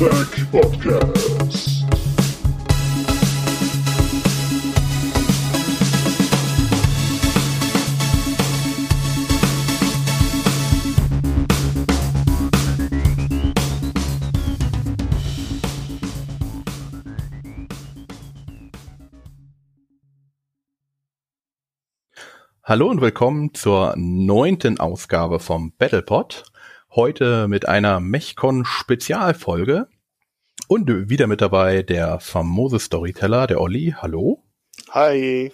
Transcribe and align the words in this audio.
Battletech 0.00 0.50
Podcast. 0.50 1.84
Hallo 22.64 22.88
und 22.88 23.02
willkommen 23.02 23.52
zur 23.52 23.92
neunten 23.98 24.80
Ausgabe 24.80 25.40
vom 25.40 25.74
Battlepod. 25.76 26.49
Heute 26.92 27.48
mit 27.48 27.68
einer 27.68 28.00
Mechcon 28.00 28.64
Spezialfolge. 28.64 29.88
Und 30.68 31.08
wieder 31.08 31.26
mit 31.26 31.40
dabei 31.40 31.82
der 31.82 32.20
famose 32.20 32.78
Storyteller, 32.78 33.46
der 33.46 33.60
Olli. 33.60 33.94
Hallo. 33.96 34.42
Hi. 34.90 35.52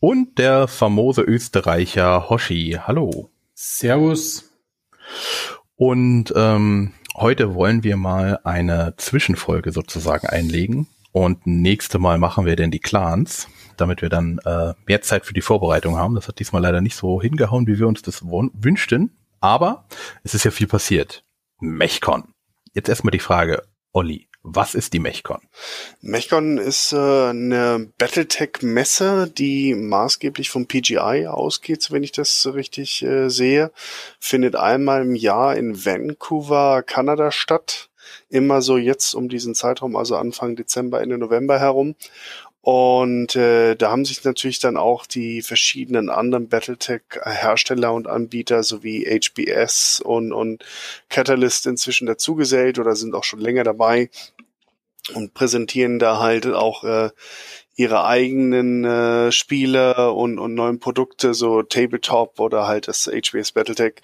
Und 0.00 0.38
der 0.38 0.68
famose 0.68 1.22
Österreicher 1.22 2.28
Hoshi. 2.28 2.78
Hallo. 2.86 3.30
Servus. 3.54 4.50
Und 5.76 6.32
ähm, 6.36 6.92
heute 7.16 7.54
wollen 7.54 7.82
wir 7.82 7.96
mal 7.96 8.40
eine 8.44 8.94
Zwischenfolge 8.96 9.72
sozusagen 9.72 10.26
einlegen. 10.26 10.88
Und 11.12 11.46
nächste 11.46 11.98
Mal 11.98 12.18
machen 12.18 12.44
wir 12.44 12.56
denn 12.56 12.70
die 12.70 12.80
Clans 12.80 13.48
damit 13.76 14.02
wir 14.02 14.08
dann 14.08 14.38
äh, 14.44 14.74
mehr 14.86 15.02
Zeit 15.02 15.26
für 15.26 15.34
die 15.34 15.40
Vorbereitung 15.40 15.96
haben. 15.96 16.14
Das 16.14 16.28
hat 16.28 16.38
diesmal 16.38 16.62
leider 16.62 16.80
nicht 16.80 16.96
so 16.96 17.20
hingehauen, 17.20 17.66
wie 17.66 17.78
wir 17.78 17.88
uns 17.88 18.02
das 18.02 18.22
wünschten. 18.24 19.10
Aber 19.44 19.84
es 20.22 20.32
ist 20.32 20.46
ja 20.46 20.50
viel 20.50 20.66
passiert. 20.66 21.22
Mechcon. 21.60 22.32
Jetzt 22.72 22.88
erstmal 22.88 23.10
die 23.10 23.18
Frage, 23.18 23.62
Olli, 23.92 24.26
was 24.42 24.74
ist 24.74 24.94
die 24.94 25.00
Mechcon? 25.00 25.42
Mechcon 26.00 26.56
ist 26.56 26.94
äh, 26.94 27.28
eine 27.28 27.92
Battletech-Messe, 27.98 29.30
die 29.30 29.74
maßgeblich 29.74 30.48
vom 30.48 30.66
PGI 30.66 31.26
ausgeht, 31.26 31.90
wenn 31.90 32.02
ich 32.02 32.12
das 32.12 32.46
richtig 32.54 33.02
äh, 33.02 33.28
sehe. 33.28 33.70
Findet 34.18 34.56
einmal 34.56 35.02
im 35.02 35.14
Jahr 35.14 35.54
in 35.56 35.84
Vancouver, 35.84 36.82
Kanada 36.82 37.30
statt. 37.30 37.90
Immer 38.30 38.62
so 38.62 38.78
jetzt 38.78 39.12
um 39.12 39.28
diesen 39.28 39.54
Zeitraum, 39.54 39.94
also 39.94 40.16
Anfang 40.16 40.56
Dezember, 40.56 41.02
Ende 41.02 41.18
November 41.18 41.58
herum. 41.58 41.96
Und 42.64 43.36
äh, 43.36 43.74
da 43.76 43.90
haben 43.90 44.06
sich 44.06 44.24
natürlich 44.24 44.58
dann 44.58 44.78
auch 44.78 45.04
die 45.04 45.42
verschiedenen 45.42 46.08
anderen 46.08 46.48
Battletech-Hersteller 46.48 47.92
und 47.92 48.06
Anbieter 48.06 48.62
sowie 48.62 49.04
HBS 49.04 50.00
und, 50.02 50.32
und 50.32 50.64
Catalyst 51.10 51.66
inzwischen 51.66 52.06
dazugesellt 52.06 52.78
oder 52.78 52.96
sind 52.96 53.14
auch 53.14 53.24
schon 53.24 53.40
länger 53.40 53.64
dabei 53.64 54.08
und 55.12 55.34
präsentieren 55.34 55.98
da 55.98 56.20
halt 56.20 56.46
auch 56.46 56.84
äh, 56.84 57.10
ihre 57.76 58.06
eigenen 58.06 58.84
äh, 58.86 59.30
Spiele 59.30 60.12
und, 60.12 60.38
und 60.38 60.54
neuen 60.54 60.78
Produkte, 60.78 61.34
so 61.34 61.62
Tabletop 61.62 62.40
oder 62.40 62.66
halt 62.66 62.88
das 62.88 63.06
HBS 63.06 63.52
Battletech. 63.52 63.96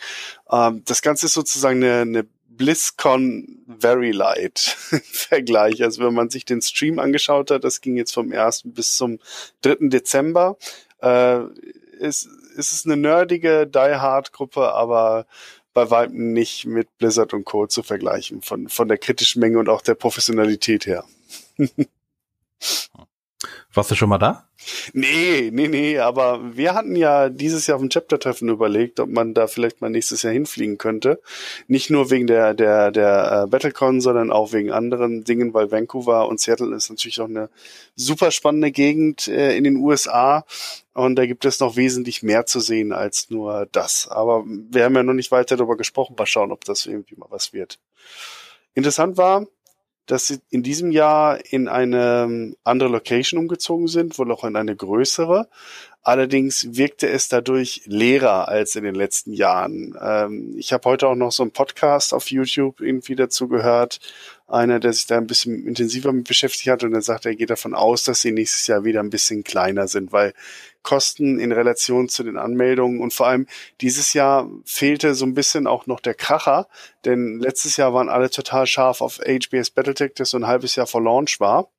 Ähm, 0.52 0.82
das 0.84 1.00
Ganze 1.00 1.26
ist 1.26 1.32
sozusagen 1.32 1.82
eine, 1.82 2.00
eine 2.02 2.26
BlizzCon 2.60 3.64
Very 3.78 4.10
Light 4.10 4.76
im 4.92 5.00
Vergleich. 5.02 5.82
Also 5.82 6.04
wenn 6.04 6.12
man 6.12 6.28
sich 6.28 6.44
den 6.44 6.60
Stream 6.60 6.98
angeschaut 6.98 7.50
hat, 7.50 7.64
das 7.64 7.80
ging 7.80 7.96
jetzt 7.96 8.12
vom 8.12 8.30
1. 8.30 8.64
bis 8.66 8.96
zum 8.96 9.18
3. 9.62 9.88
Dezember. 9.88 10.58
Äh, 11.00 11.44
ist, 11.98 12.28
ist 12.56 12.72
es 12.72 12.84
eine 12.84 12.98
nerdige 12.98 13.66
Die 13.66 13.78
Hard 13.78 14.32
Gruppe, 14.32 14.74
aber 14.74 15.26
bei 15.72 15.90
weitem 15.90 16.34
nicht 16.34 16.66
mit 16.66 16.98
Blizzard 16.98 17.32
und 17.32 17.46
Co. 17.46 17.66
zu 17.66 17.82
vergleichen, 17.82 18.42
von, 18.42 18.68
von 18.68 18.88
der 18.88 18.98
kritischen 18.98 19.40
Menge 19.40 19.58
und 19.58 19.70
auch 19.70 19.80
der 19.80 19.94
Professionalität 19.94 20.84
her. 20.84 21.04
Warst 23.72 23.90
du 23.92 23.94
schon 23.94 24.08
mal 24.08 24.18
da? 24.18 24.48
Nee, 24.92 25.50
nee, 25.52 25.68
nee, 25.68 25.98
aber 25.98 26.56
wir 26.56 26.74
hatten 26.74 26.96
ja 26.96 27.28
dieses 27.28 27.68
Jahr 27.68 27.76
auf 27.76 27.82
dem 27.82 27.88
Chapter-Treffen 27.88 28.48
überlegt, 28.48 28.98
ob 28.98 29.08
man 29.08 29.32
da 29.32 29.46
vielleicht 29.46 29.80
mal 29.80 29.90
nächstes 29.90 30.22
Jahr 30.22 30.32
hinfliegen 30.32 30.76
könnte. 30.76 31.20
Nicht 31.68 31.88
nur 31.88 32.10
wegen 32.10 32.26
der, 32.26 32.52
der, 32.54 32.90
der 32.90 33.44
äh, 33.44 33.46
Battlecon, 33.48 34.00
sondern 34.00 34.32
auch 34.32 34.52
wegen 34.52 34.72
anderen 34.72 35.22
Dingen, 35.22 35.54
weil 35.54 35.70
Vancouver 35.70 36.26
und 36.26 36.40
Seattle 36.40 36.74
ist 36.74 36.90
natürlich 36.90 37.20
auch 37.20 37.28
eine 37.28 37.48
super 37.94 38.32
spannende 38.32 38.72
Gegend 38.72 39.28
äh, 39.28 39.56
in 39.56 39.62
den 39.62 39.76
USA. 39.76 40.44
Und 40.92 41.14
da 41.14 41.24
gibt 41.24 41.44
es 41.44 41.60
noch 41.60 41.76
wesentlich 41.76 42.24
mehr 42.24 42.46
zu 42.46 42.58
sehen 42.58 42.92
als 42.92 43.30
nur 43.30 43.68
das. 43.70 44.08
Aber 44.08 44.44
wir 44.46 44.84
haben 44.84 44.96
ja 44.96 45.04
noch 45.04 45.14
nicht 45.14 45.30
weiter 45.30 45.56
darüber 45.56 45.76
gesprochen. 45.76 46.16
Mal 46.18 46.26
schauen, 46.26 46.50
ob 46.50 46.64
das 46.64 46.86
irgendwie 46.86 47.14
mal 47.14 47.28
was 47.30 47.52
wird. 47.52 47.78
Interessant 48.74 49.16
war, 49.16 49.46
dass 50.06 50.26
sie 50.26 50.40
in 50.50 50.62
diesem 50.62 50.90
Jahr 50.90 51.38
in 51.50 51.68
eine 51.68 52.24
ähm, 52.24 52.56
andere 52.64 52.88
Location 52.88 53.38
umgezogen 53.38 53.86
sind, 53.86 54.18
wohl 54.18 54.32
auch 54.32 54.44
in 54.44 54.56
eine 54.56 54.74
größere. 54.74 55.48
Allerdings 56.02 56.66
wirkte 56.76 57.08
es 57.08 57.28
dadurch 57.28 57.82
leerer 57.84 58.48
als 58.48 58.74
in 58.74 58.84
den 58.84 58.94
letzten 58.94 59.34
Jahren. 59.34 59.94
Ähm, 60.00 60.54
ich 60.56 60.72
habe 60.72 60.88
heute 60.88 61.06
auch 61.08 61.14
noch 61.14 61.30
so 61.30 61.42
einen 61.42 61.52
Podcast 61.52 62.14
auf 62.14 62.30
YouTube 62.30 62.80
irgendwie 62.80 63.16
dazu 63.16 63.48
gehört. 63.48 64.00
Einer, 64.50 64.80
der 64.80 64.92
sich 64.92 65.06
da 65.06 65.16
ein 65.16 65.28
bisschen 65.28 65.66
intensiver 65.66 66.12
mit 66.12 66.26
beschäftigt 66.26 66.68
hat 66.68 66.82
und 66.82 66.92
er 66.92 67.02
sagt, 67.02 67.24
er 67.24 67.36
geht 67.36 67.50
davon 67.50 67.72
aus, 67.72 68.02
dass 68.02 68.20
sie 68.20 68.32
nächstes 68.32 68.66
Jahr 68.66 68.84
wieder 68.84 69.00
ein 69.00 69.10
bisschen 69.10 69.44
kleiner 69.44 69.86
sind, 69.86 70.12
weil 70.12 70.34
Kosten 70.82 71.38
in 71.38 71.52
Relation 71.52 72.08
zu 72.08 72.24
den 72.24 72.36
Anmeldungen 72.36 73.00
und 73.00 73.12
vor 73.12 73.28
allem 73.28 73.46
dieses 73.80 74.12
Jahr 74.12 74.50
fehlte 74.64 75.14
so 75.14 75.24
ein 75.24 75.34
bisschen 75.34 75.66
auch 75.66 75.86
noch 75.86 76.00
der 76.00 76.14
Kracher, 76.14 76.68
denn 77.04 77.38
letztes 77.38 77.76
Jahr 77.76 77.94
waren 77.94 78.08
alle 78.08 78.30
total 78.30 78.66
scharf 78.66 79.00
auf 79.00 79.18
HBS 79.18 79.70
Battletech, 79.70 80.14
das 80.16 80.30
so 80.30 80.38
ein 80.38 80.46
halbes 80.46 80.74
Jahr 80.74 80.86
vor 80.86 81.02
Launch 81.02 81.38
war. 81.38 81.70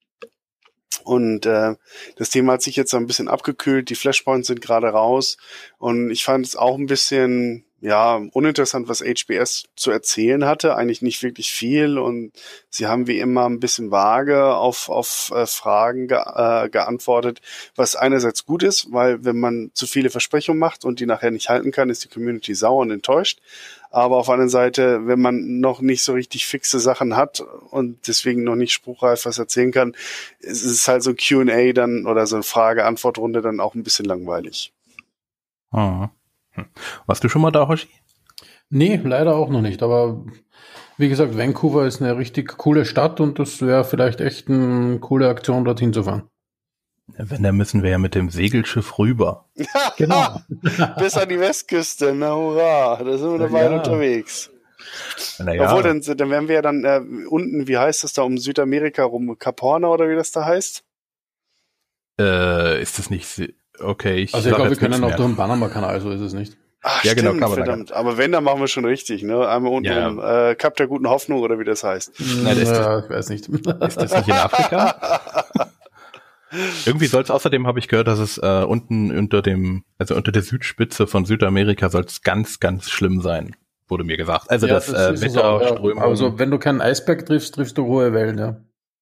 Und 1.03 1.45
äh, 1.47 1.75
das 2.15 2.29
Thema 2.29 2.53
hat 2.53 2.61
sich 2.61 2.75
jetzt 2.75 2.91
so 2.91 2.97
ein 2.97 3.07
bisschen 3.07 3.27
abgekühlt, 3.27 3.89
die 3.89 3.95
Flashpoints 3.95 4.47
sind 4.47 4.61
gerade 4.61 4.87
raus 4.87 5.37
und 5.77 6.11
ich 6.11 6.23
fand 6.23 6.45
es 6.45 6.55
auch 6.55 6.77
ein 6.77 6.85
bisschen 6.85 7.65
ja, 7.81 8.21
uninteressant, 8.31 8.87
was 8.87 9.01
HBS 9.01 9.65
zu 9.75 9.89
erzählen 9.89 10.45
hatte. 10.45 10.75
Eigentlich 10.75 11.01
nicht 11.01 11.23
wirklich 11.23 11.51
viel 11.51 11.97
und 11.97 12.31
sie 12.69 12.85
haben 12.85 13.07
wie 13.07 13.19
immer 13.19 13.47
ein 13.47 13.59
bisschen 13.59 13.89
vage 13.89 14.55
auf, 14.55 14.87
auf 14.89 15.31
äh, 15.35 15.47
Fragen 15.47 16.07
ge 16.07 16.19
äh, 16.19 16.69
geantwortet, 16.69 17.41
was 17.75 17.95
einerseits 17.95 18.45
gut 18.45 18.61
ist, 18.61 18.91
weil 18.91 19.25
wenn 19.25 19.39
man 19.39 19.71
zu 19.73 19.87
viele 19.87 20.11
Versprechungen 20.11 20.59
macht 20.59 20.85
und 20.85 20.99
die 20.99 21.07
nachher 21.07 21.31
nicht 21.31 21.49
halten 21.49 21.71
kann, 21.71 21.89
ist 21.89 22.03
die 22.03 22.07
Community 22.07 22.53
sauer 22.53 22.81
und 22.81 22.91
enttäuscht. 22.91 23.39
Aber 23.89 24.17
auf 24.17 24.27
der 24.27 24.33
anderen 24.33 24.49
Seite, 24.49 25.07
wenn 25.07 25.19
man 25.19 25.59
noch 25.59 25.81
nicht 25.81 26.03
so 26.03 26.13
richtig 26.13 26.45
fixe 26.45 26.79
Sachen 26.79 27.15
hat 27.17 27.41
und 27.71 28.07
deswegen 28.07 28.43
noch 28.43 28.55
nicht 28.55 28.73
spruchreif 28.73 29.25
was 29.25 29.39
erzählen 29.39 29.71
kann, 29.71 29.95
ist 30.39 30.63
es 30.63 30.87
halt 30.87 31.01
so 31.01 31.09
ein 31.09 31.17
Q&A 31.17 31.73
dann 31.73 32.05
oder 32.05 32.27
so 32.27 32.35
eine 32.35 32.43
Frage-Antwort-Runde 32.43 33.41
dann 33.41 33.59
auch 33.59 33.73
ein 33.73 33.83
bisschen 33.83 34.05
langweilig. 34.05 34.71
Ah. 35.71 36.09
Hm. 36.51 36.65
Warst 37.05 37.23
du 37.23 37.29
schon 37.29 37.41
mal 37.41 37.51
da, 37.51 37.67
Hoshi? 37.67 37.87
Nee, 38.69 38.99
leider 39.03 39.35
auch 39.35 39.49
noch 39.49 39.61
nicht. 39.61 39.83
Aber 39.83 40.23
wie 40.97 41.09
gesagt, 41.09 41.37
Vancouver 41.37 41.85
ist 41.85 42.01
eine 42.01 42.17
richtig 42.17 42.57
coole 42.57 42.85
Stadt 42.85 43.19
und 43.19 43.39
das 43.39 43.61
wäre 43.61 43.83
vielleicht 43.83 44.21
echt 44.21 44.49
eine 44.49 44.99
coole 44.99 45.29
Aktion, 45.29 45.65
dorthin 45.65 45.93
zu 45.93 46.03
fahren. 46.03 46.29
Wenn, 47.17 47.43
dann 47.43 47.57
müssen 47.57 47.83
wir 47.83 47.89
ja 47.89 47.97
mit 47.97 48.15
dem 48.15 48.29
Segelschiff 48.29 48.97
rüber. 48.97 49.49
genau. 49.97 50.41
Bis 50.97 51.17
an 51.17 51.27
die 51.27 51.39
Westküste, 51.39 52.13
na 52.15 52.33
hurra, 52.35 53.03
da 53.03 53.17
sind 53.17 53.31
wir 53.31 53.39
dabei 53.39 53.63
ja. 53.63 53.75
unterwegs. 53.75 54.49
Naja. 55.39 55.65
Obwohl, 55.65 55.83
dann, 55.83 56.01
dann 56.01 56.29
wären 56.29 56.47
wir 56.47 56.55
ja 56.55 56.61
dann 56.61 56.83
äh, 56.83 57.01
unten, 57.27 57.67
wie 57.67 57.77
heißt 57.77 58.03
das 58.03 58.13
da, 58.13 58.23
um 58.23 58.37
Südamerika 58.37 59.03
rum, 59.03 59.37
Cap 59.37 59.61
Horn 59.61 59.83
oder 59.83 60.09
wie 60.09 60.15
das 60.15 60.31
da 60.31 60.45
heißt? 60.45 60.83
Äh, 62.19 62.81
ist 62.81 62.99
das 62.99 63.09
nicht 63.09 63.25
okay. 63.83 64.17
Ich 64.17 64.33
also 64.33 64.49
ich 64.49 64.55
glaube, 64.55 64.69
wir 64.69 64.77
können 64.77 65.03
auch 65.03 65.15
durch 65.15 65.29
den 65.29 65.35
Panama-Kanal, 65.35 66.01
so 66.01 66.09
ist 66.11 66.21
es 66.21 66.33
nicht. 66.33 66.57
Ach, 66.83 67.03
ja, 67.03 67.13
genau, 67.13 67.29
stimmt, 67.29 67.43
genau, 67.43 67.53
verdammt. 67.53 67.91
Aber 67.91 68.17
wenn, 68.17 68.31
dann 68.31 68.43
machen 68.43 68.59
wir 68.59 68.67
schon 68.67 68.85
richtig, 68.85 69.21
ne? 69.21 69.47
Einmal 69.47 69.71
unten 69.71 69.91
ja. 69.91 70.07
um 70.07 70.19
äh, 70.19 70.55
Kap 70.55 70.75
der 70.77 70.87
guten 70.87 71.07
Hoffnung 71.07 71.41
oder 71.41 71.59
wie 71.59 71.63
das 71.63 71.83
heißt. 71.83 72.13
Nein, 72.43 72.59
das 72.59 72.69
ja, 72.69 72.99
ich 72.99 73.09
weiß 73.09 73.29
nicht. 73.29 73.47
Ist 73.47 73.67
das 73.67 74.15
nicht 74.15 74.27
in 74.27 74.33
Afrika? 74.33 74.95
Irgendwie 76.85 77.05
soll 77.05 77.21
es 77.21 77.31
außerdem, 77.31 77.67
habe 77.67 77.79
ich 77.79 77.87
gehört, 77.87 78.07
dass 78.07 78.19
es 78.19 78.37
äh, 78.37 78.65
unten 78.67 79.15
unter 79.15 79.41
dem, 79.41 79.83
also 79.99 80.15
unter 80.15 80.31
der 80.31 80.41
Südspitze 80.41 81.07
von 81.07 81.23
Südamerika 81.25 81.89
soll 81.89 82.03
es 82.03 82.23
ganz, 82.23 82.59
ganz 82.59 82.89
schlimm 82.89 83.21
sein, 83.21 83.55
wurde 83.87 84.03
mir 84.03 84.17
gesagt. 84.17 84.49
Also 84.49 84.67
ja, 84.67 84.73
das, 84.73 84.87
das 84.87 85.21
äh, 85.21 85.25
Wetterströmung. 85.25 85.97
Ja. 85.97 86.09
Also 86.09 86.39
wenn 86.39 86.51
du 86.51 86.57
keinen 86.57 86.81
Eisberg 86.81 87.25
triffst, 87.25 87.55
triffst 87.55 87.77
du 87.77 87.85
hohe 87.85 88.11
Wellen, 88.11 88.37
ja. 88.37 88.57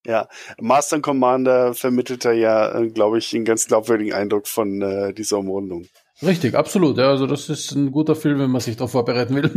Ja, 0.06 0.28
Master 0.58 1.00
Commander 1.00 1.74
vermittelt 1.74 2.24
da 2.24 2.32
ja, 2.32 2.74
äh, 2.74 2.88
glaube 2.88 3.18
ich, 3.18 3.34
einen 3.34 3.44
ganz 3.44 3.66
glaubwürdigen 3.66 4.14
Eindruck 4.14 4.48
von 4.48 4.80
äh, 4.80 5.12
dieser 5.12 5.38
Umrundung. 5.38 5.86
Richtig, 6.22 6.54
absolut. 6.54 6.96
Ja, 6.98 7.10
also 7.10 7.26
das 7.26 7.48
ist 7.48 7.72
ein 7.72 7.90
guter 7.92 8.14
Film, 8.14 8.38
wenn 8.38 8.50
man 8.50 8.60
sich 8.60 8.76
darauf 8.76 8.92
vorbereiten 8.92 9.34
will. 9.34 9.48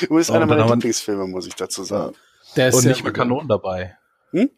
du 0.00 0.14
bist 0.14 0.30
einer 0.30 0.46
meiner 0.46 0.66
Lieblingsfilme, 0.66 1.26
muss 1.26 1.46
ich 1.46 1.54
dazu 1.54 1.84
sagen. 1.84 2.14
Der 2.56 2.68
ist 2.68 2.76
Und 2.76 2.86
nicht 2.86 3.02
mehr 3.04 3.12
Kanonen 3.12 3.48
dabei. 3.48 3.96
Hm? 4.30 4.50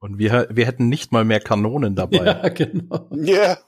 Und 0.00 0.18
wir, 0.18 0.48
wir 0.50 0.66
hätten 0.66 0.88
nicht 0.88 1.12
mal 1.12 1.24
mehr 1.24 1.40
Kanonen 1.40 1.94
dabei. 1.94 2.24
Ja, 2.24 2.48
genau. 2.48 3.08
Ja, 3.12 3.58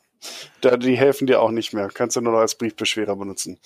yeah. 0.65 0.77
die 0.77 0.97
helfen 0.97 1.27
dir 1.27 1.41
auch 1.41 1.51
nicht 1.51 1.73
mehr. 1.73 1.89
Kannst 1.93 2.17
du 2.17 2.21
nur 2.21 2.33
noch 2.33 2.41
als 2.41 2.57
Briefbeschwerer 2.57 3.17
benutzen. 3.17 3.59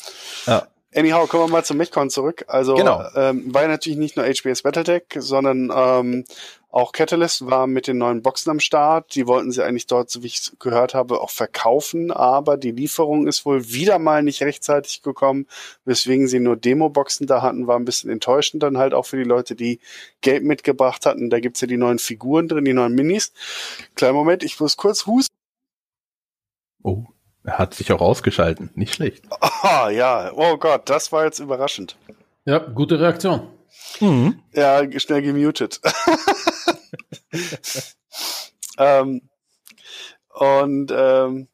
Ja. 0.47 0.69
Anyhow, 0.97 1.27
kommen 1.27 1.45
wir 1.45 1.51
mal 1.51 1.65
zum 1.65 1.77
MechCon 1.77 2.09
zurück. 2.09 2.45
Also 2.47 2.75
Genau. 2.77 3.05
ähm, 3.17 3.53
war 3.53 3.63
ja 3.63 3.69
natürlich 3.69 3.99
nicht 3.99 4.17
nur 4.17 4.27
HBS 4.27 4.63
Battletech, 4.63 5.03
sondern 5.17 5.73
ähm, 5.75 6.25
auch 6.71 6.93
Catalyst 6.93 7.47
war 7.47 7.67
mit 7.67 7.87
den 7.89 7.99
neuen 7.99 8.23
Boxen 8.23 8.51
am 8.51 8.61
Start. 8.61 9.15
Die 9.15 9.27
wollten 9.27 9.51
sie 9.51 9.65
eigentlich 9.65 9.87
dort, 9.87 10.11
so 10.11 10.23
wie 10.23 10.29
ich 10.29 10.53
gehört 10.61 10.95
habe, 10.95 11.21
auch 11.21 11.31
verkaufen, 11.31 12.11
aber 12.13 12.57
die 12.57 12.71
Lieferung 12.71 13.27
ist 13.27 13.45
wohl 13.45 13.73
wieder 13.73 13.99
mal 13.99 14.23
nicht 14.23 14.43
rechtzeitig 14.43 15.03
gekommen, 15.03 15.47
weswegen 15.85 16.29
sie 16.29 16.41
nur 16.41 16.57
Demo-Boxen 16.57 17.27
da 17.27 17.43
hatten, 17.43 17.67
war 17.67 17.77
ein 17.77 17.85
bisschen 17.85 18.11
enttäuschend 18.11 18.63
dann 18.63 18.79
halt 18.79 18.95
auch 18.95 19.07
für 19.07 19.17
die 19.17 19.25
Leute, 19.25 19.55
die 19.57 19.81
Geld 20.21 20.45
mitgebracht 20.45 21.07
hatten. 21.07 21.29
Da 21.31 21.41
gibt's 21.41 21.61
ja 21.61 21.67
die 21.67 21.77
neuen 21.77 21.99
Figuren 21.99 22.47
drin, 22.49 22.65
die 22.65 22.73
neuen 22.73 22.95
Minis. 22.95 23.33
Kleinen 23.97 24.15
Moment, 24.15 24.43
ich 24.45 24.59
muss 24.61 24.77
kurz 24.77 25.07
husten. 25.07 25.35
Oh, 26.83 27.05
hat 27.47 27.75
sich 27.75 27.93
auch 27.93 28.01
ausgeschalten. 28.01 28.71
Nicht 28.75 28.95
schlecht. 28.95 29.25
Ah, 29.63 29.91
ja, 29.91 30.33
oh 30.35 30.57
Gott, 30.57 30.89
das 30.89 31.13
war 31.13 31.25
jetzt 31.25 31.39
überraschend. 31.39 31.97
Ja, 32.45 32.59
gute 32.59 33.01
Reaktion. 33.01 33.49
Mhm. 34.01 34.43
Ja, 34.53 34.83
schnell 34.99 35.23
gemutet. 35.23 35.81
ähm, 38.79 39.23
und 40.29 40.93
ähm, 40.95 41.49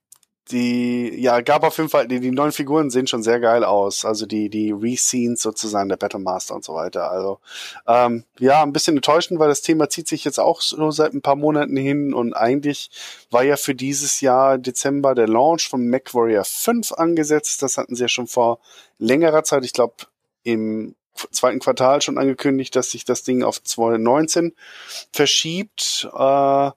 die, 0.50 1.20
ja, 1.20 1.41
gab 1.41 1.62
auf 1.62 1.76
jeden 1.79 1.88
Fall, 1.88 2.08
die, 2.08 2.20
die 2.20 2.31
neuen 2.31 2.52
Figuren 2.52 2.91
sehen 2.91 3.06
schon 3.06 3.23
sehr 3.23 3.41
geil 3.41 3.64
aus. 3.64 4.05
Also 4.05 4.26
die, 4.26 4.49
die 4.49 4.73
Re-Scenes 4.73 5.43
sozusagen, 5.43 5.88
der 5.88 5.97
Battlemaster 5.97 6.55
und 6.55 6.64
so 6.64 6.75
weiter. 6.75 7.11
Also, 7.11 7.38
ähm, 7.87 8.25
ja, 8.38 8.62
ein 8.62 8.73
bisschen 8.73 8.97
enttäuschend, 8.97 9.41
weil 9.41 9.49
das 9.49 9.62
Thema 9.62 9.88
zieht 9.88 10.08
sich 10.08 10.25
jetzt 10.25 10.38
auch 10.38 10.61
so 10.61 10.91
seit 10.91 11.14
ein 11.14 11.23
paar 11.23 11.37
Monaten 11.37 11.76
hin 11.76 12.12
und 12.14 12.35
eigentlich 12.35 12.91
war 13.31 13.43
ja 13.43 13.56
für 13.56 13.75
dieses 13.75 14.20
Jahr 14.20 14.58
Dezember 14.58 15.14
der 15.14 15.29
Launch 15.29 15.69
von 15.69 15.88
MacWarrior 15.88 16.44
5 16.44 16.93
angesetzt. 16.93 17.62
Das 17.62 17.79
hatten 17.79 17.94
sie 17.94 18.03
ja 18.03 18.08
schon 18.08 18.26
vor 18.26 18.58
längerer 18.99 19.44
Zeit, 19.44 19.64
ich 19.64 19.73
glaube, 19.73 19.94
im 20.43 20.94
zweiten 21.31 21.61
Quartal 21.61 22.03
schon 22.03 22.19
angekündigt, 22.19 22.75
dass 22.76 22.91
sich 22.91 23.05
das 23.05 23.23
Ding 23.23 23.43
auf 23.43 23.62
2019 23.62 24.55
verschiebt. 25.12 26.08
Äh, 26.14 26.70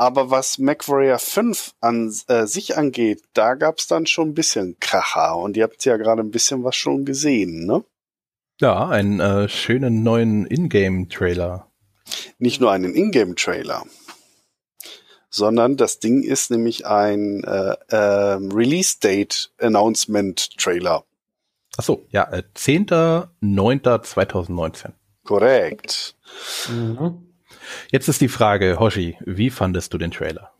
aber 0.00 0.30
was 0.30 0.56
MacWarrior 0.56 1.18
5 1.18 1.74
an 1.80 2.10
äh, 2.28 2.46
sich 2.46 2.78
angeht, 2.78 3.22
da 3.34 3.52
gab's 3.52 3.86
dann 3.86 4.06
schon 4.06 4.30
ein 4.30 4.34
bisschen 4.34 4.78
Kracher. 4.80 5.36
Und 5.36 5.58
ihr 5.58 5.64
habt 5.64 5.84
ja 5.84 5.98
gerade 5.98 6.22
ein 6.22 6.30
bisschen 6.30 6.64
was 6.64 6.74
schon 6.74 7.04
gesehen, 7.04 7.66
ne? 7.66 7.84
Ja, 8.62 8.88
einen 8.88 9.20
äh, 9.20 9.46
schönen 9.50 10.02
neuen 10.02 10.46
Ingame-Trailer. 10.46 11.70
Nicht 12.38 12.62
nur 12.62 12.72
einen 12.72 12.94
Ingame-Trailer, 12.94 13.84
sondern 15.28 15.76
das 15.76 15.98
Ding 15.98 16.22
ist 16.22 16.50
nämlich 16.50 16.86
ein 16.86 17.44
äh, 17.44 17.76
äh, 17.88 18.38
Release-Date-Announcement-Trailer. 18.54 21.04
Ach 21.76 21.84
so, 21.84 22.06
ja, 22.08 22.22
äh, 22.32 22.42
10.09.2019. 22.56 24.92
Korrekt. 25.24 26.16
Mhm. 26.70 27.26
Jetzt 27.90 28.08
ist 28.08 28.20
die 28.20 28.28
Frage, 28.28 28.78
Hoshi, 28.78 29.16
wie 29.24 29.50
fandest 29.50 29.92
du 29.92 29.98
den 29.98 30.10
Trailer? 30.10 30.50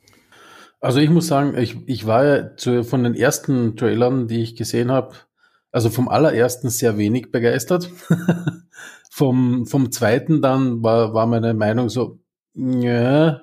Also 0.81 0.99
ich 1.01 1.11
muss 1.11 1.27
sagen, 1.27 1.57
ich, 1.59 1.77
ich 1.87 2.07
war 2.07 2.25
ja 2.25 2.57
zu, 2.57 2.85
von 2.85 3.05
den 3.05 3.15
ersten 3.15 3.77
Trailern, 3.77 4.29
die 4.29 4.43
ich 4.43 4.57
gesehen 4.57 4.91
habe, 4.91 5.15
also 5.73 5.91
vom 5.91 6.09
allerersten 6.09 6.71
sehr 6.71 6.97
wenig 6.97 7.31
begeistert. 7.31 7.91
vom, 9.11 9.67
vom 9.67 9.93
zweiten 9.93 10.41
dann 10.41 10.83
war, 10.83 11.13
war 11.13 11.27
meine 11.27 11.53
Meinung 11.53 11.91
so, 11.91 12.19
ja. 12.55 13.43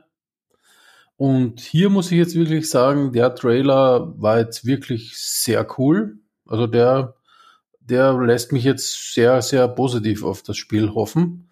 Und 1.15 1.59
hier 1.61 1.89
muss 1.89 2.11
ich 2.11 2.17
jetzt 2.17 2.35
wirklich 2.35 2.69
sagen, 2.69 3.11
der 3.11 3.33
Trailer 3.35 4.13
war 4.17 4.39
jetzt 4.39 4.65
wirklich 4.65 5.17
sehr 5.17 5.67
cool. 5.77 6.19
Also 6.45 6.67
der, 6.67 7.15
der 7.79 8.13
lässt 8.13 8.51
mich 8.51 8.63
jetzt 8.63 9.13
sehr, 9.13 9.41
sehr 9.41 9.67
positiv 9.67 10.23
auf 10.23 10.43
das 10.43 10.57
Spiel 10.57 10.93
hoffen. 10.93 11.46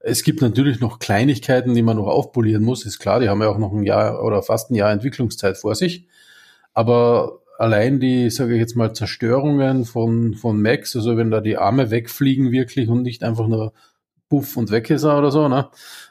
Es 0.00 0.22
gibt 0.22 0.40
natürlich 0.40 0.80
noch 0.80 0.98
Kleinigkeiten, 0.98 1.74
die 1.74 1.82
man 1.82 1.98
noch 1.98 2.06
aufpolieren 2.06 2.64
muss, 2.64 2.86
ist 2.86 2.98
klar, 2.98 3.20
die 3.20 3.28
haben 3.28 3.42
ja 3.42 3.48
auch 3.48 3.58
noch 3.58 3.72
ein 3.72 3.82
Jahr 3.82 4.24
oder 4.24 4.42
fast 4.42 4.70
ein 4.70 4.74
Jahr 4.74 4.90
Entwicklungszeit 4.90 5.58
vor 5.58 5.74
sich. 5.74 6.08
Aber 6.72 7.40
allein 7.58 8.00
die, 8.00 8.30
sage 8.30 8.54
ich 8.54 8.60
jetzt 8.60 8.76
mal, 8.76 8.94
Zerstörungen 8.94 9.84
von, 9.84 10.34
von 10.34 10.62
Max, 10.62 10.96
also 10.96 11.18
wenn 11.18 11.30
da 11.30 11.42
die 11.42 11.58
Arme 11.58 11.90
wegfliegen 11.90 12.50
wirklich 12.50 12.88
und 12.88 13.02
nicht 13.02 13.22
einfach 13.22 13.46
nur 13.46 13.74
puff 14.30 14.56
und 14.56 14.70
weg 14.70 14.88
ist 14.88 15.04
er 15.04 15.18
oder 15.18 15.30
so, 15.30 15.48
ne? 15.48 15.68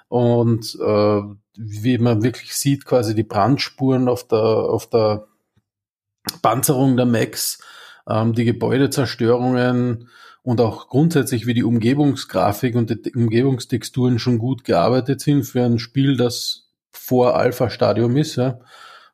Und 0.09 0.77
äh, 0.80 1.21
wie 1.57 1.97
man 1.97 2.24
wirklich 2.24 2.56
sieht, 2.56 2.85
quasi 2.85 3.15
die 3.15 3.24
Brandspuren 3.24 4.07
auf 4.07 4.27
der, 4.27 4.39
auf 4.39 4.89
der 4.89 5.27
Panzerung 6.42 6.97
der 6.97 7.06
Max, 7.06 7.59
ähm, 8.07 8.33
die 8.33 8.45
Gebäudezerstörungen 8.45 10.09
und 10.44 10.62
auch 10.62 10.88
grundsätzlich, 10.88 11.45
wie 11.45 11.53
die 11.53 11.63
Umgebungsgrafik 11.63 12.75
und 12.75 12.89
die 12.89 13.13
Umgebungstexturen 13.13 14.19
schon 14.19 14.38
gut 14.38 14.63
gearbeitet 14.63 15.21
sind 15.21 15.44
für 15.44 15.63
ein 15.63 15.80
Spiel, 15.80 16.18
das 16.18 16.69
vor 16.91 17.36
Alpha-Stadium 17.36 18.15
ist, 18.18 18.36
ja, 18.36 18.59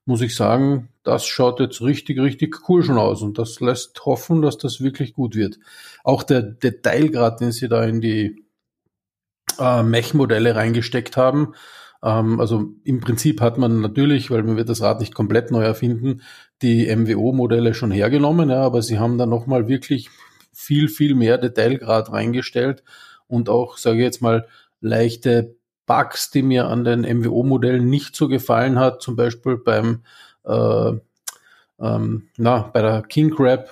muss 0.05 0.21
ich 0.21 0.35
sagen, 0.35 0.89
das 1.03 1.25
schaut 1.25 1.59
jetzt 1.59 1.81
richtig, 1.81 2.19
richtig 2.19 2.69
cool 2.69 2.83
schon 2.83 2.97
aus 2.97 3.21
und 3.21 3.37
das 3.37 3.59
lässt 3.59 4.05
hoffen, 4.05 4.41
dass 4.41 4.57
das 4.57 4.81
wirklich 4.81 5.13
gut 5.13 5.35
wird. 5.35 5.57
Auch 6.03 6.23
der 6.23 6.41
Detailgrad, 6.41 7.41
den 7.41 7.51
sie 7.51 7.67
da 7.67 7.83
in 7.83 8.01
die 8.01 8.43
äh, 9.59 9.83
Mech-Modelle 9.83 10.55
reingesteckt 10.55 11.17
haben, 11.17 11.53
ähm, 12.03 12.39
also 12.39 12.73
im 12.83 13.01
Prinzip 13.01 13.41
hat 13.41 13.57
man 13.57 13.81
natürlich, 13.81 14.29
weil 14.29 14.43
man 14.43 14.57
wird 14.57 14.69
das 14.69 14.81
Rad 14.81 14.99
nicht 14.99 15.15
komplett 15.15 15.51
neu 15.51 15.63
erfinden, 15.63 16.21
die 16.61 16.95
MWO-Modelle 16.95 17.73
schon 17.73 17.91
hergenommen, 17.91 18.49
ja, 18.49 18.61
aber 18.61 18.81
sie 18.81 18.99
haben 18.99 19.17
da 19.17 19.25
nochmal 19.25 19.67
wirklich 19.67 20.09
viel, 20.55 20.87
viel 20.87 21.15
mehr 21.15 21.37
Detailgrad 21.37 22.11
reingestellt 22.11 22.83
und 23.27 23.49
auch, 23.49 23.77
sage 23.77 23.97
ich 23.97 24.03
jetzt 24.03 24.21
mal, 24.21 24.47
leichte 24.81 25.55
Bugs, 25.85 26.31
die 26.31 26.41
mir 26.41 26.67
an 26.67 26.83
den 26.83 27.01
MWO-Modellen 27.01 27.87
nicht 27.87 28.15
so 28.15 28.27
gefallen 28.27 28.79
hat, 28.79 29.01
zum 29.01 29.15
Beispiel 29.15 29.57
beim 29.57 30.03
äh, 30.43 30.93
ähm, 31.79 32.29
na, 32.37 32.69
bei 32.73 32.81
der 32.81 33.01
King 33.03 33.35
Crab 33.35 33.69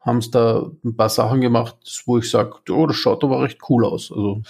haben 0.00 0.22
sie 0.22 0.30
da 0.30 0.70
ein 0.84 0.96
paar 0.96 1.08
Sachen 1.08 1.40
gemacht, 1.40 1.76
wo 2.06 2.18
ich 2.18 2.30
sage, 2.30 2.56
oh, 2.70 2.86
das 2.86 2.96
schaut 2.96 3.24
aber 3.24 3.42
recht 3.42 3.58
cool 3.68 3.84
aus. 3.84 4.10
Also 4.10 4.42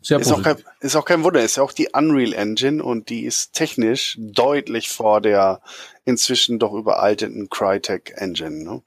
sehr 0.00 0.20
Ist 0.20 0.32
auch, 0.32 0.42
kein, 0.42 0.56
ist 0.80 0.96
auch 0.96 1.04
kein 1.04 1.24
Wunder, 1.24 1.42
ist 1.42 1.56
ja 1.56 1.62
auch 1.62 1.72
die 1.72 1.88
Unreal 1.92 2.32
Engine 2.32 2.82
und 2.82 3.08
die 3.08 3.24
ist 3.24 3.52
technisch 3.52 4.16
deutlich 4.20 4.88
vor 4.88 5.20
der 5.20 5.60
inzwischen 6.04 6.58
doch 6.58 6.72
überalteten 6.72 7.48
Crytek 7.48 8.14
Engine. 8.16 8.64
Ne? 8.64 8.82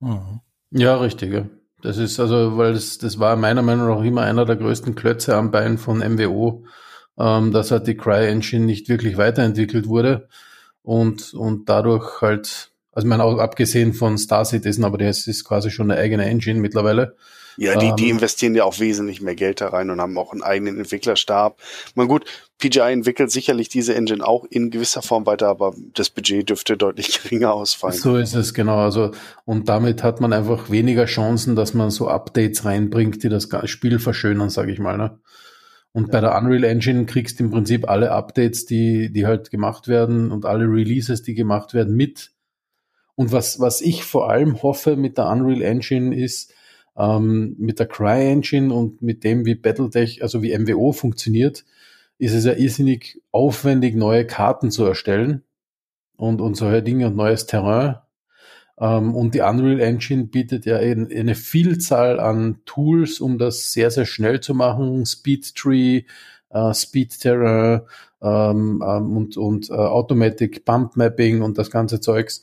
Mhm. 0.00 0.40
Ja, 0.70 0.96
richtig. 0.96 1.32
Ja. 1.32 1.46
Das 1.82 1.96
ist 1.98 2.18
also, 2.18 2.56
weil 2.56 2.72
das, 2.74 2.98
das 2.98 3.18
war 3.18 3.36
meiner 3.36 3.62
Meinung 3.62 3.88
nach 3.88 4.02
immer 4.02 4.22
einer 4.22 4.44
der 4.44 4.56
größten 4.56 4.94
Klötze 4.94 5.36
am 5.36 5.50
Bein 5.50 5.78
von 5.78 5.98
MWO, 5.98 6.64
ähm, 7.18 7.52
dass 7.52 7.70
halt 7.70 7.86
die 7.86 7.96
Cry-Engine 7.96 8.64
nicht 8.66 8.88
wirklich 8.88 9.16
weiterentwickelt 9.16 9.86
wurde 9.86 10.28
und, 10.82 11.34
und 11.34 11.68
dadurch 11.68 12.20
halt, 12.20 12.72
also 12.92 13.06
ich 13.06 13.08
meine, 13.08 13.22
auch 13.24 13.38
abgesehen 13.38 13.94
von 13.94 14.18
Star 14.18 14.44
Citizen, 14.44 14.84
aber 14.84 14.98
das 14.98 15.26
ist 15.28 15.44
quasi 15.44 15.70
schon 15.70 15.90
eine 15.90 16.00
eigene 16.00 16.26
Engine 16.26 16.60
mittlerweile. 16.60 17.16
Ja, 17.58 17.76
die, 17.76 17.92
die 17.96 18.04
Ähm. 18.04 18.16
investieren 18.16 18.54
ja 18.54 18.64
auch 18.64 18.78
wesentlich 18.78 19.20
mehr 19.20 19.34
Geld 19.34 19.60
da 19.60 19.68
rein 19.68 19.90
und 19.90 20.00
haben 20.00 20.16
auch 20.16 20.32
einen 20.32 20.42
eigenen 20.42 20.78
Entwicklerstab. 20.78 21.58
Man 21.96 22.06
gut, 22.06 22.24
PGI 22.58 22.92
entwickelt 22.92 23.32
sicherlich 23.32 23.68
diese 23.68 23.94
Engine 23.94 24.26
auch 24.26 24.44
in 24.44 24.70
gewisser 24.70 25.02
Form 25.02 25.26
weiter, 25.26 25.48
aber 25.48 25.74
das 25.94 26.10
Budget 26.10 26.48
dürfte 26.48 26.76
deutlich 26.76 27.22
geringer 27.22 27.52
ausfallen. 27.52 27.96
So 27.96 28.16
ist 28.16 28.34
es, 28.34 28.54
genau. 28.54 28.78
Also, 28.78 29.10
und 29.44 29.68
damit 29.68 30.04
hat 30.04 30.20
man 30.20 30.32
einfach 30.32 30.70
weniger 30.70 31.06
Chancen, 31.06 31.56
dass 31.56 31.74
man 31.74 31.90
so 31.90 32.08
Updates 32.08 32.64
reinbringt, 32.64 33.22
die 33.24 33.28
das 33.28 33.48
Spiel 33.64 33.98
verschönern, 33.98 34.50
sage 34.50 34.72
ich 34.72 34.78
mal. 34.78 34.96
Ne? 34.96 35.18
Und 35.92 36.12
bei 36.12 36.20
der 36.20 36.36
Unreal 36.36 36.64
Engine 36.64 37.06
kriegst 37.06 37.40
du 37.40 37.44
im 37.44 37.50
Prinzip 37.50 37.88
alle 37.88 38.12
Updates, 38.12 38.66
die, 38.66 39.12
die 39.12 39.26
halt 39.26 39.50
gemacht 39.50 39.88
werden 39.88 40.30
und 40.30 40.44
alle 40.44 40.64
Releases, 40.64 41.22
die 41.22 41.34
gemacht 41.34 41.74
werden, 41.74 41.96
mit. 41.96 42.30
Und 43.16 43.32
was, 43.32 43.58
was 43.58 43.80
ich 43.80 44.04
vor 44.04 44.30
allem 44.30 44.62
hoffe 44.62 44.94
mit 44.94 45.18
der 45.18 45.26
Unreal 45.26 45.62
Engine 45.62 46.16
ist, 46.16 46.52
ähm, 46.98 47.56
mit 47.58 47.78
der 47.78 47.86
Cry 47.86 48.30
Engine 48.32 48.74
und 48.74 49.02
mit 49.02 49.24
dem, 49.24 49.46
wie 49.46 49.54
Battletech, 49.54 50.22
also 50.22 50.42
wie 50.42 50.52
MWO 50.58 50.92
funktioniert, 50.92 51.64
ist 52.18 52.34
es 52.34 52.44
ja 52.44 52.54
irrsinnig 52.54 53.22
aufwendig, 53.32 53.94
neue 53.96 54.26
Karten 54.26 54.70
zu 54.70 54.84
erstellen 54.84 55.42
und, 56.16 56.40
und 56.40 56.56
solche 56.56 56.82
Dinge 56.82 57.08
und 57.08 57.16
neues 57.16 57.46
Terrain. 57.46 57.96
Ähm, 58.78 59.14
und 59.14 59.34
die 59.34 59.40
Unreal 59.40 59.80
Engine 59.80 60.24
bietet 60.26 60.66
ja 60.66 60.78
ein- 60.78 61.10
eine 61.12 61.34
Vielzahl 61.34 62.20
an 62.20 62.60
Tools, 62.64 63.20
um 63.20 63.38
das 63.38 63.72
sehr, 63.72 63.90
sehr 63.90 64.06
schnell 64.06 64.40
zu 64.40 64.54
machen. 64.54 65.04
Speed 65.06 65.54
Tree, 65.56 66.04
äh, 66.50 66.74
Speed 66.74 67.18
Terrain 67.20 67.82
ähm, 68.22 68.82
ähm, 68.86 69.16
und, 69.16 69.36
und 69.36 69.70
äh, 69.70 69.74
Automatic 69.74 70.64
Bump 70.64 70.96
Mapping 70.96 71.42
und 71.42 71.58
das 71.58 71.70
ganze 71.70 72.00
Zeugs, 72.00 72.42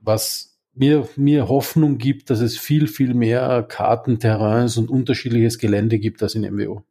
was 0.00 0.47
mir, 0.78 1.08
mir 1.16 1.48
Hoffnung 1.48 1.98
gibt, 1.98 2.30
dass 2.30 2.40
es 2.40 2.58
viel, 2.58 2.86
viel 2.86 3.14
mehr 3.14 3.64
Karten, 3.68 4.18
Terrains 4.18 4.76
und 4.76 4.90
unterschiedliches 4.90 5.58
Gelände 5.58 5.98
gibt 5.98 6.22
als 6.22 6.34
in 6.34 6.42
MWO. 6.42 6.82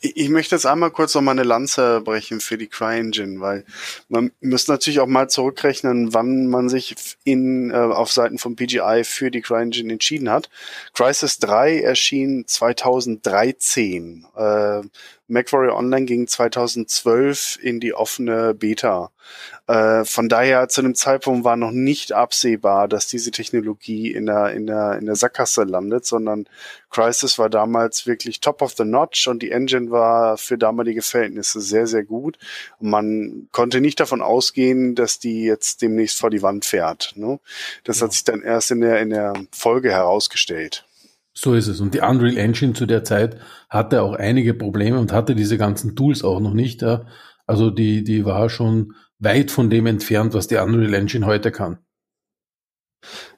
Ich, 0.00 0.16
ich 0.16 0.28
möchte 0.28 0.54
jetzt 0.54 0.66
einmal 0.66 0.90
kurz 0.90 1.14
noch 1.14 1.22
mal 1.22 1.32
eine 1.32 1.42
Lanze 1.42 2.00
brechen 2.00 2.40
für 2.40 2.56
die 2.58 2.68
CryEngine, 2.68 3.40
weil 3.40 3.64
man 4.08 4.30
muss 4.40 4.68
natürlich 4.68 5.00
auch 5.00 5.06
mal 5.06 5.28
zurückrechnen, 5.28 6.14
wann 6.14 6.46
man 6.46 6.68
sich 6.68 6.94
in, 7.24 7.70
äh, 7.70 7.74
auf 7.74 8.12
Seiten 8.12 8.38
von 8.38 8.56
PGI 8.56 9.02
für 9.04 9.30
die 9.30 9.40
CryEngine 9.40 9.92
entschieden 9.92 10.30
hat. 10.30 10.48
Crisis 10.94 11.38
3 11.38 11.80
erschien 11.80 12.44
2013. 12.46 14.26
Äh, 14.36 14.82
MacWarrior 15.26 15.76
Online 15.76 16.06
ging 16.06 16.26
2012 16.26 17.58
in 17.60 17.80
die 17.80 17.92
offene 17.92 18.54
Beta. 18.54 19.10
Äh, 19.68 20.06
von 20.06 20.30
daher 20.30 20.66
zu 20.68 20.80
einem 20.80 20.94
Zeitpunkt 20.94 21.44
war 21.44 21.56
noch 21.56 21.72
nicht 21.72 22.12
absehbar, 22.12 22.88
dass 22.88 23.06
diese 23.06 23.30
Technologie 23.30 24.10
in 24.10 24.24
der, 24.24 24.52
in 24.52 24.66
der, 24.66 24.98
in 24.98 25.04
der 25.04 25.14
Sackgasse 25.14 25.64
landet, 25.64 26.06
sondern 26.06 26.46
Crisis 26.88 27.38
war 27.38 27.50
damals 27.50 28.06
wirklich 28.06 28.40
top 28.40 28.62
of 28.62 28.72
the 28.78 28.84
notch 28.84 29.28
und 29.28 29.42
die 29.42 29.50
Engine 29.50 29.90
war 29.90 30.38
für 30.38 30.56
damalige 30.56 31.02
Verhältnisse 31.02 31.60
sehr, 31.60 31.86
sehr 31.86 32.02
gut. 32.02 32.38
Man 32.80 33.48
konnte 33.52 33.82
nicht 33.82 34.00
davon 34.00 34.22
ausgehen, 34.22 34.94
dass 34.94 35.18
die 35.18 35.44
jetzt 35.44 35.82
demnächst 35.82 36.18
vor 36.18 36.30
die 36.30 36.40
Wand 36.40 36.64
fährt. 36.64 37.12
Ne? 37.16 37.38
Das 37.84 38.00
ja. 38.00 38.06
hat 38.06 38.14
sich 38.14 38.24
dann 38.24 38.40
erst 38.40 38.70
in 38.70 38.80
der, 38.80 39.00
in 39.00 39.10
der 39.10 39.34
Folge 39.52 39.90
herausgestellt. 39.90 40.86
So 41.34 41.52
ist 41.52 41.68
es. 41.68 41.80
Und 41.80 41.92
die 41.92 42.00
Unreal 42.00 42.38
Engine 42.38 42.72
zu 42.72 42.86
der 42.86 43.04
Zeit 43.04 43.36
hatte 43.68 44.00
auch 44.00 44.14
einige 44.14 44.54
Probleme 44.54 44.98
und 44.98 45.12
hatte 45.12 45.34
diese 45.34 45.58
ganzen 45.58 45.94
Tools 45.94 46.24
auch 46.24 46.40
noch 46.40 46.54
nicht. 46.54 46.82
Also 47.46 47.70
die, 47.70 48.02
die 48.02 48.24
war 48.24 48.48
schon 48.48 48.94
weit 49.18 49.50
von 49.50 49.70
dem 49.70 49.86
entfernt, 49.86 50.34
was 50.34 50.46
die 50.46 50.56
Unreal 50.56 50.94
Engine 50.94 51.26
heute 51.26 51.50
kann. 51.52 51.78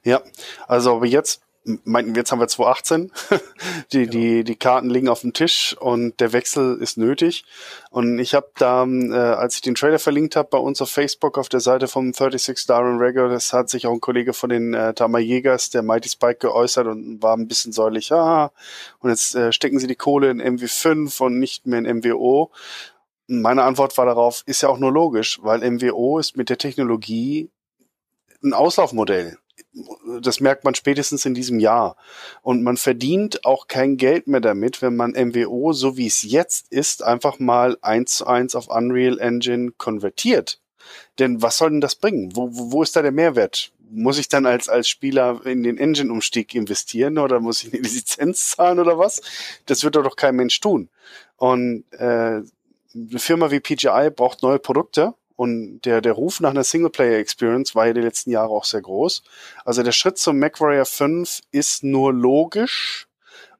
Ja, 0.03 0.21
also 0.67 0.95
aber 0.95 1.05
jetzt 1.05 1.41
meinten 1.83 2.15
jetzt 2.15 2.31
haben 2.31 2.39
wir 2.39 2.47
2018, 2.47 3.11
die, 3.91 3.99
genau. 3.99 4.11
die, 4.11 4.43
die 4.43 4.55
Karten 4.55 4.89
liegen 4.89 5.07
auf 5.07 5.21
dem 5.21 5.33
Tisch 5.33 5.75
und 5.79 6.19
der 6.19 6.33
Wechsel 6.33 6.77
ist 6.81 6.97
nötig. 6.97 7.45
Und 7.91 8.19
ich 8.19 8.33
habe 8.33 8.49
da, 8.57 8.83
äh, 8.85 9.15
als 9.15 9.55
ich 9.55 9.61
den 9.61 9.75
Trailer 9.75 9.99
verlinkt 9.99 10.35
habe 10.35 10.49
bei 10.49 10.57
uns 10.57 10.81
auf 10.81 10.89
Facebook 10.89 11.37
auf 11.37 11.49
der 11.49 11.59
Seite 11.59 11.87
vom 11.87 12.13
36 12.13 12.65
Darren 12.65 12.97
Regger, 12.97 13.29
das 13.29 13.53
hat 13.53 13.69
sich 13.69 13.85
auch 13.85 13.93
ein 13.93 14.01
Kollege 14.01 14.33
von 14.33 14.49
den 14.49 14.73
äh, 14.73 14.93
Tama 14.93 15.19
Jägers, 15.19 15.69
der 15.69 15.83
Mighty 15.83 16.09
Spike, 16.09 16.39
geäußert 16.39 16.87
und 16.87 17.21
war 17.21 17.37
ein 17.37 17.47
bisschen 17.47 17.71
säulich, 17.71 18.11
ah, 18.11 18.51
und 18.99 19.09
jetzt 19.09 19.35
äh, 19.35 19.51
stecken 19.51 19.79
sie 19.79 19.87
die 19.87 19.95
Kohle 19.95 20.31
in 20.31 20.41
MW5 20.41 21.21
und 21.21 21.39
nicht 21.39 21.67
mehr 21.67 21.79
in 21.79 21.97
MWO. 21.97 22.51
Meine 23.33 23.63
Antwort 23.63 23.97
war 23.97 24.05
darauf, 24.05 24.43
ist 24.45 24.61
ja 24.61 24.69
auch 24.69 24.77
nur 24.77 24.91
logisch, 24.91 25.39
weil 25.41 25.69
MWO 25.69 26.19
ist 26.19 26.35
mit 26.35 26.49
der 26.49 26.57
Technologie 26.57 27.49
ein 28.43 28.53
Auslaufmodell 28.53 29.37
das 30.19 30.39
merkt 30.39 30.63
man 30.63 30.75
spätestens 30.75 31.25
in 31.25 31.33
diesem 31.33 31.59
Jahr. 31.59 31.95
Und 32.41 32.63
man 32.63 32.77
verdient 32.77 33.45
auch 33.45 33.67
kein 33.67 33.97
Geld 33.97 34.27
mehr 34.27 34.41
damit, 34.41 34.81
wenn 34.81 34.95
man 34.95 35.11
MWO, 35.11 35.73
so 35.73 35.97
wie 35.97 36.07
es 36.07 36.21
jetzt 36.23 36.71
ist, 36.71 37.03
einfach 37.03 37.39
mal 37.39 37.77
eins 37.81 38.15
zu 38.15 38.27
eins 38.27 38.55
auf 38.55 38.67
Unreal 38.67 39.19
Engine 39.19 39.71
konvertiert. 39.77 40.59
Denn 41.19 41.41
was 41.41 41.57
soll 41.57 41.69
denn 41.69 41.81
das 41.81 41.95
bringen? 41.95 42.35
Wo, 42.35 42.49
wo, 42.51 42.71
wo 42.71 42.83
ist 42.83 42.95
da 42.95 43.01
der 43.01 43.11
Mehrwert? 43.11 43.71
Muss 43.89 44.17
ich 44.17 44.29
dann 44.29 44.45
als, 44.45 44.69
als 44.69 44.87
Spieler 44.87 45.45
in 45.45 45.63
den 45.63 45.77
Engine-Umstieg 45.77 46.55
investieren 46.55 47.17
oder 47.17 47.39
muss 47.39 47.63
ich 47.63 47.73
eine 47.73 47.81
Lizenz 47.87 48.49
zahlen 48.49 48.79
oder 48.79 48.97
was? 48.97 49.21
Das 49.65 49.83
wird 49.83 49.95
doch 49.95 50.15
kein 50.15 50.35
Mensch 50.35 50.59
tun. 50.59 50.89
Und 51.37 51.83
äh, 51.91 52.41
eine 52.93 53.19
Firma 53.19 53.51
wie 53.51 53.59
PGI 53.59 54.09
braucht 54.15 54.43
neue 54.43 54.59
Produkte 54.59 55.13
und 55.35 55.81
der, 55.81 56.01
der 56.01 56.13
Ruf 56.13 56.39
nach 56.39 56.51
einer 56.51 56.63
Singleplayer-Experience 56.63 57.73
war 57.73 57.87
ja 57.87 57.93
die 57.93 58.01
letzten 58.01 58.31
Jahre 58.31 58.51
auch 58.51 58.65
sehr 58.65 58.81
groß. 58.81 59.23
Also 59.65 59.81
der 59.81 59.91
Schritt 59.91 60.17
zum 60.17 60.37
MacWarrior 60.37 60.85
5 60.85 61.41
ist 61.51 61.83
nur 61.83 62.13
logisch 62.13 63.07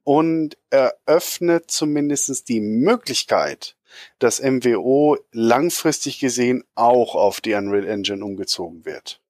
und 0.03 0.57
eröffnet 0.69 1.71
zumindest 1.71 2.49
die 2.49 2.59
Möglichkeit, 2.59 3.75
dass 4.19 4.41
MWO 4.41 5.17
langfristig 5.31 6.19
gesehen 6.19 6.63
auch 6.75 7.15
auf 7.15 7.41
die 7.41 7.53
Unreal 7.53 7.87
Engine 7.87 8.23
umgezogen 8.23 8.85
wird. 8.85 9.21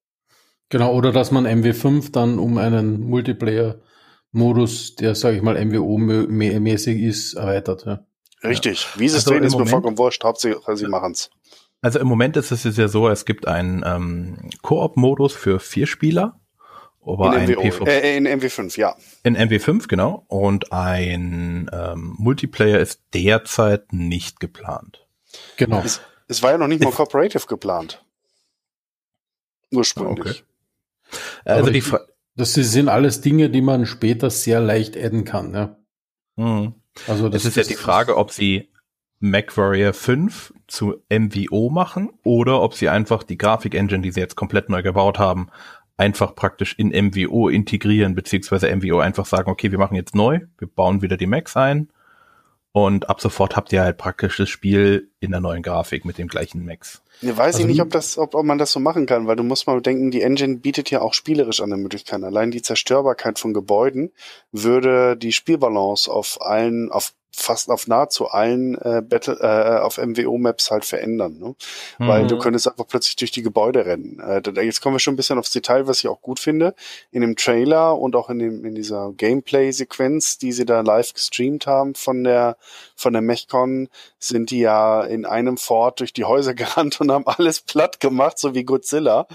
Genau, 0.68 0.94
oder 0.94 1.12
dass 1.12 1.30
man 1.30 1.46
MW5 1.46 2.12
dann 2.12 2.38
um 2.38 2.58
einen 2.58 3.00
Multiplayer-Modus, 3.00 4.96
der, 4.96 5.14
sage 5.14 5.36
ich 5.36 5.42
mal, 5.42 5.56
MWO-mäßig 5.56 7.02
ist, 7.02 7.34
erweitert. 7.34 7.84
Ja. 7.86 8.06
Richtig. 8.44 8.86
Wie 8.96 9.08
sie 9.08 9.16
es 9.16 9.26
also 9.26 9.42
ist 9.42 9.56
mir 9.56 9.66
vollkommen 9.66 9.98
wurscht. 9.98 10.24
Hauptsache, 10.24 10.76
sie 10.76 10.88
machen's. 10.88 11.30
Also 11.80 11.98
im 11.98 12.06
Moment 12.06 12.36
ist 12.36 12.50
es 12.50 12.76
ja 12.76 12.88
so, 12.88 13.08
es 13.08 13.24
gibt 13.24 13.48
einen 13.48 13.82
ähm, 13.84 14.50
Koop-Modus 14.62 15.32
für 15.34 15.58
vier 15.60 15.86
Spieler. 15.86 16.40
Aber 17.04 17.36
in, 17.36 17.50
MWO, 17.50 17.84
äh, 17.86 18.16
in 18.16 18.28
MW5, 18.28 18.78
ja. 18.78 18.94
In 19.24 19.36
MW5, 19.36 19.88
genau. 19.88 20.24
Und 20.28 20.72
ein 20.72 21.68
ähm, 21.72 22.14
Multiplayer 22.16 22.78
ist 22.78 23.00
derzeit 23.12 23.92
nicht 23.92 24.38
geplant. 24.38 25.04
Genau. 25.56 25.82
Es, 25.84 26.00
es 26.28 26.42
war 26.44 26.52
ja 26.52 26.58
noch 26.58 26.68
nicht 26.68 26.84
mal 26.84 26.92
Cooperative 26.92 27.46
geplant. 27.48 28.04
Ursprünglich. 29.72 30.44
Okay. 30.44 31.20
Also 31.44 31.70
die 31.70 31.78
ich, 31.78 31.92
das 32.36 32.54
sind 32.54 32.88
alles 32.88 33.20
Dinge, 33.20 33.50
die 33.50 33.62
man 33.62 33.86
später 33.86 34.30
sehr 34.30 34.60
leicht 34.60 34.96
adden 34.96 35.24
kann. 35.24 35.54
Ja. 35.54 35.76
Mhm. 36.36 36.74
Also 37.06 37.28
das, 37.28 37.42
das 37.42 37.56
ist 37.56 37.56
ja 37.56 37.74
die 37.74 37.80
Frage, 37.80 38.16
ob 38.16 38.30
sie 38.30 38.70
MacWarrior 39.20 39.92
5 39.92 40.52
zu 40.66 40.96
MVO 41.08 41.70
machen 41.70 42.10
oder 42.24 42.60
ob 42.60 42.74
sie 42.74 42.88
einfach 42.88 43.22
die 43.22 43.38
Grafik-Engine, 43.38 44.02
die 44.02 44.10
sie 44.10 44.20
jetzt 44.20 44.34
komplett 44.34 44.68
neu 44.68 44.82
gebaut 44.82 45.18
haben, 45.18 45.48
einfach 45.96 46.34
praktisch 46.34 46.74
in 46.78 46.88
MVO 46.88 47.48
integrieren, 47.48 48.14
beziehungsweise 48.14 48.74
MVO 48.74 48.98
einfach 48.98 49.26
sagen, 49.26 49.50
okay, 49.50 49.70
wir 49.70 49.78
machen 49.78 49.94
jetzt 49.94 50.14
neu, 50.14 50.40
wir 50.58 50.68
bauen 50.68 51.02
wieder 51.02 51.16
die 51.16 51.26
Macs 51.26 51.56
ein 51.56 51.88
und 52.72 53.10
ab 53.10 53.20
sofort 53.20 53.54
habt 53.54 53.72
ihr 53.72 53.82
halt 53.82 53.98
praktisch 53.98 54.38
das 54.38 54.48
Spiel 54.48 55.10
in 55.20 55.30
der 55.30 55.40
neuen 55.40 55.62
Grafik 55.62 56.04
mit 56.04 56.16
dem 56.18 56.28
gleichen 56.28 56.64
Max. 56.64 57.02
Ja, 57.20 57.36
weiß 57.36 57.56
also, 57.56 57.60
ich 57.60 57.66
nicht, 57.66 57.82
ob 57.82 57.90
das, 57.90 58.16
ob, 58.18 58.34
ob 58.34 58.44
man 58.44 58.58
das 58.58 58.72
so 58.72 58.80
machen 58.80 59.06
kann, 59.06 59.26
weil 59.26 59.36
du 59.36 59.42
musst 59.42 59.66
mal 59.66 59.80
denken, 59.80 60.10
die 60.10 60.22
Engine 60.22 60.56
bietet 60.56 60.90
ja 60.90 61.02
auch 61.02 61.14
spielerisch 61.14 61.62
eine 61.62 61.76
Möglichkeit. 61.76 62.22
Allein 62.24 62.50
die 62.50 62.62
Zerstörbarkeit 62.62 63.38
von 63.38 63.52
Gebäuden 63.52 64.10
würde 64.50 65.16
die 65.16 65.32
Spielbalance 65.32 66.10
auf 66.10 66.40
allen, 66.40 66.90
auf 66.90 67.12
fast 67.34 67.70
auf 67.70 67.86
nahezu 67.86 68.28
allen 68.28 68.74
äh, 68.76 69.02
Battle, 69.02 69.38
äh, 69.40 69.80
auf 69.80 69.98
MWO-Maps 69.98 70.70
halt 70.70 70.84
verändern, 70.84 71.38
ne? 71.38 71.54
Mhm. 71.98 72.08
Weil 72.08 72.26
du 72.26 72.38
könntest 72.38 72.68
einfach 72.68 72.86
plötzlich 72.86 73.16
durch 73.16 73.30
die 73.30 73.42
Gebäude 73.42 73.86
rennen. 73.86 74.20
Äh, 74.20 74.42
jetzt 74.62 74.80
kommen 74.80 74.94
wir 74.94 75.00
schon 75.00 75.14
ein 75.14 75.16
bisschen 75.16 75.38
aufs 75.38 75.52
Detail, 75.52 75.86
was 75.86 76.00
ich 76.00 76.08
auch 76.08 76.20
gut 76.20 76.38
finde. 76.38 76.74
In 77.10 77.22
dem 77.22 77.36
Trailer 77.36 77.98
und 77.98 78.14
auch 78.16 78.28
in, 78.28 78.38
dem, 78.38 78.64
in 78.64 78.74
dieser 78.74 79.12
Gameplay-Sequenz, 79.16 80.38
die 80.38 80.52
sie 80.52 80.66
da 80.66 80.82
live 80.82 81.14
gestreamt 81.14 81.66
haben 81.66 81.94
von 81.94 82.22
der 82.22 82.56
von 82.94 83.12
der 83.12 83.22
MechCon, 83.22 83.88
sind 84.18 84.50
die 84.50 84.60
ja 84.60 85.02
in 85.02 85.24
einem 85.24 85.56
Fort 85.56 86.00
durch 86.00 86.12
die 86.12 86.24
Häuser 86.24 86.54
gerannt 86.54 87.00
und 87.00 87.10
haben 87.10 87.26
alles 87.26 87.60
platt 87.60 88.00
gemacht, 88.00 88.38
so 88.38 88.54
wie 88.54 88.64
Godzilla. 88.64 89.26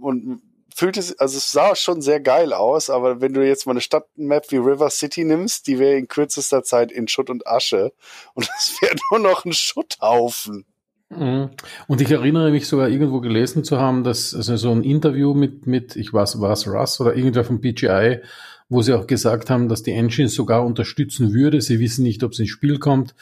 Und 0.00 0.42
fühlte 0.74 0.98
es, 0.98 1.18
also 1.18 1.38
es 1.38 1.52
sah 1.52 1.76
schon 1.76 2.02
sehr 2.02 2.20
geil 2.20 2.52
aus, 2.52 2.90
aber 2.90 3.20
wenn 3.20 3.32
du 3.32 3.46
jetzt 3.46 3.64
mal 3.64 3.72
eine 3.72 3.80
Stadtmap 3.80 4.50
wie 4.50 4.56
River 4.56 4.90
City 4.90 5.24
nimmst, 5.24 5.68
die 5.68 5.78
wäre 5.78 5.96
in 5.96 6.08
kürzester 6.08 6.64
Zeit 6.64 6.90
in 6.90 7.06
Schutt 7.06 7.30
und 7.30 7.46
Asche 7.46 7.92
und 8.34 8.48
es 8.58 8.76
wäre 8.82 8.96
nur 9.10 9.20
noch 9.20 9.44
ein 9.44 9.52
Schutthaufen. 9.52 10.66
Mhm. 11.10 11.50
Und 11.86 12.00
ich 12.00 12.10
erinnere 12.10 12.50
mich 12.50 12.66
sogar 12.66 12.88
irgendwo 12.88 13.20
gelesen 13.20 13.62
zu 13.62 13.78
haben, 13.78 14.02
dass 14.02 14.34
also 14.34 14.56
so 14.56 14.72
ein 14.72 14.82
Interview 14.82 15.32
mit, 15.32 15.68
mit 15.68 15.94
ich 15.94 16.12
weiß, 16.12 16.40
war 16.40 16.52
es 16.52 16.66
Russ 16.66 17.00
oder 17.00 17.14
irgendwer 17.14 17.44
vom 17.44 17.60
BGI, 17.60 18.20
wo 18.68 18.82
sie 18.82 18.94
auch 18.94 19.06
gesagt 19.06 19.50
haben, 19.50 19.68
dass 19.68 19.84
die 19.84 19.92
Engine 19.92 20.28
sogar 20.28 20.64
unterstützen 20.64 21.32
würde. 21.32 21.60
Sie 21.60 21.78
wissen 21.78 22.02
nicht, 22.02 22.24
ob 22.24 22.32
es 22.32 22.40
ins 22.40 22.50
Spiel 22.50 22.80
kommt, 22.80 23.14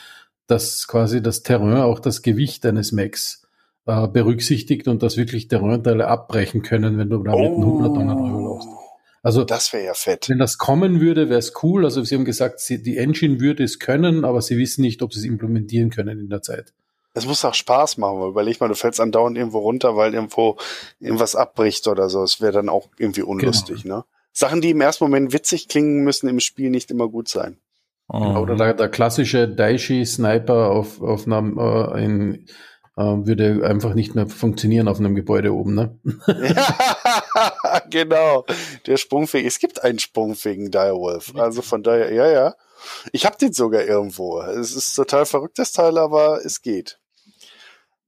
dass 0.47 0.89
quasi 0.89 1.23
das 1.23 1.43
Terrain 1.43 1.83
auch 1.83 2.01
das 2.01 2.23
Gewicht 2.23 2.65
eines 2.65 2.93
Macs 2.93 3.42
äh, 3.87 4.09
berücksichtigt 4.09 4.89
und 4.89 5.03
dass 5.03 5.17
wirklich 5.17 5.49
Terrainteile 5.49 6.07
abbrechen 6.07 6.63
können, 6.63 6.99
wenn 6.99 7.11
du 7.11 7.23
da 7.23 7.33
mit 7.37 7.51
oh, 7.51 7.79
100 7.81 7.97
Euro 7.99 8.55
läufst. 8.55 8.69
Also, 9.25 9.45
das 9.45 9.73
wäre 9.73 9.85
ja 9.85 9.95
fett. 9.95 10.29
Wenn 10.29 10.39
das 10.39 10.59
kommen 10.59 11.01
würde, 11.01 11.29
wäre 11.29 11.39
es 11.39 11.53
cool. 11.63 11.85
Also, 11.85 12.03
sie 12.03 12.17
haben 12.17 12.25
gesagt, 12.25 12.59
sie, 12.59 12.83
die 12.83 12.97
Engine 12.97 13.39
würde 13.39 13.63
es 13.63 13.79
können, 13.79 14.25
aber 14.25 14.43
sie 14.43 14.59
wissen 14.59 14.83
nicht, 14.83 15.01
ob 15.01 15.13
sie 15.13 15.21
es 15.21 15.25
implementieren 15.25 15.91
können 15.91 16.19
in 16.19 16.29
der 16.29 16.43
Zeit. 16.43 16.73
Es 17.15 17.27
muss 17.27 17.45
auch 17.45 17.55
Spaß 17.55 17.99
machen, 17.99 18.21
weil 18.21 18.31
überleg 18.31 18.61
mal, 18.61 18.69
du 18.69 18.75
fällst 18.75 19.01
andauernd 19.01 19.37
irgendwo 19.37 19.59
runter, 19.59 19.97
weil 19.97 20.15
irgendwo 20.15 20.57
irgendwas 20.99 21.37
abbricht 21.37 21.87
oder 21.87 22.09
so. 22.09 22.23
Es 22.23 22.41
wäre 22.41 22.53
dann 22.53 22.69
auch 22.69 22.89
irgendwie 22.99 23.23
unlustig, 23.23 23.83
genau. 23.83 23.99
ne? 23.99 24.05
Sachen, 24.33 24.63
die 24.63 24.71
im 24.71 24.81
ersten 24.81 25.05
Moment 25.05 25.33
witzig 25.33 25.69
klingen, 25.69 26.05
müssen 26.05 26.29
im 26.29 26.41
Spiel 26.41 26.71
nicht 26.71 26.91
immer 26.91 27.09
gut 27.09 27.29
sein. 27.29 27.59
Oh. 28.09 28.39
Oder 28.39 28.57
der, 28.57 28.75
der 28.75 28.89
klassische 28.89 29.47
Daishi-Sniper 29.47 30.71
auf, 30.71 31.01
auf 31.01 31.27
einer, 31.27 31.95
äh, 31.95 32.05
in, 32.05 32.47
würde 32.97 33.67
einfach 33.67 33.95
nicht 33.95 34.15
mehr 34.15 34.29
funktionieren 34.29 34.89
auf 34.89 34.99
einem 34.99 35.15
Gebäude 35.15 35.55
oben, 35.55 35.75
ne? 35.75 35.99
ja, 36.27 37.83
genau. 37.91 38.45
Der 38.87 38.97
sprungfähig. 38.99 39.47
Es 39.47 39.59
gibt 39.59 39.83
einen 39.83 39.99
sprungfähigen 39.99 40.71
Direwolf. 40.71 41.35
Also 41.37 41.63
von 41.63 41.83
daher, 41.83 42.13
ja, 42.13 42.31
ja. 42.31 42.55
Ich 43.13 43.25
habe 43.25 43.39
den 43.39 43.53
sogar 43.53 43.85
irgendwo. 43.85 44.41
Es 44.41 44.75
ist 44.75 44.95
total 44.95 45.25
verrückt, 45.25 45.59
das 45.59 45.73
Teil, 45.73 45.97
aber 45.97 46.45
es 46.45 46.61
geht. 46.61 46.99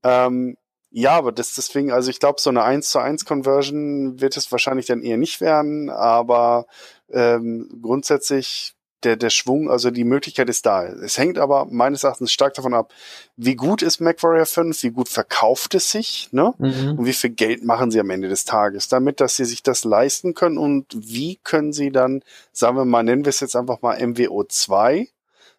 Ähm, 0.02 0.56
ja, 0.90 1.12
aber 1.12 1.32
das 1.32 1.54
deswegen, 1.54 1.90
also 1.90 2.10
ich 2.10 2.20
glaube, 2.20 2.40
so 2.40 2.50
eine 2.50 2.62
1 2.62 2.88
zu 2.90 2.98
1 2.98 3.24
Conversion 3.24 4.20
wird 4.20 4.36
es 4.36 4.52
wahrscheinlich 4.52 4.86
dann 4.86 5.02
eher 5.02 5.16
nicht 5.16 5.40
werden, 5.40 5.90
aber 5.90 6.66
ähm, 7.10 7.68
grundsätzlich 7.82 8.74
der, 9.04 9.16
der 9.16 9.30
Schwung, 9.30 9.70
also 9.70 9.90
die 9.90 10.04
Möglichkeit 10.04 10.48
ist 10.48 10.66
da. 10.66 10.84
Es 10.84 11.18
hängt 11.18 11.38
aber 11.38 11.66
meines 11.70 12.04
Erachtens 12.04 12.32
stark 12.32 12.54
davon 12.54 12.74
ab, 12.74 12.92
wie 13.36 13.54
gut 13.54 13.82
ist 13.82 14.00
MacWarrior 14.00 14.46
5, 14.46 14.82
wie 14.82 14.90
gut 14.90 15.08
verkauft 15.08 15.74
es 15.74 15.90
sich, 15.90 16.28
ne? 16.32 16.54
Mhm. 16.58 16.98
Und 16.98 17.06
wie 17.06 17.12
viel 17.12 17.30
Geld 17.30 17.64
machen 17.64 17.90
sie 17.90 18.00
am 18.00 18.10
Ende 18.10 18.28
des 18.28 18.44
Tages, 18.44 18.88
damit, 18.88 19.20
dass 19.20 19.36
sie 19.36 19.44
sich 19.44 19.62
das 19.62 19.84
leisten 19.84 20.34
können 20.34 20.58
und 20.58 20.86
wie 20.92 21.36
können 21.42 21.72
sie 21.72 21.90
dann, 21.90 22.22
sagen 22.52 22.76
wir 22.76 22.84
mal, 22.84 23.02
nennen 23.02 23.24
wir 23.24 23.30
es 23.30 23.40
jetzt 23.40 23.56
einfach 23.56 23.82
mal 23.82 23.98
MWO 24.04 24.44
2, 24.44 25.08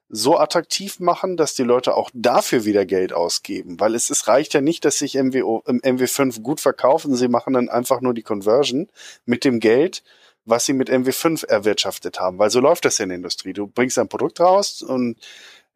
so 0.09 0.37
attraktiv 0.37 0.99
machen, 0.99 1.35
dass 1.35 1.55
die 1.55 1.63
Leute 1.63 1.95
auch 1.95 2.09
dafür 2.13 2.65
wieder 2.65 2.85
Geld 2.85 3.11
ausgeben. 3.11 3.79
Weil 3.79 3.95
es, 3.95 4.09
es 4.09 4.27
reicht 4.27 4.53
ja 4.53 4.61
nicht, 4.61 4.85
dass 4.85 4.99
sich 4.99 5.15
MWO, 5.15 5.63
MW5 5.65 6.41
gut 6.41 6.61
verkaufen. 6.61 7.15
Sie 7.15 7.27
machen 7.27 7.53
dann 7.53 7.69
einfach 7.69 8.01
nur 8.01 8.13
die 8.13 8.21
Conversion 8.21 8.87
mit 9.25 9.43
dem 9.43 9.59
Geld, 9.59 10.03
was 10.45 10.65
sie 10.65 10.73
mit 10.73 10.89
MW5 10.89 11.47
erwirtschaftet 11.47 12.19
haben. 12.19 12.37
Weil 12.37 12.49
so 12.49 12.59
läuft 12.59 12.85
das 12.85 12.99
in 12.99 13.09
der 13.09 13.17
Industrie. 13.17 13.53
Du 13.53 13.67
bringst 13.67 13.97
ein 13.97 14.07
Produkt 14.07 14.39
raus 14.39 14.81
und 14.81 15.17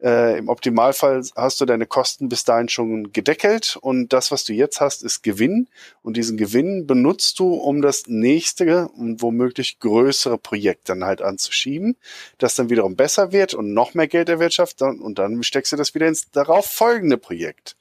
äh, 0.02 0.38
Im 0.38 0.48
Optimalfall 0.48 1.26
hast 1.36 1.60
du 1.60 1.66
deine 1.66 1.86
Kosten 1.86 2.30
bis 2.30 2.46
dahin 2.46 2.70
schon 2.70 3.12
gedeckelt 3.12 3.78
und 3.82 4.14
das, 4.14 4.32
was 4.32 4.46
du 4.46 4.54
jetzt 4.54 4.80
hast, 4.80 5.04
ist 5.04 5.24
Gewinn. 5.24 5.68
Und 6.02 6.16
diesen 6.16 6.38
Gewinn 6.38 6.88
benutzt 6.88 7.38
du, 7.40 7.54
um 7.54 7.82
das 7.82 8.08
nächste 8.08 8.88
und 8.88 9.22
womöglich 9.22 9.80
größere 9.80 10.38
Projekt 10.38 10.88
dann 10.88 11.04
halt 11.04 11.22
anzuschieben, 11.22 11.98
das 12.38 12.56
dann 12.56 12.70
wiederum 12.70 12.96
besser 12.96 13.34
wird 13.34 13.54
und 13.54 13.74
noch 13.74 13.94
mehr 13.94 14.08
Geld 14.08 14.30
erwirtschaftet 14.30 15.00
und 15.02 15.20
dann 15.20 15.44
steckst 15.44 15.74
du 15.74 15.76
das 15.76 15.94
wieder 15.94 16.08
ins 16.08 16.32
darauf 16.32 16.66
folgende 16.66 17.18
Projekt. 17.18 17.76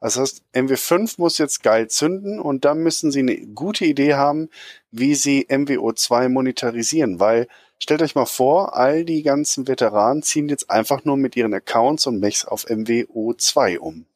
Also 0.00 0.20
das 0.20 0.30
heißt, 0.30 0.42
MW5 0.54 1.14
muss 1.18 1.38
jetzt 1.38 1.62
geil 1.62 1.88
zünden 1.88 2.40
und 2.40 2.64
dann 2.64 2.78
müssen 2.78 3.10
sie 3.10 3.20
eine 3.20 3.36
gute 3.36 3.84
Idee 3.84 4.14
haben, 4.14 4.48
wie 4.90 5.14
sie 5.14 5.46
MWO2 5.48 6.28
monetarisieren, 6.28 7.20
weil 7.20 7.48
Stellt 7.80 8.02
euch 8.02 8.16
mal 8.16 8.26
vor, 8.26 8.76
all 8.76 9.04
die 9.04 9.22
ganzen 9.22 9.68
Veteranen 9.68 10.22
ziehen 10.22 10.48
jetzt 10.48 10.68
einfach 10.68 11.04
nur 11.04 11.16
mit 11.16 11.36
ihren 11.36 11.54
Accounts 11.54 12.06
und 12.06 12.18
Mechs 12.18 12.44
auf 12.44 12.66
MWO2 12.66 13.78
um. 13.78 14.06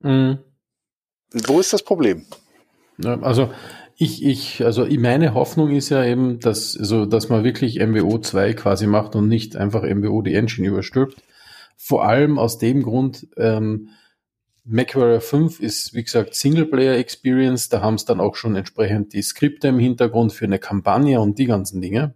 Mhm. 0.00 0.38
Wo 1.32 1.60
ist 1.60 1.72
das 1.72 1.84
Problem? 1.84 2.26
Also 3.04 3.52
ich, 3.96 4.24
ich, 4.24 4.64
also 4.64 4.84
meine 4.86 5.34
Hoffnung 5.34 5.70
ist 5.70 5.90
ja 5.90 6.04
eben, 6.04 6.40
dass, 6.40 6.76
also, 6.76 7.06
dass 7.06 7.28
man 7.28 7.44
wirklich 7.44 7.78
MWO 7.78 8.18
2 8.18 8.54
quasi 8.54 8.86
macht 8.88 9.14
und 9.14 9.28
nicht 9.28 9.54
einfach 9.54 9.82
MWO 9.82 10.22
die 10.22 10.34
Engine 10.34 10.66
überstülpt. 10.66 11.22
Vor 11.76 12.04
allem 12.04 12.38
aus 12.38 12.58
dem 12.58 12.82
Grund, 12.82 13.28
ähm, 13.36 13.90
MacWarrior 14.68 15.20
5 15.20 15.60
ist, 15.60 15.94
wie 15.94 16.04
gesagt, 16.04 16.34
Singleplayer-Experience. 16.34 17.68
Da 17.68 17.80
haben 17.80 17.94
es 17.94 18.04
dann 18.04 18.20
auch 18.20 18.36
schon 18.36 18.54
entsprechend 18.54 19.12
die 19.12 19.22
Skripte 19.22 19.68
im 19.68 19.78
Hintergrund 19.78 20.32
für 20.32 20.44
eine 20.44 20.58
Kampagne 20.58 21.20
und 21.20 21.38
die 21.38 21.46
ganzen 21.46 21.80
Dinge. 21.80 22.14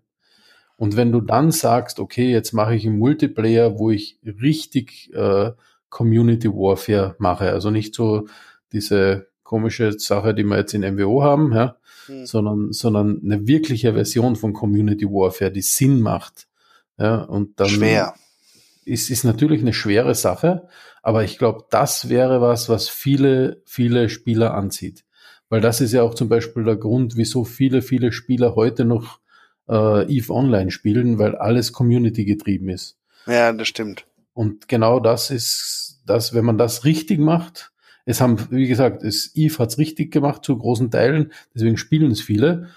Und 0.77 0.97
wenn 0.97 1.13
du 1.13 1.21
dann 1.21 1.51
sagst, 1.51 1.99
okay, 2.01 2.31
jetzt 2.31 2.53
mache 2.53 2.75
ich 2.75 2.87
einen 2.87 2.99
Multiplayer, 2.99 3.79
wo 3.79 3.91
ich 3.91 4.19
richtig 4.25 5.11
äh, 5.15 5.53
Community 5.89 6.49
Warfare 6.49 7.15
mache, 7.19 7.51
also 7.51 7.71
nicht 7.71 7.95
so 7.95 8.27
diese 8.73 9.29
komische 9.43 9.93
Sache, 9.99 10.35
die 10.35 10.45
wir 10.45 10.57
jetzt 10.57 10.75
in 10.75 10.81
MWO 10.81 11.23
haben, 11.23 11.53
ja, 11.53 11.77
hm. 12.07 12.27
sondern, 12.27 12.73
sondern 12.73 13.21
eine 13.25 13.47
wirkliche 13.47 13.93
Version 13.93 14.37
von 14.37 14.53
Community 14.53 15.07
Warfare, 15.07 15.53
die 15.53 15.63
Sinn 15.63 16.01
macht. 16.01 16.49
Ja, 16.99 17.23
und 17.23 17.61
dann 17.61 17.69
Schwer. 17.69 18.15
Ist, 18.85 19.11
ist 19.11 19.25
natürlich 19.25 19.61
eine 19.63 19.73
schwere 19.73 20.15
Sache, 20.15 20.69
aber 21.03 21.25
ich 21.25 21.39
glaube, 21.39 21.65
das 21.71 22.09
wäre 22.09 22.41
was, 22.41 22.69
was 22.69 22.89
viele, 22.89 23.63
viele 23.65 24.09
Spieler 24.09 24.55
anzieht. 24.55 25.05
Weil 25.49 25.61
das 25.61 25.81
ist 25.81 25.93
ja 25.93 26.03
auch 26.03 26.15
zum 26.15 26.29
Beispiel 26.29 26.65
der 26.65 26.77
Grund, 26.77 27.17
wieso 27.17 27.45
viele, 27.45 27.83
viele 27.83 28.11
Spieler 28.11 28.57
heute 28.57 28.85
noch 28.85 29.21
äh, 29.69 30.05
EVE 30.11 30.33
Online 30.33 30.71
spielen, 30.71 31.19
weil 31.19 31.37
alles 31.37 31.73
Community 31.73 32.25
getrieben 32.25 32.69
ist. 32.69 32.99
Ja, 33.27 33.53
das 33.53 33.69
stimmt. 33.69 34.07
Und 34.35 34.69
genau 34.69 34.99
das 34.99 35.31
ist 35.31 36.01
das, 36.07 36.35
wenn 36.35 36.45
man 36.45 36.59
das 36.59 36.85
richtig 36.85 37.19
macht. 37.19 37.73
Es 38.05 38.21
haben, 38.21 38.39
wie 38.51 38.67
gesagt, 38.67 39.05
es, 39.05 39.31
Eve 39.35 39.59
hat's 39.59 39.79
richtig 39.79 40.11
gemacht 40.11 40.45
zu 40.45 40.57
großen 40.57 40.91
Teilen, 40.91 41.33
deswegen 41.55 41.77
spielen 41.77 42.11
es 42.11 42.21
viele. 42.21 42.69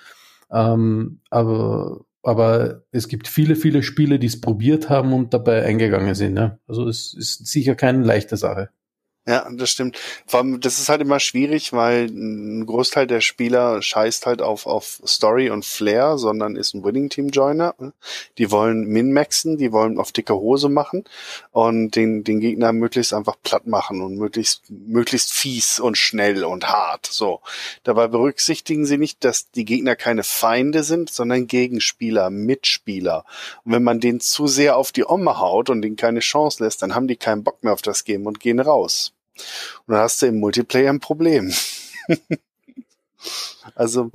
Ähm, 0.52 1.20
aber, 1.30 2.02
aber 2.26 2.82
es 2.92 3.08
gibt 3.08 3.28
viele, 3.28 3.56
viele 3.56 3.84
Spiele, 3.84 4.18
die 4.18 4.28
es 4.28 4.42
probiert 4.42 4.90
haben 4.90 5.14
und 5.14 5.34
dabei 5.34 5.64
eingegangen 5.64 6.16
sind. 6.16 6.38
Ja? 6.38 6.58
Also 6.68 6.88
es 6.88 7.14
ist 7.14 7.46
sicher 7.46 7.76
keine 7.76 8.04
leichte 8.04 8.36
Sache. 8.36 8.70
Ja, 9.28 9.50
das 9.52 9.72
stimmt. 9.72 9.98
Vor 10.28 10.42
allem, 10.42 10.62
das 10.62 10.78
ist 10.78 10.88
halt 10.88 11.02
immer 11.02 11.20
schwierig, 11.20 11.74
weil 11.74 12.06
ein 12.06 12.64
Großteil 12.68 13.08
der 13.08 13.22
Spieler 13.22 13.82
scheißt 13.82 14.28
halt 14.28 14.44
auf, 14.44 14.68
auf 14.68 15.02
Story 15.04 15.50
und 15.50 15.66
Flair, 15.66 16.20
sondern 16.20 16.56
ist 16.56 16.76
ein 16.76 16.84
Winning 16.84 17.10
Team 17.10 17.30
Joiner. 17.30 17.74
Die 18.38 18.52
wollen 18.52 18.86
Min-Maxen, 18.86 19.58
die 19.58 19.72
wollen 19.72 19.98
auf 19.98 20.12
dicke 20.12 20.36
Hose 20.36 20.70
machen 20.70 21.06
und 21.52 21.96
den, 21.96 22.24
den 22.24 22.40
Gegner 22.40 22.72
möglichst 22.72 23.16
einfach 23.16 23.36
platt 23.42 23.66
machen 23.66 24.02
und 24.02 24.16
möglichst, 24.16 24.70
möglichst 24.70 25.34
fies 25.34 25.80
und 25.80 25.98
schnell 25.98 26.44
und 26.44 26.68
hart. 26.68 27.08
So. 27.08 27.42
Dabei 27.82 28.08
berücksichtigen 28.08 28.86
sie 28.86 29.00
nicht, 29.00 29.24
dass 29.24 29.50
die 29.50 29.66
Gegner 29.66 29.96
keine 29.96 30.24
Feinde 30.24 30.84
sind, 30.84 31.10
sondern 31.10 31.48
Gegenspieler, 31.48 32.30
Mitspieler. 32.30 33.26
Und 33.64 33.72
wenn 33.72 33.84
man 33.84 34.00
den 34.00 34.20
zu 34.20 34.46
sehr 34.46 34.78
auf 34.78 34.92
die 34.92 35.10
Omme 35.10 35.40
haut 35.40 35.72
und 35.72 35.82
denen 35.82 35.96
keine 35.96 36.20
Chance 36.20 36.64
lässt, 36.64 36.84
dann 36.84 36.94
haben 36.94 37.08
die 37.08 37.18
keinen 37.18 37.44
Bock 37.44 37.64
mehr 37.64 37.74
auf 37.74 37.82
das 37.82 38.04
Game 38.04 38.28
und 38.28 38.40
gehen 38.40 38.60
raus. 38.60 39.15
Und 39.86 39.94
dann 39.94 40.02
hast 40.02 40.22
du 40.22 40.28
im 40.28 40.40
Multiplayer 40.40 40.90
ein 40.90 41.00
Problem. 41.00 41.54
also 43.76 44.12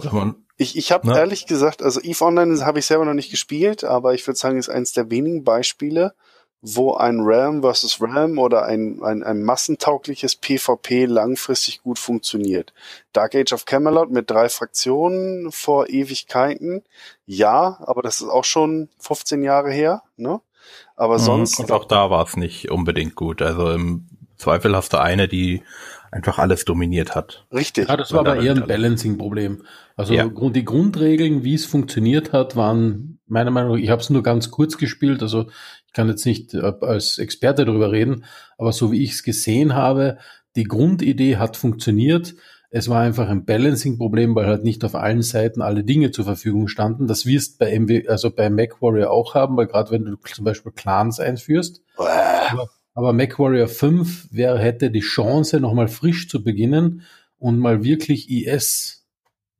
ich, 0.57 0.77
ich 0.77 0.93
habe 0.93 1.15
ehrlich 1.15 1.47
gesagt, 1.47 1.83
also 1.83 2.01
EVE 2.01 2.25
Online 2.25 2.65
habe 2.65 2.79
ich 2.79 2.87
selber 2.87 3.05
noch 3.05 3.15
nicht 3.15 3.31
gespielt, 3.31 3.83
aber 3.83 4.15
ich 4.15 4.27
würde 4.27 4.39
sagen, 4.39 4.59
ist 4.59 4.69
eines 4.69 4.93
der 4.93 5.11
wenigen 5.11 5.43
Beispiele, 5.43 6.15
wo 6.63 6.95
ein 6.95 7.21
Realm 7.21 7.63
versus 7.63 8.01
Realm 8.03 8.39
oder 8.39 8.67
ein, 8.67 9.03
ein, 9.03 9.23
ein 9.23 9.43
massentaugliches 9.43 10.37
PvP 10.37 11.07
langfristig 11.07 11.83
gut 11.83 11.99
funktioniert. 11.99 12.75
Dark 13.15 13.35
Age 13.35 13.55
of 13.55 13.65
Camelot 13.65 14.11
mit 14.11 14.31
drei 14.31 14.51
Fraktionen 14.51 15.51
vor 15.51 15.89
Ewigkeiten, 15.89 16.83
ja, 17.25 17.79
aber 17.81 18.03
das 18.03 18.21
ist 18.21 18.29
auch 18.29 18.45
schon 18.45 18.91
15 18.99 19.43
Jahre 19.43 19.71
her, 19.71 20.03
ne? 20.17 20.41
Aber 20.95 21.15
mhm, 21.15 21.23
sonst. 21.23 21.59
Und 21.59 21.73
auch 21.73 21.87
da 21.87 22.11
war 22.11 22.27
es 22.27 22.37
nicht 22.37 22.71
unbedingt 22.71 23.15
gut. 23.15 23.41
Also 23.41 23.71
im 23.71 24.07
Zweifel 24.41 24.75
hast 24.75 24.93
du 24.93 25.01
eine, 25.01 25.29
die 25.29 25.63
einfach 26.11 26.39
alles 26.39 26.65
dominiert 26.65 27.15
hat. 27.15 27.47
Richtig. 27.53 27.89
Ja, 27.89 27.97
das 27.97 28.13
war 28.13 28.21
aber 28.21 28.43
eher 28.43 28.55
ein 28.57 28.67
Balancing-Problem. 28.67 29.63
Also 29.97 30.15
ja. 30.15 30.29
die 30.29 30.65
Grundregeln, 30.65 31.45
wie 31.45 31.55
es 31.55 31.67
funktioniert 31.67 32.33
hat, 32.33 32.57
waren 32.57 33.21
meiner 33.27 33.51
Meinung 33.51 33.73
nach, 33.73 33.79
ich 33.79 33.91
habe 33.91 34.03
es 34.03 34.11
nur 34.11 34.23
ganz 34.23 34.51
kurz 34.51 34.77
gespielt, 34.77 35.23
also 35.23 35.47
ich 35.87 35.93
kann 35.93 36.09
jetzt 36.09 36.27
nicht 36.27 36.55
äh, 36.55 36.73
als 36.81 37.19
Experte 37.19 37.65
darüber 37.65 37.93
reden, 37.93 38.25
aber 38.59 38.73
so 38.73 38.91
wie 38.91 39.03
ich 39.03 39.13
es 39.13 39.23
gesehen 39.23 39.75
habe, 39.75 40.19
die 40.57 40.65
Grundidee 40.65 41.37
hat 41.37 41.57
funktioniert. 41.57 42.35
Es 42.73 42.89
war 42.89 43.01
einfach 43.01 43.29
ein 43.29 43.45
Balancing-Problem, 43.45 44.35
weil 44.35 44.47
halt 44.47 44.65
nicht 44.65 44.85
auf 44.85 44.95
allen 44.95 45.23
Seiten 45.23 45.61
alle 45.61 45.85
Dinge 45.85 46.13
zur 46.13 46.25
Verfügung 46.25 46.69
standen. 46.69 47.09
Das 47.09 47.27
wirst 47.27 47.59
bei 47.59 47.77
MW, 47.77 48.07
also 48.09 48.31
bei 48.31 48.49
MacWarrior 48.49 49.11
auch 49.11 49.35
haben, 49.35 49.57
weil 49.57 49.67
gerade 49.67 49.91
wenn 49.91 50.05
du 50.05 50.17
zum 50.33 50.45
Beispiel 50.45 50.73
Clans 50.73 51.19
einführst, 51.19 51.83
aber 52.95 53.13
MacWarrior 53.13 53.69
5 53.69 54.29
wäre, 54.33 54.59
hätte 54.59 54.91
die 54.91 55.01
Chance, 55.01 55.61
nochmal 55.61 55.89
frisch 55.89 56.29
zu 56.29 56.43
beginnen 56.43 57.03
und 57.39 57.59
mal 57.59 57.85
wirklich 57.85 58.31
IS 58.31 59.07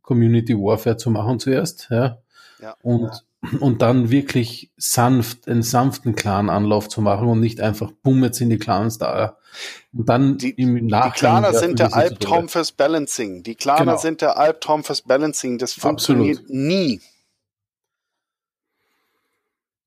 Community 0.03 0.55
Warfare 0.55 0.97
zu 0.97 1.11
machen 1.11 1.39
zuerst, 1.39 1.89
ja. 1.91 2.19
ja 2.61 2.75
und, 2.83 3.03
ja. 3.43 3.59
und 3.61 3.81
dann 3.81 4.11
wirklich 4.11 4.73
sanft, 4.77 5.49
einen 5.49 5.63
sanften 5.63 6.15
Clan-Anlauf 6.17 6.89
zu 6.89 7.01
machen 7.01 7.29
und 7.29 7.41
nicht 7.41 7.61
einfach 7.61 7.93
bumm, 8.03 8.25
jetzt 8.25 8.39
sind 8.39 8.51
die 8.51 8.59
Clans 8.59 8.99
da. 8.99 9.39
Und 9.93 10.09
dann 10.09 10.39
die, 10.39 10.51
im 10.51 10.87
Nachhinein. 10.87 11.13
Die 11.13 11.19
Claner 11.19 11.55
sind 11.55 11.79
der 11.79 11.95
Albtraum 11.95 12.49
fürs 12.49 12.73
Balancing. 12.73 13.43
Die 13.43 13.55
Claner 13.55 13.85
genau. 13.85 13.99
sind 13.99 14.21
der 14.21 14.37
Albtraum 14.37 14.85
fürs 14.85 15.03
Balancing. 15.03 15.59
Das 15.59 15.73
funktioniert 15.73 16.41
Absolut. 16.41 16.61
nie. 16.61 17.01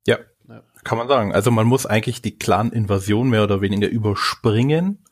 Ja, 0.05 0.17
kann 0.83 0.97
man 0.97 1.07
sagen. 1.07 1.33
Also 1.33 1.51
man 1.51 1.67
muss 1.67 1.85
eigentlich 1.85 2.21
die 2.21 2.37
Clan-Invasion 2.37 3.29
mehr 3.29 3.43
oder 3.43 3.61
weniger 3.61 3.87
überspringen 3.87 5.03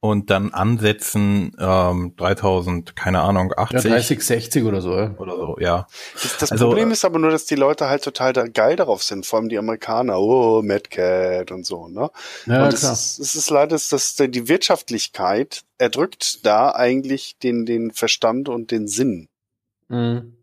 und 0.00 0.30
dann 0.30 0.52
ansetzen 0.54 1.54
ähm, 1.58 2.14
3000, 2.16 2.96
keine 2.96 3.20
Ahnung, 3.20 3.52
80. 3.54 3.84
Ja, 3.84 3.90
30, 3.90 4.24
60 4.24 4.64
oder 4.64 4.80
so. 4.80 4.96
Ja. 4.96 5.14
Oder 5.18 5.36
so, 5.36 5.56
ja. 5.60 5.86
Das, 6.14 6.38
das 6.38 6.52
also, 6.52 6.68
Problem 6.68 6.90
ist 6.90 7.04
aber 7.04 7.18
nur, 7.18 7.30
dass 7.30 7.44
die 7.44 7.54
Leute 7.54 7.88
halt 7.88 8.02
total 8.02 8.32
da 8.32 8.46
geil 8.46 8.76
darauf 8.76 9.02
sind, 9.02 9.26
vor 9.26 9.38
allem 9.38 9.50
die 9.50 9.58
Amerikaner, 9.58 10.18
oh, 10.18 10.62
Mad 10.62 10.88
Cat 10.88 11.52
und 11.52 11.66
so, 11.66 11.88
ne? 11.88 12.10
Ja, 12.46 12.64
und 12.64 12.72
es 12.72 12.82
ist, 12.82 13.18
es 13.18 13.34
ist 13.34 13.50
leider, 13.50 13.76
dass 13.76 14.16
die 14.16 14.48
Wirtschaftlichkeit 14.48 15.64
erdrückt 15.76 16.46
da 16.46 16.70
eigentlich 16.74 17.36
den, 17.38 17.66
den 17.66 17.90
Verstand 17.90 18.48
und 18.48 18.70
den 18.70 18.88
Sinn. 18.88 19.28
Mhm. 19.88 20.36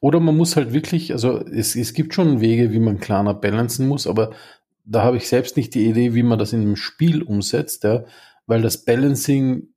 Oder 0.00 0.20
man 0.20 0.36
muss 0.36 0.56
halt 0.56 0.72
wirklich, 0.72 1.12
also 1.12 1.38
es, 1.38 1.74
es 1.74 1.92
gibt 1.92 2.14
schon 2.14 2.40
Wege, 2.40 2.72
wie 2.72 2.78
man 2.78 3.00
klarer 3.00 3.34
balancen 3.34 3.88
muss, 3.88 4.06
aber 4.06 4.30
da 4.84 5.02
habe 5.02 5.16
ich 5.16 5.28
selbst 5.28 5.56
nicht 5.56 5.74
die 5.74 5.86
Idee, 5.86 6.14
wie 6.14 6.22
man 6.22 6.38
das 6.38 6.52
in 6.52 6.60
einem 6.60 6.76
Spiel 6.76 7.22
umsetzt, 7.22 7.84
ja, 7.84 8.04
weil 8.46 8.62
das 8.62 8.84
Balancing, 8.84 9.68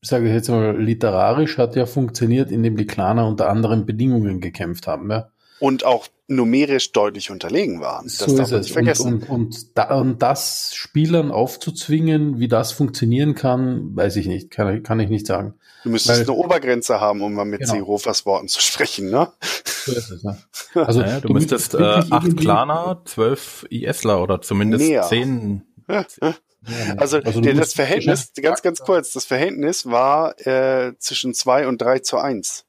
sage 0.00 0.28
ich 0.28 0.32
jetzt 0.32 0.48
mal, 0.48 0.80
literarisch 0.80 1.58
hat 1.58 1.76
ja 1.76 1.86
funktioniert, 1.86 2.50
indem 2.50 2.76
die 2.76 2.86
Klaner 2.86 3.26
unter 3.26 3.50
anderen 3.50 3.84
Bedingungen 3.84 4.40
gekämpft 4.40 4.86
haben, 4.86 5.10
ja. 5.10 5.30
Und 5.60 5.84
auch 5.84 6.08
numerisch 6.26 6.92
deutlich 6.92 7.30
unterlegen 7.30 7.80
waren. 7.80 8.06
Das 8.06 8.18
so 8.18 8.36
darf 8.36 8.50
man 8.50 8.60
nicht 8.60 8.72
vergessen. 8.72 9.14
Und, 9.14 9.22
und, 9.22 9.30
und, 9.30 9.78
da, 9.78 9.94
und 9.98 10.22
das 10.22 10.74
Spielern 10.74 11.30
aufzuzwingen, 11.30 12.38
wie 12.38 12.48
das 12.48 12.72
funktionieren 12.72 13.34
kann, 13.34 13.94
weiß 13.94 14.16
ich 14.16 14.26
nicht, 14.26 14.50
kann, 14.50 14.82
kann 14.82 15.00
ich 15.00 15.10
nicht 15.10 15.26
sagen. 15.26 15.54
Du 15.84 15.90
müsstest 15.90 16.18
weil- 16.20 16.24
eine 16.24 16.32
Obergrenze 16.32 17.00
haben, 17.00 17.22
um 17.22 17.32
mal 17.34 17.44
mit 17.44 17.60
Genau. 17.60 17.74
Seehofers 17.74 18.26
Worten 18.26 18.48
zu 18.48 18.60
sprechen, 18.60 19.10
ne? 19.10 19.30
So 19.64 19.92
ist 19.92 20.10
es, 20.10 20.24
ne? 20.24 20.36
Also 20.74 21.00
Naja, 21.00 21.20
du, 21.20 21.32
müsstest 21.32 21.74
äh, 21.74 21.78
acht 22.10 22.36
Klaner, 22.36 23.02
zwölf 23.04 23.64
ISler 23.70 24.20
oder 24.20 24.40
zumindest 24.40 24.88
Mehr. 24.88 25.02
zehn. 25.02 25.62
Also, 26.96 27.20
du 27.20 27.40
der, 27.42 27.52
das 27.52 27.58
musst- 27.60 27.76
Verhältnis, 27.76 28.32
ganz, 28.40 28.62
ganz 28.62 28.80
kurz, 28.80 29.12
das 29.12 29.26
Verhältnis 29.26 29.86
war 29.86 30.38
äh, 30.46 30.94
zwischen 30.98 31.34
zwei 31.34 31.68
und 31.68 31.80
drei 31.82 31.98
zu 31.98 32.16
eins. 32.18 32.64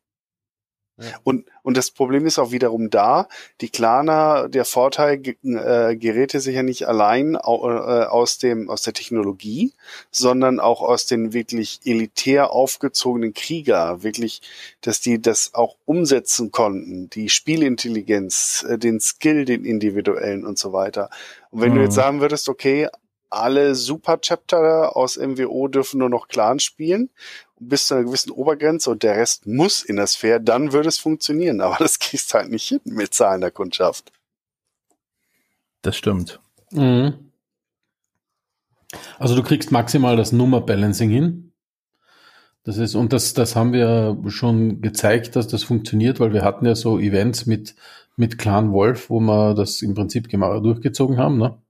Ja. 0.97 1.07
Und, 1.23 1.45
und 1.61 1.75
das 1.75 1.91
Problem 1.91 2.25
ist 2.25 2.39
auch 2.39 2.51
wiederum 2.51 2.89
da, 2.89 3.27
die 3.59 3.69
Klaner, 3.69 4.47
der 4.47 4.63
Vorteil 4.63 5.21
äh, 5.43 5.95
geräte 5.97 6.39
sich 6.39 6.55
ja 6.55 6.63
nicht 6.63 6.87
allein 6.87 7.35
au, 7.35 7.69
äh, 7.69 8.05
aus, 8.05 8.37
dem, 8.37 8.69
aus 8.69 8.83
der 8.83 8.93
Technologie, 8.93 9.73
sondern 10.09 10.61
auch 10.61 10.81
aus 10.81 11.05
den 11.05 11.33
wirklich 11.33 11.81
elitär 11.83 12.51
aufgezogenen 12.51 13.33
Krieger, 13.33 14.03
wirklich, 14.03 14.41
dass 14.79 15.01
die 15.01 15.21
das 15.21 15.53
auch 15.53 15.75
umsetzen 15.83 16.51
konnten, 16.51 17.09
die 17.09 17.27
Spielintelligenz, 17.29 18.65
äh, 18.69 18.77
den 18.77 18.99
Skill, 19.01 19.45
den 19.45 19.65
individuellen 19.65 20.45
und 20.45 20.57
so 20.57 20.71
weiter. 20.71 21.09
Und 21.51 21.61
wenn 21.61 21.71
du 21.73 21.79
Mhm. 21.79 21.85
jetzt 21.85 21.95
sagen 21.95 22.21
würdest, 22.21 22.47
okay, 22.47 22.87
alle 23.29 23.75
Super-Chapter 23.75 24.95
aus 24.95 25.17
MWO 25.17 25.67
dürfen 25.67 25.97
nur 25.99 26.09
noch 26.09 26.27
Clan 26.29 26.59
spielen, 26.59 27.09
bis 27.59 27.87
zu 27.87 27.95
einer 27.95 28.03
gewissen 28.03 28.31
Obergrenze 28.31 28.89
und 28.89 29.03
der 29.03 29.15
Rest 29.15 29.47
muss 29.47 29.83
in 29.83 29.95
das 29.95 30.15
Fair, 30.15 30.39
dann 30.39 30.73
würde 30.73 30.89
es 30.89 30.97
funktionieren. 30.97 31.61
Aber 31.61 31.77
das 31.79 31.99
kriegst 31.99 32.33
du 32.33 32.37
halt 32.37 32.49
nicht 32.49 32.67
hin 32.67 32.81
mit 32.85 33.13
zahlender 33.13 33.51
Kundschaft. 33.51 34.11
Das 35.81 35.95
stimmt. 35.95 36.39
Mhm. 36.71 37.31
Also 39.19 39.35
du 39.35 39.43
kriegst 39.43 39.71
maximal 39.71 40.15
das 40.15 40.31
Nummer-Balancing 40.31 41.09
hin. 41.09 41.51
Das 42.63 42.77
ist, 42.77 42.95
und 42.95 43.13
das, 43.13 43.33
das 43.33 43.55
haben 43.55 43.73
wir 43.73 44.17
schon 44.27 44.81
gezeigt, 44.81 45.35
dass 45.35 45.47
das 45.47 45.63
funktioniert, 45.63 46.19
weil 46.19 46.33
wir 46.33 46.43
hatten 46.43 46.65
ja 46.65 46.73
so 46.73 46.97
Events 46.97 47.45
mit, 47.45 47.75
mit 48.15 48.39
Clan 48.39 48.71
Wolf, 48.71 49.09
wo 49.11 49.19
wir 49.19 49.53
das 49.53 49.83
im 49.83 49.93
Prinzip 49.93 50.29
gemacht, 50.29 50.63
durchgezogen 50.63 51.17
haben, 51.17 51.37
ne? 51.37 51.61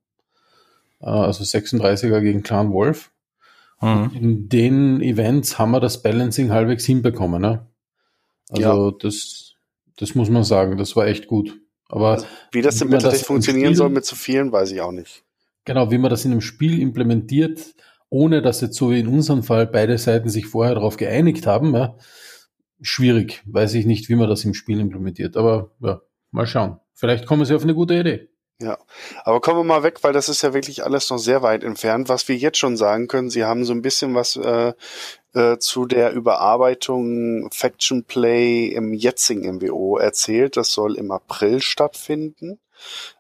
Äh, 1.02 1.08
Also 1.08 1.44
36er 1.44 2.22
gegen 2.22 2.44
Clan 2.44 2.72
Wolf. 2.72 3.12
Mhm. 3.86 4.12
In 4.16 4.50
den 4.50 5.02
Events 5.02 5.60
haben 5.60 5.72
wir 5.72 5.80
das 5.80 6.02
Balancing 6.02 6.52
halbwegs 6.52 6.86
hinbekommen, 6.86 7.42
ne? 7.42 7.68
Also 8.50 8.92
das, 8.92 9.56
das 9.98 10.16
muss 10.16 10.30
man 10.30 10.44
sagen, 10.44 10.78
das 10.78 10.96
war 10.96 11.08
echt 11.08 11.28
gut. 11.28 11.60
Aber 11.88 12.24
Wie 12.52 12.62
das 12.62 12.76
Wie 12.82 12.90
das 12.90 13.04
Battletech 13.04 13.22
im 13.22 13.26
funktionieren 13.26 13.66
Spiel- 13.68 13.78
soll 13.78 13.90
mit 13.90 14.06
zu 14.06 14.16
vielen, 14.16 14.52
weiß 14.52 14.72
ich 14.72 14.82
auch 14.82 14.92
nicht. 14.92 15.24
Genau, 15.66 15.92
wie 15.92 15.98
man 15.98 16.10
das 16.10 16.26
in 16.26 16.32
einem 16.32 16.42
Spiel 16.42 16.80
implementiert, 16.80 17.76
ohne 18.10 18.42
dass 18.42 18.62
jetzt 18.62 18.76
so 18.76 18.92
wie 18.92 19.00
in 19.00 19.08
unserem 19.08 19.44
Fall 19.44 19.66
beide 19.68 19.98
Seiten 19.98 20.30
sich 20.30 20.46
vorher 20.48 20.76
darauf 20.76 20.96
geeinigt 20.98 21.48
haben, 21.48 21.74
ja, 21.76 21.96
schwierig. 22.82 23.42
Weiß 23.46 23.74
ich 23.74 23.86
nicht, 23.86 24.10
wie 24.10 24.16
man 24.16 24.30
das 24.30 24.46
im 24.46 24.54
Spiel 24.54 24.80
implementiert. 24.80 25.38
Aber 25.38 25.72
ja, 25.82 26.02
mal 26.32 26.46
schauen. 26.48 26.78
Vielleicht 26.94 27.26
kommen 27.26 27.46
sie 27.46 27.56
auf 27.56 27.64
eine 27.64 27.74
gute 27.76 27.96
Idee. 28.00 28.30
Ja, 28.62 28.78
aber 29.26 29.42
kommen 29.42 29.60
wir 29.60 29.64
mal 29.66 29.84
weg, 29.84 30.02
weil 30.04 30.14
das 30.14 30.30
ist 30.30 30.42
ja 30.42 30.54
wirklich 30.54 30.86
alles 30.86 31.10
noch 31.10 31.18
sehr 31.18 31.42
weit 31.42 31.64
entfernt. 31.64 32.08
Was 32.08 32.30
wir 32.30 32.38
jetzt 32.38 32.58
schon 32.58 32.78
sagen 32.78 33.08
können, 33.10 33.30
Sie 33.30 33.44
haben 33.44 33.66
so 33.66 33.74
ein 33.74 33.82
bisschen 33.82 34.16
was 34.16 34.38
äh, 34.38 34.72
äh, 35.34 35.58
zu 35.58 35.86
der 35.86 36.14
Überarbeitung 36.14 37.50
Faction 37.52 38.06
Play 38.06 38.68
im 38.68 38.94
jetzigen 38.94 39.58
MWO 39.58 39.98
erzählt. 39.98 40.56
Das 40.56 40.72
soll 40.72 40.96
im 40.96 41.12
April 41.12 41.60
stattfinden. 41.62 42.60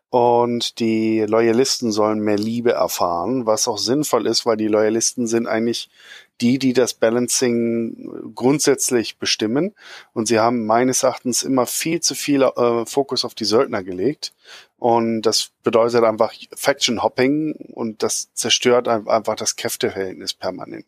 Und 0.10 0.80
die 0.80 1.26
Loyalisten 1.28 1.92
sollen 1.92 2.20
mehr 2.22 2.38
Liebe 2.38 2.72
erfahren, 2.72 3.46
was 3.46 3.68
auch 3.68 3.78
sinnvoll 3.78 4.28
ist, 4.28 4.46
weil 4.46 4.56
die 4.56 4.70
Loyalisten 4.70 5.28
sind 5.28 5.48
eigentlich 5.48 5.90
die, 6.42 6.60
die 6.60 6.74
das 6.74 6.94
Balancing 6.94 8.32
grundsätzlich 8.36 9.18
bestimmen. 9.18 9.74
Und 10.14 10.28
sie 10.28 10.40
haben 10.40 10.66
meines 10.66 11.04
Erachtens 11.04 11.44
immer 11.44 11.66
viel 11.66 12.02
zu 12.02 12.16
viel 12.16 12.42
äh, 12.44 12.86
Fokus 12.86 13.24
auf 13.26 13.36
die 13.36 13.46
Söldner 13.46 13.84
gelegt. 13.84 14.34
Und 14.78 15.22
das 15.22 15.52
bedeutet 15.64 16.04
einfach 16.04 16.34
Faction 16.56 17.02
Hopping 17.02 17.54
und 17.74 18.04
das 18.04 18.34
zerstört 18.34 18.88
ein- 18.88 19.08
einfach 19.08 19.36
das 19.36 19.56
Kräfteverhältnis 19.56 20.34
permanent. 20.34 20.86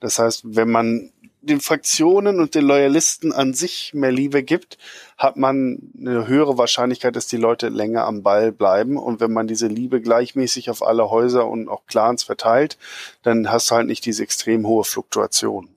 Das 0.00 0.18
heißt, 0.18 0.42
wenn 0.44 0.70
man 0.70 1.12
den 1.42 1.60
Fraktionen 1.60 2.40
und 2.40 2.54
den 2.54 2.64
Loyalisten 2.64 3.32
an 3.32 3.54
sich 3.54 3.92
mehr 3.94 4.12
Liebe 4.12 4.42
gibt, 4.42 4.78
hat 5.16 5.36
man 5.36 5.78
eine 5.98 6.26
höhere 6.26 6.58
Wahrscheinlichkeit, 6.58 7.16
dass 7.16 7.26
die 7.26 7.36
Leute 7.36 7.68
länger 7.68 8.04
am 8.04 8.22
Ball 8.22 8.52
bleiben. 8.52 8.96
Und 8.96 9.20
wenn 9.20 9.32
man 9.32 9.46
diese 9.46 9.66
Liebe 9.66 10.00
gleichmäßig 10.00 10.70
auf 10.70 10.82
alle 10.82 11.10
Häuser 11.10 11.46
und 11.46 11.68
auch 11.68 11.86
Clans 11.86 12.22
verteilt, 12.22 12.78
dann 13.22 13.50
hast 13.50 13.70
du 13.70 13.76
halt 13.76 13.86
nicht 13.86 14.04
diese 14.04 14.22
extrem 14.22 14.66
hohe 14.66 14.84
Fluktuation. 14.84 15.68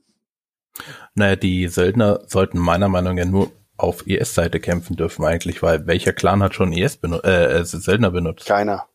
Naja, 1.16 1.36
die 1.36 1.68
Söldner 1.68 2.22
sollten 2.28 2.58
meiner 2.58 2.90
Meinung 2.90 3.16
nach 3.16 3.26
nur 3.26 3.52
auf 3.78 4.08
IS-Seite 4.08 4.60
kämpfen 4.60 4.96
dürfen 4.96 5.26
eigentlich, 5.26 5.62
weil 5.62 5.88
welcher 5.88 6.14
Clan 6.14 6.44
hat 6.44 6.56
schon 6.56 6.74
IS 6.74 6.98
benutzt, 6.98 7.26
äh, 7.26 7.60
äh, 7.60 7.66
Söldner 7.66 8.12
benutzt? 8.12 8.46
Keiner. 8.46 8.88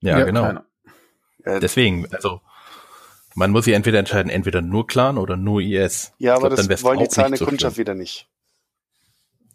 Ja, 0.00 0.22
genau. 0.24 0.42
keiner. 0.42 0.64
Äh, 1.44 1.60
Deswegen, 1.60 2.06
also 2.12 2.40
man 3.34 3.50
muss 3.50 3.64
sich 3.64 3.74
entweder 3.74 3.98
entscheiden, 3.98 4.30
entweder 4.30 4.60
nur 4.60 4.86
Clan 4.86 5.18
oder 5.18 5.36
nur 5.36 5.60
IS. 5.60 6.12
ja, 6.18 6.34
aber 6.34 6.50
glaub, 6.50 6.68
das 6.68 6.82
wollen 6.82 6.98
die 6.98 7.08
zahlende 7.08 7.38
so 7.38 7.46
Kundschaft 7.46 7.74
schlimm. 7.74 7.86
wieder 7.86 7.94
nicht. 7.94 8.28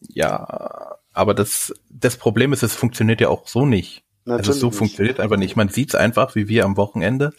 Ja, 0.01 0.97
aber 1.13 1.33
das, 1.33 1.73
das 1.89 2.17
Problem 2.17 2.53
ist, 2.53 2.63
es 2.63 2.75
funktioniert 2.75 3.21
ja 3.21 3.29
auch 3.29 3.47
so 3.47 3.65
nicht. 3.65 4.03
Natürlich 4.25 4.47
also 4.47 4.59
so 4.59 4.67
nicht. 4.67 4.77
funktioniert 4.77 5.19
einfach 5.19 5.37
nicht. 5.37 5.55
Man 5.55 5.69
sieht's 5.69 5.93
einfach, 5.93 6.35
wie 6.35 6.47
wir 6.47 6.65
am 6.65 6.77
Wochenende 6.77 7.33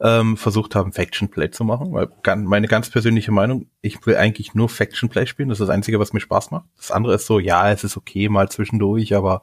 ähm, 0.00 0.36
versucht 0.36 0.74
haben, 0.74 0.92
Faction 0.92 1.28
Play 1.28 1.50
zu 1.50 1.62
machen. 1.62 1.92
Weil 1.92 2.08
meine 2.44 2.68
ganz 2.68 2.88
persönliche 2.88 3.32
Meinung, 3.32 3.66
ich 3.82 4.04
will 4.06 4.16
eigentlich 4.16 4.54
nur 4.54 4.68
Faction 4.68 5.10
Play 5.10 5.26
spielen. 5.26 5.50
Das 5.50 5.60
ist 5.60 5.66
das 5.66 5.74
Einzige, 5.74 6.00
was 6.00 6.12
mir 6.12 6.20
Spaß 6.20 6.50
macht. 6.50 6.64
Das 6.76 6.90
andere 6.90 7.14
ist 7.14 7.26
so, 7.26 7.38
ja, 7.38 7.70
es 7.70 7.84
ist 7.84 7.96
okay 7.96 8.28
mal 8.28 8.48
zwischendurch, 8.48 9.14
aber 9.14 9.42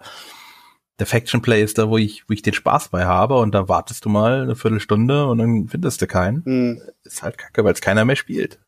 der 1.00 1.08
Faction 1.08 1.42
Play 1.42 1.64
ist 1.64 1.78
da, 1.78 1.90
wo 1.90 1.98
ich, 1.98 2.24
wo 2.28 2.34
ich 2.34 2.42
den 2.42 2.54
Spaß 2.54 2.90
bei 2.90 3.06
habe 3.06 3.40
und 3.40 3.54
da 3.54 3.68
wartest 3.68 4.06
du 4.06 4.10
mal 4.10 4.44
eine 4.44 4.56
Viertelstunde 4.56 5.26
und 5.26 5.40
dann 5.40 5.68
findest 5.68 6.02
du 6.02 6.08
keinen. 6.08 6.46
Hm. 6.46 6.82
Ist 7.04 7.24
halt 7.24 7.38
kacke, 7.38 7.64
weil 7.64 7.74
es 7.74 7.82
keiner 7.82 8.06
mehr 8.06 8.16
spielt. 8.16 8.60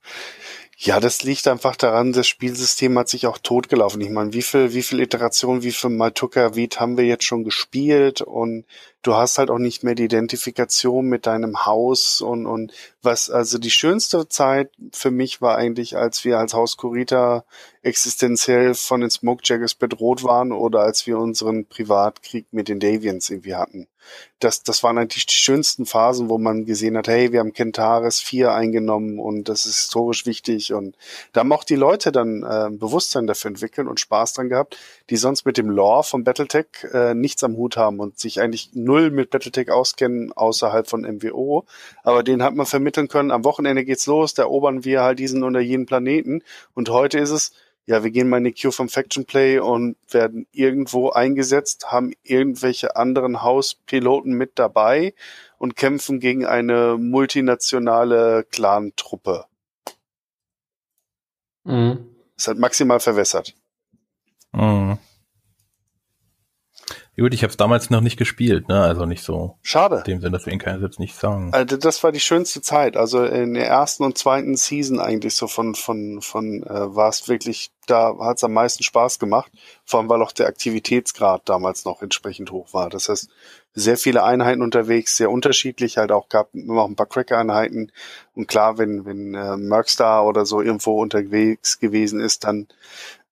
Ja, 0.77 0.99
das 0.99 1.23
liegt 1.23 1.47
einfach 1.47 1.77
daran, 1.77 2.11
das 2.11 2.27
Spielsystem 2.27 2.97
hat 2.99 3.07
sich 3.07 3.27
auch 3.27 3.38
totgelaufen. 3.38 4.01
Ich 4.01 4.09
meine, 4.09 4.33
wie 4.33 4.41
viel, 4.41 4.73
wie 4.73 4.83
viel 4.83 4.99
Iterationen, 4.99 5.63
wie 5.63 5.71
viel 5.71 5.89
Maltuka 5.89 6.55
Viet 6.55 6.81
haben 6.81 6.97
wir 6.97 7.05
jetzt 7.05 7.23
schon 7.23 7.45
gespielt 7.45 8.21
und 8.21 8.65
du 9.05 9.15
hast 9.15 9.37
halt 9.37 9.51
auch 9.51 9.59
nicht 9.59 9.83
mehr 9.83 9.93
die 9.93 10.05
Identifikation 10.05 11.05
mit 11.05 11.27
deinem 11.27 11.65
Haus 11.65 12.21
und, 12.21 12.47
und 12.47 12.73
was, 13.03 13.29
also 13.29 13.59
die 13.59 13.69
schönste 13.69 14.27
Zeit 14.27 14.71
für 14.91 15.11
mich 15.11 15.41
war 15.41 15.57
eigentlich, 15.57 15.95
als 15.95 16.25
wir 16.25 16.39
als 16.39 16.55
Haus 16.55 16.75
Kurita 16.75 17.45
existenziell 17.83 18.73
von 18.73 19.01
den 19.01 19.11
Smokejaggers 19.11 19.75
bedroht 19.75 20.23
waren 20.23 20.51
oder 20.51 20.79
als 20.79 21.05
wir 21.05 21.19
unseren 21.19 21.67
Privatkrieg 21.67 22.47
mit 22.51 22.67
den 22.67 22.79
Davians 22.79 23.29
irgendwie 23.29 23.55
hatten. 23.55 23.87
Das, 24.39 24.63
das 24.63 24.83
waren 24.83 24.97
eigentlich 24.97 25.25
die 25.25 25.35
schönsten 25.35 25.85
Phasen, 25.85 26.29
wo 26.29 26.37
man 26.37 26.65
gesehen 26.65 26.97
hat, 26.97 27.07
hey, 27.07 27.31
wir 27.31 27.39
haben 27.39 27.53
Kentaris 27.53 28.19
4 28.21 28.53
eingenommen 28.53 29.19
und 29.19 29.49
das 29.49 29.65
ist 29.65 29.77
historisch 29.77 30.25
wichtig 30.25 30.73
und 30.73 30.95
da 31.33 31.41
haben 31.41 31.51
auch 31.51 31.63
die 31.63 31.75
Leute 31.75 32.11
dann 32.11 32.43
äh, 32.43 32.69
Bewusstsein 32.71 33.27
dafür 33.27 33.49
entwickelt 33.49 33.87
und 33.87 33.99
Spaß 33.99 34.33
dran 34.33 34.49
gehabt, 34.49 34.77
die 35.09 35.17
sonst 35.17 35.45
mit 35.45 35.57
dem 35.57 35.69
Lore 35.69 36.03
von 36.03 36.23
Battletech 36.23 36.67
äh, 36.91 37.13
nichts 37.13 37.43
am 37.43 37.55
Hut 37.55 37.77
haben 37.77 37.99
und 37.99 38.19
sich 38.19 38.41
eigentlich 38.41 38.71
null 38.95 39.12
mit 39.12 39.29
Battletech 39.29 39.71
auskennen 39.71 40.31
außerhalb 40.31 40.88
von 40.88 41.01
MWO. 41.01 41.65
Aber 42.03 42.23
den 42.23 42.41
hat 42.41 42.55
man 42.55 42.65
vermitteln 42.65 43.08
können, 43.08 43.31
am 43.31 43.43
Wochenende 43.43 43.84
geht's 43.84 44.05
los, 44.08 44.34
da 44.34 44.43
erobern 44.43 44.86
wir 44.86 45.03
halt 45.03 45.19
diesen 45.19 45.43
oder 45.43 45.60
jenen 45.60 45.86
Planeten 45.86 46.43
und 46.73 46.89
heute 46.89 47.19
ist 47.19 47.31
es, 47.31 47.51
ja, 47.88 48.03
wir 48.03 48.10
gehen 48.10 48.29
mal 48.29 48.38
in 48.38 48.45
die 48.45 48.53
Queue 48.53 48.71
vom 48.71 48.89
Faction 48.89 49.25
Play 49.25 49.60
und 49.60 49.95
werden 50.10 50.47
irgendwo 50.51 51.12
eingesetzt, 51.12 51.91
haben 51.91 52.13
irgendwelche 52.23 52.95
anderen 52.95 53.43
Hauspiloten 53.43 54.34
mit 54.34 54.53
dabei 54.55 55.13
und 55.60 55.75
kämpfen 55.75 56.19
gegen 56.19 56.47
eine 56.47 56.97
multinationale 56.97 58.43
Clan-Truppe. 58.49 59.45
Mhm. 61.63 62.10
Ist 62.36 62.47
halt 62.47 62.58
maximal 62.58 62.99
verwässert. 62.99 63.53
Mhm. 64.51 64.97
Gut, 67.17 67.34
ich 67.34 67.43
habe 67.43 67.51
es 67.51 67.56
damals 67.56 67.89
noch 67.89 68.01
nicht 68.01 68.17
gespielt, 68.17 68.67
ne? 68.67 68.82
Also 68.82 69.06
nicht 69.06 69.23
so 69.23 69.58
Schade. 69.62 69.97
in 69.99 70.04
dem 70.04 70.21
Sinne, 70.21 70.38
deswegen 70.38 70.60
kann 70.60 70.75
ich 70.75 70.82
jetzt 70.82 70.99
nicht 70.99 71.15
sagen. 71.15 71.49
Also 71.54 71.78
das 71.78 72.04
war 72.04 72.12
die 72.12 72.19
schönste 72.19 72.62
Zeit. 72.62 72.97
Also 72.97 73.23
in 73.23 73.54
der 73.54 73.67
ersten 73.67 74.04
und 74.04 74.17
zweiten 74.17 74.58
Season 74.58 74.99
eigentlich 74.99 75.34
so 75.36 75.47
von 75.47 75.75
von 75.75 76.21
von 76.21 76.63
äh, 76.63 76.95
war 76.95 77.08
es 77.08 77.30
wirklich, 77.30 77.71
da 77.88 78.13
hat 78.19 78.38
es 78.38 78.43
am 78.43 78.51
meisten 78.51 78.84
Spaß 78.84 79.17
gemacht. 79.19 79.49
Vor 79.86 80.01
allem 80.01 80.10
weil 80.10 80.21
auch 80.21 80.34
der 80.34 80.47
Aktivitätsgrad 80.47 81.43
damals 81.47 81.86
noch 81.86 82.01
entsprechend 82.01 82.51
hoch 82.51 82.73
war. 82.73 82.89
Das 82.89 83.08
heißt 83.08 83.30
sehr 83.73 83.95
viele 83.97 84.23
Einheiten 84.23 84.62
unterwegs, 84.62 85.15
sehr 85.15 85.32
unterschiedlich. 85.32 85.97
Halt 85.97 86.12
auch 86.12 86.28
gab 86.28 86.54
immer 86.54 86.82
auch 86.82 86.89
ein 86.89 86.97
paar 86.97 87.06
Cracker-Einheiten. 87.06 87.93
Und 88.34 88.49
klar, 88.49 88.78
wenn 88.78 89.06
wenn 89.06 89.34
äh, 89.36 89.56
Mercstar 89.56 90.25
oder 90.25 90.45
so 90.45 90.62
irgendwo 90.62 91.01
unterwegs 91.01 91.80
gewesen 91.80 92.19
ist, 92.19 92.43
dann 92.43 92.67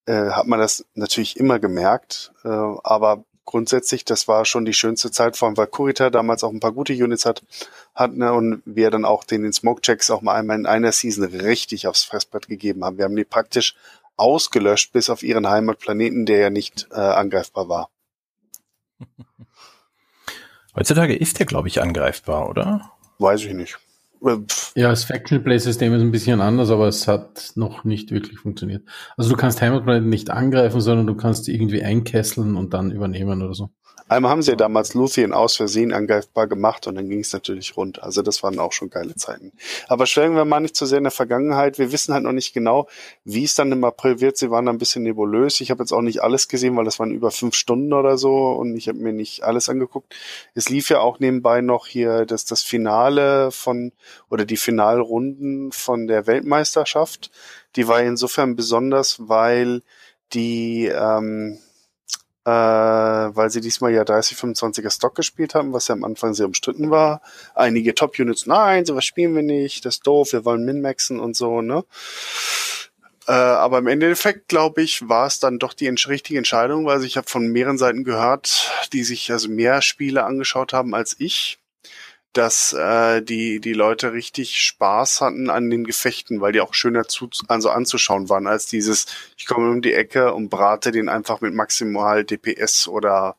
äh, 0.05 0.29
hat 0.29 0.47
man 0.47 0.59
das 0.59 0.85
natürlich 0.95 1.37
immer 1.37 1.59
gemerkt. 1.59 2.31
Äh, 2.45 2.47
aber 2.47 3.25
grundsätzlich, 3.45 4.05
das 4.05 4.27
war 4.27 4.45
schon 4.45 4.65
die 4.65 4.73
schönste 4.73 5.11
Zeit, 5.11 5.37
vor 5.37 5.47
allem 5.47 5.57
weil 5.57 5.67
Kurita 5.67 6.09
damals 6.09 6.43
auch 6.43 6.51
ein 6.51 6.59
paar 6.59 6.71
gute 6.71 6.93
Units 6.93 7.25
hat, 7.25 7.43
hat 7.93 8.13
ne, 8.13 8.33
und 8.33 8.61
wir 8.65 8.91
dann 8.91 9.05
auch 9.05 9.23
den, 9.23 9.43
den 9.43 9.53
Smoke-Checks 9.53 10.09
auch 10.09 10.21
mal 10.21 10.35
einmal 10.35 10.57
in 10.57 10.65
einer 10.65 10.91
Season 10.91 11.23
richtig 11.23 11.87
aufs 11.87 12.03
Fressbrett 12.03 12.47
gegeben 12.47 12.83
haben. 12.83 12.97
Wir 12.97 13.05
haben 13.05 13.15
die 13.15 13.25
praktisch 13.25 13.75
ausgelöscht 14.15 14.93
bis 14.93 15.09
auf 15.09 15.23
ihren 15.23 15.49
Heimatplaneten, 15.49 16.25
der 16.25 16.37
ja 16.37 16.49
nicht 16.49 16.87
äh, 16.91 16.95
angreifbar 16.95 17.69
war. 17.69 17.89
Heutzutage 20.75 21.15
ist 21.15 21.39
der, 21.39 21.45
glaube 21.45 21.67
ich, 21.67 21.81
angreifbar, 21.81 22.49
oder? 22.49 22.91
Weiß 23.19 23.43
ich 23.43 23.53
nicht. 23.53 23.77
Ja, 24.75 24.89
das 24.89 25.03
Faction 25.03 25.43
Play 25.43 25.57
System 25.57 25.93
ist 25.93 26.01
ein 26.01 26.11
bisschen 26.11 26.39
anders, 26.39 26.69
aber 26.69 26.87
es 26.87 27.07
hat 27.07 27.51
noch 27.55 27.83
nicht 27.83 28.11
wirklich 28.11 28.39
funktioniert. 28.39 28.87
Also 29.17 29.29
du 29.29 29.35
kannst 29.35 29.61
Heimatplaneten 29.61 30.09
nicht 30.09 30.29
angreifen, 30.29 30.79
sondern 30.79 31.07
du 31.07 31.15
kannst 31.15 31.49
irgendwie 31.49 31.83
einkesseln 31.83 32.55
und 32.55 32.73
dann 32.73 32.91
übernehmen 32.91 33.41
oder 33.41 33.53
so. 33.53 33.69
Einmal 34.09 34.31
haben 34.31 34.41
sie 34.41 34.51
ja 34.51 34.57
damals 34.57 34.93
Luthien 34.93 35.33
aus 35.33 35.55
Versehen 35.55 35.93
angreifbar 35.93 36.47
gemacht 36.47 36.87
und 36.87 36.95
dann 36.95 37.09
ging 37.09 37.21
es 37.21 37.31
natürlich 37.31 37.77
rund. 37.77 38.03
Also 38.03 38.21
das 38.21 38.43
waren 38.43 38.59
auch 38.59 38.71
schon 38.71 38.89
geile 38.89 39.15
Zeiten. 39.15 39.53
Aber 39.87 40.05
schwelgen 40.05 40.35
wir 40.35 40.45
mal 40.45 40.59
nicht 40.59 40.75
zu 40.75 40.85
sehr 40.85 40.97
in 40.97 41.05
der 41.05 41.11
Vergangenheit. 41.11 41.79
Wir 41.79 41.91
wissen 41.91 42.13
halt 42.13 42.23
noch 42.23 42.33
nicht 42.33 42.53
genau, 42.53 42.87
wie 43.23 43.45
es 43.45 43.55
dann 43.55 43.71
im 43.71 43.83
April 43.83 44.19
wird. 44.19 44.37
Sie 44.37 44.51
waren 44.51 44.65
da 44.65 44.73
ein 44.73 44.77
bisschen 44.77 45.03
nebulös. 45.03 45.61
Ich 45.61 45.71
habe 45.71 45.81
jetzt 45.81 45.93
auch 45.93 46.01
nicht 46.01 46.21
alles 46.21 46.47
gesehen, 46.47 46.75
weil 46.75 46.85
das 46.85 46.99
waren 46.99 47.11
über 47.11 47.31
fünf 47.31 47.55
Stunden 47.55 47.93
oder 47.93 48.17
so 48.17 48.51
und 48.51 48.75
ich 48.75 48.87
habe 48.87 48.99
mir 48.99 49.13
nicht 49.13 49.43
alles 49.43 49.69
angeguckt. 49.69 50.13
Es 50.53 50.69
lief 50.69 50.89
ja 50.89 50.99
auch 50.99 51.19
nebenbei 51.19 51.61
noch 51.61 51.87
hier 51.87 52.25
das, 52.25 52.45
das 52.45 52.61
Finale 52.61 53.51
von 53.51 53.93
oder 54.29 54.45
die 54.45 54.57
Finalrunden 54.57 55.71
von 55.71 56.07
der 56.07 56.27
Weltmeisterschaft. 56.27 57.31
Die 57.77 57.87
war 57.87 58.01
insofern 58.01 58.55
besonders, 58.55 59.27
weil 59.27 59.81
die 60.33 60.85
ähm, 60.85 61.57
äh, 62.45 62.49
weil 62.49 63.49
sie 63.49 63.61
diesmal 63.61 63.93
ja 63.93 64.03
30, 64.03 64.37
25er 64.37 64.91
Stock 64.91 65.15
gespielt 65.15 65.55
haben, 65.55 65.73
was 65.73 65.87
ja 65.87 65.95
am 65.95 66.03
Anfang 66.03 66.33
sehr 66.33 66.45
umstritten 66.45 66.91
war. 66.91 67.21
Einige 67.55 67.95
Top-Units, 67.95 68.45
nein, 68.45 68.85
sowas 68.85 69.05
spielen 69.05 69.35
wir 69.35 69.43
nicht, 69.43 69.85
das 69.85 69.95
ist 69.95 70.07
doof, 70.07 70.33
wir 70.33 70.45
wollen 70.45 70.65
Min-Maxen 70.65 71.19
und 71.19 71.35
so, 71.35 71.61
ne? 71.61 71.83
Äh, 73.25 73.31
aber 73.31 73.77
im 73.77 73.87
Endeffekt, 73.87 74.49
glaube 74.49 74.81
ich, 74.81 75.07
war 75.07 75.27
es 75.27 75.39
dann 75.39 75.57
doch 75.57 75.73
die 75.73 75.87
richtige 75.87 76.37
Entscheidung, 76.37 76.85
weil 76.85 77.03
ich 77.05 77.15
habe 77.15 77.29
von 77.29 77.47
mehreren 77.47 77.77
Seiten 77.77 78.03
gehört, 78.03 78.71
die 78.91 79.03
sich 79.03 79.31
also 79.31 79.47
mehr 79.49 79.81
Spiele 79.81 80.25
angeschaut 80.25 80.73
haben 80.73 80.93
als 80.93 81.15
ich 81.19 81.59
dass 82.33 82.73
äh, 82.73 83.21
die, 83.21 83.59
die 83.59 83.73
Leute 83.73 84.13
richtig 84.13 84.59
Spaß 84.59 85.21
hatten 85.21 85.49
an 85.49 85.69
den 85.69 85.83
Gefechten, 85.83 86.41
weil 86.41 86.51
die 86.51 86.61
auch 86.61 86.73
schöner 86.73 87.07
zu, 87.07 87.29
also 87.47 87.69
anzuschauen 87.69 88.29
waren, 88.29 88.47
als 88.47 88.65
dieses, 88.65 89.05
ich 89.37 89.45
komme 89.45 89.69
um 89.69 89.81
die 89.81 89.93
Ecke 89.93 90.33
und 90.33 90.49
brate 90.49 90.91
den 90.91 91.09
einfach 91.09 91.41
mit 91.41 91.53
maximal 91.53 92.23
DPS 92.23 92.87
oder 92.87 93.35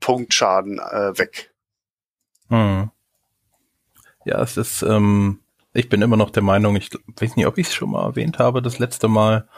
Punktschaden 0.00 0.78
äh, 0.78 1.18
weg. 1.18 1.52
Hm. 2.48 2.90
Ja, 4.24 4.40
es 4.42 4.56
ist, 4.56 4.82
ähm, 4.82 5.40
ich 5.72 5.88
bin 5.88 6.02
immer 6.02 6.16
noch 6.16 6.30
der 6.30 6.42
Meinung, 6.42 6.76
ich 6.76 6.90
weiß 7.16 7.36
nicht, 7.36 7.46
ob 7.46 7.58
ich 7.58 7.68
es 7.68 7.74
schon 7.74 7.90
mal 7.90 8.04
erwähnt 8.04 8.38
habe, 8.38 8.62
das 8.62 8.78
letzte 8.78 9.08
Mal. 9.08 9.48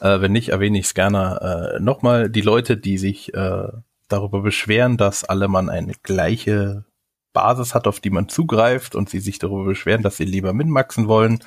Äh, 0.00 0.20
wenn 0.20 0.32
nicht, 0.32 0.50
erwähne 0.50 0.78
ich 0.78 0.86
es 0.86 0.94
gerne 0.94 1.76
äh, 1.76 1.80
nochmal. 1.80 2.28
Die 2.28 2.42
Leute, 2.42 2.76
die 2.76 2.98
sich 2.98 3.32
äh, 3.32 3.68
darüber 4.08 4.42
beschweren, 4.42 4.98
dass 4.98 5.24
alle 5.24 5.48
man 5.48 5.70
eine 5.70 5.94
gleiche 6.02 6.84
Basis 7.36 7.74
hat, 7.74 7.86
auf 7.86 8.00
die 8.00 8.08
man 8.08 8.30
zugreift 8.30 8.94
und 8.94 9.10
sie 9.10 9.20
sich 9.20 9.38
darüber 9.38 9.64
beschweren, 9.64 10.02
dass 10.02 10.16
sie 10.16 10.24
lieber 10.24 10.54
minmaxen 10.54 11.06
wollen, 11.06 11.44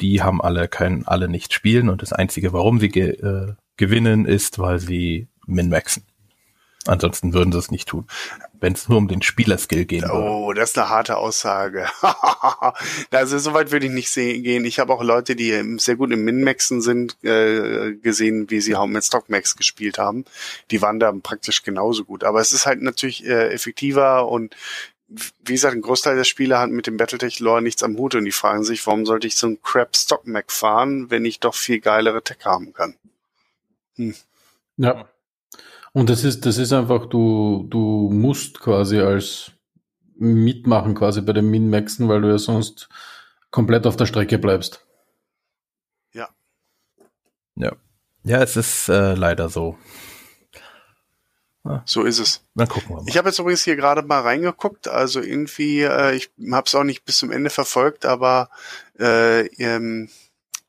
die 0.00 0.22
haben 0.22 0.40
alle 0.40 0.68
kein, 0.68 1.06
alle 1.08 1.28
nicht 1.28 1.52
spielen 1.52 1.88
und 1.88 2.02
das 2.02 2.12
einzige, 2.12 2.52
warum 2.52 2.78
sie 2.78 2.88
ge, 2.88 3.10
äh, 3.10 3.54
gewinnen, 3.76 4.26
ist, 4.26 4.60
weil 4.60 4.78
sie 4.78 5.26
minmaxen. 5.46 6.04
Ansonsten 6.86 7.32
würden 7.32 7.52
sie 7.52 7.58
es 7.58 7.70
nicht 7.70 7.88
tun, 7.88 8.08
wenn 8.58 8.72
es 8.72 8.88
nur 8.88 8.98
um 8.98 9.06
den 9.06 9.22
Spielerskill 9.22 9.84
gehen 9.84 10.02
würde. 10.02 10.14
Oh, 10.14 10.52
das 10.52 10.70
ist 10.70 10.78
eine 10.78 10.88
harte 10.88 11.16
Aussage. 11.16 11.86
also 13.12 13.38
soweit 13.38 13.70
würde 13.70 13.86
ich 13.86 13.92
nicht 13.92 14.12
gehen. 14.12 14.64
Ich 14.64 14.80
habe 14.80 14.92
auch 14.92 15.02
Leute, 15.04 15.36
die 15.36 15.76
sehr 15.78 15.94
gut 15.94 16.10
im 16.10 16.24
Min-Maxen 16.24 16.80
sind, 16.80 17.16
äh, 17.22 17.92
gesehen, 18.02 18.50
wie 18.50 18.60
sie 18.60 18.74
auch 18.74 18.86
mit 18.86 19.04
Stockmax 19.04 19.56
gespielt 19.56 19.98
haben. 19.98 20.24
Die 20.72 20.82
waren 20.82 20.98
da 20.98 21.12
praktisch 21.12 21.62
genauso 21.62 22.04
gut. 22.04 22.24
Aber 22.24 22.40
es 22.40 22.52
ist 22.52 22.66
halt 22.66 22.82
natürlich 22.82 23.24
äh, 23.24 23.52
effektiver 23.52 24.28
und 24.28 24.56
wie 25.44 25.52
gesagt, 25.52 25.74
ein 25.74 25.82
Großteil 25.82 26.16
der 26.16 26.24
Spieler 26.24 26.58
hat 26.60 26.70
mit 26.70 26.86
dem 26.86 26.96
Battletech-Lore 26.96 27.62
nichts 27.62 27.82
am 27.82 27.96
Hut 27.96 28.14
und 28.14 28.24
die 28.24 28.32
fragen 28.32 28.64
sich, 28.64 28.86
warum 28.86 29.06
sollte 29.06 29.26
ich 29.26 29.36
so 29.36 29.46
einen 29.46 29.62
Crap 29.62 29.96
Stock 29.96 30.26
Mac 30.26 30.50
fahren, 30.50 31.10
wenn 31.10 31.24
ich 31.24 31.40
doch 31.40 31.54
viel 31.54 31.80
geilere 31.80 32.22
Tech 32.22 32.44
haben 32.44 32.72
kann. 32.72 32.94
Hm. 33.96 34.14
Ja. 34.76 35.08
Und 35.92 36.08
das 36.08 36.24
ist, 36.24 36.46
das 36.46 36.56
ist 36.56 36.72
einfach, 36.72 37.06
du, 37.06 37.66
du 37.68 38.10
musst 38.10 38.60
quasi 38.60 38.98
als 38.98 39.52
mitmachen 40.14 40.94
quasi 40.94 41.20
bei 41.20 41.32
den 41.32 41.50
Min-Maxen, 41.50 42.08
weil 42.08 42.22
du 42.22 42.28
ja 42.28 42.38
sonst 42.38 42.88
komplett 43.50 43.86
auf 43.86 43.96
der 43.96 44.06
Strecke 44.06 44.38
bleibst. 44.38 44.86
Ja. 46.12 46.28
Ja. 47.56 47.72
Ja, 48.24 48.40
es 48.40 48.56
ist 48.56 48.88
äh, 48.88 49.14
leider 49.14 49.48
so. 49.48 49.76
So 51.84 52.02
ist 52.02 52.18
es. 52.18 52.44
Dann 52.54 52.68
gucken 52.68 52.90
wir 52.90 52.96
mal. 52.96 53.08
Ich 53.08 53.16
habe 53.16 53.28
jetzt 53.28 53.38
übrigens 53.38 53.62
hier 53.62 53.76
gerade 53.76 54.02
mal 54.02 54.20
reingeguckt, 54.20 54.88
also 54.88 55.20
irgendwie, 55.20 55.82
äh, 55.82 56.14
ich 56.14 56.30
habe 56.50 56.66
es 56.66 56.74
auch 56.74 56.84
nicht 56.84 57.04
bis 57.04 57.18
zum 57.18 57.30
Ende 57.30 57.50
verfolgt, 57.50 58.04
aber 58.04 58.50
äh, 58.98 59.46
ähm, 59.62 60.08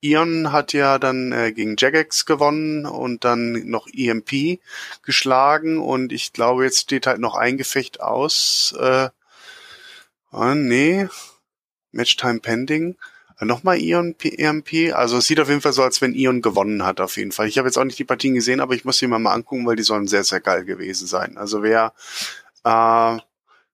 Ion 0.02 0.52
hat 0.52 0.74
ja 0.74 1.00
dann 1.00 1.32
äh, 1.32 1.52
gegen 1.52 1.76
Jagex 1.80 2.26
gewonnen 2.26 2.86
und 2.86 3.24
dann 3.24 3.70
noch 3.70 3.88
EMP 3.92 4.60
geschlagen 5.02 5.80
und 5.80 6.12
ich 6.12 6.34
glaube, 6.34 6.66
jetzt 6.66 6.82
steht 6.82 7.08
halt 7.08 7.20
noch 7.20 7.36
ein 7.36 7.58
Gefecht 7.58 8.02
aus. 8.02 8.76
Äh, 8.78 9.10
oh, 10.32 10.54
nee, 10.54 11.08
Matchtime 11.92 12.40
Pending. 12.40 12.98
Nochmal 13.40 13.80
Ion 13.80 14.16
EMP. 14.22 14.94
Also 14.94 15.18
es 15.18 15.26
sieht 15.26 15.40
auf 15.40 15.50
jeden 15.50 15.62
Fall 15.62 15.74
so, 15.74 15.84
als 15.84 16.02
wenn 16.02 16.14
Ion 16.14 16.42
gewonnen 16.42 16.86
hat, 16.86 17.02
auf 17.02 17.18
jeden 17.18 17.32
Fall. 17.32 17.48
Ich 17.48 17.58
habe 17.58 17.68
jetzt 17.68 17.78
auch 17.78 17.84
nicht 17.84 18.00
die 18.00 18.04
Partien 18.04 18.34
gesehen, 18.36 18.60
aber 18.60 18.76
ich 18.76 18.86
muss 18.86 18.98
sie 18.98 19.08
mal, 19.08 19.20
mal 19.20 19.34
angucken, 19.34 19.66
weil 19.66 19.76
die 19.76 19.84
sollen 19.84 20.08
sehr, 20.08 20.24
sehr 20.24 20.40
geil 20.40 20.66
gewesen 20.66 21.08
sein. 21.08 21.38
Also 21.38 21.64
wer 21.64 21.94
äh, 22.64 23.18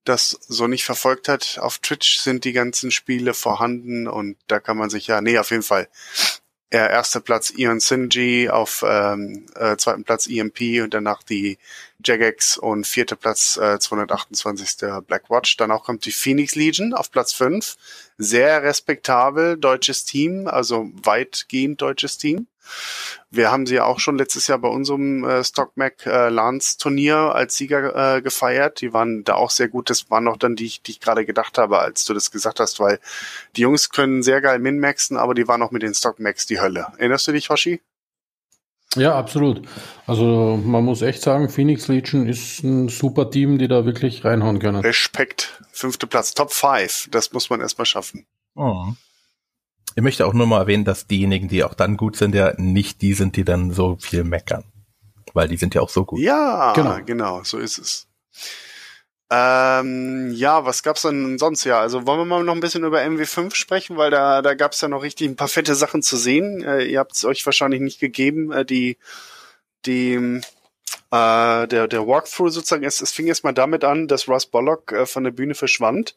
das 0.06 0.38
so 0.48 0.67
nicht 0.67 0.86
verfolgt 0.86 1.28
hat, 1.28 1.60
auf 1.62 1.80
Twitch 1.80 2.17
sind 2.19 2.45
die 2.45 2.54
ganzen 2.54 2.91
Spiele 2.91 3.34
vorhanden 3.34 4.08
und 4.08 4.38
da 4.48 4.60
kann 4.60 4.78
man 4.78 4.89
sich 4.89 5.08
ja, 5.08 5.22
nee, 5.22 5.38
auf 5.38 5.52
jeden 5.52 5.63
Fall. 5.63 5.88
Äh, 6.71 6.77
erster 6.77 7.19
Platz 7.19 7.51
Ion 7.58 7.79
Synergy, 7.79 8.47
auf 8.47 8.86
ähm, 8.88 9.47
äh, 9.55 9.75
zweiten 9.77 10.03
Platz 10.03 10.27
EMP 10.27 10.84
und 10.84 10.93
danach 10.93 11.23
die 11.23 11.58
Jagex 12.05 12.58
und 12.58 12.86
vierter 12.86 13.15
Platz 13.15 13.58
äh, 13.58 13.79
228. 13.79 14.88
Black 15.08 15.32
Watch. 15.32 15.58
Danach 15.58 15.84
kommt 15.84 16.05
die 16.05 16.12
Phoenix 16.12 16.53
Legion 16.53 16.93
auf 16.93 17.10
Platz 17.10 17.34
5 17.34 17.75
sehr 18.19 18.62
respektabel 18.62 19.58
deutsches 19.58 20.05
Team, 20.05 20.47
also 20.47 20.91
weitgehend 20.93 21.82
deutsches 21.82 22.19
Team. 22.19 22.45
Wir 23.32 23.51
haben 23.51 23.65
sie 23.65 23.79
auch 23.79 23.99
schon 23.99 24.17
letztes 24.17 24.47
Jahr 24.47 24.60
bei 24.60 24.69
unserem 24.69 25.23
äh, 25.23 25.43
StockMac 25.43 26.05
äh, 26.05 26.29
Lance 26.29 26.77
Turnier 26.77 27.17
als 27.17 27.55
Sieger 27.55 28.15
äh, 28.17 28.21
gefeiert. 28.21 28.82
Die 28.82 28.93
waren 28.93 29.23
da 29.23 29.36
auch 29.36 29.51
sehr 29.51 29.67
gut. 29.67 29.89
Das 29.89 30.10
waren 30.10 30.23
noch 30.23 30.38
dann 30.38 30.55
die, 30.55 30.79
die 30.86 30.91
ich 30.91 30.99
gerade 30.99 31.25
gedacht 31.25 31.58
habe, 31.58 31.79
als 31.79 32.05
du 32.05 32.13
das 32.13 32.32
gesagt 32.32 32.60
hast, 32.60 32.79
weil 32.79 32.99
die 33.55 33.62
Jungs 33.62 33.89
können 33.89 34.23
sehr 34.23 34.41
geil 34.41 34.60
Min-Maxen, 34.60 35.17
aber 35.17 35.36
die 35.36 35.47
waren 35.47 35.62
auch 35.62 35.71
mit 35.71 35.84
den 35.84 35.93
StockMacs 35.93 36.47
die 36.47 36.60
Hölle. 36.60 36.88
Erinnerst 36.97 37.27
du 37.27 37.32
dich, 37.32 37.49
Hoshi? 37.49 37.82
Ja, 38.95 39.15
absolut. 39.15 39.67
Also 40.08 40.60
man 40.63 40.84
muss 40.84 41.03
echt 41.03 41.21
sagen, 41.21 41.49
Phoenix 41.49 41.88
Legion 41.88 42.27
ist 42.27 42.63
ein 42.63 42.89
super 42.89 43.29
Team, 43.29 43.60
die 43.60 43.67
da 43.67 43.86
wirklich 43.86 44.25
reinhauen 44.25 44.60
können. 44.60 44.82
Respekt. 44.82 45.62
Fünfte 45.71 46.08
Platz, 46.08 46.34
Top 46.34 46.51
5. 46.51 47.10
Das 47.12 47.32
muss 47.32 47.49
man 47.51 47.62
erstmal 47.62 47.86
schaffen. 47.86 48.25
Oh. 48.55 48.88
Ich 49.99 50.03
möchte 50.03 50.25
auch 50.25 50.31
nur 50.31 50.47
mal 50.47 50.62
erwähnen, 50.62 50.85
dass 50.85 51.07
diejenigen, 51.07 51.49
die 51.49 51.62
auch 51.65 51.73
dann 51.73 51.97
gut 51.97 52.15
sind, 52.15 52.33
ja 52.33 52.53
nicht 52.55 53.01
die 53.01 53.13
sind, 53.13 53.35
die 53.35 53.43
dann 53.43 53.71
so 53.71 53.97
viel 53.99 54.23
meckern. 54.23 54.63
Weil 55.33 55.49
die 55.49 55.57
sind 55.57 55.75
ja 55.75 55.81
auch 55.81 55.89
so 55.89 56.05
gut. 56.05 56.21
Ja, 56.21 56.71
genau, 56.71 56.99
genau 57.05 57.43
so 57.43 57.57
ist 57.57 57.77
es. 57.79 58.07
Ähm, 59.29 60.31
ja, 60.31 60.63
was 60.63 60.83
gab's 60.83 61.01
denn 61.01 61.38
sonst? 61.38 61.65
Ja, 61.65 61.81
also 61.81 62.07
wollen 62.07 62.19
wir 62.19 62.23
mal 62.23 62.45
noch 62.45 62.53
ein 62.53 62.62
bisschen 62.62 62.85
über 62.85 63.01
MW5 63.01 63.53
sprechen, 63.55 63.97
weil 63.97 64.09
da, 64.09 64.41
da 64.41 64.53
gab's 64.53 64.79
ja 64.79 64.88
noch 64.88 65.03
richtig 65.03 65.27
ein 65.27 65.35
paar 65.35 65.49
fette 65.49 65.75
Sachen 65.75 66.01
zu 66.01 66.15
sehen. 66.15 66.63
Äh, 66.63 66.85
ihr 66.85 66.99
habt 66.99 67.12
es 67.12 67.25
euch 67.25 67.45
wahrscheinlich 67.45 67.81
nicht 67.81 67.99
gegeben, 67.99 68.53
äh, 68.53 68.63
die, 68.63 68.97
die, 69.85 70.39
äh, 71.12 71.67
der, 71.67 71.88
der 71.88 72.08
Walkthrough 72.08 72.52
sozusagen, 72.52 72.84
es, 72.84 73.02
es 73.02 73.12
fing 73.12 73.28
jetzt 73.28 73.43
mal 73.43 73.54
damit 73.54 73.84
an, 73.84 74.08
dass 74.08 74.28
Russ 74.28 74.45
Bollock 74.45 74.91
äh, 74.91 75.06
von 75.06 75.23
der 75.23 75.32
Bühne 75.32 75.56
verschwand 75.56 76.15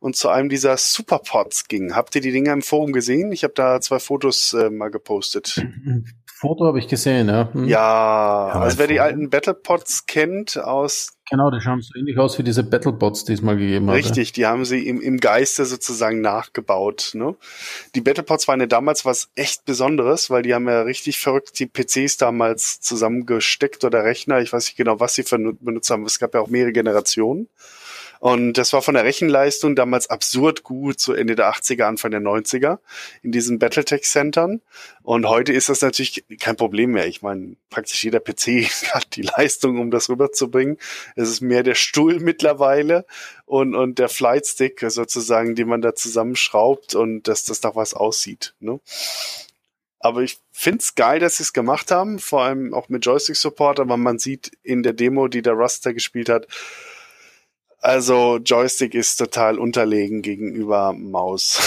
und 0.00 0.16
zu 0.16 0.28
einem 0.28 0.48
dieser 0.48 0.76
Superpods 0.76 1.68
ging. 1.68 1.94
Habt 1.94 2.14
ihr 2.14 2.20
die 2.20 2.32
Dinger 2.32 2.52
im 2.52 2.62
Forum 2.62 2.92
gesehen? 2.92 3.32
Ich 3.32 3.44
habe 3.44 3.54
da 3.54 3.80
zwei 3.80 3.98
Fotos 3.98 4.52
äh, 4.52 4.70
mal 4.70 4.90
gepostet. 4.90 5.64
Foto 6.36 6.66
habe 6.66 6.78
ich 6.78 6.88
gesehen, 6.88 7.28
ja. 7.28 7.48
Hm. 7.52 7.66
Ja, 7.66 8.50
man 8.54 8.62
also 8.64 8.78
wer 8.78 8.86
die 8.86 8.94
Foto? 8.94 9.04
alten 9.04 9.30
Battlepods 9.30 10.06
kennt 10.06 10.58
aus 10.58 11.14
Genau, 11.30 11.50
die 11.50 11.60
schauen 11.60 11.80
so 11.80 11.98
ähnlich 11.98 12.18
aus 12.18 12.38
wie 12.38 12.42
diese 12.42 12.62
Battlebots, 12.62 13.24
die 13.24 13.32
es 13.32 13.40
mal 13.40 13.56
gegeben 13.56 13.88
hat. 13.88 13.96
Richtig, 13.96 14.32
die 14.32 14.44
haben 14.44 14.66
sie 14.66 14.86
im, 14.86 15.00
im 15.00 15.18
Geiste 15.18 15.64
sozusagen 15.64 16.20
nachgebaut. 16.20 17.12
Ne? 17.14 17.34
Die 17.94 18.02
Battlepods 18.02 18.46
waren 18.46 18.60
ja 18.60 18.66
damals 18.66 19.06
was 19.06 19.30
echt 19.34 19.64
Besonderes, 19.64 20.28
weil 20.28 20.42
die 20.42 20.52
haben 20.52 20.68
ja 20.68 20.82
richtig 20.82 21.18
verrückt 21.18 21.58
die 21.58 21.66
PCs 21.66 22.18
damals 22.18 22.80
zusammengesteckt 22.80 23.84
oder 23.84 24.04
Rechner. 24.04 24.40
Ich 24.40 24.52
weiß 24.52 24.66
nicht 24.66 24.76
genau, 24.76 25.00
was 25.00 25.14
sie 25.14 25.22
für 25.22 25.38
benutzt 25.38 25.88
haben. 25.88 26.04
Es 26.04 26.18
gab 26.18 26.34
ja 26.34 26.40
auch 26.40 26.48
mehrere 26.48 26.72
Generationen. 26.72 27.48
Und 28.24 28.54
das 28.54 28.72
war 28.72 28.80
von 28.80 28.94
der 28.94 29.04
Rechenleistung 29.04 29.76
damals 29.76 30.08
absurd 30.08 30.62
gut, 30.62 30.98
so 30.98 31.12
Ende 31.12 31.34
der 31.34 31.52
80er, 31.52 31.82
Anfang 31.82 32.10
der 32.10 32.22
90er 32.22 32.78
in 33.22 33.32
diesen 33.32 33.58
Battletech-Centern. 33.58 34.62
Und 35.02 35.28
heute 35.28 35.52
ist 35.52 35.68
das 35.68 35.82
natürlich 35.82 36.24
kein 36.40 36.56
Problem 36.56 36.92
mehr. 36.92 37.06
Ich 37.06 37.20
meine, 37.20 37.56
praktisch 37.68 38.02
jeder 38.02 38.20
PC 38.20 38.64
hat 38.94 39.14
die 39.16 39.28
Leistung, 39.36 39.78
um 39.78 39.90
das 39.90 40.08
rüberzubringen. 40.08 40.78
Es 41.16 41.28
ist 41.28 41.42
mehr 41.42 41.62
der 41.62 41.74
Stuhl 41.74 42.18
mittlerweile 42.18 43.04
und, 43.44 43.74
und 43.74 43.98
der 43.98 44.08
Flightstick 44.08 44.82
sozusagen, 44.88 45.54
den 45.54 45.68
man 45.68 45.82
da 45.82 45.94
zusammenschraubt 45.94 46.94
und 46.94 47.28
dass 47.28 47.44
das 47.44 47.62
nach 47.62 47.76
was 47.76 47.92
aussieht. 47.92 48.54
Ne? 48.58 48.80
Aber 49.98 50.22
ich 50.22 50.38
find's 50.50 50.94
geil, 50.94 51.20
dass 51.20 51.36
sie 51.36 51.42
es 51.42 51.52
gemacht 51.52 51.90
haben, 51.90 52.18
vor 52.18 52.44
allem 52.44 52.72
auch 52.72 52.88
mit 52.88 53.04
Joystick-Support, 53.04 53.80
aber 53.80 53.98
man 53.98 54.18
sieht 54.18 54.50
in 54.62 54.82
der 54.82 54.94
Demo, 54.94 55.28
die 55.28 55.42
der 55.42 55.52
Ruster 55.52 55.92
gespielt 55.92 56.30
hat, 56.30 56.46
also 57.84 58.38
Joystick 58.38 58.94
ist 58.94 59.16
total 59.16 59.58
unterlegen 59.58 60.22
gegenüber 60.22 60.94
Maus. 60.94 61.58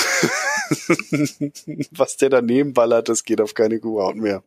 Was 1.91 2.17
der 2.17 2.29
daneben 2.29 2.73
ballert, 2.73 3.07
das 3.07 3.23
geht 3.23 3.39
auf 3.39 3.53
keine 3.53 3.79
Kuhhaut 3.79 4.15
mehr. 4.15 4.43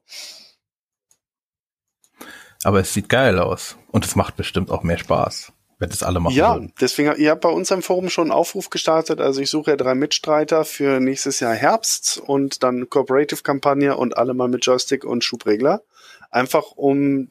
Aber 2.64 2.80
es 2.80 2.92
sieht 2.92 3.08
geil 3.08 3.38
aus. 3.38 3.76
Und 3.92 4.04
es 4.04 4.16
macht 4.16 4.36
bestimmt 4.36 4.70
auch 4.70 4.82
mehr 4.82 4.98
Spaß, 4.98 5.52
wenn 5.78 5.88
das 5.90 6.02
alle 6.02 6.18
machen 6.20 6.34
Ja, 6.34 6.54
würden. 6.54 6.72
deswegen, 6.80 7.14
ihr 7.16 7.30
habt 7.30 7.40
bei 7.40 7.48
uns 7.48 7.70
im 7.70 7.82
Forum 7.82 8.10
schon 8.10 8.24
einen 8.24 8.38
Aufruf 8.38 8.68
gestartet. 8.70 9.20
Also 9.20 9.40
ich 9.40 9.48
suche 9.48 9.70
ja 9.70 9.76
drei 9.76 9.94
Mitstreiter 9.94 10.64
für 10.64 10.98
nächstes 10.98 11.38
Jahr 11.40 11.54
Herbst 11.54 12.18
und 12.18 12.62
dann 12.64 12.90
Cooperative-Kampagne 12.90 13.96
und 13.96 14.16
alle 14.18 14.34
mal 14.34 14.48
mit 14.48 14.66
Joystick 14.66 15.04
und 15.04 15.22
Schubregler. 15.24 15.82
Einfach 16.30 16.72
um 16.72 17.28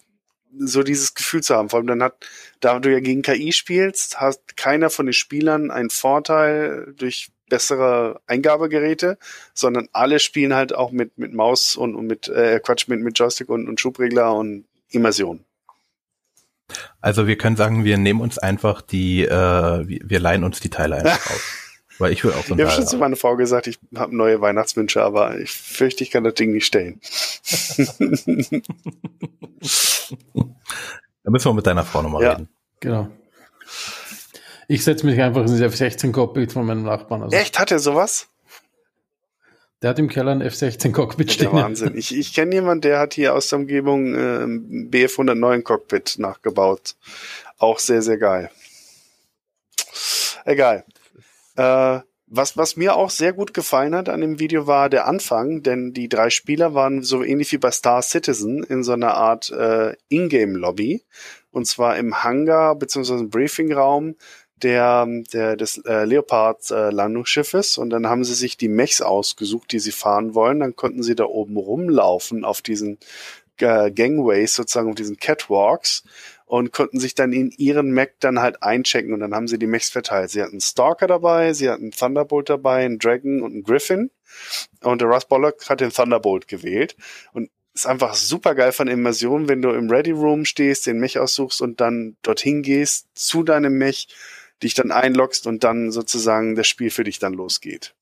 so 0.58 0.84
dieses 0.84 1.14
Gefühl 1.14 1.44
zu 1.44 1.56
haben. 1.56 1.70
Vor 1.70 1.80
allem 1.80 1.88
dann 1.88 2.04
hat, 2.04 2.26
da 2.60 2.80
du 2.80 2.92
ja 2.92 3.00
gegen 3.00 3.22
KI 3.22 3.52
spielst, 3.52 4.20
hat 4.20 4.58
keiner 4.58 4.90
von 4.90 5.06
den 5.06 5.14
Spielern 5.14 5.72
einen 5.72 5.90
Vorteil 5.90 6.94
durch 6.98 7.30
bessere 7.50 8.22
Eingabegeräte, 8.28 9.18
sondern 9.54 9.90
alle 9.92 10.20
spielen 10.20 10.54
halt 10.54 10.74
auch 10.74 10.92
mit, 10.92 11.18
mit 11.18 11.34
Maus 11.34 11.76
und, 11.76 11.96
und 11.96 12.08
mit, 12.08 12.30
äh, 12.30 12.60
Quatsch, 12.60 12.88
mit, 12.88 13.02
mit 13.02 13.18
Joystick 13.18 13.50
und, 13.50 13.68
und 13.68 13.80
Schubregler 13.80 14.34
und 14.34 14.66
Immersion. 14.92 15.44
Also 17.02 17.28
wir 17.28 17.38
können 17.38 17.56
sagen, 17.56 17.84
wir 17.84 17.98
nehmen 17.98 18.22
uns 18.22 18.38
einfach 18.38 18.82
die, 18.82 19.24
äh, 19.24 19.30
wir, 19.32 20.00
wir 20.04 20.20
leihen 20.20 20.44
uns 20.44 20.60
die 20.60 20.70
Teile 20.70 20.98
einfach 20.98 21.32
aus. 21.32 21.69
Weil 22.00 22.14
ich 22.14 22.24
will 22.24 22.32
auch 22.32 22.46
so 22.46 22.56
Ich 22.56 22.62
habe 22.62 22.72
schon 22.72 22.88
zu 22.88 22.98
meiner 22.98 23.16
Frau 23.18 23.36
gesagt, 23.36 23.68
ich 23.68 23.78
habe 23.96 24.16
neue 24.16 24.42
Weihnachtswünsche, 24.42 25.04
aber 25.04 25.38
ich 25.38 25.52
fürchte, 25.52 26.04
ich 26.04 26.12
kann 26.12 26.24
das 26.24 26.34
Ding 26.34 26.52
nicht 26.54 26.66
stellen. 26.66 27.00
Da 31.24 31.32
müssen 31.32 31.50
wir 31.50 31.54
mit 31.54 31.68
deiner 31.68 31.84
Frau 31.84 32.02
nochmal 32.02 32.24
Ja. 32.24 32.32
reden. 32.32 32.50
Genau. 32.80 33.10
Ich 34.68 34.84
setze 34.84 35.06
mich 35.06 35.20
einfach 35.22 35.42
ins 35.42 35.60
F16-Cockpit 35.60 36.54
von 36.54 36.66
meinem 36.66 36.84
Nachbarn. 36.84 37.24
Also, 37.24 37.36
Echt, 37.36 37.60
hat 37.60 37.72
er 37.72 37.80
sowas? 37.80 38.28
Der 39.82 39.92
hat 39.92 40.00
im 40.00 40.10
Keller 40.10 40.32
ein 40.32 40.42
F16-Cockpit 40.44 41.28
Der 41.30 41.34
stehen. 41.34 41.52
Wahnsinn. 41.54 41.98
Ich, 41.98 42.16
ich 42.18 42.34
kenne 42.34 42.56
jemanden, 42.56 42.82
der 42.82 43.00
hat 43.00 43.14
hier 43.14 43.34
aus 43.36 43.50
der 43.50 43.60
Umgebung 43.60 44.16
äh, 44.16 44.46
BF 44.88 45.14
109 45.20 45.64
Cockpit 45.64 46.16
nachgebaut. 46.20 46.96
Auch 47.58 47.80
sehr, 47.80 48.02
sehr 48.02 48.18
geil. 48.18 48.50
Egal. 50.46 50.86
Äh, 51.60 52.02
was, 52.32 52.56
was 52.56 52.78
mir 52.78 52.96
auch 52.96 53.10
sehr 53.10 53.34
gut 53.34 53.54
gefallen 53.54 53.94
hat 53.96 54.08
an 54.08 54.22
dem 54.22 54.40
Video 54.40 54.66
war 54.68 54.88
der 54.88 55.08
Anfang, 55.08 55.64
denn 55.64 55.94
die 55.94 56.08
drei 56.08 56.30
Spieler 56.30 56.74
waren 56.74 57.02
so 57.02 57.24
ähnlich 57.24 57.52
wie 57.52 57.58
bei 57.58 57.72
Star 57.72 58.02
Citizen 58.02 58.64
in 58.64 58.84
so 58.84 58.94
einer 58.94 59.16
Art 59.16 59.50
äh, 59.50 59.96
Ingame-Lobby. 60.10 61.04
Und 61.52 61.66
zwar 61.66 61.98
im 61.98 62.24
Hangar 62.24 62.78
im 62.80 63.30
Briefingraum 63.30 64.16
der, 64.62 65.08
der 65.34 65.58
des 65.58 65.80
äh, 65.80 66.06
Leopard 66.06 66.70
äh, 66.70 66.92
Landungsschiffes 66.92 67.78
und 67.78 67.90
dann 67.90 68.08
haben 68.08 68.24
sie 68.24 68.36
sich 68.36 68.56
die 68.56 68.68
Mechs 68.68 69.02
ausgesucht, 69.02 69.72
die 69.72 69.80
sie 69.80 69.92
fahren 69.92 70.36
wollen. 70.36 70.60
Dann 70.60 70.76
konnten 70.76 71.04
sie 71.04 71.16
da 71.16 71.26
oben 71.26 71.58
rumlaufen 71.58 72.46
auf 72.46 72.62
diesen 72.62 73.00
äh, 73.58 73.92
Gangways 73.92 74.56
sozusagen, 74.56 74.90
auf 74.90 74.96
diesen 74.96 75.18
Catwalks 75.18 76.04
und 76.50 76.74
konnten 76.74 77.00
sich 77.00 77.14
dann 77.14 77.32
in 77.32 77.52
ihren 77.52 77.92
Mech 77.92 78.14
dann 78.20 78.40
halt 78.40 78.64
einchecken 78.64 79.14
und 79.14 79.20
dann 79.20 79.36
haben 79.36 79.48
sie 79.48 79.60
die 79.60 79.68
Mechs 79.68 79.92
verteilt. 79.92 80.32
Sie 80.32 80.42
hatten 80.42 80.60
Stalker 80.60 81.06
dabei, 81.06 81.54
sie 81.54 81.70
hatten 81.70 81.92
Thunderbolt 81.92 82.50
dabei, 82.50 82.86
einen 82.86 82.98
Dragon 82.98 83.44
und 83.44 83.54
einen 83.54 83.64
Griffin 83.64 84.10
und 84.82 85.00
der 85.00 85.10
Russ 85.10 85.26
Bollock 85.26 85.70
hat 85.70 85.80
den 85.80 85.92
Thunderbolt 85.92 86.48
gewählt 86.48 86.96
und 87.34 87.52
ist 87.76 87.86
einfach 87.86 88.16
super 88.16 88.56
geil 88.56 88.72
von 88.72 88.88
Immersion, 88.88 89.48
wenn 89.48 89.62
du 89.62 89.70
im 89.70 89.92
Ready 89.92 90.10
Room 90.10 90.44
stehst, 90.44 90.88
den 90.88 91.00
Mech 91.00 91.20
aussuchst 91.20 91.62
und 91.62 91.82
dann 91.82 92.18
dorthin 92.24 92.64
gehst 92.64 93.06
zu 93.14 93.44
deinem 93.44 93.78
Mech, 93.78 94.08
dich 94.64 94.74
dann 94.74 94.92
einloggst 94.92 95.46
und 95.46 95.64
dann 95.64 95.92
sozusagen 95.92 96.56
das 96.56 96.68
Spiel 96.68 96.90
für 96.90 97.04
dich 97.04 97.20
dann 97.20 97.34
losgeht. 97.34 97.94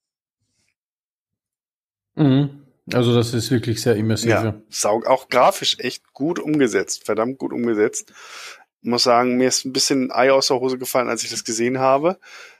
Mhm. 2.15 2.66
Also 2.93 3.13
das 3.13 3.33
ist 3.33 3.51
wirklich 3.51 3.81
sehr 3.81 3.95
immersiv. 3.95 4.29
Ja, 4.29 4.55
saug 4.69 5.07
auch 5.07 5.29
grafisch 5.29 5.77
echt 5.79 6.13
gut 6.13 6.39
umgesetzt, 6.39 7.05
verdammt 7.05 7.37
gut 7.37 7.53
umgesetzt. 7.53 8.13
Muss 8.81 9.03
sagen, 9.03 9.37
mir 9.37 9.49
ist 9.49 9.65
ein 9.65 9.73
bisschen 9.73 10.11
Ei 10.11 10.31
aus 10.31 10.47
der 10.47 10.59
Hose 10.59 10.77
gefallen, 10.77 11.09
als 11.09 11.23
ich 11.23 11.29
das 11.29 11.43
gesehen 11.43 11.79
habe. 11.79 12.17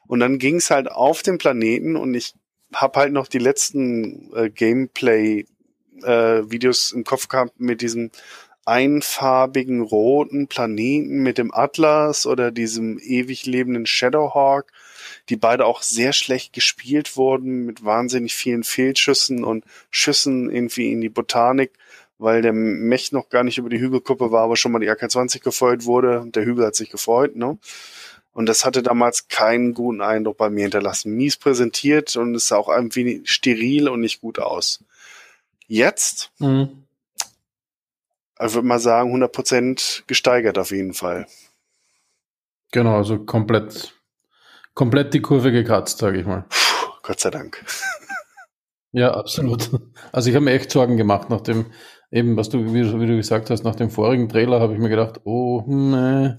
Und 0.07 0.19
dann 0.19 0.39
ging 0.39 0.57
es 0.57 0.71
halt 0.71 0.91
auf 0.91 1.21
den 1.21 1.37
Planeten 1.37 1.95
und 1.95 2.13
ich 2.13 2.33
habe 2.73 2.99
halt 2.99 3.13
noch 3.13 3.27
die 3.27 3.37
letzten 3.37 4.33
äh, 4.35 4.49
Gameplay-Videos 4.49 6.91
im 6.91 7.05
Kopf 7.05 7.29
gehabt 7.29 7.59
mit 7.59 7.81
diesem 7.81 8.11
einfarbigen 8.65 9.81
roten 9.81 10.47
Planeten 10.47 11.21
mit 11.23 11.37
dem 11.37 11.53
Atlas 11.53 12.25
oder 12.25 12.51
diesem 12.51 12.99
ewig 12.99 13.45
lebenden 13.45 13.85
Shadowhawk, 13.85 14.73
die 15.29 15.35
beide 15.37 15.65
auch 15.65 15.81
sehr 15.81 16.13
schlecht 16.13 16.53
gespielt 16.53 17.17
wurden 17.17 17.65
mit 17.65 17.83
wahnsinnig 17.83 18.35
vielen 18.35 18.63
Fehlschüssen 18.63 19.43
und 19.43 19.65
Schüssen 19.89 20.49
irgendwie 20.49 20.91
in 20.91 21.01
die 21.01 21.09
Botanik, 21.09 21.71
weil 22.17 22.41
der 22.41 22.53
Mech 22.53 23.11
noch 23.11 23.29
gar 23.29 23.43
nicht 23.43 23.57
über 23.57 23.69
die 23.69 23.79
Hügelkuppe 23.79 24.31
war, 24.31 24.43
aber 24.43 24.55
schon 24.55 24.71
mal 24.71 24.79
die 24.79 24.89
AK-20 24.89 25.41
gefeuert 25.43 25.85
wurde. 25.85 26.25
Der 26.27 26.45
Hügel 26.45 26.65
hat 26.65 26.75
sich 26.75 26.89
gefreut, 26.89 27.35
ne? 27.35 27.57
Und 28.33 28.45
das 28.45 28.65
hatte 28.65 28.83
damals 28.83 29.27
keinen 29.29 29.73
guten 29.73 29.99
Eindruck 30.01 30.37
bei 30.37 30.51
mir 30.51 30.61
hinterlassen. 30.61 31.15
Mies 31.15 31.37
präsentiert 31.37 32.15
und 32.17 32.35
es 32.35 32.47
sah 32.47 32.57
auch 32.57 32.69
irgendwie 32.69 33.21
steril 33.25 33.89
und 33.89 33.99
nicht 33.99 34.21
gut 34.21 34.37
aus. 34.39 34.83
Jetzt, 35.67 36.31
Mhm. 36.37 36.83
ich 38.39 38.53
würde 38.53 38.67
mal 38.67 38.79
sagen, 38.79 39.11
100% 39.11 40.03
gesteigert 40.05 40.59
auf 40.59 40.69
jeden 40.69 40.93
Fall. 40.93 41.27
Genau, 42.71 42.97
also 42.97 43.17
komplett, 43.17 43.95
komplett 44.77 45.13
die 45.13 45.21
Kurve 45.21 45.51
gekratzt, 45.51 45.97
sage 45.97 46.19
ich 46.19 46.25
mal. 46.27 46.45
Puh, 46.49 46.91
Gott 47.01 47.19
sei 47.19 47.31
Dank. 47.31 47.65
Ja, 48.91 49.11
absolut. 49.15 49.69
Also 50.11 50.29
ich 50.29 50.35
habe 50.35 50.45
mir 50.45 50.51
echt 50.53 50.71
Sorgen 50.71 50.97
gemacht 50.97 51.29
nach 51.29 51.41
dem, 51.41 51.65
eben 52.11 52.37
was 52.37 52.49
du, 52.49 52.73
wie, 52.73 52.81
du- 52.83 53.17
gesagt 53.17 53.49
hast, 53.49 53.63
nach 53.63 53.75
dem 53.75 53.89
vorigen 53.89 54.29
Trailer 54.29 54.59
habe 54.61 54.73
ich 54.73 54.79
mir 54.79 54.89
gedacht, 54.89 55.19
oh, 55.25 55.63
nee, 55.67 56.33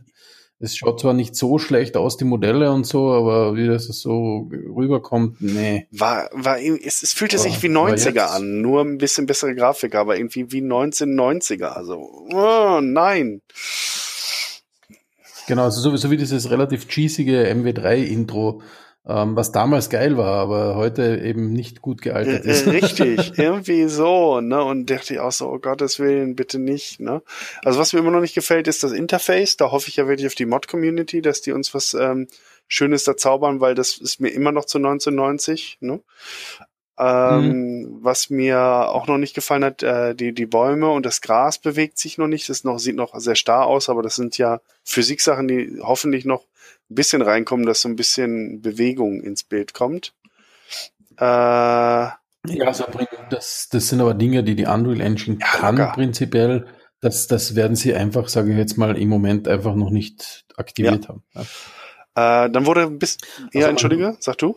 es 0.60 0.76
schaut 0.76 1.00
zwar 1.00 1.14
nicht 1.14 1.36
so 1.36 1.58
schlecht 1.58 1.96
aus, 1.96 2.16
die 2.16 2.24
Modelle 2.24 2.72
und 2.72 2.86
so, 2.86 3.10
aber 3.12 3.54
wie 3.56 3.66
das 3.66 3.84
so 3.86 4.48
rüberkommt, 4.76 5.40
nee. 5.40 5.86
War, 5.92 6.30
war, 6.32 6.58
es, 6.60 7.02
es 7.02 7.12
fühlte 7.12 7.38
sich 7.38 7.58
Oh, 7.58 7.62
wie 7.62 7.76
aber 7.76 7.90
90er 7.90 8.14
jetzt- 8.14 8.30
an, 8.34 8.60
nur 8.60 8.80
ein 8.82 8.98
bisschen 8.98 9.26
bessere 9.26 9.54
Grafik, 9.54 9.94
aber 9.94 10.16
irgendwie 10.16 10.50
wie 10.52 10.62
1990er. 10.62 11.66
Also, 11.66 11.96
oh, 12.32 12.80
nein. 12.82 13.42
Genau, 15.48 15.64
also 15.64 15.80
so, 15.80 15.96
so 15.96 16.10
wie 16.10 16.18
dieses 16.18 16.50
relativ 16.50 16.88
cheesige 16.88 17.50
MW3-Intro, 17.50 18.60
ähm, 19.06 19.34
was 19.34 19.50
damals 19.50 19.88
geil 19.88 20.18
war, 20.18 20.34
aber 20.34 20.76
heute 20.76 21.18
eben 21.24 21.54
nicht 21.54 21.80
gut 21.80 22.02
Äh, 22.02 22.10
gealtert 22.10 22.44
äh, 22.44 22.50
ist. 22.50 22.66
richtig, 22.66 23.32
irgendwie 23.38 23.88
so, 23.88 24.42
ne? 24.42 24.62
Und 24.62 24.90
dachte 24.90 25.14
ich 25.14 25.20
auch 25.20 25.32
so, 25.32 25.48
oh 25.48 25.58
Gottes 25.58 25.98
Willen, 25.98 26.36
bitte 26.36 26.58
nicht, 26.58 27.00
ne? 27.00 27.22
Also 27.64 27.78
was 27.78 27.94
mir 27.94 28.00
immer 28.00 28.10
noch 28.10 28.20
nicht 28.20 28.34
gefällt, 28.34 28.68
ist 28.68 28.84
das 28.84 28.92
Interface. 28.92 29.56
Da 29.56 29.70
hoffe 29.72 29.88
ich 29.88 29.96
ja 29.96 30.06
wirklich 30.06 30.26
auf 30.26 30.34
die 30.34 30.44
Mod-Community, 30.44 31.22
dass 31.22 31.40
die 31.40 31.52
uns 31.52 31.72
was 31.72 31.94
ähm, 31.94 32.28
Schönes 32.66 33.04
da 33.04 33.16
zaubern, 33.16 33.60
weil 33.62 33.74
das 33.74 33.96
ist 33.96 34.20
mir 34.20 34.28
immer 34.28 34.52
noch 34.52 34.66
zu 34.66 34.76
1990, 34.76 35.78
ne? 35.80 36.00
Ähm, 36.98 37.98
Was 38.02 38.28
mir 38.28 38.58
auch 38.58 39.06
noch 39.06 39.18
nicht 39.18 39.34
gefallen 39.34 39.64
hat, 39.64 39.82
äh, 39.82 40.14
die, 40.14 40.32
die 40.32 40.46
Bäume 40.46 40.90
und 40.90 41.06
das 41.06 41.20
Gras 41.20 41.58
bewegt 41.58 41.98
sich 41.98 42.18
noch 42.18 42.26
nicht. 42.26 42.48
Das 42.48 42.64
noch, 42.64 42.78
sieht 42.78 42.96
noch 42.96 43.14
sehr 43.20 43.36
starr 43.36 43.66
aus, 43.66 43.88
aber 43.88 44.02
das 44.02 44.16
sind 44.16 44.36
ja 44.36 44.60
Physiksachen, 44.84 45.46
die 45.46 45.78
hoffentlich 45.80 46.24
noch 46.24 46.42
ein 46.90 46.94
bisschen 46.94 47.22
reinkommen, 47.22 47.66
dass 47.66 47.82
so 47.82 47.88
ein 47.88 47.96
bisschen 47.96 48.62
Bewegung 48.62 49.20
ins 49.22 49.44
Bild 49.44 49.74
kommt. 49.74 50.12
Äh, 51.18 51.24
Ja, 52.46 52.66
also 52.66 52.84
das, 53.30 53.68
das 53.70 53.88
sind 53.88 54.00
aber 54.00 54.14
Dinge, 54.14 54.42
die 54.42 54.54
die 54.54 54.66
Unreal 54.66 55.00
Engine 55.00 55.38
ja, 55.40 55.46
kann 55.46 55.76
locker. 55.76 55.92
prinzipiell. 55.92 56.66
Das, 57.00 57.26
das 57.28 57.54
werden 57.54 57.76
sie 57.76 57.94
einfach, 57.94 58.28
sage 58.28 58.50
ich 58.52 58.58
jetzt 58.58 58.76
mal, 58.76 58.96
im 58.96 59.08
Moment 59.08 59.46
einfach 59.46 59.74
noch 59.74 59.90
nicht 59.90 60.46
aktiviert 60.56 61.04
ja. 61.04 61.08
haben. 61.08 61.22
Ja. 61.34 62.44
Äh, 62.44 62.50
dann 62.50 62.66
wurde 62.66 62.90
bis, 62.90 63.18
ja, 63.52 63.60
also, 63.60 63.68
entschuldige, 63.68 64.16
sag 64.18 64.38
du. 64.38 64.56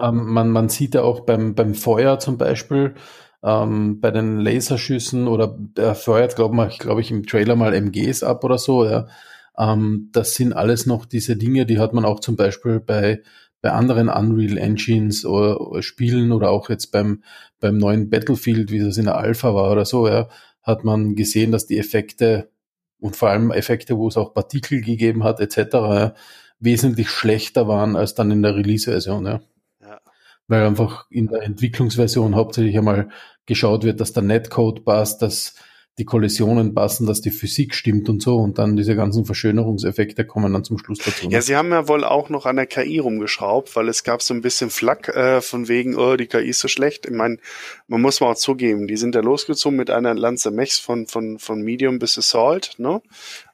Ähm, 0.00 0.26
man, 0.26 0.50
man 0.50 0.68
sieht 0.68 0.94
ja 0.94 1.02
auch 1.02 1.20
beim, 1.20 1.54
beim 1.54 1.74
Feuer 1.74 2.18
zum 2.18 2.38
Beispiel, 2.38 2.94
ähm, 3.44 4.00
bei 4.00 4.10
den 4.10 4.40
Laserschüssen 4.40 5.28
oder 5.28 5.56
der 5.58 5.94
feuert, 5.94 6.36
glaube 6.36 6.66
ich, 6.70 6.78
glaube 6.78 7.00
ich, 7.02 7.10
im 7.10 7.26
Trailer 7.26 7.56
mal 7.56 7.74
MGs 7.74 8.22
ab 8.22 8.42
oder 8.44 8.58
so, 8.58 8.84
ja. 8.84 9.06
Ähm, 9.58 10.10
das 10.12 10.34
sind 10.34 10.52
alles 10.54 10.86
noch 10.86 11.06
diese 11.06 11.36
Dinge, 11.36 11.66
die 11.66 11.78
hat 11.78 11.92
man 11.92 12.04
auch 12.04 12.20
zum 12.20 12.36
Beispiel 12.36 12.80
bei, 12.80 13.22
bei 13.62 13.70
anderen 13.72 14.08
Unreal 14.08 14.58
Engines 14.58 15.24
oder, 15.26 15.60
oder 15.60 15.82
Spielen 15.82 16.32
oder 16.32 16.50
auch 16.50 16.70
jetzt 16.70 16.90
beim, 16.92 17.22
beim 17.60 17.78
neuen 17.78 18.10
Battlefield, 18.10 18.70
wie 18.72 18.80
das 18.80 18.96
in 18.98 19.04
der 19.06 19.16
Alpha 19.18 19.54
war 19.54 19.70
oder 19.72 19.84
so, 19.84 20.08
ja, 20.08 20.28
hat 20.62 20.84
man 20.84 21.14
gesehen, 21.14 21.52
dass 21.52 21.66
die 21.66 21.78
Effekte 21.78 22.50
und 23.00 23.16
vor 23.16 23.28
allem 23.30 23.50
Effekte, 23.52 23.98
wo 23.98 24.08
es 24.08 24.16
auch 24.16 24.34
Partikel 24.34 24.80
gegeben 24.80 25.24
hat, 25.24 25.40
etc., 25.40 25.58
ja, 25.74 26.14
wesentlich 26.60 27.10
schlechter 27.10 27.68
waren 27.68 27.96
als 27.96 28.14
dann 28.14 28.30
in 28.30 28.42
der 28.42 28.56
Release-Version, 28.56 29.26
ja 29.26 29.40
weil 30.48 30.66
einfach 30.66 31.06
in 31.10 31.28
der 31.28 31.42
Entwicklungsversion 31.42 32.34
hauptsächlich 32.34 32.76
einmal 32.76 33.08
geschaut 33.46 33.84
wird, 33.84 34.00
dass 34.00 34.12
der 34.12 34.22
Netcode 34.22 34.84
passt, 34.84 35.22
dass 35.22 35.54
die 35.98 36.04
Kollisionen 36.04 36.74
passen, 36.74 37.06
dass 37.06 37.20
die 37.20 37.30
Physik 37.30 37.74
stimmt 37.74 38.08
und 38.08 38.20
so 38.20 38.36
und 38.36 38.58
dann 38.58 38.76
diese 38.76 38.96
ganzen 38.96 39.24
Verschönerungseffekte 39.24 40.26
kommen 40.26 40.52
dann 40.52 40.64
zum 40.64 40.76
Schluss 40.76 40.98
dazu. 40.98 41.28
Ja, 41.30 41.40
sie 41.40 41.54
haben 41.54 41.70
ja 41.70 41.86
wohl 41.86 42.02
auch 42.02 42.30
noch 42.30 42.46
an 42.46 42.56
der 42.56 42.66
KI 42.66 42.98
rumgeschraubt, 42.98 43.76
weil 43.76 43.88
es 43.88 44.02
gab 44.02 44.20
so 44.20 44.34
ein 44.34 44.40
bisschen 44.40 44.70
Flack 44.70 45.08
äh, 45.08 45.40
von 45.40 45.68
wegen, 45.68 45.96
oh, 45.96 46.16
die 46.16 46.26
KI 46.26 46.48
ist 46.48 46.58
so 46.58 46.68
schlecht. 46.68 47.06
Ich 47.06 47.12
meine, 47.12 47.38
man 47.86 48.00
muss 48.00 48.20
mal 48.20 48.32
auch 48.32 48.36
zugeben, 48.36 48.88
die 48.88 48.96
sind 48.96 49.14
da 49.14 49.20
losgezogen 49.20 49.76
mit 49.76 49.90
einer 49.90 50.14
Lanze 50.14 50.50
Mechs 50.50 50.80
von, 50.80 51.06
von, 51.06 51.38
von 51.38 51.62
Medium 51.62 52.00
bis 52.00 52.18
Assault, 52.18 52.74
ne? 52.78 53.00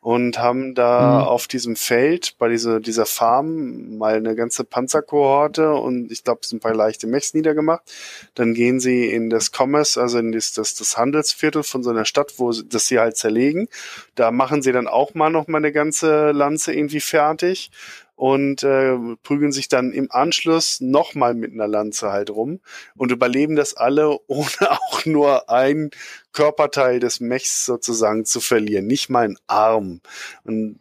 und 0.00 0.38
haben 0.38 0.74
da 0.74 1.20
mhm. 1.20 1.28
auf 1.28 1.46
diesem 1.46 1.76
Feld 1.76 2.36
bei 2.38 2.48
dieser, 2.48 2.80
dieser 2.80 3.04
Farm 3.04 3.98
mal 3.98 4.14
eine 4.14 4.34
ganze 4.34 4.64
Panzerkohorte 4.64 5.74
und 5.74 6.10
ich 6.10 6.24
glaube, 6.24 6.40
es 6.42 6.48
sind 6.48 6.58
ein 6.58 6.60
paar 6.60 6.74
leichte 6.74 7.06
Mechs 7.06 7.34
niedergemacht. 7.34 7.82
Dann 8.34 8.54
gehen 8.54 8.80
sie 8.80 9.10
in 9.10 9.28
das 9.28 9.50
Commerce, 9.54 10.00
also 10.00 10.18
in 10.18 10.32
das, 10.32 10.52
das, 10.52 10.74
das 10.74 10.96
Handelsviertel 10.96 11.62
von 11.62 11.82
so 11.82 11.90
einer 11.90 12.06
Stadt, 12.06 12.29
wo 12.38 12.52
sie, 12.52 12.68
das 12.68 12.86
sie 12.86 12.98
halt 12.98 13.16
zerlegen. 13.16 13.68
Da 14.14 14.30
machen 14.30 14.62
sie 14.62 14.72
dann 14.72 14.86
auch 14.86 15.14
mal 15.14 15.30
noch 15.30 15.48
mal 15.48 15.58
eine 15.58 15.72
ganze 15.72 16.32
Lanze 16.32 16.72
irgendwie 16.72 17.00
fertig 17.00 17.70
und 18.20 18.62
äh, 18.64 18.98
prügeln 19.22 19.50
sich 19.50 19.68
dann 19.68 19.92
im 19.92 20.10
Anschluss 20.10 20.82
nochmal 20.82 21.32
mit 21.32 21.54
einer 21.54 21.66
Lanze 21.66 22.12
halt 22.12 22.28
rum 22.28 22.60
und 22.94 23.10
überleben 23.12 23.56
das 23.56 23.74
alle, 23.74 24.18
ohne 24.26 24.70
auch 24.70 25.06
nur 25.06 25.48
ein 25.48 25.90
Körperteil 26.32 27.00
des 27.00 27.20
Mechs 27.20 27.64
sozusagen 27.64 28.26
zu 28.26 28.40
verlieren. 28.40 28.86
Nicht 28.86 29.08
mal 29.08 29.24
einen 29.24 29.38
Arm. 29.46 30.02
Und 30.44 30.80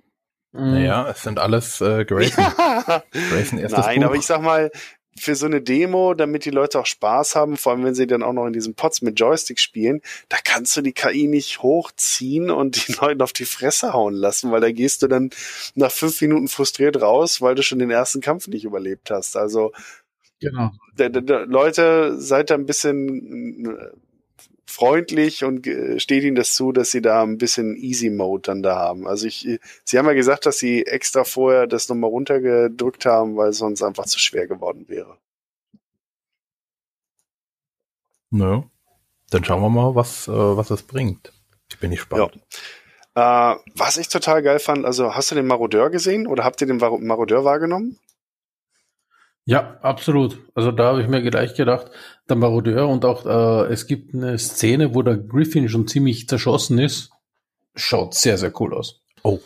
naja, 0.51 1.07
es 1.09 1.21
sind 1.21 1.39
alles 1.39 1.79
äh, 1.79 2.05
Grayson. 2.05 2.43
Ja. 2.43 3.03
Grayson 3.29 3.59
erstes 3.59 3.85
Nein, 3.85 3.99
Buch. 3.99 4.07
aber 4.07 4.15
ich 4.15 4.25
sag 4.25 4.41
mal, 4.41 4.71
für 5.19 5.35
so 5.35 5.45
eine 5.45 5.61
Demo, 5.61 6.13
damit 6.13 6.45
die 6.45 6.49
Leute 6.49 6.79
auch 6.79 6.85
Spaß 6.85 7.35
haben, 7.35 7.57
vor 7.57 7.71
allem 7.71 7.83
wenn 7.83 7.95
sie 7.95 8.07
dann 8.07 8.23
auch 8.23 8.33
noch 8.33 8.45
in 8.45 8.53
diesen 8.53 8.75
Pots 8.75 9.01
mit 9.01 9.19
Joystick 9.19 9.59
spielen, 9.59 10.01
da 10.29 10.37
kannst 10.43 10.75
du 10.77 10.81
die 10.81 10.93
KI 10.93 11.27
nicht 11.27 11.61
hochziehen 11.61 12.49
und 12.49 12.87
die 12.87 12.93
Leute 13.01 13.23
auf 13.23 13.33
die 13.33 13.45
Fresse 13.45 13.93
hauen 13.93 14.13
lassen, 14.13 14.51
weil 14.51 14.61
da 14.61 14.71
gehst 14.71 15.01
du 15.01 15.07
dann 15.07 15.29
nach 15.75 15.91
fünf 15.91 16.19
Minuten 16.21 16.47
frustriert 16.47 17.01
raus, 17.01 17.41
weil 17.41 17.55
du 17.55 17.63
schon 17.63 17.79
den 17.79 17.91
ersten 17.91 18.21
Kampf 18.21 18.47
nicht 18.47 18.65
überlebt 18.65 19.11
hast. 19.11 19.35
Also 19.35 19.71
genau. 20.39 20.71
Leute, 20.97 22.19
seid 22.19 22.49
da 22.49 22.55
ein 22.55 22.65
bisschen 22.65 23.77
freundlich 24.69 25.43
und 25.43 25.67
steht 25.97 26.23
ihnen 26.23 26.35
das 26.35 26.53
zu, 26.53 26.71
dass 26.71 26.91
sie 26.91 27.01
da 27.01 27.23
ein 27.23 27.37
bisschen 27.37 27.75
Easy 27.75 28.09
Mode 28.09 28.43
dann 28.43 28.63
da 28.63 28.75
haben. 28.75 29.07
Also 29.07 29.27
ich, 29.27 29.59
sie 29.83 29.97
haben 29.97 30.05
ja 30.05 30.13
gesagt, 30.13 30.45
dass 30.45 30.57
sie 30.57 30.85
extra 30.85 31.23
vorher 31.23 31.67
das 31.67 31.89
nochmal 31.89 32.09
runtergedrückt 32.09 33.05
haben, 33.05 33.35
weil 33.35 33.49
es 33.49 33.57
sonst 33.57 33.81
einfach 33.81 34.05
zu 34.05 34.19
schwer 34.19 34.47
geworden 34.47 34.85
wäre. 34.87 35.17
Nö. 38.31 38.61
Dann 39.31 39.43
schauen 39.43 39.61
wir 39.61 39.69
mal, 39.69 39.95
was, 39.95 40.27
äh, 40.27 40.31
was 40.31 40.69
es 40.69 40.83
bringt. 40.83 41.33
Ich 41.69 41.79
bin 41.79 41.91
gespannt. 41.91 42.39
Ja. 43.15 43.53
Äh, 43.53 43.57
was 43.75 43.97
ich 43.97 44.07
total 44.07 44.41
geil 44.41 44.59
fand, 44.59 44.85
also 44.85 45.15
hast 45.15 45.31
du 45.31 45.35
den 45.35 45.47
Marodeur 45.47 45.89
gesehen 45.89 46.27
oder 46.27 46.43
habt 46.43 46.61
ihr 46.61 46.67
den 46.67 46.77
Marodeur 46.77 47.43
wahrgenommen? 47.43 47.99
Ja, 49.49 49.79
absolut. 49.81 50.37
Also 50.53 50.71
da 50.71 50.89
habe 50.89 51.01
ich 51.01 51.07
mir 51.07 51.23
gleich 51.23 51.55
gedacht, 51.55 51.89
der 52.29 52.35
Marodeur 52.35 52.87
und 52.87 53.03
auch 53.03 53.25
äh, 53.25 53.73
es 53.73 53.87
gibt 53.87 54.13
eine 54.13 54.37
Szene, 54.37 54.93
wo 54.93 55.01
der 55.01 55.17
Griffin 55.17 55.69
schon 55.69 55.87
ziemlich 55.87 56.29
zerschossen 56.29 56.77
ist. 56.77 57.09
Schaut 57.73 58.13
sehr, 58.13 58.37
sehr 58.37 58.53
cool 58.61 58.75
aus. 58.75 59.01
Oh. 59.23 59.39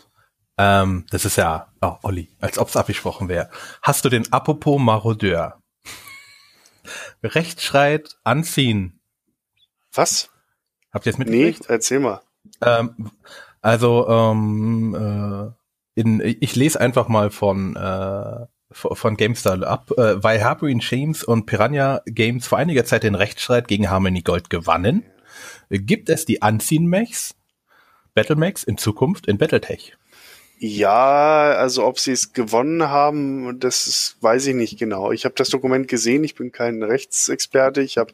Ähm, 0.58 1.06
das 1.08 1.24
ist 1.24 1.36
ja, 1.36 1.72
oh, 1.80 1.94
Olli, 2.02 2.28
als 2.38 2.58
ob 2.58 2.68
es 2.68 2.76
abgesprochen 2.76 3.30
wäre. 3.30 3.48
Hast 3.80 4.04
du 4.04 4.10
den 4.10 4.30
Apropos 4.30 4.78
Marodeur? 4.78 5.62
Rechtschreit 7.22 8.18
anziehen. 8.24 9.00
Was? 9.94 10.28
Habt 10.92 11.06
ihr 11.06 11.12
jetzt 11.12 11.18
mitgekriegt? 11.18 11.60
Nee, 11.60 11.66
erzähl 11.74 12.00
mal. 12.00 12.20
Ähm, 12.60 13.10
also, 13.62 14.06
ähm, 14.06 15.54
äh, 15.96 15.98
in, 15.98 16.20
ich 16.20 16.56
lese 16.56 16.78
einfach 16.78 17.08
mal 17.08 17.30
von 17.30 17.74
äh, 17.74 18.46
von 18.74 19.16
GameStar 19.16 19.62
ab, 19.62 19.90
äh, 19.96 20.22
weil 20.22 20.42
Harpoon 20.44 20.80
James 20.80 21.22
und 21.24 21.46
Piranha 21.46 22.02
Games 22.06 22.46
vor 22.46 22.58
einiger 22.58 22.84
Zeit 22.84 23.04
den 23.04 23.14
Rechtsstreit 23.14 23.68
gegen 23.68 23.88
Harmony 23.88 24.22
Gold 24.22 24.50
gewannen, 24.50 25.04
gibt 25.70 26.08
es 26.10 26.24
die 26.24 26.42
Anziehen-Mechs, 26.42 27.34
Battle-Mechs 28.14 28.64
in 28.64 28.76
Zukunft 28.78 29.26
in 29.26 29.38
Battletech. 29.38 29.96
Ja, 30.58 31.52
also 31.52 31.84
ob 31.84 31.98
sie 31.98 32.12
es 32.12 32.32
gewonnen 32.32 32.88
haben, 32.88 33.58
das 33.58 33.86
ist, 33.86 34.16
weiß 34.20 34.46
ich 34.46 34.54
nicht 34.54 34.78
genau. 34.78 35.10
Ich 35.10 35.24
habe 35.24 35.34
das 35.34 35.50
Dokument 35.50 35.88
gesehen, 35.88 36.24
ich 36.24 36.36
bin 36.36 36.52
kein 36.52 36.82
Rechtsexperte, 36.82 37.82
ich 37.82 37.98
habe 37.98 38.12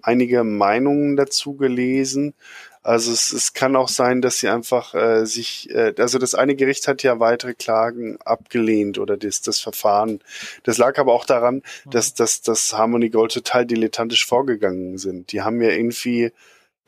einige 0.00 0.42
Meinungen 0.42 1.16
dazu 1.16 1.54
gelesen. 1.54 2.34
Also 2.82 3.12
es, 3.12 3.32
es 3.32 3.52
kann 3.52 3.76
auch 3.76 3.88
sein, 3.88 4.22
dass 4.22 4.38
sie 4.38 4.48
einfach 4.48 4.94
äh, 4.94 5.24
sich, 5.24 5.70
äh, 5.70 5.94
also 5.98 6.18
das 6.18 6.34
eine 6.34 6.56
Gericht 6.56 6.88
hat 6.88 7.04
ja 7.04 7.20
weitere 7.20 7.54
Klagen 7.54 8.16
abgelehnt 8.24 8.98
oder 8.98 9.16
das, 9.16 9.40
das 9.40 9.60
Verfahren. 9.60 10.20
Das 10.64 10.78
lag 10.78 10.98
aber 10.98 11.12
auch 11.12 11.24
daran, 11.24 11.62
mhm. 11.84 11.90
dass, 11.90 12.14
dass, 12.14 12.42
dass 12.42 12.72
Harmony 12.76 13.10
Gold 13.10 13.32
total 13.32 13.66
dilettantisch 13.66 14.26
vorgegangen 14.26 14.98
sind. 14.98 15.30
Die 15.30 15.42
haben 15.42 15.60
ja 15.62 15.70
irgendwie 15.70 16.32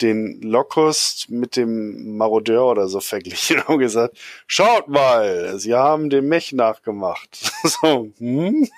den 0.02 0.40
Locust 0.42 1.30
mit 1.30 1.56
dem 1.56 2.16
Marodeur 2.16 2.66
oder 2.66 2.88
so 2.88 3.00
verglichen 3.00 3.60
und 3.66 3.78
gesagt, 3.78 4.18
schaut 4.46 4.88
mal, 4.88 5.58
sie 5.58 5.74
haben 5.74 6.10
den 6.10 6.28
Mech 6.28 6.52
nachgemacht. 6.52 7.52
so, 7.62 8.10
hm? 8.18 8.68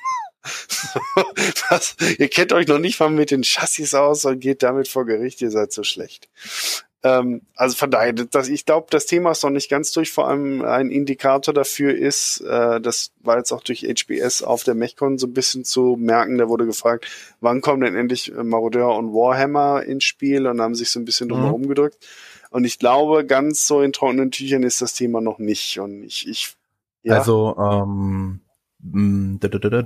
Was? 1.68 1.96
Ihr 2.18 2.28
kennt 2.28 2.52
euch 2.52 2.68
noch 2.68 2.78
nicht 2.78 3.00
mal 3.00 3.10
mit 3.10 3.30
den 3.30 3.42
Chassis 3.42 3.94
aus 3.94 4.24
und 4.24 4.40
geht 4.40 4.62
damit 4.62 4.86
vor 4.88 5.04
Gericht, 5.04 5.42
ihr 5.42 5.50
seid 5.50 5.72
so 5.72 5.82
schlecht. 5.82 6.28
Ähm, 7.06 7.42
also 7.54 7.76
von 7.76 7.90
daher, 7.90 8.12
das, 8.12 8.48
ich 8.48 8.66
glaube, 8.66 8.88
das 8.90 9.06
Thema 9.06 9.30
ist 9.30 9.44
noch 9.44 9.50
nicht 9.50 9.70
ganz 9.70 9.92
durch. 9.92 10.10
Vor 10.10 10.28
allem 10.28 10.62
ein 10.62 10.90
Indikator 10.90 11.54
dafür 11.54 11.94
ist, 11.94 12.40
äh, 12.40 12.80
das 12.80 13.12
war 13.20 13.38
jetzt 13.38 13.52
auch 13.52 13.62
durch 13.62 13.82
HBS 13.82 14.42
auf 14.42 14.64
der 14.64 14.74
MechCon 14.74 15.18
so 15.18 15.26
ein 15.26 15.34
bisschen 15.34 15.64
zu 15.64 15.96
merken. 15.98 16.38
Da 16.38 16.48
wurde 16.48 16.66
gefragt, 16.66 17.06
wann 17.40 17.60
kommen 17.60 17.82
denn 17.82 17.94
endlich 17.94 18.32
Marodeur 18.34 18.96
und 18.96 19.12
Warhammer 19.12 19.82
ins 19.84 20.04
Spiel 20.04 20.46
und 20.46 20.60
haben 20.60 20.74
sich 20.74 20.90
so 20.90 20.98
ein 20.98 21.04
bisschen 21.04 21.28
drumherum 21.28 21.62
mhm. 21.62 21.68
gedrückt. 21.68 22.06
Und 22.50 22.64
ich 22.64 22.78
glaube, 22.78 23.24
ganz 23.24 23.66
so 23.66 23.82
in 23.82 23.92
trockenen 23.92 24.30
Tüchern 24.30 24.62
ist 24.62 24.80
das 24.80 24.94
Thema 24.94 25.20
noch 25.20 25.38
nicht. 25.38 25.78
Und 25.78 26.02
ich, 26.02 26.28
ich 26.28 26.56
ja. 27.02 27.18
Also 27.18 27.56
ähm, 27.56 28.40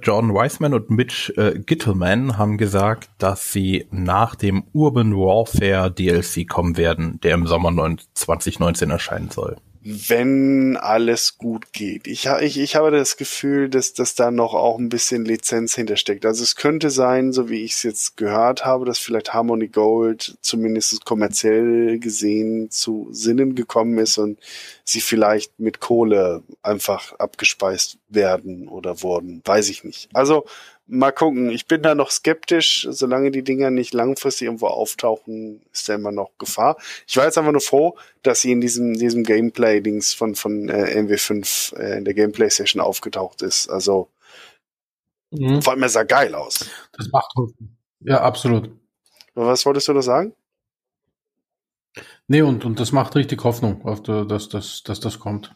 John 0.03 0.34
Wiseman 0.34 0.74
und 0.74 0.90
Mitch 0.90 1.32
äh, 1.36 1.59
Gittleman 1.59 2.36
haben 2.38 2.59
gesagt, 2.59 3.11
dass 3.18 3.53
sie 3.53 3.86
nach 3.90 4.34
dem 4.34 4.64
Urban 4.72 5.14
Warfare 5.14 5.90
DLC 5.90 6.48
kommen 6.48 6.76
werden, 6.76 7.20
der 7.22 7.34
im 7.34 7.46
Sommer 7.46 7.70
2019 8.14 8.90
erscheinen 8.90 9.30
soll 9.30 9.57
wenn 9.83 10.76
alles 10.76 11.39
gut 11.39 11.72
geht. 11.72 12.07
Ich, 12.07 12.26
ich, 12.26 12.59
ich 12.59 12.76
habe 12.76 12.91
das 12.91 13.16
Gefühl, 13.16 13.70
dass, 13.70 13.95
dass 13.95 14.14
da 14.14 14.31
noch 14.31 14.53
auch 14.53 14.78
ein 14.78 14.91
bisschen 14.91 15.24
Lizenz 15.24 15.74
hintersteckt. 15.74 16.26
Also 16.26 16.43
es 16.43 16.55
könnte 16.55 16.91
sein, 16.91 17.33
so 17.33 17.49
wie 17.49 17.64
ich 17.64 17.72
es 17.72 17.83
jetzt 17.83 18.16
gehört 18.18 18.66
habe, 18.66 18.85
dass 18.85 18.99
vielleicht 18.99 19.33
Harmony 19.33 19.68
Gold 19.68 20.37
zumindest 20.43 21.07
kommerziell 21.07 21.99
gesehen 21.99 22.70
zu 22.70 23.09
Sinnen 23.11 23.55
gekommen 23.55 23.97
ist 23.97 24.18
und 24.18 24.39
sie 24.85 25.01
vielleicht 25.01 25.59
mit 25.59 25.81
Kohle 25.81 26.43
einfach 26.62 27.14
abgespeist 27.14 27.97
werden 28.11 28.68
oder 28.68 29.03
wurden. 29.03 29.41
Weiß 29.47 29.70
ich 29.70 29.83
nicht. 29.85 30.11
Also 30.12 30.45
mal 30.91 31.12
gucken. 31.12 31.51
Ich 31.51 31.66
bin 31.66 31.82
da 31.82 31.95
noch 31.95 32.11
skeptisch. 32.11 32.86
Solange 32.91 33.30
die 33.30 33.43
Dinger 33.43 33.70
nicht 33.70 33.95
langfristig 33.95 34.47
irgendwo 34.47 34.66
auftauchen, 34.66 35.62
ist 35.72 35.88
da 35.88 35.95
immer 35.95 36.12
noch 36.12 36.30
Gefahr. 36.38 36.76
Ich 37.07 37.16
war 37.16 37.24
jetzt 37.24 37.38
einfach 37.38 37.53
nur 37.53 37.61
froh, 37.61 37.97
dass 38.22 38.41
sie 38.41 38.53
in 38.53 38.61
diesem, 38.61 38.95
diesem 38.95 39.24
Gameplay-Dings 39.24 40.12
von, 40.14 40.34
von 40.34 40.68
äh, 40.68 41.01
MW5 41.01 41.76
äh, 41.76 41.99
in 41.99 42.05
der 42.05 42.14
Gameplay-Session 42.14 42.82
aufgetaucht 42.82 43.43
ist. 43.43 43.68
Also, 43.68 44.09
mhm. 45.30 45.62
vor 45.62 45.72
allem, 45.72 45.82
er 45.82 45.88
sah 45.88 46.03
geil 46.03 46.34
aus. 46.34 46.68
Das 46.93 47.09
macht 47.11 47.32
Ja, 48.01 48.20
absolut. 48.20 48.70
Was 49.34 49.64
wolltest 49.64 49.88
du 49.88 49.95
da 49.95 50.03
sagen? 50.03 50.34
Nee, 52.26 52.43
und, 52.43 52.64
und 52.64 52.78
das 52.78 52.93
macht 52.93 53.16
richtig 53.16 53.43
Hoffnung, 53.43 53.84
auf 53.84 54.03
der, 54.03 54.24
dass, 54.24 54.49
dass, 54.49 54.82
dass 54.82 55.01
das 55.01 55.18
kommt. 55.18 55.55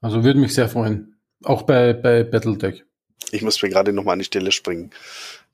Also 0.00 0.24
würde 0.24 0.40
mich 0.40 0.54
sehr 0.54 0.68
freuen. 0.68 1.16
Auch 1.44 1.62
bei, 1.62 1.92
bei 1.92 2.24
Battletech. 2.24 2.84
Ich 3.30 3.42
muss 3.42 3.62
mir 3.62 3.68
gerade 3.68 3.92
nochmal 3.92 4.14
an 4.14 4.18
die 4.20 4.24
Stelle 4.24 4.52
springen. 4.52 4.90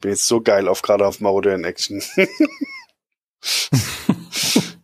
Bin 0.01 0.11
jetzt 0.11 0.27
so 0.27 0.41
geil 0.41 0.69
auf 0.69 0.83
gerade 0.83 1.07
auf 1.07 1.21
Marauder 1.21 1.55
in 1.55 1.65
Action. 1.65 2.03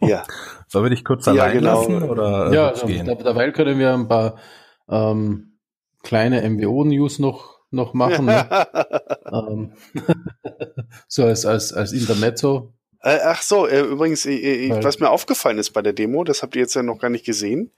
ja. 0.01 0.25
Sollen 0.69 0.85
wir 0.85 0.91
dich 0.91 1.05
kurz 1.05 1.27
Ja, 1.27 1.33
allein 1.33 1.59
genau. 1.59 1.81
lassen 1.81 2.03
oder 2.03 2.53
ja, 2.53 2.67
wird's 2.67 2.83
also, 2.83 2.87
gehen? 2.87 3.07
da, 3.07 3.15
dabei 3.15 3.51
können 3.51 3.79
wir 3.79 3.93
ein 3.93 4.09
paar 4.09 4.39
ähm, 4.89 5.59
kleine 6.03 6.49
MWO-News 6.49 7.19
noch, 7.19 7.61
noch 7.71 7.95
machen. 7.95 8.27
Ne? 8.27 8.49
ähm, 9.33 9.73
so 11.09 11.25
als, 11.25 11.45
als, 11.45 11.73
als 11.73 11.93
Intermezzo. 11.93 12.73
Äh, 13.03 13.19
ach 13.23 13.41
so, 13.41 13.67
äh, 13.67 13.81
übrigens, 13.81 14.27
äh, 14.27 14.35
äh, 14.35 14.85
was 14.85 15.01
mir 15.01 15.09
aufgefallen 15.09 15.57
ist 15.57 15.71
bei 15.71 15.81
der 15.81 15.95
Demo, 15.95 16.23
das 16.23 16.43
habt 16.43 16.55
ihr 16.55 16.63
jetzt 16.63 16.75
ja 16.75 16.83
noch 16.83 16.99
gar 16.99 17.09
nicht 17.09 17.25
gesehen. 17.25 17.71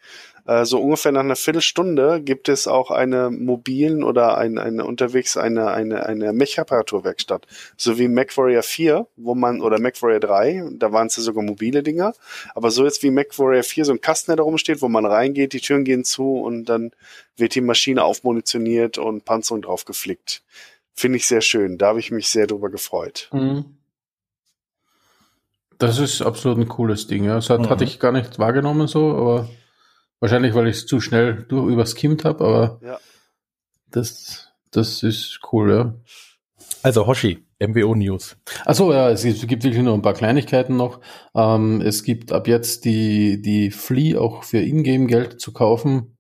Äh, 0.46 0.64
so 0.64 0.80
ungefähr 0.80 1.12
nach 1.12 1.20
einer 1.20 1.36
Viertelstunde 1.36 2.20
gibt 2.20 2.48
es 2.48 2.66
auch 2.66 2.90
eine 2.90 3.30
mobilen 3.30 4.02
oder 4.02 4.36
ein, 4.36 4.58
eine 4.58 4.84
unterwegs 4.84 5.36
eine, 5.36 5.70
eine, 5.70 6.06
eine 6.06 6.32
Mech-Reparaturwerkstatt. 6.32 7.46
So 7.76 7.98
wie 7.98 8.08
MacWarrior 8.08 8.64
4, 8.64 9.06
wo 9.14 9.36
man, 9.36 9.60
oder 9.60 9.78
MacWarrior 9.78 10.18
3, 10.18 10.70
da 10.72 10.92
waren 10.92 11.06
es 11.06 11.16
ja 11.16 11.22
sogar 11.22 11.44
mobile 11.44 11.84
Dinger. 11.84 12.14
Aber 12.56 12.72
so 12.72 12.84
jetzt 12.84 13.04
wie 13.04 13.12
MacWarrior 13.12 13.62
4 13.62 13.84
so 13.84 13.92
ein 13.92 14.00
Kasten, 14.00 14.32
der 14.32 14.36
da 14.36 14.42
rumsteht, 14.42 14.82
wo 14.82 14.88
man 14.88 15.06
reingeht, 15.06 15.52
die 15.52 15.60
Türen 15.60 15.84
gehen 15.84 16.04
zu 16.04 16.34
und 16.34 16.64
dann 16.64 16.90
wird 17.36 17.54
die 17.54 17.60
Maschine 17.60 18.02
aufmunitioniert 18.02 18.98
und 18.98 19.24
Panzerung 19.24 19.62
drauf 19.62 19.84
geflickt. 19.84 20.42
Finde 20.94 21.18
ich 21.18 21.26
sehr 21.26 21.42
schön. 21.42 21.78
Da 21.78 21.88
habe 21.88 22.00
ich 22.00 22.10
mich 22.10 22.28
sehr 22.28 22.48
drüber 22.48 22.70
gefreut. 22.70 23.30
Mhm. 23.32 23.76
Das 25.82 25.98
ist 25.98 26.22
absolut 26.22 26.58
ein 26.58 26.68
cooles 26.68 27.06
Ding. 27.06 27.24
Ja. 27.24 27.34
Das 27.36 27.50
hat, 27.50 27.60
Mhm. 27.60 27.70
hatte 27.70 27.84
ich 27.84 27.98
gar 27.98 28.12
nicht 28.12 28.38
wahrgenommen 28.38 28.86
so, 28.88 29.10
aber 29.16 29.48
wahrscheinlich, 30.20 30.54
weil 30.54 30.68
ich 30.68 30.76
es 30.78 30.86
zu 30.86 31.00
schnell 31.00 31.44
durch 31.48 31.70
überskimmt 31.72 32.24
habe, 32.24 32.44
aber 32.44 32.80
Ja. 32.82 32.98
das, 33.90 34.48
das 34.70 35.02
ist 35.02 35.40
cool, 35.52 35.70
ja. 35.72 35.94
Also 36.82 37.06
Hoshi, 37.06 37.44
MWO 37.60 37.94
News. 37.94 38.36
Achso, 38.64 38.92
ja, 38.92 39.10
es 39.10 39.22
gibt, 39.22 39.62
wirklich 39.64 39.82
nur 39.82 39.94
ein 39.94 40.02
paar 40.02 40.14
Kleinigkeiten 40.14 40.76
noch. 40.76 41.00
Ähm, 41.34 41.80
es 41.80 42.02
gibt 42.02 42.32
ab 42.32 42.48
jetzt 42.48 42.84
die, 42.84 43.40
die 43.40 43.70
Flea 43.70 44.18
auch 44.18 44.42
für 44.44 44.58
Ingame-Geld 44.58 45.40
zu 45.40 45.52
kaufen. 45.52 46.16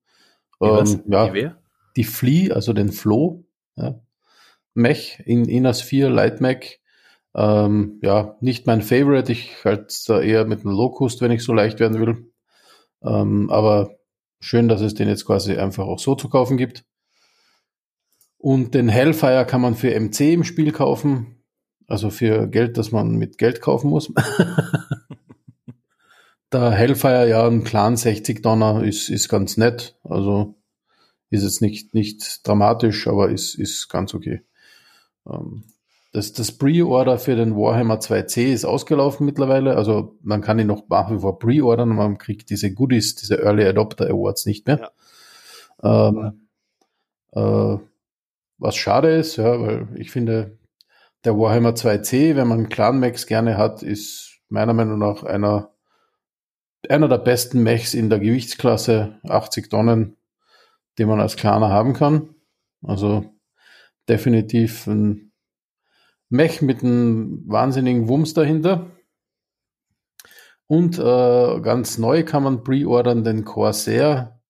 Ähm, 0.60 1.02
ja, 1.08 1.26
Die 1.28 1.32
wer? 1.34 1.58
die 1.96 2.04
Flea, 2.04 2.52
also 2.54 2.72
den 2.72 2.92
Floh, 2.92 3.44
ja. 3.76 3.98
Mech 4.74 5.20
in 5.26 5.46
Inas 5.48 5.82
4 5.82 6.08
Light 6.10 6.40
Mech. 6.40 6.80
Ähm, 7.34 7.98
ja, 8.02 8.36
nicht 8.40 8.66
mein 8.66 8.82
Favorite. 8.82 9.32
Ich 9.32 9.64
halte 9.64 9.94
da 10.06 10.20
eher 10.20 10.44
mit 10.44 10.60
einem 10.60 10.74
Locust, 10.74 11.20
wenn 11.20 11.30
ich 11.30 11.42
so 11.42 11.52
leicht 11.52 11.80
werden 11.80 12.00
will. 12.00 12.32
Ähm, 13.02 13.50
aber 13.50 13.96
schön, 14.40 14.68
dass 14.68 14.80
es 14.80 14.94
den 14.94 15.08
jetzt 15.08 15.24
quasi 15.24 15.56
einfach 15.56 15.86
auch 15.86 15.98
so 15.98 16.14
zu 16.14 16.28
kaufen 16.28 16.56
gibt. 16.56 16.84
Und 18.38 18.74
den 18.74 18.88
Hellfire 18.88 19.46
kann 19.46 19.60
man 19.60 19.76
für 19.76 19.98
MC 19.98 20.32
im 20.32 20.44
Spiel 20.44 20.72
kaufen. 20.72 21.44
Also 21.86 22.10
für 22.10 22.48
Geld, 22.48 22.76
das 22.76 22.92
man 22.92 23.16
mit 23.16 23.38
Geld 23.38 23.60
kaufen 23.60 23.90
muss. 23.90 24.12
da 26.50 26.72
Hellfire 26.72 27.28
ja 27.28 27.46
ein 27.46 27.64
Clan 27.64 27.96
60 27.96 28.42
Donner 28.42 28.82
ist, 28.82 29.08
ist 29.08 29.28
ganz 29.28 29.56
nett. 29.56 29.96
Also 30.02 30.56
ist 31.30 31.44
jetzt 31.44 31.62
nicht, 31.62 31.94
nicht 31.94 32.46
dramatisch, 32.46 33.06
aber 33.06 33.30
ist, 33.30 33.54
ist 33.54 33.88
ganz 33.88 34.12
okay. 34.12 34.42
Ähm, 35.26 35.64
das, 36.12 36.34
das 36.34 36.52
Pre-Order 36.52 37.18
für 37.18 37.36
den 37.36 37.56
Warhammer 37.56 37.98
2C 37.98 38.52
ist 38.52 38.66
ausgelaufen 38.66 39.24
mittlerweile. 39.24 39.76
Also 39.76 40.18
man 40.22 40.42
kann 40.42 40.58
ihn 40.58 40.66
noch 40.66 40.86
nach 40.88 41.10
wie 41.10 41.18
vor 41.18 41.38
pre-ordern 41.38 41.90
und 41.90 41.96
man 41.96 42.18
kriegt 42.18 42.50
diese 42.50 42.72
Goodies, 42.72 43.14
diese 43.14 43.42
Early 43.42 43.64
Adopter 43.64 44.06
Awards 44.10 44.44
nicht 44.44 44.66
mehr. 44.66 44.92
Ähm, 45.82 46.48
äh, 47.32 47.76
was 48.58 48.76
schade 48.76 49.16
ist, 49.16 49.36
ja, 49.36 49.58
weil 49.58 49.88
ich 49.96 50.10
finde, 50.10 50.58
der 51.24 51.38
Warhammer 51.38 51.70
2C, 51.70 52.36
wenn 52.36 52.46
man 52.46 52.68
Clan 52.68 53.00
Max 53.00 53.26
gerne 53.26 53.56
hat, 53.56 53.82
ist 53.82 54.38
meiner 54.50 54.74
Meinung 54.74 54.98
nach 54.98 55.24
einer, 55.24 55.70
einer 56.90 57.08
der 57.08 57.18
besten 57.18 57.62
Mechs 57.62 57.94
in 57.94 58.10
der 58.10 58.18
Gewichtsklasse 58.18 59.18
80 59.26 59.70
Tonnen, 59.70 60.16
den 60.98 61.08
man 61.08 61.20
als 61.20 61.36
Claner 61.36 61.70
haben 61.70 61.94
kann. 61.94 62.34
Also 62.82 63.24
definitiv 64.08 64.86
ein 64.86 65.31
Mech 66.32 66.62
mit 66.62 66.82
einem 66.82 67.44
wahnsinnigen 67.46 68.08
Wumms 68.08 68.32
dahinter. 68.32 68.90
Und 70.66 70.98
äh, 70.98 71.60
ganz 71.60 71.98
neu 71.98 72.24
kann 72.24 72.42
man 72.42 72.64
pre-ordern 72.64 73.22
den 73.22 73.44
Corsair. 73.44 74.40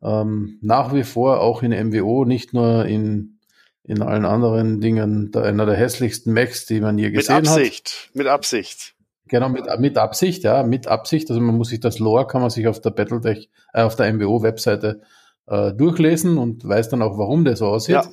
Ähm, 0.00 0.58
nach 0.62 0.94
wie 0.94 1.02
vor 1.02 1.40
auch 1.40 1.62
in 1.64 1.72
MWO, 1.72 2.24
nicht 2.24 2.54
nur 2.54 2.86
in, 2.86 3.40
in 3.82 4.02
allen 4.02 4.24
anderen 4.24 4.80
Dingen, 4.80 5.32
da 5.32 5.42
einer 5.42 5.66
der 5.66 5.74
hässlichsten 5.74 6.32
Mechs, 6.32 6.66
die 6.66 6.80
man 6.80 6.96
je 6.96 7.06
Mit 7.06 7.16
gesehen 7.16 7.36
hat. 7.36 7.48
Absicht. 7.48 8.10
Mit 8.14 8.28
Absicht. 8.28 8.94
Genau, 9.26 9.48
mit, 9.48 9.64
mit 9.80 9.98
Absicht, 9.98 10.44
ja, 10.44 10.62
mit 10.62 10.86
Absicht. 10.86 11.28
Also 11.28 11.42
man 11.42 11.56
muss 11.56 11.70
sich 11.70 11.80
das 11.80 11.98
Lore, 11.98 12.28
kann 12.28 12.40
man 12.40 12.50
sich 12.50 12.68
auf 12.68 12.80
der 12.80 12.90
Battletech, 12.90 13.50
äh, 13.72 13.82
auf 13.82 13.96
der 13.96 14.12
MWO-Webseite 14.12 15.02
äh, 15.48 15.72
durchlesen 15.72 16.38
und 16.38 16.66
weiß 16.66 16.88
dann 16.88 17.02
auch, 17.02 17.18
warum 17.18 17.44
der 17.44 17.56
so 17.56 17.66
aussieht. 17.66 18.08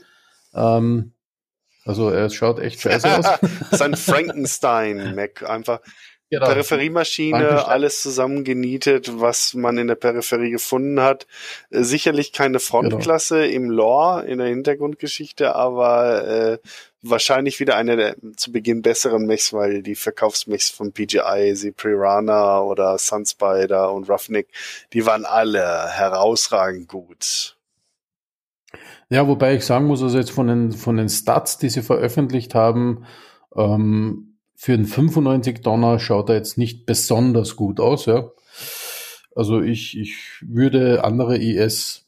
Ähm, 0.56 1.14
also 1.88 2.12
es 2.12 2.34
schaut 2.34 2.60
echt 2.60 2.82
scheiße 2.82 3.18
aus. 3.18 3.26
Sein 3.72 3.96
Frankenstein-Mac. 3.96 5.50
Einfach 5.50 5.80
Genau. 6.30 6.46
Peripheriemaschine, 6.46 7.68
alles 7.68 8.02
zusammengenietet, 8.02 9.10
was 9.22 9.54
man 9.54 9.78
in 9.78 9.88
der 9.88 9.96
Peripherie 9.96 10.52
gefunden 10.52 11.00
hat. 11.00 11.26
Äh, 11.70 11.84
sicherlich 11.84 12.34
keine 12.34 12.60
Frontklasse 12.60 13.46
im 13.46 13.70
Lore, 13.70 14.26
in 14.26 14.40
der 14.40 14.48
Hintergrundgeschichte, 14.48 15.56
aber 15.56 16.28
äh, 16.28 16.58
wahrscheinlich 17.02 17.62
wieder 17.62 17.78
eine 17.78 17.96
der 17.96 18.16
zu 18.36 18.52
Beginn 18.52 18.82
besseren 18.82 19.26
Mechs, 19.26 19.54
weil 19.54 19.82
die 19.82 19.96
Verkaufsmechs 19.96 20.70
von 20.70 20.92
PGI, 20.92 21.54
sie 21.56 21.72
Piranha 21.72 22.60
oder 22.60 22.98
Sunspider 22.98 23.94
und 23.94 24.10
Roughneck, 24.10 24.50
die 24.92 25.06
waren 25.06 25.24
alle 25.24 25.88
herausragend 25.92 26.90
gut. 26.90 27.57
Ja, 29.10 29.28
wobei 29.28 29.56
ich 29.56 29.66
sagen 29.66 29.88
muss, 29.88 30.04
also 30.04 30.18
jetzt 30.18 30.32
von 30.32 30.48
den, 30.48 30.72
von 30.72 30.98
den 30.98 31.10
Stats, 31.10 31.58
die 31.58 31.70
sie 31.70 31.82
veröffentlicht 31.82 32.56
haben, 32.56 33.06
ähm, 33.56 34.40
für 34.56 34.74
einen 34.74 34.86
95 34.86 35.62
Donner 35.62 36.00
schaut 36.00 36.30
er 36.30 36.36
jetzt 36.36 36.58
nicht 36.58 36.86
besonders 36.86 37.56
gut 37.56 37.80
aus, 37.80 38.06
ja. 38.06 38.32
Also 39.36 39.62
ich, 39.62 39.98
ich 39.98 40.42
würde 40.42 41.04
andere 41.04 41.38
IS 41.38 42.06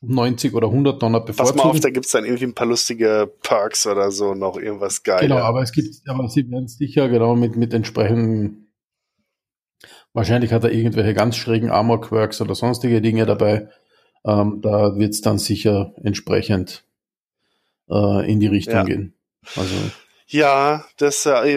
90 0.00 0.54
oder 0.54 0.68
100 0.68 1.02
Donner 1.02 1.20
Pass 1.20 1.36
bevorzugen. 1.36 1.58
mal 1.58 1.70
auf, 1.70 1.80
da 1.80 1.90
gibt's 1.90 2.12
dann 2.12 2.24
irgendwie 2.24 2.44
ein 2.44 2.54
paar 2.54 2.68
lustige 2.68 3.30
Perks 3.42 3.86
oder 3.86 4.10
so, 4.10 4.34
noch 4.34 4.56
irgendwas 4.56 5.02
Geiles. 5.02 5.22
Genau, 5.22 5.38
aber 5.38 5.62
es 5.62 5.72
gibt, 5.72 6.08
aber 6.08 6.28
sie 6.28 6.48
werden 6.50 6.68
sicher 6.68 7.08
genau 7.08 7.34
mit, 7.34 7.56
mit 7.56 7.74
entsprechenden, 7.74 8.72
wahrscheinlich 10.12 10.52
hat 10.52 10.64
er 10.64 10.72
irgendwelche 10.72 11.14
ganz 11.14 11.36
schrägen 11.36 11.70
Armor-Quirks 11.70 12.40
oder 12.40 12.54
sonstige 12.54 13.00
Dinge 13.00 13.26
dabei. 13.26 13.68
Ähm, 14.26 14.60
da 14.60 14.96
wird's 14.98 15.20
dann 15.20 15.38
sicher 15.38 15.94
entsprechend 16.02 16.84
äh, 17.88 18.30
in 18.30 18.40
die 18.40 18.48
Richtung 18.48 18.74
Ja. 18.74 18.82
gehen. 18.82 19.14
Also, 19.54 19.74
Ja, 20.28 20.84
das 20.96 21.24
äh, 21.24 21.54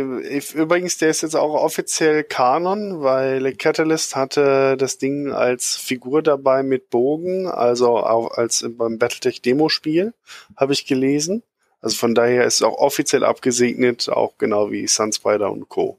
übrigens, 0.53 0.97
der 0.99 1.09
ist 1.09 1.23
jetzt 1.23 1.35
auch 1.35 1.55
offiziell 1.55 2.23
Kanon, 2.23 3.01
weil 3.01 3.51
Catalyst 3.55 4.15
hatte 4.15 4.77
das 4.77 4.99
Ding 4.99 5.31
als 5.31 5.75
Figur 5.75 6.21
dabei 6.21 6.61
mit 6.61 6.91
Bogen, 6.91 7.47
also 7.47 7.97
auch 7.97 8.29
als 8.37 8.63
beim 8.77 8.99
Battletech 8.99 9.41
Demo-Spiel, 9.41 10.13
habe 10.55 10.73
ich 10.73 10.85
gelesen. 10.85 11.41
Also 11.81 11.95
von 11.95 12.13
daher 12.13 12.43
ist 12.45 12.55
es 12.55 12.61
auch 12.61 12.77
offiziell 12.77 13.23
abgesegnet, 13.23 14.07
auch 14.09 14.37
genau 14.37 14.69
wie 14.69 14.85
Sunspider 14.85 15.51
und 15.51 15.67
Co. 15.69 15.97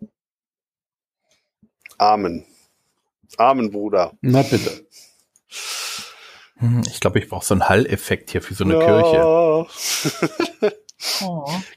Amen. 1.99 2.45
Amen, 3.37 3.71
Bruder. 3.71 4.13
na 4.21 4.43
bitte. 4.43 4.87
Hm, 6.61 6.83
Ich 6.87 7.01
glaube, 7.01 7.19
ich 7.19 7.29
brauche 7.29 7.45
so 7.45 7.55
einen 7.55 7.69
Hall-Effekt 7.69 8.31
hier 8.31 8.43
für 8.43 8.55
so 8.55 8.65
eine 8.65 8.79
Kirche. 8.79 9.67
Kirche. 10.61 10.77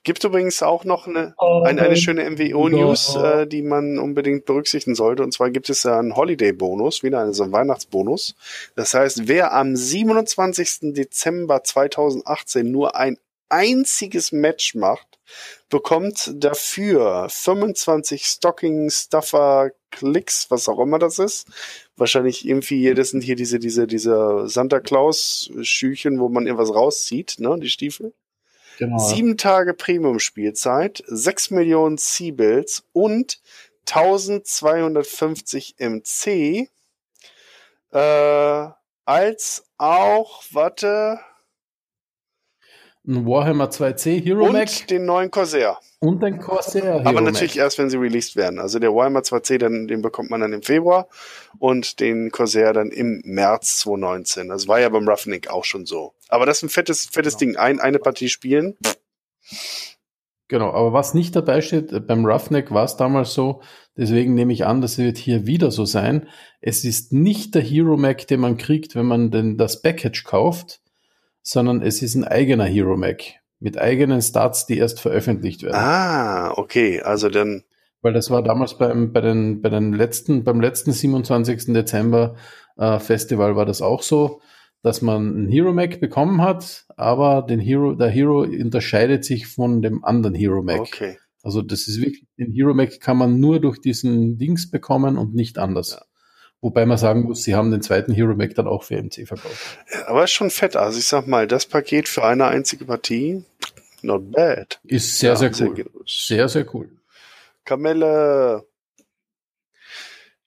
Gibt 0.04 0.24
übrigens 0.26 0.62
auch 0.62 0.84
noch 0.84 1.08
eine, 1.08 1.34
eine, 1.38 1.82
eine 1.84 1.96
schöne 1.96 2.30
MWO-News, 2.30 3.16
äh, 3.16 3.48
die 3.48 3.62
man 3.62 3.98
unbedingt 3.98 4.46
berücksichtigen 4.46 4.96
sollte. 4.96 5.24
Und 5.24 5.34
zwar 5.34 5.50
gibt 5.50 5.70
es 5.70 5.84
ja 5.84 5.98
einen 5.98 6.16
Holiday-Bonus, 6.16 7.04
wieder 7.04 7.22
einen, 7.22 7.34
so 7.34 7.44
einen 7.44 7.54
Weihnachtsbonus. 7.54 8.36
Das 8.76 8.94
heißt, 8.94 9.28
wer 9.30 9.54
am 9.54 9.76
27. 9.78 10.94
Dezember 10.94 11.64
2018 11.64 12.70
nur 12.70 12.98
ein 12.98 13.18
einziges 13.48 14.34
Match 14.34 14.76
macht, 14.76 15.08
bekommt 15.70 16.32
dafür 16.36 17.28
25 17.30 18.26
Stocking 18.26 18.90
Stuffer 18.90 19.72
Klicks, 19.92 20.48
was 20.50 20.68
auch 20.68 20.80
immer 20.80 21.00
das 21.00 21.20
ist. 21.20 21.48
Wahrscheinlich 21.96 22.48
irgendwie, 22.48 22.94
das 22.94 23.10
sind 23.10 23.22
hier 23.22 23.36
diese, 23.36 23.60
diese, 23.60 23.86
diese 23.86 24.48
Santa 24.48 24.80
Claus 24.80 25.52
Schüchen, 25.62 26.20
wo 26.20 26.30
man 26.30 26.48
irgendwas 26.48 26.74
rauszieht, 26.74 27.36
ne, 27.40 27.58
die 27.60 27.70
Stiefel. 27.70 28.14
genau. 28.80 28.98
sieben 28.98 29.38
Tage 29.38 29.74
Premium-Spielzeit, 29.74 31.04
sechs 31.06 31.52
Millionen 31.52 31.98
C-Bills 31.98 32.84
und 32.94 33.40
1250 33.88 35.76
MC, 35.78 36.70
äh, 37.92 38.68
als 39.06 39.66
auch, 39.78 40.44
warte, 40.52 41.20
ein 43.06 43.26
Warhammer 43.26 43.70
2C 43.70 44.24
Hero 44.24 44.46
und 44.46 44.54
Mac. 44.54 44.88
den 44.88 45.06
neuen 45.06 45.30
Corsair. 45.30 45.78
Und 46.00 46.24
den 46.24 46.40
Corsair 46.40 46.84
Hero 46.84 47.10
Aber 47.10 47.22
natürlich 47.22 47.56
Mac. 47.56 47.64
erst, 47.66 47.78
wenn 47.78 47.90
sie 47.90 47.98
released 47.98 48.36
werden. 48.36 48.60
Also 48.60 48.80
der 48.80 48.94
Warhammer 48.94 49.20
2C, 49.20 49.58
dann, 49.58 49.88
den 49.88 50.02
bekommt 50.02 50.30
man 50.30 50.42
dann 50.42 50.54
im 50.54 50.62
Februar 50.62 51.08
und 51.60 52.00
den 52.00 52.32
Corsair 52.32 52.72
dann 52.74 52.92
im 52.92 53.22
März 53.26 53.80
2019. 53.80 54.48
Das 54.50 54.68
war 54.68 54.80
ja 54.80 54.90
beim 54.90 55.08
Roughneck 55.08 55.50
auch 55.50 55.66
schon 55.66 55.86
so. 55.86 56.14
Aber 56.30 56.46
das 56.46 56.58
ist 56.58 56.64
ein 56.64 56.70
fettes, 56.70 57.10
fettes 57.12 57.38
genau. 57.38 57.52
Ding. 57.52 57.58
Ein, 57.58 57.80
eine 57.80 58.00
Partie 58.00 58.30
spielen. 58.30 58.78
Genau, 60.48 60.72
aber 60.72 60.94
was 60.94 61.14
nicht 61.14 61.36
dabei 61.36 61.62
steht, 61.62 61.92
äh, 61.92 62.00
beim 62.00 62.26
Roughneck 62.26 62.72
war 62.72 62.86
es 62.86 62.96
damals 62.96 63.34
so, 63.34 63.62
deswegen 63.98 64.34
nehme 64.34 64.54
ich 64.54 64.66
an, 64.66 64.82
das 64.82 64.98
wird 64.98 65.18
hier 65.18 65.48
wieder 65.48 65.72
so 65.72 65.84
sein. 65.86 66.28
Es 66.62 66.84
ist 66.84 67.12
nicht 67.12 67.56
der 67.56 67.62
Hero 67.62 67.98
Mac, 67.98 68.28
den 68.28 68.40
man 68.40 68.58
kriegt, 68.58 68.96
wenn 68.96 69.06
man 69.06 69.32
denn 69.32 69.58
das 69.58 69.82
Package 69.82 70.24
kauft, 70.24 70.83
sondern 71.44 71.82
es 71.82 72.02
ist 72.02 72.16
ein 72.16 72.24
eigener 72.24 72.66
Hero 72.66 72.98
Mac 72.98 73.22
mit 73.60 73.78
eigenen 73.78 74.22
Stats, 74.22 74.66
die 74.66 74.78
erst 74.78 75.00
veröffentlicht 75.00 75.64
werden. 75.64 75.76
Ah, 75.76 76.54
okay, 76.58 77.02
also 77.02 77.30
dann. 77.30 77.64
Weil 78.02 78.12
das 78.12 78.30
war 78.30 78.44
damals 78.44 78.78
beim, 78.78 79.14
bei 79.14 79.22
den, 79.22 79.62
bei 79.62 79.70
den 79.70 79.94
letzten, 79.94 80.44
beim 80.44 80.60
letzten 80.60 80.92
27. 80.92 81.74
Dezember 81.74 82.36
äh, 82.76 83.00
Festival 83.00 83.56
war 83.56 83.66
das 83.66 83.82
auch 83.82 84.02
so, 84.02 84.42
dass 84.82 85.02
man 85.02 85.36
einen 85.36 85.48
Hero 85.48 85.72
Mac 85.72 86.02
bekommen 86.02 86.42
hat, 86.42 86.86
aber 86.98 87.44
den 87.44 87.62
Hero, 87.62 87.94
der 87.94 88.10
Hero 88.10 88.42
unterscheidet 88.42 89.24
sich 89.24 89.48
von 89.48 89.82
dem 89.82 90.04
anderen 90.04 90.36
Hero 90.36 90.62
Mac. 90.62 90.82
Okay. 90.82 91.18
Also 91.44 91.62
das 91.62 91.88
ist 91.88 92.02
wirklich, 92.02 92.26
den 92.38 92.52
Hero 92.52 92.74
Mac 92.74 93.00
kann 93.00 93.18
man 93.18 93.40
nur 93.40 93.62
durch 93.62 93.80
diesen 93.80 94.38
Dings 94.38 94.70
bekommen 94.70 95.18
und 95.18 95.34
nicht 95.34 95.58
anders. 95.58 95.92
Ja. 95.92 96.02
Wobei 96.64 96.86
man 96.86 96.98
sagen 96.98 97.24
muss, 97.24 97.44
sie 97.44 97.56
haben 97.56 97.72
den 97.72 97.82
zweiten 97.82 98.14
Hero 98.14 98.36
Mac 98.36 98.56
dann 98.56 98.68
auch 98.68 98.84
für 98.84 98.96
MC 98.96 99.28
verkauft. 99.28 99.78
Ja, 99.92 100.08
aber 100.08 100.24
ist 100.24 100.32
schon 100.32 100.50
fett. 100.50 100.78
Also 100.78 100.98
ich 100.98 101.06
sag 101.06 101.28
mal, 101.28 101.46
das 101.46 101.66
Paket 101.66 102.08
für 102.08 102.24
eine 102.24 102.46
einzige 102.46 102.86
Partie, 102.86 103.44
not 104.02 104.32
bad. 104.32 104.80
Ist 104.86 105.20
sehr, 105.20 105.32
ja, 105.32 105.36
sehr 105.36 105.52
cool. 105.60 105.76
Sehr, 105.76 106.38
sehr, 106.38 106.48
sehr 106.48 106.74
cool. 106.74 106.90
Kamelle. 107.66 108.66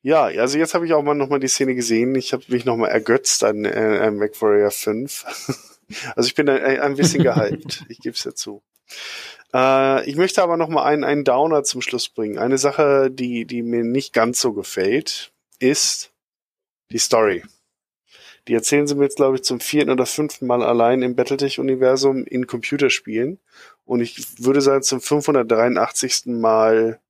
Ja, 0.00 0.22
also 0.24 0.56
jetzt 0.56 0.72
habe 0.72 0.86
ich 0.86 0.94
auch 0.94 1.02
mal 1.02 1.14
nochmal 1.14 1.38
die 1.38 1.48
Szene 1.48 1.74
gesehen. 1.74 2.14
Ich 2.14 2.32
habe 2.32 2.44
mich 2.48 2.64
nochmal 2.64 2.92
ergötzt 2.92 3.44
an 3.44 3.66
äh, 3.66 4.10
MacWarrior 4.10 4.70
5. 4.70 5.26
also 6.16 6.28
ich 6.28 6.34
bin 6.34 6.48
ein, 6.48 6.80
ein 6.80 6.96
bisschen 6.96 7.24
gehypt. 7.24 7.84
ich 7.90 7.98
gebe 7.98 8.16
es 8.16 8.24
ja 8.24 8.34
zu. 8.34 8.62
Äh, 9.52 10.08
ich 10.08 10.16
möchte 10.16 10.42
aber 10.42 10.56
nochmal 10.56 10.90
einen, 10.90 11.04
einen 11.04 11.24
Downer 11.24 11.62
zum 11.62 11.82
Schluss 11.82 12.08
bringen. 12.08 12.38
Eine 12.38 12.56
Sache, 12.56 13.10
die, 13.10 13.44
die 13.44 13.60
mir 13.60 13.84
nicht 13.84 14.14
ganz 14.14 14.40
so 14.40 14.54
gefällt 14.54 15.34
ist 15.58 16.12
die 16.90 16.98
Story. 16.98 17.42
Die 18.48 18.54
erzählen 18.54 18.86
sie 18.86 18.94
mir 18.94 19.04
jetzt, 19.04 19.16
glaube 19.16 19.36
ich, 19.36 19.42
zum 19.42 19.58
vierten 19.58 19.90
oder 19.90 20.06
fünften 20.06 20.46
Mal 20.46 20.62
allein 20.62 21.02
im 21.02 21.16
Battletech-Universum 21.16 22.24
in 22.24 22.46
Computerspielen. 22.46 23.40
Und 23.84 24.00
ich 24.00 24.38
würde 24.38 24.60
sagen, 24.60 24.82
zum 24.82 25.00
583. 25.00 26.26
Mal 26.26 27.00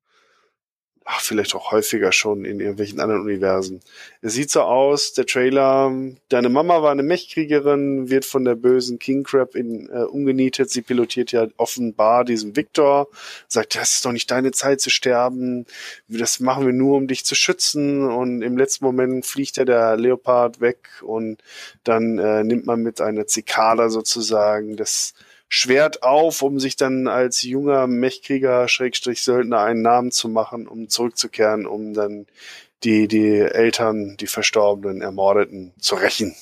ach, 1.08 1.20
vielleicht 1.20 1.54
auch 1.54 1.70
häufiger 1.70 2.10
schon 2.10 2.44
in 2.44 2.58
irgendwelchen 2.58 2.98
anderen 2.98 3.22
Universen. 3.22 3.80
Es 4.22 4.34
sieht 4.34 4.50
so 4.50 4.62
aus, 4.62 5.12
der 5.12 5.24
Trailer, 5.24 5.92
deine 6.28 6.48
Mama 6.48 6.82
war 6.82 6.90
eine 6.90 7.04
Mechkriegerin, 7.04 8.10
wird 8.10 8.24
von 8.24 8.44
der 8.44 8.56
bösen 8.56 8.98
King 8.98 9.22
Crab 9.22 9.54
in, 9.54 9.88
äh, 9.88 10.02
umgenietet, 10.02 10.68
sie 10.70 10.82
pilotiert 10.82 11.30
ja 11.30 11.46
offenbar 11.56 12.24
diesen 12.24 12.56
Victor, 12.56 13.08
sagt, 13.46 13.76
das 13.76 13.94
ist 13.94 14.04
doch 14.04 14.10
nicht 14.10 14.28
deine 14.32 14.50
Zeit 14.50 14.80
zu 14.80 14.90
sterben, 14.90 15.66
das 16.08 16.40
machen 16.40 16.66
wir 16.66 16.72
nur, 16.72 16.96
um 16.96 17.06
dich 17.06 17.24
zu 17.24 17.36
schützen. 17.36 18.04
Und 18.10 18.42
im 18.42 18.56
letzten 18.56 18.84
Moment 18.84 19.24
fliegt 19.24 19.58
ja 19.58 19.64
der 19.64 19.96
Leopard 19.96 20.60
weg 20.60 20.88
und 21.02 21.40
dann 21.84 22.18
äh, 22.18 22.42
nimmt 22.42 22.66
man 22.66 22.82
mit 22.82 23.00
einer 23.00 23.28
Zikada 23.28 23.90
sozusagen 23.90 24.76
das 24.76 25.14
Schwert 25.48 26.02
auf, 26.02 26.42
um 26.42 26.58
sich 26.58 26.76
dann 26.76 27.08
als 27.08 27.42
junger 27.42 27.86
Mechkrieger, 27.86 28.68
Schrägstrich 28.68 29.22
Söldner 29.22 29.60
einen 29.60 29.82
Namen 29.82 30.10
zu 30.10 30.28
machen, 30.28 30.66
um 30.66 30.88
zurückzukehren, 30.88 31.66
um 31.66 31.94
dann 31.94 32.26
die, 32.82 33.08
die 33.08 33.38
Eltern, 33.38 34.16
die 34.18 34.26
Verstorbenen, 34.26 35.02
Ermordeten 35.02 35.72
zu 35.78 35.94
rächen. 35.94 36.34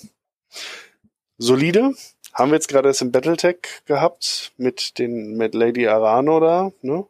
Solide. 1.38 1.94
Haben 2.32 2.50
wir 2.50 2.56
jetzt 2.56 2.68
gerade 2.68 2.88
das 2.88 3.00
im 3.00 3.12
Battletech 3.12 3.82
gehabt 3.86 4.52
mit 4.56 4.98
den, 4.98 5.36
mit 5.36 5.54
Lady 5.54 5.86
Arano 5.86 6.40
da, 6.40 6.72
ne? 6.82 7.06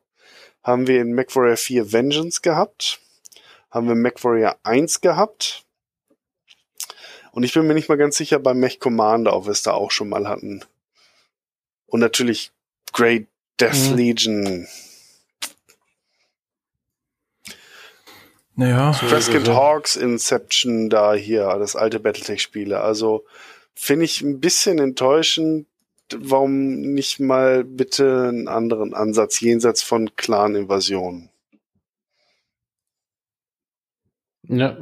Haben 0.62 0.86
wir 0.86 1.00
in 1.00 1.14
MacWarrior 1.14 1.56
4 1.56 1.92
Vengeance 1.92 2.40
gehabt. 2.42 3.00
Haben 3.70 3.88
wir 3.88 3.94
MacWarrior 3.94 4.56
1 4.62 5.00
gehabt. 5.00 5.64
Und 7.32 7.42
ich 7.42 7.52
bin 7.52 7.66
mir 7.66 7.74
nicht 7.74 7.88
mal 7.88 7.98
ganz 7.98 8.16
sicher 8.16 8.38
beim 8.38 8.60
Mech 8.60 8.80
Commander, 8.80 9.34
ob 9.34 9.46
wir 9.46 9.52
es 9.52 9.62
da 9.62 9.72
auch 9.72 9.90
schon 9.90 10.08
mal 10.08 10.28
hatten. 10.28 10.64
Und 11.94 12.00
natürlich 12.00 12.50
Great 12.92 13.28
Death 13.60 13.90
mhm. 13.90 13.96
Legion. 13.96 14.66
Naja. 18.56 18.92
Freskin 18.94 19.44
so. 19.44 19.54
Hawks, 19.54 19.94
Inception, 19.94 20.90
da 20.90 21.14
hier, 21.14 21.44
das 21.60 21.76
alte 21.76 22.00
Battletech-Spiele. 22.00 22.80
Also 22.80 23.24
finde 23.76 24.06
ich 24.06 24.22
ein 24.22 24.40
bisschen 24.40 24.80
enttäuschend. 24.80 25.68
Warum 26.12 26.80
nicht 26.80 27.20
mal 27.20 27.62
bitte 27.62 28.26
einen 28.28 28.48
anderen 28.48 28.92
Ansatz 28.92 29.38
jenseits 29.38 29.84
von 29.84 30.16
Clan-Invasionen? 30.16 31.30
Ja. 34.48 34.78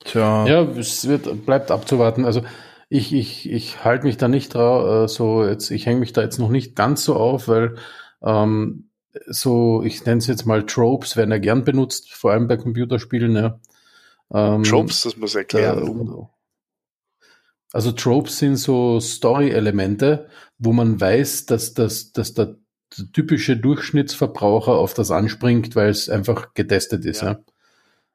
Tja. 0.00 0.48
Ja, 0.48 0.62
es 0.62 1.06
wird, 1.06 1.46
bleibt 1.46 1.70
abzuwarten. 1.70 2.24
Also 2.24 2.42
ich, 2.88 3.12
ich, 3.12 3.50
ich 3.50 3.84
halte 3.84 4.06
mich 4.06 4.16
da 4.16 4.28
nicht 4.28 4.54
drauf, 4.54 5.04
äh, 5.04 5.08
so 5.08 5.44
jetzt, 5.44 5.70
ich 5.70 5.86
hänge 5.86 6.00
mich 6.00 6.12
da 6.12 6.22
jetzt 6.22 6.38
noch 6.38 6.50
nicht 6.50 6.76
ganz 6.76 7.04
so 7.04 7.16
auf, 7.16 7.48
weil 7.48 7.76
ähm, 8.22 8.90
so, 9.26 9.82
ich 9.82 10.04
nenne 10.04 10.18
es 10.18 10.26
jetzt 10.26 10.46
mal 10.46 10.66
Tropes, 10.66 11.16
werden 11.16 11.30
ja 11.30 11.38
gern 11.38 11.64
benutzt, 11.64 12.12
vor 12.12 12.32
allem 12.32 12.48
bei 12.48 12.56
Computerspielen, 12.56 13.36
ja. 13.36 13.60
Ähm, 14.32 14.62
Tropes, 14.64 15.02
das 15.02 15.16
muss 15.16 15.34
erklären. 15.34 16.06
Da, 16.06 16.30
also 17.72 17.92
Tropes 17.92 18.38
sind 18.38 18.56
so 18.56 19.00
Story-Elemente, 19.00 20.28
wo 20.58 20.72
man 20.72 21.00
weiß, 21.00 21.46
dass, 21.46 21.74
dass, 21.74 22.12
dass 22.12 22.34
der, 22.34 22.56
der 22.96 23.12
typische 23.12 23.56
Durchschnittsverbraucher 23.56 24.72
auf 24.72 24.94
das 24.94 25.10
anspringt, 25.10 25.74
weil 25.74 25.90
es 25.90 26.08
einfach 26.08 26.54
getestet 26.54 27.04
ist. 27.04 27.22
Ja. 27.22 27.32
ja. 27.32 27.40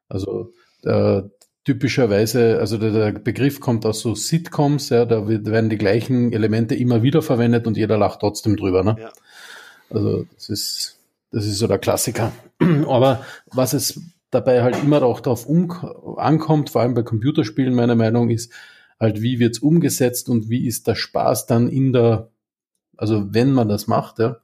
Also 0.08 0.52
äh, 0.82 1.22
typischerweise, 1.70 2.58
also 2.58 2.78
der, 2.78 2.90
der, 2.90 3.12
Begriff 3.12 3.60
kommt 3.60 3.86
aus 3.86 4.00
so 4.00 4.16
Sitcoms, 4.16 4.88
ja, 4.88 5.04
da 5.04 5.28
werden 5.28 5.70
die 5.70 5.78
gleichen 5.78 6.32
Elemente 6.32 6.74
immer 6.74 7.04
wieder 7.04 7.22
verwendet 7.22 7.68
und 7.68 7.76
jeder 7.76 7.96
lacht 7.96 8.20
trotzdem 8.20 8.56
drüber. 8.56 8.82
Ne? 8.82 8.96
Ja. 8.98 9.12
Also 9.88 10.26
das 10.34 10.48
ist, 10.48 10.98
das 11.30 11.46
ist 11.46 11.58
so 11.58 11.68
der 11.68 11.78
Klassiker. 11.78 12.32
Aber 12.88 13.24
was 13.46 13.72
es 13.72 14.00
dabei 14.30 14.64
halt 14.64 14.82
immer 14.82 15.00
auch 15.04 15.20
darauf 15.20 15.46
um, 15.46 15.70
ankommt, 16.18 16.70
vor 16.70 16.82
allem 16.82 16.94
bei 16.94 17.04
Computerspielen, 17.04 17.72
meiner 17.72 17.94
Meinung 17.94 18.30
ist, 18.30 18.52
halt, 18.98 19.22
wie 19.22 19.38
wird's 19.38 19.60
umgesetzt 19.60 20.28
und 20.28 20.48
wie 20.48 20.66
ist 20.66 20.88
der 20.88 20.96
Spaß 20.96 21.46
dann 21.46 21.68
in 21.68 21.92
der, 21.92 22.30
also 22.96 23.32
wenn 23.32 23.52
man 23.52 23.68
das 23.68 23.86
macht, 23.86 24.18
ja 24.18 24.38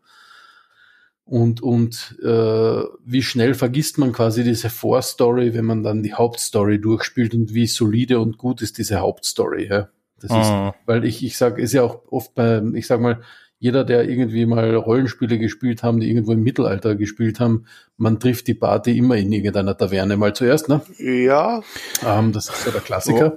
und, 1.26 1.60
und 1.60 2.16
äh, 2.22 2.82
wie 3.04 3.22
schnell 3.22 3.54
vergisst 3.54 3.98
man 3.98 4.12
quasi 4.12 4.44
diese 4.44 4.70
Vorstory, 4.70 5.54
wenn 5.54 5.64
man 5.64 5.82
dann 5.82 6.04
die 6.04 6.14
Hauptstory 6.14 6.80
durchspielt 6.80 7.34
und 7.34 7.52
wie 7.52 7.66
solide 7.66 8.20
und 8.20 8.38
gut 8.38 8.62
ist 8.62 8.78
diese 8.78 9.00
Hauptstory. 9.00 9.66
Ja? 9.68 9.88
Das 10.20 10.30
mhm. 10.30 10.40
ist, 10.40 10.46
ah. 10.46 10.74
weil 10.86 11.04
ich, 11.04 11.24
ich 11.24 11.36
sag, 11.36 11.58
ist 11.58 11.72
ja 11.72 11.82
auch 11.82 12.00
oft 12.12 12.34
bei, 12.36 12.62
ich 12.74 12.86
sag 12.86 13.00
mal, 13.00 13.22
jeder, 13.58 13.82
der 13.82 14.08
irgendwie 14.08 14.46
mal 14.46 14.72
Rollenspiele 14.76 15.38
gespielt 15.38 15.82
haben, 15.82 15.98
die 15.98 16.08
irgendwo 16.08 16.32
im 16.32 16.42
Mittelalter 16.42 16.94
gespielt 16.94 17.40
haben, 17.40 17.64
man 17.96 18.20
trifft 18.20 18.46
die 18.46 18.54
Party 18.54 18.96
immer 18.96 19.16
in 19.16 19.32
irgendeiner 19.32 19.76
Taverne 19.76 20.16
mal 20.16 20.32
zuerst, 20.32 20.68
ne? 20.68 20.82
Ja. 20.98 21.62
Ähm, 22.06 22.32
das 22.32 22.50
ist 22.50 22.66
ja 22.66 22.72
der 22.72 22.82
Klassiker. 22.82 23.34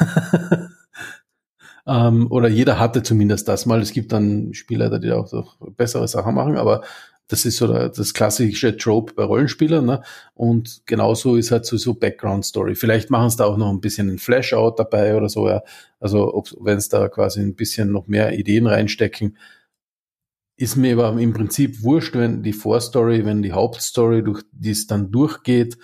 Oh. 0.00 0.04
ähm, 1.90 2.30
oder 2.30 2.48
jeder 2.48 2.78
hatte 2.78 3.02
zumindest 3.02 3.48
das 3.48 3.66
mal. 3.66 3.82
Es 3.82 3.92
gibt 3.92 4.12
dann 4.12 4.54
Spielleiter, 4.54 5.00
die 5.00 5.10
auch 5.10 5.26
so 5.26 5.46
bessere 5.76 6.06
Sachen 6.08 6.34
machen, 6.34 6.56
aber 6.56 6.82
das 7.28 7.44
ist 7.44 7.56
so 7.56 7.66
das 7.66 8.14
klassische 8.14 8.76
Trope 8.76 9.14
bei 9.14 9.24
Rollenspielern. 9.24 9.84
Ne? 9.84 10.02
Und 10.34 10.82
genauso 10.86 11.36
ist 11.36 11.50
halt 11.50 11.66
so, 11.66 11.76
so 11.76 11.94
Background-Story. 11.94 12.76
Vielleicht 12.76 13.10
machen 13.10 13.26
es 13.26 13.36
da 13.36 13.44
auch 13.46 13.56
noch 13.56 13.70
ein 13.70 13.80
bisschen 13.80 14.08
ein 14.08 14.18
Flash-Out 14.18 14.78
dabei 14.78 15.16
oder 15.16 15.28
so. 15.28 15.48
Ja. 15.48 15.62
Also 15.98 16.44
wenn 16.60 16.78
es 16.78 16.88
da 16.88 17.08
quasi 17.08 17.40
ein 17.40 17.56
bisschen 17.56 17.90
noch 17.90 18.06
mehr 18.06 18.38
Ideen 18.38 18.66
reinstecken, 18.66 19.36
ist 20.58 20.76
mir 20.76 20.98
aber 20.98 21.20
im 21.20 21.34
Prinzip 21.34 21.82
wurscht, 21.82 22.14
wenn 22.14 22.42
die 22.42 22.54
Vorstory, 22.54 23.26
wenn 23.26 23.42
die 23.42 23.52
Hauptstory 23.52 24.22
durch 24.22 24.42
die 24.52 24.70
es 24.70 24.86
dann 24.86 25.10
durchgeht, 25.10 25.76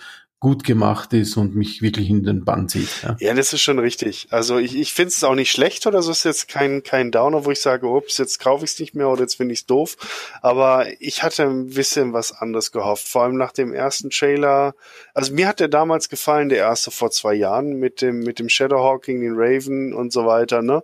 gut 0.43 0.65
gemacht 0.65 1.13
ist 1.13 1.37
und 1.37 1.55
mich 1.55 1.81
wirklich 1.81 2.09
in 2.09 2.21
den 2.21 2.43
Bann 2.43 2.67
zieht. 2.67 2.89
Ja, 3.01 3.15
ja 3.17 3.33
das 3.33 3.53
ist 3.53 3.61
schon 3.61 3.79
richtig. 3.79 4.27
Also 4.29 4.57
ich, 4.57 4.75
ich 4.75 4.91
finde 4.91 5.07
es 5.07 5.23
auch 5.23 5.35
nicht 5.35 5.51
schlecht 5.51 5.87
oder 5.87 6.01
so 6.01 6.11
ist 6.11 6.25
jetzt 6.25 6.49
kein, 6.49 6.83
kein 6.83 7.11
Downer, 7.11 7.45
wo 7.45 7.51
ich 7.51 7.61
sage, 7.61 7.87
ups, 7.87 8.17
jetzt 8.17 8.39
kaufe 8.39 8.65
ich 8.65 8.71
es 8.71 8.79
nicht 8.81 8.93
mehr 8.93 9.07
oder 9.07 9.21
jetzt 9.21 9.35
finde 9.35 9.53
ich 9.53 9.61
es 9.61 9.65
doof. 9.67 9.95
Aber 10.41 10.85
ich 10.99 11.23
hatte 11.23 11.43
ein 11.43 11.69
bisschen 11.69 12.11
was 12.11 12.33
anderes 12.33 12.73
gehofft. 12.73 13.07
Vor 13.07 13.23
allem 13.23 13.37
nach 13.37 13.53
dem 13.53 13.71
ersten 13.71 14.09
Trailer. 14.09 14.75
Also 15.13 15.33
mir 15.33 15.47
hat 15.47 15.61
der 15.61 15.69
damals 15.69 16.09
gefallen, 16.09 16.49
der 16.49 16.57
erste 16.57 16.91
vor 16.91 17.09
zwei 17.11 17.35
Jahren 17.35 17.79
mit 17.79 18.01
dem, 18.01 18.19
mit 18.19 18.37
dem 18.37 18.49
Shadowhawking, 18.49 19.21
den 19.21 19.35
Raven 19.37 19.93
und 19.93 20.11
so 20.11 20.25
weiter, 20.25 20.61
ne? 20.61 20.83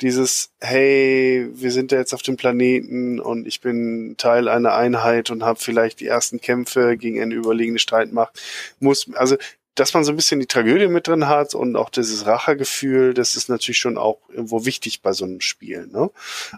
Dieses, 0.00 0.50
hey, 0.60 1.48
wir 1.52 1.70
sind 1.70 1.92
ja 1.92 1.98
jetzt 1.98 2.14
auf 2.14 2.22
dem 2.22 2.36
Planeten 2.36 3.20
und 3.20 3.46
ich 3.46 3.60
bin 3.60 4.14
Teil 4.18 4.48
einer 4.48 4.74
Einheit 4.74 5.30
und 5.30 5.44
habe 5.44 5.60
vielleicht 5.60 6.00
die 6.00 6.06
ersten 6.06 6.40
Kämpfe 6.40 6.96
gegen 6.96 7.20
eine 7.20 7.34
überlegene 7.34 7.78
Streitmacht, 7.78 8.40
muss, 8.80 9.08
also 9.14 9.36
dass 9.74 9.94
man 9.94 10.04
so 10.04 10.12
ein 10.12 10.16
bisschen 10.16 10.38
die 10.38 10.46
Tragödie 10.46 10.88
mit 10.88 11.08
drin 11.08 11.28
hat 11.28 11.54
und 11.54 11.76
auch 11.76 11.88
dieses 11.88 12.26
Rachegefühl, 12.26 13.14
das 13.14 13.36
ist 13.36 13.48
natürlich 13.48 13.78
schon 13.78 13.96
auch 13.96 14.18
irgendwo 14.28 14.66
wichtig 14.66 15.00
bei 15.00 15.12
so 15.12 15.24
einem 15.24 15.40
Spiel. 15.40 15.86
Ne? 15.90 16.10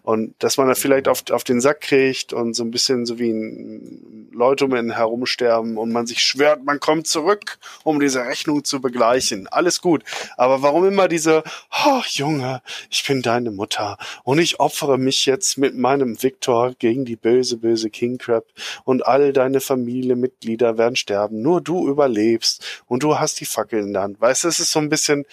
Und 0.03 0.35
dass 0.41 0.57
man 0.57 0.67
da 0.67 0.75
vielleicht 0.75 1.07
auf, 1.07 1.23
auf 1.31 1.45
den 1.45 1.61
Sack 1.61 1.83
kriegt 1.83 2.33
und 2.33 2.55
so 2.55 2.65
ein 2.65 2.73
bisschen 2.73 3.07
so 3.07 3.19
wie 3.21 3.31
ein 3.31 4.31
Leute 4.33 4.65
um 4.65 4.75
ihn 4.75 4.91
herumsterben 4.91 5.79
und 5.79 5.93
man 5.93 6.07
sich 6.07 6.21
schwört, 6.25 6.65
man 6.65 6.81
kommt 6.81 7.07
zurück, 7.07 7.59
um 7.85 8.01
diese 8.01 8.25
Rechnung 8.25 8.65
zu 8.65 8.81
begleichen. 8.81 9.47
Alles 9.47 9.81
gut. 9.81 10.03
Aber 10.37 10.62
warum 10.62 10.85
immer 10.85 11.07
diese, 11.07 11.45
oh 11.87 12.03
Junge, 12.09 12.62
ich 12.91 13.07
bin 13.07 13.23
deine 13.23 13.53
Mutter 13.53 13.97
und 14.25 14.41
ich 14.41 14.59
opfere 14.59 14.99
mich 14.99 15.25
jetzt 15.25 15.57
mit 15.57 15.77
meinem 15.77 16.21
Viktor 16.21 16.75
gegen 16.81 17.05
die 17.05 17.17
böse, 17.17 17.59
böse 17.59 17.91
King 17.91 18.19
Crab 18.19 18.47
und 18.83 19.07
all 19.07 19.33
deine 19.33 19.61
Familienmitglieder 19.61 20.79
werden 20.79 20.97
sterben. 20.97 21.43
Nur 21.43 21.61
du 21.61 21.89
überlebst 21.89 22.83
und 22.87 23.03
du 23.05 23.18
hast 23.18 23.38
die 23.40 23.44
Fackel 23.44 23.80
in 23.80 23.92
der 23.92 24.02
Hand. 24.02 24.20
Weißt 24.20 24.44
du, 24.44 24.48
es 24.48 24.61
ist 24.61 24.72
so 24.72 24.78
ein 24.80 24.88
bisschen, 24.88 25.24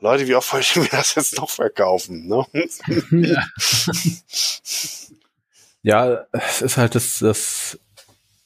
Leute, 0.00 0.28
wie 0.28 0.34
oft 0.34 0.52
wollte 0.52 0.66
ich 0.70 0.76
mir 0.92 0.96
das 0.96 1.14
jetzt 1.14 1.36
noch 1.36 1.50
verkaufen? 1.50 2.28
Ne? 2.28 2.46
Ja. 3.10 3.42
ja, 5.82 6.26
es 6.32 6.62
ist 6.62 6.76
halt 6.76 6.94
das, 6.94 7.18
das, 7.18 7.78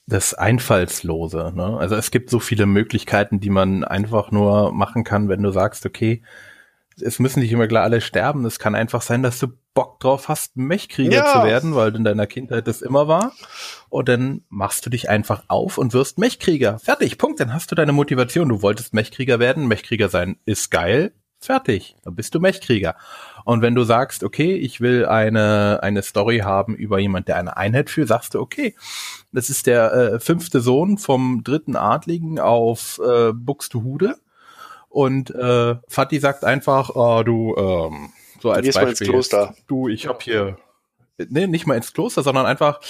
das 0.07 0.35
Einfallslose. 0.35 1.53
Ne? 1.55 1.77
Also 1.79 1.97
es 1.97 2.11
gibt 2.11 2.31
so 2.31 2.39
viele 2.39 2.67
Möglichkeiten, 2.67 3.41
die 3.41 3.51
man 3.51 3.85
einfach 3.85 4.31
nur 4.31 4.73
machen 4.73 5.05
kann, 5.05 5.29
wenn 5.29 5.43
du 5.43 5.51
sagst, 5.51 5.85
okay, 5.85 6.23
es 7.01 7.19
müssen 7.19 7.41
nicht 7.41 7.53
immer 7.53 7.67
gleich 7.67 7.83
alle 7.83 8.01
sterben. 8.01 8.45
Es 8.45 8.59
kann 8.59 8.75
einfach 8.75 9.03
sein, 9.03 9.23
dass 9.23 9.39
du 9.39 9.49
Bock 9.75 9.99
drauf 10.01 10.29
hast, 10.29 10.57
Mechkrieger 10.57 11.25
ja. 11.25 11.33
zu 11.33 11.43
werden, 11.43 11.75
weil 11.75 11.95
in 11.97 12.05
deiner 12.05 12.27
Kindheit 12.27 12.69
das 12.69 12.81
immer 12.81 13.09
war. 13.09 13.33
Und 13.89 14.09
dann 14.09 14.43
machst 14.49 14.87
du 14.87 14.91
dich 14.91 15.11
einfach 15.11 15.45
auf 15.49 15.79
und 15.79 15.93
wirst 15.93 16.19
Mechkrieger. 16.19 16.79
Fertig, 16.79 17.19
Punkt. 17.19 17.41
Dann 17.41 17.53
hast 17.53 17.71
du 17.71 17.75
deine 17.75 17.93
Motivation. 17.93 18.49
Du 18.49 18.63
wolltest 18.63 18.95
Mechkrieger 18.95 19.41
werden. 19.41 19.67
Mechkrieger 19.67 20.09
sein 20.09 20.37
ist 20.45 20.71
geil. 20.71 21.13
Fertig. 21.41 21.97
Dann 22.05 22.15
bist 22.15 22.35
du 22.35 22.41
Mechkrieger. 22.41 22.95
Und 23.45 23.61
wenn 23.61 23.75
du 23.75 23.83
sagst, 23.85 24.25
okay, 24.25 24.55
ich 24.55 24.81
will 24.81 25.05
eine, 25.05 25.81
eine 25.83 26.03
Story 26.03 26.39
haben 26.39 26.75
über 26.75 26.99
jemand, 26.99 27.29
der 27.29 27.37
eine 27.37 27.57
Einheit 27.57 27.91
führt, 27.91 28.09
sagst 28.09 28.35
du, 28.35 28.41
okay, 28.41 28.75
das 29.33 29.51
ist 29.51 29.67
der 29.67 29.93
äh, 29.93 30.21
fünfte 30.21 30.61
Sohn 30.61 30.97
vom 30.97 31.43
dritten 31.45 31.77
Adligen 31.77 32.39
auf 32.39 33.01
äh, 33.05 33.33
Buxtehude 33.33 34.17
und 34.95 35.35
äh, 35.35 35.75
Fatih 35.89 36.21
sagt 36.21 36.45
einfach, 36.45 36.91
oh, 36.95 37.25
du, 37.25 37.57
ähm, 37.57 38.13
so 38.41 38.53
als 38.53 38.63
Gehst 38.63 38.79
Beispiel, 38.79 39.07
ins 39.09 39.11
Kloster. 39.11 39.55
du, 39.67 39.89
ich 39.89 40.07
hab 40.07 40.23
hier, 40.23 40.57
nee, 41.19 41.49
nicht 41.49 41.67
mal 41.67 41.77
ins 41.77 41.93
Kloster, 41.93 42.23
sondern 42.23 42.47
einfach, 42.47 42.81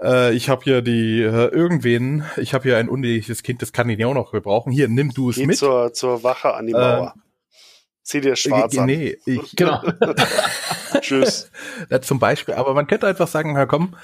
äh, 0.00 0.32
ich 0.32 0.48
habe 0.48 0.62
hier 0.62 0.80
die, 0.80 1.22
äh, 1.22 1.48
irgendwen, 1.48 2.24
ich 2.36 2.54
habe 2.54 2.62
hier 2.62 2.78
ein 2.78 2.88
uneheliches 2.88 3.42
Kind, 3.42 3.62
das 3.62 3.72
kann 3.72 3.88
ich 3.88 4.04
auch 4.04 4.14
noch 4.14 4.30
gebrauchen. 4.30 4.70
Hier, 4.70 4.86
nimm 4.86 5.12
du 5.12 5.30
es 5.30 5.38
mit. 5.38 5.56
Zur, 5.56 5.92
zur 5.92 6.22
Wache 6.22 6.54
an 6.54 6.68
die 6.68 6.72
Mauer. 6.72 7.14
Äh, 7.16 7.20
Zieh 8.04 8.20
dir 8.20 8.36
schwarz 8.36 8.74
äh, 8.74 8.78
an. 8.80 8.86
Nee, 8.86 9.18
ich, 9.26 9.56
genau. 9.56 9.82
Tschüss. 11.00 11.50
Ja, 11.90 12.00
zum 12.00 12.20
Beispiel, 12.20 12.54
aber 12.54 12.74
man 12.74 12.86
könnte 12.86 13.08
einfach 13.08 13.26
sagen, 13.26 13.54
na 13.54 13.66
komm, 13.66 13.96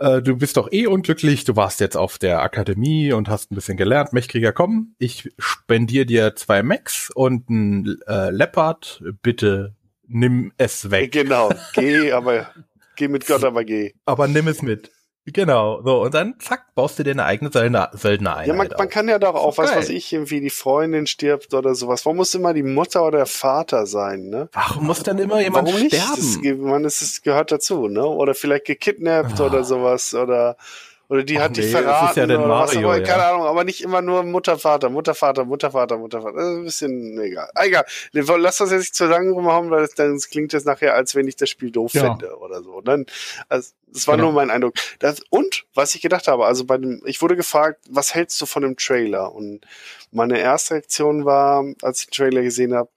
äh, 0.00 0.22
du 0.22 0.36
bist 0.36 0.56
doch 0.56 0.72
eh 0.72 0.86
unglücklich, 0.86 1.44
du 1.44 1.56
warst 1.56 1.80
jetzt 1.80 1.96
auf 1.96 2.18
der 2.18 2.42
Akademie 2.42 3.12
und 3.12 3.28
hast 3.28 3.52
ein 3.52 3.54
bisschen 3.54 3.76
gelernt, 3.76 4.12
Mechkrieger, 4.12 4.52
komm, 4.52 4.94
ich 4.98 5.30
spendier 5.38 6.06
dir 6.06 6.34
zwei 6.34 6.62
Macs 6.62 7.10
und 7.14 7.48
ein 7.50 7.98
äh, 8.06 8.30
Leopard, 8.30 9.02
bitte 9.22 9.76
nimm 10.06 10.52
es 10.56 10.90
weg. 10.90 11.12
Genau, 11.12 11.50
geh, 11.74 12.12
aber 12.12 12.50
geh 12.96 13.08
mit 13.08 13.26
Gott, 13.26 13.44
aber 13.44 13.64
geh. 13.64 13.92
Aber 14.06 14.26
nimm 14.26 14.48
es 14.48 14.62
mit. 14.62 14.90
Genau, 15.32 15.82
so, 15.82 16.02
und 16.02 16.14
dann 16.14 16.34
zack, 16.38 16.74
baust 16.74 16.98
du 16.98 17.02
dir 17.02 17.12
eine 17.12 17.24
eigene 17.24 17.50
Söldner, 17.50 18.36
ein. 18.36 18.48
Ja, 18.48 18.54
man, 18.54 18.68
man 18.76 18.88
kann 18.88 19.08
ja 19.08 19.18
doch 19.18 19.34
auch, 19.34 19.58
was 19.58 19.74
weiß 19.74 19.88
ich, 19.90 20.12
irgendwie 20.12 20.40
die 20.40 20.50
Freundin 20.50 21.06
stirbt 21.06 21.54
oder 21.54 21.74
sowas. 21.74 22.04
Warum 22.04 22.18
muss 22.18 22.34
immer 22.34 22.54
die 22.54 22.62
Mutter 22.62 23.04
oder 23.04 23.18
der 23.18 23.26
Vater 23.26 23.86
sein, 23.86 24.28
ne? 24.28 24.48
Warum 24.52 24.86
muss 24.86 25.02
dann 25.02 25.18
immer 25.18 25.40
jemand 25.40 25.68
Warum 25.68 25.80
nicht? 25.80 25.94
sterben? 25.94 26.42
Das, 26.42 26.56
man, 26.58 26.82
das 26.82 27.22
gehört 27.22 27.52
dazu, 27.52 27.88
ne? 27.88 28.06
Oder 28.06 28.34
vielleicht 28.34 28.66
gekidnappt 28.66 29.40
oh. 29.40 29.44
oder 29.44 29.64
sowas 29.64 30.14
oder 30.14 30.56
oder 31.10 31.24
die 31.24 31.36
Och 31.36 31.40
hat 31.42 31.56
nee, 31.56 31.62
die 31.62 31.68
verraten 31.68 32.18
ja 32.20 32.24
oder 32.24 32.46
Mario, 32.46 32.88
was, 32.88 32.98
aber, 32.98 33.00
keine 33.00 33.24
Ahnung, 33.24 33.42
aber 33.42 33.64
nicht 33.64 33.82
immer 33.82 34.00
nur 34.00 34.22
Mutter, 34.22 34.56
Vater, 34.56 34.90
Mutter, 34.90 35.16
Vater, 35.16 35.44
Mutter, 35.44 35.72
Vater, 35.72 35.98
Mutter, 35.98 36.22
Vater. 36.22 36.36
Das 36.36 36.46
ist 36.46 36.54
ein 36.54 36.64
bisschen 36.64 37.20
egal. 37.20 37.50
Ah, 37.56 37.64
egal. 37.64 37.84
Lass 38.12 38.58
das 38.58 38.70
jetzt 38.70 38.80
nicht 38.80 38.94
zu 38.94 39.06
lange 39.06 39.32
rumhauen, 39.32 39.72
weil 39.72 39.88
dann 39.96 40.16
klingt 40.20 40.54
das 40.54 40.64
nachher, 40.64 40.94
als 40.94 41.16
wenn 41.16 41.26
ich 41.26 41.34
das 41.34 41.50
Spiel 41.50 41.72
doof 41.72 41.94
ja. 41.94 42.02
fände 42.02 42.38
oder 42.38 42.62
so. 42.62 42.80
Dann, 42.80 43.06
also, 43.48 43.72
das 43.88 44.06
war 44.06 44.14
genau. 44.14 44.28
nur 44.28 44.34
mein 44.34 44.50
Eindruck. 44.50 44.74
Das, 45.00 45.20
und 45.30 45.64
was 45.74 45.96
ich 45.96 46.00
gedacht 46.00 46.28
habe, 46.28 46.46
also 46.46 46.64
bei 46.64 46.78
dem, 46.78 47.02
ich 47.04 47.20
wurde 47.20 47.34
gefragt, 47.34 47.80
was 47.90 48.14
hältst 48.14 48.40
du 48.40 48.46
von 48.46 48.62
dem 48.62 48.76
Trailer? 48.76 49.34
Und 49.34 49.66
meine 50.12 50.38
erste 50.38 50.74
Reaktion 50.74 51.24
war, 51.24 51.64
als 51.82 52.02
ich 52.02 52.06
den 52.06 52.12
Trailer 52.12 52.42
gesehen 52.42 52.72
habe, 52.72 52.88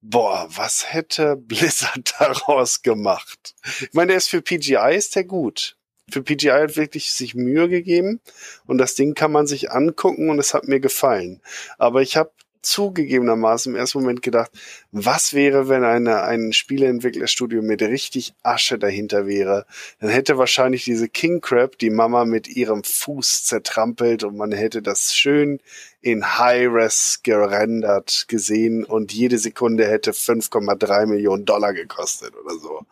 boah, 0.00 0.46
was 0.48 0.94
hätte 0.94 1.36
Blizzard 1.36 2.14
daraus 2.18 2.80
gemacht? 2.80 3.54
Ich 3.82 3.92
meine, 3.92 4.08
der 4.08 4.16
ist 4.16 4.30
für 4.30 4.40
PGI, 4.40 4.96
ist 4.96 5.14
der 5.14 5.24
gut 5.24 5.76
für 6.10 6.22
PGI 6.22 6.48
hat 6.48 6.76
wirklich 6.76 7.12
sich 7.12 7.34
Mühe 7.34 7.68
gegeben 7.68 8.20
und 8.66 8.78
das 8.78 8.94
Ding 8.94 9.14
kann 9.14 9.32
man 9.32 9.46
sich 9.46 9.70
angucken 9.70 10.30
und 10.30 10.38
es 10.38 10.54
hat 10.54 10.68
mir 10.68 10.80
gefallen. 10.80 11.40
Aber 11.78 12.02
ich 12.02 12.16
habe 12.16 12.30
zugegebenermaßen 12.62 13.72
im 13.72 13.78
ersten 13.78 14.00
Moment 14.00 14.22
gedacht, 14.22 14.50
was 14.92 15.32
wäre, 15.32 15.68
wenn 15.68 15.84
eine, 15.84 16.22
ein 16.22 16.52
Spieleentwicklerstudio 16.52 17.62
mit 17.62 17.82
richtig 17.82 18.34
Asche 18.42 18.78
dahinter 18.78 19.26
wäre? 19.26 19.66
Dann 20.00 20.10
hätte 20.10 20.38
wahrscheinlich 20.38 20.84
diese 20.84 21.08
King 21.08 21.40
Crab 21.40 21.78
die 21.78 21.90
Mama 21.90 22.24
mit 22.24 22.48
ihrem 22.48 22.84
Fuß 22.84 23.44
zertrampelt 23.44 24.24
und 24.24 24.36
man 24.36 24.52
hätte 24.52 24.82
das 24.82 25.14
schön 25.14 25.60
in 26.00 26.38
High-Res 26.38 27.20
gerendert 27.22 28.26
gesehen 28.28 28.84
und 28.84 29.12
jede 29.12 29.38
Sekunde 29.38 29.86
hätte 29.86 30.12
5,3 30.12 31.06
Millionen 31.06 31.44
Dollar 31.44 31.72
gekostet 31.72 32.34
oder 32.36 32.58
so. 32.58 32.86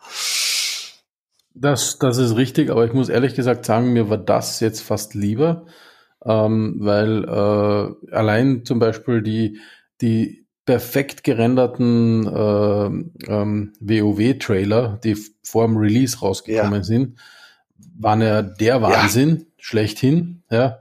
Das, 1.61 1.99
das 1.99 2.17
ist 2.17 2.37
richtig, 2.37 2.69
aber 2.69 2.85
ich 2.85 2.93
muss 2.93 3.09
ehrlich 3.09 3.35
gesagt 3.35 3.65
sagen, 3.65 3.91
mir 3.91 4.09
war 4.09 4.17
das 4.17 4.61
jetzt 4.61 4.81
fast 4.81 5.13
lieber, 5.13 5.65
ähm, 6.23 6.75
weil 6.79 7.25
äh, 7.25 8.15
allein 8.15 8.63
zum 8.63 8.79
Beispiel 8.79 9.21
die, 9.21 9.59
die 10.01 10.45
perfekt 10.65 11.23
gerenderten 11.23 12.27
äh, 12.27 13.31
ähm, 13.31 13.73
WoW-Trailer, 13.81 14.99
die 15.03 15.17
vor 15.43 15.65
dem 15.65 15.77
Release 15.77 16.19
rausgekommen 16.19 16.81
ja. 16.81 16.83
sind, 16.83 17.19
waren 17.97 18.21
ja 18.21 18.41
der 18.41 18.81
Wahnsinn, 18.81 19.29
ja. 19.29 19.45
schlechthin, 19.57 20.43
ja. 20.49 20.79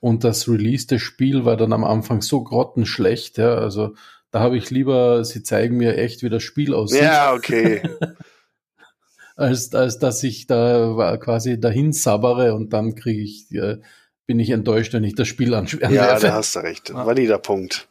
Und 0.00 0.24
das 0.24 0.46
Release 0.48 0.86
des 0.86 1.02
Spiel 1.02 1.44
war 1.44 1.56
dann 1.56 1.72
am 1.72 1.84
Anfang 1.84 2.20
so 2.20 2.44
grottenschlecht, 2.44 3.38
ja. 3.38 3.54
Also 3.54 3.94
da 4.30 4.40
habe 4.40 4.58
ich 4.58 4.70
lieber, 4.70 5.24
sie 5.24 5.42
zeigen 5.42 5.78
mir 5.78 5.96
echt, 5.96 6.22
wie 6.22 6.28
das 6.28 6.42
Spiel 6.42 6.74
aussieht. 6.74 7.02
Ja, 7.02 7.32
okay. 7.32 7.82
als, 9.38 9.72
als 9.74 9.98
dass 9.98 10.22
ich 10.24 10.46
da 10.46 11.16
quasi 11.18 11.60
dahin 11.60 11.92
sabbere 11.92 12.54
und 12.54 12.72
dann 12.72 12.94
kriege 12.94 13.22
ich, 13.22 13.50
äh, 13.52 13.78
bin 14.26 14.40
ich 14.40 14.50
enttäuscht, 14.50 14.92
wenn 14.92 15.04
ich 15.04 15.14
das 15.14 15.28
Spiel 15.28 15.54
anwerfe. 15.54 15.94
Ja, 15.94 16.18
da 16.18 16.34
hast 16.34 16.56
du 16.56 16.60
recht. 16.60 16.92
Valider 16.92 17.38
Punkt. 17.38 17.88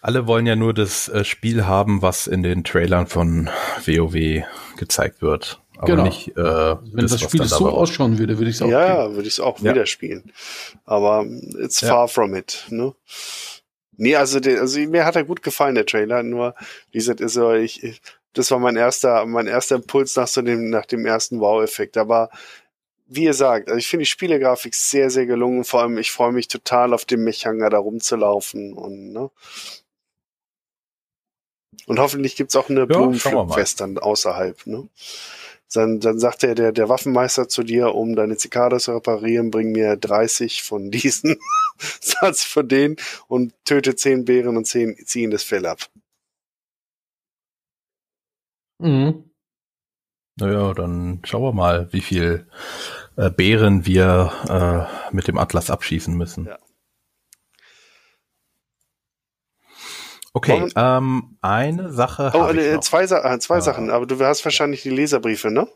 Alle 0.00 0.26
wollen 0.26 0.46
ja 0.46 0.56
nur 0.56 0.74
das 0.74 1.08
äh, 1.08 1.24
Spiel 1.24 1.66
haben, 1.66 2.02
was 2.02 2.26
in 2.26 2.42
den 2.42 2.64
Trailern 2.64 3.06
von 3.06 3.48
WoW 3.86 4.44
gezeigt 4.76 5.22
wird. 5.22 5.60
Aber 5.78 5.86
genau. 5.86 6.02
nicht, 6.02 6.36
äh, 6.36 6.42
wenn 6.42 7.02
das, 7.02 7.12
das 7.12 7.20
Spiel 7.20 7.44
so 7.44 7.68
ausschauen 7.68 8.18
würde, 8.18 8.38
würde 8.38 8.50
ich 8.50 8.56
es 8.56 8.62
auch 8.62 8.68
Ja, 8.68 9.12
würde 9.12 9.28
ich 9.28 9.34
es 9.34 9.40
auch 9.40 9.60
ja. 9.60 9.72
wieder 9.72 9.86
spielen. 9.86 10.32
Aber 10.84 11.24
it's 11.60 11.80
ja. 11.80 11.88
far 11.88 12.08
from 12.08 12.34
it. 12.34 12.66
Ne? 12.70 12.92
Nee, 13.96 14.16
also, 14.16 14.40
der, 14.40 14.60
also 14.60 14.80
mir 14.80 15.04
hat 15.04 15.14
er 15.14 15.24
gut 15.24 15.42
gefallen, 15.42 15.76
der 15.76 15.86
Trailer. 15.86 16.24
Nur, 16.24 16.56
wie 16.90 16.98
gesagt, 16.98 17.20
ist 17.20 17.34
so, 17.34 17.52
ich, 17.52 18.00
das 18.34 18.50
war 18.50 18.58
mein 18.58 18.76
erster, 18.76 19.26
mein 19.26 19.46
erster 19.46 19.76
Impuls 19.76 20.16
nach 20.16 20.28
so 20.28 20.42
dem, 20.42 20.70
nach 20.70 20.86
dem 20.86 21.06
ersten 21.06 21.40
Wow-Effekt. 21.40 21.96
Aber 21.96 22.30
wie 23.06 23.24
ihr 23.24 23.34
sagt, 23.34 23.68
also 23.68 23.78
ich 23.78 23.88
finde 23.88 24.02
die 24.02 24.10
Spielegrafik 24.10 24.74
sehr, 24.74 25.10
sehr 25.10 25.26
gelungen. 25.26 25.64
Vor 25.64 25.82
allem, 25.82 25.98
ich 25.98 26.10
freue 26.10 26.32
mich 26.32 26.48
total 26.48 26.94
auf 26.94 27.04
dem 27.04 27.24
Mechanger 27.24 27.68
da 27.68 27.78
rumzulaufen 27.78 28.72
und, 28.72 29.12
ne? 29.12 29.30
Und 31.86 31.98
hoffentlich 31.98 32.36
gibt's 32.36 32.54
auch 32.54 32.68
eine 32.68 32.80
ja, 32.80 32.86
Blumenfest 32.86 33.80
dann 33.80 33.98
außerhalb, 33.98 34.66
ne? 34.66 34.88
Dann, 35.74 36.00
dann 36.00 36.18
sagt 36.18 36.42
der, 36.42 36.54
der, 36.54 36.72
der 36.72 36.90
Waffenmeister 36.90 37.48
zu 37.48 37.62
dir, 37.62 37.94
um 37.94 38.14
deine 38.14 38.36
Zikade 38.36 38.78
zu 38.78 38.92
reparieren, 38.92 39.50
bring 39.50 39.72
mir 39.72 39.96
30 39.96 40.62
von 40.62 40.90
diesen. 40.90 41.38
Satz 42.00 42.44
von 42.44 42.68
denen 42.68 42.96
und 43.26 43.54
töte 43.64 43.96
zehn 43.96 44.24
Bären 44.24 44.56
und 44.56 44.66
zehn 44.66 44.96
ziehen 45.04 45.30
das 45.30 45.42
Fell 45.42 45.66
ab. 45.66 45.88
Mhm. 48.82 49.30
Naja, 50.36 50.72
dann 50.74 51.20
schauen 51.24 51.42
wir 51.42 51.52
mal, 51.52 51.92
wie 51.92 52.00
viel 52.00 52.48
äh, 53.16 53.30
Bären 53.30 53.84
wir 53.86 54.88
äh, 55.10 55.14
mit 55.14 55.28
dem 55.28 55.38
Atlas 55.38 55.70
abschießen 55.70 56.14
müssen. 56.16 56.46
Ja. 56.46 56.58
Okay, 60.34 60.66
ähm, 60.76 61.36
eine 61.42 61.92
Sache 61.92 62.32
Oh, 62.34 62.46
äh, 62.48 62.74
noch. 62.74 62.80
zwei, 62.80 63.06
Sa 63.06 63.34
äh, 63.34 63.38
zwei 63.38 63.58
Ah. 63.58 63.60
Sachen, 63.60 63.90
aber 63.90 64.06
du 64.06 64.18
hast 64.24 64.42
wahrscheinlich 64.46 64.82
die 64.82 64.88
Leserbriefe, 64.90 65.50
ne? 65.50 65.68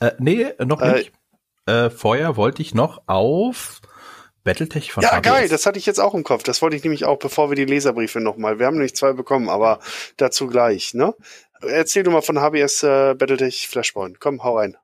Äh, 0.00 0.12
nee, 0.18 0.46
noch 0.64 0.80
Äh, 0.80 0.92
nicht. 0.94 1.12
Äh, 1.66 1.90
vorher 1.90 2.36
wollte 2.36 2.62
ich 2.62 2.74
noch 2.74 3.02
auf 3.06 3.82
Battletech 4.48 4.92
von 4.92 5.02
Ja, 5.02 5.12
ABS. 5.12 5.22
geil, 5.28 5.48
das 5.48 5.66
hatte 5.66 5.78
ich 5.78 5.86
jetzt 5.86 6.00
auch 6.00 6.14
im 6.14 6.24
Kopf. 6.24 6.42
Das 6.42 6.62
wollte 6.62 6.76
ich 6.76 6.82
nämlich 6.82 7.04
auch, 7.04 7.18
bevor 7.18 7.50
wir 7.50 7.56
die 7.56 7.66
Leserbriefe 7.66 8.20
nochmal. 8.20 8.58
Wir 8.58 8.66
haben 8.66 8.74
nämlich 8.74 8.94
zwei 8.96 9.12
bekommen, 9.12 9.48
aber 9.50 9.78
dazu 10.16 10.46
gleich, 10.46 10.94
ne? 10.94 11.14
Erzähl 11.60 12.02
du 12.02 12.10
mal 12.10 12.22
von 12.22 12.40
HBS 12.40 12.82
äh, 12.82 13.14
Battletech 13.14 13.68
Flashpoint. 13.68 14.20
Komm, 14.20 14.42
hau 14.44 14.56
rein. 14.56 14.76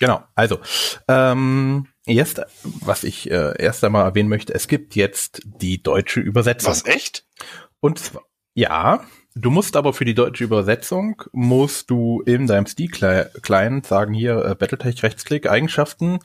Genau, 0.00 0.24
also 0.34 0.58
ähm, 1.06 1.86
jetzt, 2.06 2.40
was 2.64 3.04
ich 3.04 3.30
äh, 3.30 3.54
erst 3.62 3.84
einmal 3.84 4.04
erwähnen 4.04 4.28
möchte, 4.28 4.52
es 4.52 4.66
gibt 4.66 4.96
jetzt 4.96 5.42
die 5.44 5.80
deutsche 5.80 6.18
Übersetzung. 6.18 6.72
Was, 6.72 6.84
echt? 6.86 7.24
Und 7.78 8.00
zwar, 8.00 8.24
ja, 8.54 9.04
du 9.34 9.50
musst 9.50 9.76
aber 9.76 9.92
für 9.92 10.04
die 10.04 10.14
deutsche 10.14 10.44
Übersetzung, 10.44 11.22
musst 11.32 11.90
du 11.90 12.20
in 12.26 12.46
deinem 12.46 12.66
Steam-Client 12.66 13.86
sagen, 13.86 14.14
hier 14.14 14.44
äh, 14.44 14.54
Battletech 14.54 15.02
Rechtsklick, 15.02 15.48
Eigenschaften 15.48 16.18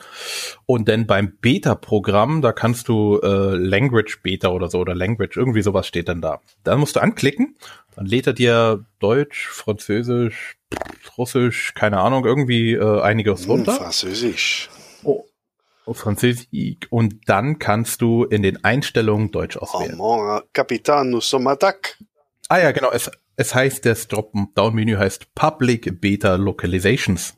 und 0.66 0.88
dann 0.88 1.06
beim 1.06 1.36
Beta-Programm, 1.40 2.42
da 2.42 2.52
kannst 2.52 2.88
du 2.88 3.18
äh, 3.22 3.54
Language 3.56 4.20
Beta 4.22 4.48
oder 4.48 4.68
so 4.68 4.78
oder 4.80 4.94
Language, 4.94 5.36
irgendwie 5.36 5.62
sowas 5.62 5.86
steht 5.86 6.08
dann 6.08 6.20
da. 6.20 6.40
Dann 6.64 6.80
musst 6.80 6.96
du 6.96 7.00
anklicken, 7.00 7.56
dann 7.96 8.06
lädt 8.06 8.26
er 8.26 8.32
dir 8.32 8.84
Deutsch, 8.98 9.48
Französisch, 9.48 10.56
Russisch, 11.16 11.72
keine 11.74 11.98
Ahnung, 12.00 12.24
irgendwie 12.24 12.74
äh, 12.74 13.00
einiges 13.00 13.44
Hm, 13.44 13.50
runter. 13.52 13.72
Französisch. 13.72 14.68
Oh. 15.02 15.24
Französisch 15.90 16.46
und 16.90 17.28
dann 17.28 17.58
kannst 17.58 18.02
du 18.02 18.24
in 18.24 18.42
den 18.42 18.62
Einstellungen 18.62 19.30
Deutsch 19.30 19.56
Oh, 19.56 19.60
auswählen. 19.60 19.96
mon 19.96 20.42
Capitan, 20.52 21.08
nous 21.08 21.26
sommes 21.26 21.46
attaque. 21.50 21.96
Ah 22.48 22.58
ja, 22.58 22.72
genau. 22.72 22.90
Es, 22.90 23.10
es 23.36 23.54
heißt, 23.54 23.84
das 23.84 24.08
Drop-Down-Menü 24.08 24.96
heißt 24.96 25.34
Public 25.34 26.00
Beta 26.00 26.36
Localizations. 26.36 27.34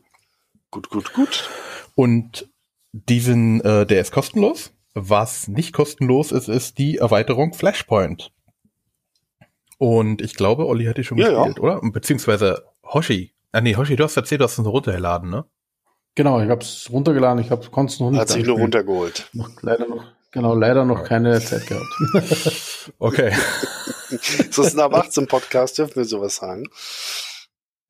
Gut, 0.70 0.88
gut, 0.88 1.12
gut. 1.12 1.48
Und 1.94 2.48
diesen, 2.92 3.61
äh, 3.62 3.86
der 3.86 4.00
ist 4.00 4.12
kostenlos. 4.12 4.72
Was 4.94 5.48
nicht 5.48 5.72
kostenlos 5.72 6.32
ist, 6.32 6.48
ist 6.48 6.78
die 6.78 6.98
Erweiterung 6.98 7.54
Flashpoint. 7.54 8.32
Und 9.78 10.20
ich 10.20 10.34
glaube, 10.34 10.66
Olli 10.66 10.84
hat 10.84 10.98
die 10.98 11.04
schon 11.04 11.18
Ja, 11.18 11.30
ja. 11.30 11.38
gespielt, 11.44 11.61
oder? 11.61 11.80
Beziehungsweise 11.82 12.64
Hoshi. 12.84 13.32
Ah 13.52 13.61
nee, 13.61 13.76
Hoshi, 13.76 13.96
du 13.96 14.04
hast 14.04 14.16
erzählt, 14.16 14.40
du 14.40 14.44
hast 14.44 14.58
es 14.58 14.66
runtergeladen, 14.66 15.30
ne? 15.30 15.44
Genau, 16.14 16.40
ich 16.40 16.50
habe 16.50 16.61
es 16.61 16.88
runtergeladen, 16.90 17.42
ich 17.42 17.50
habe 17.50 17.66
konnte 17.70 17.92
es 17.92 18.00
noch 18.00 18.11
nicht 18.11 18.20
Hat 18.20 18.28
sich 18.28 18.44
nur 18.44 18.58
runtergeholt. 18.58 19.28
Noch, 19.32 19.50
leider 19.62 19.86
noch, 19.88 20.04
genau, 20.31 20.55
leider 20.55 20.85
noch 20.85 21.05
keine 21.05 21.41
Zeit 21.41 21.66
gehabt. 21.66 21.87
Okay. 22.99 23.33
So 24.51 24.62
ist 24.62 24.74
ein 24.74 24.81
ab 24.81 24.93
18 24.93 25.28
Podcast, 25.28 25.78
dürfen 25.78 25.95
wir 25.95 26.05
sowas 26.05 26.35
sagen. 26.37 26.68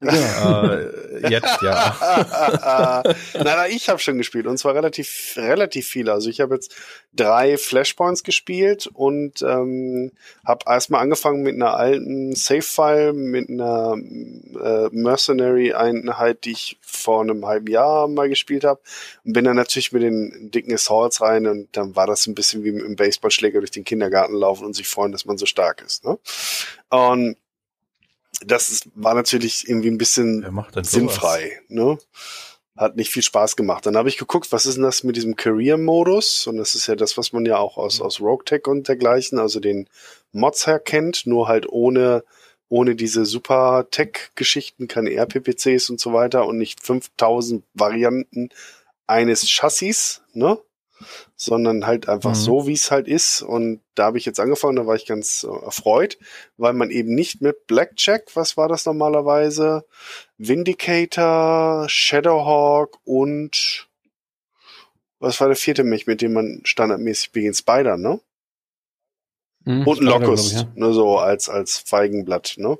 äh, 0.07 1.28
jetzt, 1.28 1.61
ja. 1.61 1.94
nein, 3.34 3.44
nein, 3.44 3.70
ich 3.70 3.90
habe 3.90 3.98
schon 3.98 4.16
gespielt 4.16 4.46
und 4.46 4.57
zwar 4.57 4.74
relativ 4.74 5.34
relativ 5.36 5.86
viele. 5.86 6.12
Also 6.12 6.30
ich 6.30 6.40
habe 6.40 6.55
jetzt 6.55 6.74
drei 7.12 7.59
Flashpoints 7.59 8.22
gespielt 8.22 8.86
und 8.86 9.42
ähm, 9.42 10.12
habe 10.44 10.64
erstmal 10.66 11.03
angefangen 11.03 11.42
mit 11.42 11.55
einer 11.55 11.74
alten 11.74 12.34
Save-File, 12.34 13.12
mit 13.12 13.51
einer 13.51 13.96
äh, 13.98 14.88
Mercenary-Einheit, 14.90 16.44
die 16.44 16.53
ich 16.53 16.78
vor 16.80 17.20
einem 17.20 17.44
halben 17.44 17.66
Jahr 17.66 18.09
mal 18.09 18.30
gespielt 18.30 18.64
habe 18.64 18.80
und 19.26 19.34
bin 19.34 19.44
dann 19.44 19.57
natürlich 19.57 19.92
mit 19.92 20.03
den 20.03 20.51
dicken 20.51 20.72
Assaults 20.72 21.20
rein 21.20 21.46
und 21.46 21.76
dann 21.76 21.94
war 21.94 22.07
das 22.07 22.26
ein 22.26 22.34
bisschen 22.34 22.64
wie 22.64 22.72
mit 22.72 22.84
einem 22.84 22.96
Baseballschläger 22.96 23.59
durch 23.59 23.70
den 23.70 23.84
Kindergarten 23.84 24.34
laufen 24.34 24.64
und 24.64 24.74
sich 24.74 24.88
freuen, 24.88 25.12
dass 25.12 25.26
man 25.26 25.36
so 25.36 25.44
stark 25.44 25.82
ist. 25.82 26.07
Ne? 26.07 26.18
Und 26.88 27.36
das 28.45 28.70
ist, 28.70 28.89
war 28.95 29.14
natürlich 29.14 29.68
irgendwie 29.68 29.91
ein 29.91 29.99
bisschen 29.99 30.47
sinnfrei. 30.83 31.61
Ne? 31.68 31.99
Hat 32.76 32.97
nicht 32.97 33.11
viel 33.11 33.22
Spaß 33.22 33.57
gemacht. 33.57 33.85
Dann 33.85 33.97
habe 33.97 34.09
ich 34.09 34.16
geguckt, 34.16 34.53
was 34.53 34.64
ist 34.64 34.76
denn 34.76 34.85
das 34.85 35.03
mit 35.03 35.16
diesem 35.16 35.37
Career-Modus? 35.37 36.47
Und 36.47 36.57
das 36.57 36.74
ist 36.74 36.87
ja 36.87 36.97
das, 36.97 37.18
was 37.18 37.33
man 37.33 37.45
ja 37.45 37.59
auch 37.59 37.76
aus, 37.76 38.01
aus 38.01 38.20
Rogue 38.20 38.45
Tech 38.45 38.66
und 38.66 38.89
dergleichen, 38.89 39.39
also 39.39 39.61
den 39.61 39.89
Mods 40.33 40.66
her 40.66 40.78
kennt, 40.78 41.26
nur 41.26 41.49
halt 41.49 41.68
ohne, 41.68 42.24
ohne 42.68 42.95
diese 42.95 43.26
super 43.26 43.89
Tech-Geschichten, 43.91 44.89
keine 44.89 45.11
RPPCs 45.11 45.91
und 45.91 46.01
so 46.01 46.12
weiter 46.12 46.47
und 46.47 46.57
nicht 46.57 46.83
5000 46.83 47.64
Varianten 47.74 48.51
eines 49.07 49.47
Chassis, 49.49 50.22
ne? 50.33 50.59
Sondern 51.36 51.86
halt 51.86 52.09
einfach 52.09 52.30
Mhm. 52.30 52.34
so, 52.34 52.66
wie 52.66 52.72
es 52.74 52.90
halt 52.90 53.09
ist. 53.09 53.42
Und 53.42 53.80
da 53.94 54.05
habe 54.05 54.18
ich 54.18 54.24
jetzt 54.24 54.40
angefangen, 54.40 54.76
da 54.76 54.86
war 54.86 54.96
ich 54.96 55.07
ganz 55.07 55.44
äh, 55.48 55.64
erfreut, 55.64 56.18
weil 56.57 56.72
man 56.72 56.90
eben 56.90 57.14
nicht 57.14 57.40
mit 57.42 57.66
Blackjack, 57.66 58.34
was 58.34 58.57
war 58.57 58.68
das 58.68 58.86
normalerweise, 58.86 59.84
Vindicator, 60.38 61.88
Shadowhawk 61.88 62.98
und 63.05 63.88
was 65.18 65.40
war 65.40 65.48
der 65.48 65.57
vierte 65.57 65.84
Mech, 65.84 66.07
mit 66.07 66.22
dem 66.22 66.32
man 66.32 66.62
standardmäßig 66.64 67.32
beginnt? 67.32 67.57
Spider, 67.57 67.96
ne? 67.96 68.20
Mhm, 69.64 69.86
Und 69.86 70.01
ein 70.01 70.07
Locust, 70.07 70.53
ich, 70.53 70.66
ne, 70.76 70.92
so 70.94 71.18
als, 71.18 71.48
als 71.51 71.76
Feigenblatt, 71.78 72.55
ne? 72.57 72.78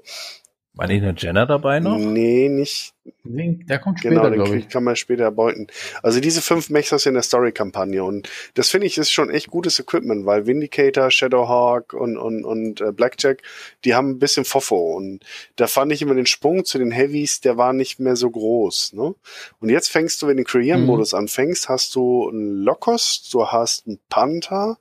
War 0.81 0.87
nicht 0.87 1.03
eine 1.03 1.15
Jenner 1.15 1.45
dabei 1.45 1.79
noch? 1.79 1.99
Nee, 1.99 2.49
nicht. 2.49 2.95
Nee, 3.23 3.59
der 3.69 3.79
kommt 3.79 4.01
genau, 4.01 4.23
später, 4.23 4.31
den 4.31 4.43
glaube 4.43 4.57
ich. 4.61 4.69
kann 4.71 4.83
man 4.83 4.97
später 4.97 5.25
erbeuten. 5.25 5.67
Also 6.03 6.21
diese 6.21 6.41
fünf 6.41 6.71
Mechs 6.71 6.89
du 6.89 7.07
in 7.07 7.13
der 7.13 7.23
Story-Kampagne 7.23 8.03
und 8.03 8.31
das 8.55 8.71
finde 8.71 8.87
ich 8.87 8.97
ist 8.97 9.11
schon 9.11 9.29
echt 9.29 9.49
gutes 9.49 9.79
Equipment, 9.79 10.25
weil 10.25 10.47
Vindicator, 10.47 11.11
Shadowhawk 11.11 11.93
und, 11.93 12.17
und, 12.17 12.47
und 12.47 12.81
äh, 12.81 12.93
Blackjack, 12.93 13.43
die 13.85 13.95
haben 13.95 14.13
ein 14.13 14.19
bisschen 14.19 14.47
Fofo 14.47 14.97
und 14.97 15.23
da 15.57 15.67
fand 15.67 15.93
ich 15.93 16.01
immer 16.01 16.15
den 16.15 16.25
Sprung 16.25 16.65
zu 16.65 16.79
den 16.79 16.93
Heavies, 16.93 17.43
der 17.43 17.59
war 17.59 17.75
nicht 17.75 18.01
mehr 18.01 18.17
so 18.17 18.31
groß, 18.31 18.95
ne? 18.95 19.15
Und 19.61 19.69
jetzt 19.69 19.91
fängst 19.91 20.23
du, 20.23 20.29
wenn 20.29 20.39
du 20.39 20.45
den 20.45 20.47
Career-Modus 20.47 21.13
anfängst, 21.13 21.69
hast 21.69 21.95
du 21.95 22.27
einen 22.27 22.63
Locust, 22.65 23.35
du 23.35 23.49
hast 23.49 23.87
einen 23.87 24.01
Panther, 24.09 24.79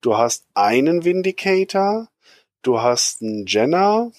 du 0.00 0.16
hast 0.16 0.46
einen 0.54 1.04
Vindicator, 1.04 2.08
du 2.62 2.80
hast 2.80 3.20
einen 3.20 3.44
Jenner 3.44 4.10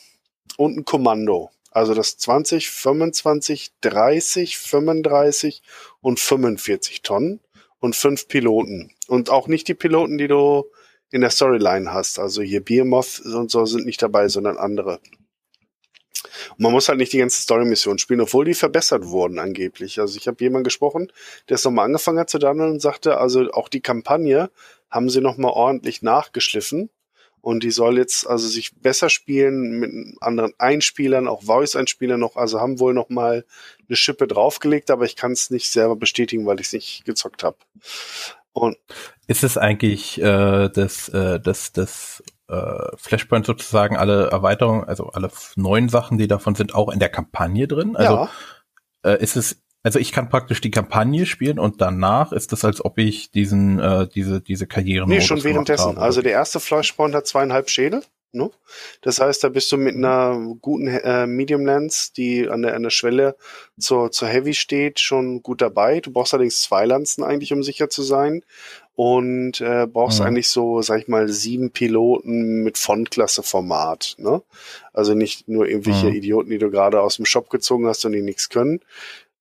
und 0.57 0.77
ein 0.77 0.85
Kommando. 0.85 1.51
Also 1.71 1.93
das 1.93 2.17
20, 2.17 2.69
25, 2.69 3.73
30, 3.81 4.57
35 4.57 5.61
und 6.01 6.19
45 6.19 7.01
Tonnen 7.01 7.41
und 7.79 7.95
fünf 7.95 8.27
Piloten. 8.27 8.93
Und 9.07 9.29
auch 9.29 9.47
nicht 9.47 9.67
die 9.67 9.73
Piloten, 9.73 10.17
die 10.17 10.27
du 10.27 10.65
in 11.11 11.21
der 11.21 11.29
Storyline 11.29 11.91
hast. 11.93 12.19
Also 12.19 12.41
hier 12.41 12.63
Behemoth 12.63 13.19
und 13.19 13.51
so 13.51 13.65
sind 13.65 13.85
nicht 13.85 14.01
dabei, 14.01 14.27
sondern 14.27 14.57
andere. 14.57 14.99
Und 16.51 16.59
man 16.59 16.71
muss 16.71 16.89
halt 16.89 16.97
nicht 16.97 17.13
die 17.13 17.19
ganze 17.19 17.41
Story-Mission 17.41 17.97
spielen, 17.97 18.21
obwohl 18.21 18.45
die 18.45 18.53
verbessert 18.53 19.07
wurden 19.07 19.39
angeblich. 19.39 19.99
Also 19.99 20.17
ich 20.17 20.27
habe 20.27 20.43
jemanden 20.43 20.63
gesprochen, 20.63 21.11
der 21.49 21.55
es 21.55 21.63
nochmal 21.63 21.85
angefangen 21.85 22.19
hat 22.19 22.29
zu 22.29 22.39
daddeln 22.39 22.71
und 22.71 22.81
sagte, 22.81 23.17
also 23.17 23.49
auch 23.51 23.69
die 23.69 23.81
Kampagne 23.81 24.49
haben 24.89 25.09
sie 25.09 25.21
nochmal 25.21 25.51
ordentlich 25.51 26.01
nachgeschliffen. 26.01 26.89
Und 27.45 27.61
die 27.61 27.69
soll 27.69 27.99
jetzt 27.99 28.25
also 28.25 28.47
sich 28.47 28.73
besser 28.73 29.07
spielen 29.07 29.79
mit 29.79 30.17
anderen 30.19 30.55
Einspielern, 30.57 31.27
auch 31.27 31.43
Voice-Einspielern 31.43 32.19
noch, 32.19 32.37
also 32.37 32.59
haben 32.59 32.79
wohl 32.79 32.95
noch 32.95 33.09
mal 33.09 33.45
eine 33.87 33.95
Schippe 33.95 34.25
draufgelegt, 34.25 34.89
aber 34.89 35.05
ich 35.05 35.15
kann 35.15 35.33
es 35.33 35.51
nicht 35.51 35.71
selber 35.71 35.95
bestätigen, 35.95 36.47
weil 36.47 36.59
ich 36.59 36.65
es 36.65 36.73
nicht 36.73 37.05
gezockt 37.05 37.43
habe. 37.43 37.57
Und 38.51 38.77
Ist 39.27 39.43
es 39.43 39.59
eigentlich 39.59 40.19
äh, 40.19 40.69
das, 40.69 41.07
äh, 41.09 41.39
das, 41.39 41.71
das 41.71 42.23
äh, 42.47 42.97
Flashpoint 42.97 43.45
sozusagen 43.45 43.95
alle 43.95 44.31
Erweiterungen, 44.31 44.85
also 44.85 45.09
alle 45.09 45.29
neuen 45.55 45.87
Sachen, 45.87 46.17
die 46.17 46.27
davon 46.27 46.55
sind, 46.55 46.73
auch 46.73 46.91
in 46.91 46.97
der 46.97 47.09
Kampagne 47.09 47.67
drin? 47.67 47.95
Also 47.95 48.13
ja, 48.13 48.29
äh, 49.03 49.21
ist 49.21 49.35
es, 49.35 49.61
also 49.85 49.99
ich 49.99 50.11
kann 50.11 50.29
praktisch 50.29 50.61
die 50.61 50.71
Kampagne 50.71 51.27
spielen 51.27 51.59
und 51.59 51.79
danach 51.79 52.31
ist 52.31 52.51
es, 52.53 52.65
als 52.65 52.83
ob 52.83 52.97
ich 52.97 53.29
diesen, 53.29 53.79
äh, 53.79 54.07
diese, 54.07 54.41
diese 54.41 54.65
Karriere 54.65 55.07
nee, 55.07 55.21
schon 55.21 55.43
währenddessen. 55.43 55.89
Habe. 55.89 56.01
Also 56.01 56.23
der 56.23 56.31
erste 56.31 56.59
Flashpoint 56.59 57.13
hat 57.13 57.27
zweieinhalb 57.27 57.69
Schädel. 57.69 58.01
Ne? 58.31 58.49
Das 59.01 59.21
heißt, 59.21 59.43
da 59.43 59.49
bist 59.49 59.71
du 59.71 59.77
mit 59.77 59.95
einer 59.95 60.55
guten 60.59 60.87
äh, 60.87 61.27
Medium 61.27 61.65
Lens, 61.65 62.11
die 62.11 62.49
an 62.49 62.63
der, 62.63 62.73
an 62.75 62.83
der 62.83 62.89
Schwelle 62.89 63.35
zur, 63.79 64.11
zur 64.11 64.27
Heavy 64.27 64.53
steht, 64.55 64.99
schon 64.99 65.41
gut 65.43 65.61
dabei. 65.61 66.01
Du 66.01 66.11
brauchst 66.11 66.33
allerdings 66.33 66.61
zwei 66.63 66.85
Lanzen 66.85 67.23
eigentlich, 67.23 67.53
um 67.53 67.61
sicher 67.63 67.87
zu 67.89 68.01
sein. 68.01 68.41
Und 68.95 69.61
äh, 69.61 69.87
brauchst 69.87 70.19
Mhm. 70.19 70.25
eigentlich 70.25 70.47
so, 70.49 70.81
sag 70.81 71.01
ich 71.01 71.07
mal, 71.07 71.27
sieben 71.29 71.71
Piloten 71.71 72.63
mit 72.63 72.77
Frontklasse-Format. 72.77 74.15
Ne? 74.19 74.41
Also 74.93 75.13
nicht 75.13 75.47
nur 75.47 75.67
irgendwelche 75.67 76.07
Mhm. 76.07 76.15
Idioten, 76.15 76.49
die 76.49 76.57
du 76.57 76.71
gerade 76.71 77.01
aus 77.01 77.17
dem 77.17 77.25
Shop 77.25 77.49
gezogen 77.49 77.87
hast 77.87 78.05
und 78.05 78.13
die 78.13 78.21
nichts 78.21 78.49
können. 78.49 78.79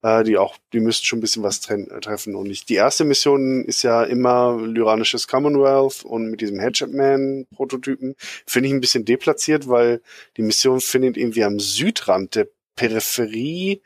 Äh, 0.05 0.23
die 0.23 0.37
auch, 0.37 0.59
die 0.75 0.81
müssten 0.81 1.07
schon 1.07 1.19
ein 1.19 1.23
bisschen 1.23 1.43
was 1.43 1.67
äh, 1.71 2.01
treffen. 2.01 2.37
Und 2.37 2.51
ich, 2.51 2.67
die 2.67 2.75
erste 2.75 3.07
Mission 3.07 3.65
ist 3.65 3.83
ja 3.83 4.03
immer 4.05 4.61
lyranisches 4.61 5.27
Commonwealth 5.27 6.05
und 6.05 6.31
mit 6.31 6.43
diesem 6.43 6.61
Hatchet-Man-Prototypen 6.61 8.15
finde 8.47 8.69
ich 8.69 8.75
ein 8.75 8.83
bisschen 8.83 9.07
deplatziert, 9.07 9.67
weil 9.67 10.03
die 10.37 10.43
Mission 10.43 10.83
findet 10.83 11.17
irgendwie 11.17 11.43
am 11.43 11.59
Südrand 11.59 12.35
der 12.35 12.49
Peripherie 12.77 13.81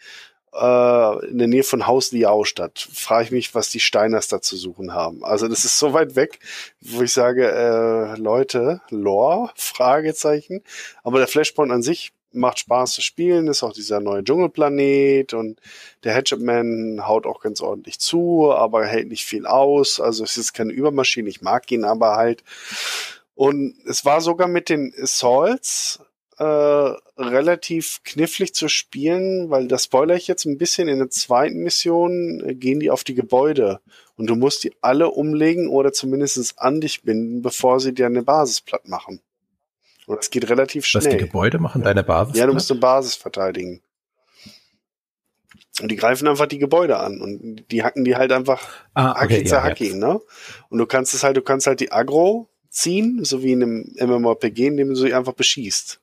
äh, 0.55 1.27
in 1.29 1.39
der 1.39 1.47
Nähe 1.47 1.63
von 1.63 1.87
Haus 1.87 2.11
Liao 2.11 2.43
statt. 2.43 2.89
Frage 2.93 3.27
ich 3.27 3.31
mich, 3.31 3.55
was 3.55 3.71
die 3.71 3.79
Steiners 3.79 4.27
da 4.27 4.41
zu 4.41 4.57
suchen 4.57 4.95
haben. 4.95 5.25
Also 5.25 5.47
das 5.47 5.65
ist 5.65 5.79
so 5.79 5.93
weit 5.93 6.17
weg, 6.17 6.41
wo 6.81 7.03
ich 7.03 7.13
sage, 7.13 7.49
äh, 7.49 8.19
Leute, 8.19 8.81
Lore, 8.91 9.53
Fragezeichen. 9.55 10.65
Aber 11.05 11.19
der 11.19 11.29
Flashpoint 11.29 11.71
an 11.71 11.83
sich 11.83 12.13
macht 12.33 12.59
Spaß 12.61 12.93
zu 12.93 13.01
spielen, 13.01 13.49
ist 13.49 13.63
auch 13.63 13.73
dieser 13.73 14.01
neue 14.01 14.23
Dschungelplanet 14.23 15.35
und 15.35 15.61
der 16.05 16.15
Hatchet-Man 16.15 17.07
haut 17.07 17.27
auch 17.27 17.41
ganz 17.41 17.61
ordentlich 17.61 17.99
zu, 17.99 18.53
aber 18.53 18.87
hält 18.87 19.09
nicht 19.09 19.25
viel 19.25 19.47
aus. 19.47 20.01
Also 20.01 20.25
es 20.25 20.37
ist 20.37 20.53
keine 20.53 20.73
Übermaschine, 20.73 21.29
ich 21.29 21.43
mag 21.43 21.71
ihn 21.73 21.85
aber 21.85 22.17
halt. 22.17 22.45
Und 23.35 23.77
es 23.87 24.05
war 24.05 24.21
sogar 24.21 24.49
mit 24.49 24.69
den 24.69 24.93
Assaults 25.01 26.01
äh, 26.39 26.45
relativ 26.45 28.01
knifflig 28.05 28.55
zu 28.55 28.69
spielen, 28.69 29.51
weil 29.51 29.69
das 29.69 29.85
spoiler 29.85 30.15
ich 30.15 30.29
jetzt 30.29 30.45
ein 30.45 30.59
bisschen. 30.59 30.89
In 30.89 30.99
der 30.99 31.11
zweiten 31.11 31.59
Mission 31.63 32.43
äh, 32.47 32.55
gehen 32.55 32.81
die 32.81 32.91
auf 32.91 33.05
die 33.05 33.15
Gebäude 33.15 33.81
und 34.17 34.29
du 34.29 34.37
musst 34.37 34.65
die 34.65 34.73
alle 34.81 35.11
umlegen 35.11 35.69
oder 35.69 35.93
zumindest 35.93 36.59
an 36.59 36.81
dich 36.81 37.03
binden, 37.03 37.43
bevor 37.43 37.81
sie 37.81 37.93
dir 37.93 38.07
eine 38.07 38.23
Basis 38.23 38.61
platt 38.61 38.89
machen. 38.89 39.21
Und 40.09 40.17
das 40.17 40.31
geht 40.31 40.49
relativ 40.49 40.87
schnell. 40.87 41.05
Was 41.05 41.11
die 41.11 41.19
Gebäude 41.19 41.59
machen, 41.59 41.83
deine 41.83 42.03
Basis? 42.03 42.39
Ja, 42.39 42.47
du 42.47 42.55
musst 42.55 42.71
eine 42.71 42.81
Basis 42.81 43.15
verteidigen. 43.15 43.83
Und 45.83 45.91
die 45.91 45.97
greifen 45.97 46.27
einfach 46.27 46.47
die 46.47 46.59
Gebäude 46.59 46.99
an 46.99 47.21
und 47.21 47.71
die 47.71 47.85
hacken 47.85 48.05
die 48.05 48.17
halt 48.17 48.33
einfach 48.33 48.67
ah, 48.95 49.13
okay, 49.13 49.41
Hacki 49.41 49.49
ja, 49.49 49.63
Hacki, 49.63 49.95
ne? 49.95 50.21
Und 50.71 50.79
du 50.79 50.87
kannst 50.87 51.13
es 51.13 51.23
halt, 51.23 51.37
du 51.37 51.43
kannst 51.43 51.67
halt 51.67 51.81
die 51.81 51.93
Agro 51.93 52.49
ziehen, 52.71 53.23
so 53.23 53.43
wie 53.43 53.53
in 53.53 53.63
einem 53.63 54.21
MMORPG, 54.21 54.69
indem 54.69 54.89
du 54.89 54.95
sie 54.95 55.13
einfach 55.13 55.35
beschießt. 55.35 56.01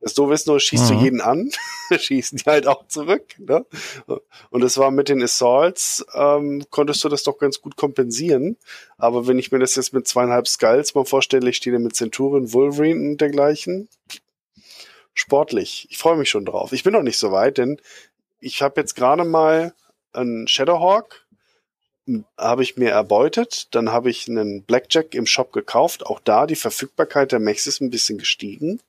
Das 0.00 0.14
Doofe 0.14 0.34
ist 0.34 0.46
nur, 0.46 0.60
schießt 0.60 0.90
mhm. 0.90 0.98
du 0.98 1.04
jeden 1.04 1.20
an, 1.20 1.50
schießen 1.96 2.38
die 2.38 2.44
halt 2.44 2.66
auch 2.66 2.86
zurück. 2.88 3.34
Ne? 3.38 3.64
Und 4.50 4.62
es 4.62 4.78
war 4.78 4.90
mit 4.90 5.08
den 5.08 5.22
Assaults, 5.22 6.04
ähm, 6.14 6.64
konntest 6.70 7.02
du 7.04 7.08
das 7.08 7.22
doch 7.22 7.38
ganz 7.38 7.60
gut 7.60 7.76
kompensieren. 7.76 8.56
Aber 8.98 9.26
wenn 9.26 9.38
ich 9.38 9.52
mir 9.52 9.58
das 9.58 9.74
jetzt 9.76 9.92
mit 9.92 10.06
zweieinhalb 10.06 10.48
Skulls 10.48 10.94
mal 10.94 11.04
vorstelle, 11.04 11.50
ich 11.50 11.56
stehe 11.56 11.78
mit 11.78 11.96
Centurion, 11.96 12.52
Wolverine 12.52 13.00
und 13.10 13.20
dergleichen, 13.20 13.88
sportlich. 15.14 15.86
Ich 15.90 15.98
freue 15.98 16.16
mich 16.16 16.30
schon 16.30 16.44
drauf. 16.44 16.72
Ich 16.72 16.82
bin 16.82 16.92
noch 16.92 17.02
nicht 17.02 17.18
so 17.18 17.32
weit, 17.32 17.58
denn 17.58 17.80
ich 18.40 18.62
habe 18.62 18.80
jetzt 18.80 18.94
gerade 18.94 19.24
mal 19.24 19.74
einen 20.12 20.48
Shadowhawk 20.48 21.26
habe 22.36 22.62
ich 22.62 22.76
mir 22.76 22.90
erbeutet. 22.90 23.68
Dann 23.72 23.90
habe 23.92 24.10
ich 24.10 24.28
einen 24.28 24.62
Blackjack 24.62 25.14
im 25.14 25.26
Shop 25.26 25.52
gekauft. 25.52 26.06
Auch 26.06 26.20
da 26.20 26.46
die 26.46 26.56
Verfügbarkeit 26.56 27.32
der 27.32 27.40
Mechs 27.40 27.66
ist 27.66 27.80
ein 27.80 27.90
bisschen 27.90 28.18
gestiegen 28.18 28.80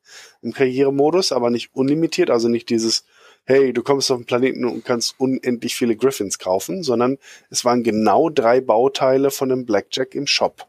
im 0.41 0.53
Karrieremodus, 0.53 1.31
aber 1.31 1.49
nicht 1.49 1.69
unlimitiert. 1.73 2.29
Also 2.29 2.47
nicht 2.47 2.69
dieses, 2.69 3.05
hey, 3.45 3.73
du 3.73 3.83
kommst 3.83 4.11
auf 4.11 4.19
den 4.19 4.25
Planeten 4.25 4.65
und 4.65 4.85
kannst 4.85 5.15
unendlich 5.19 5.75
viele 5.75 5.95
Griffins 5.95 6.39
kaufen, 6.39 6.83
sondern 6.83 7.17
es 7.49 7.65
waren 7.65 7.83
genau 7.83 8.29
drei 8.29 8.61
Bauteile 8.61 9.31
von 9.31 9.51
einem 9.51 9.65
Blackjack 9.65 10.15
im 10.15 10.27
Shop. 10.27 10.67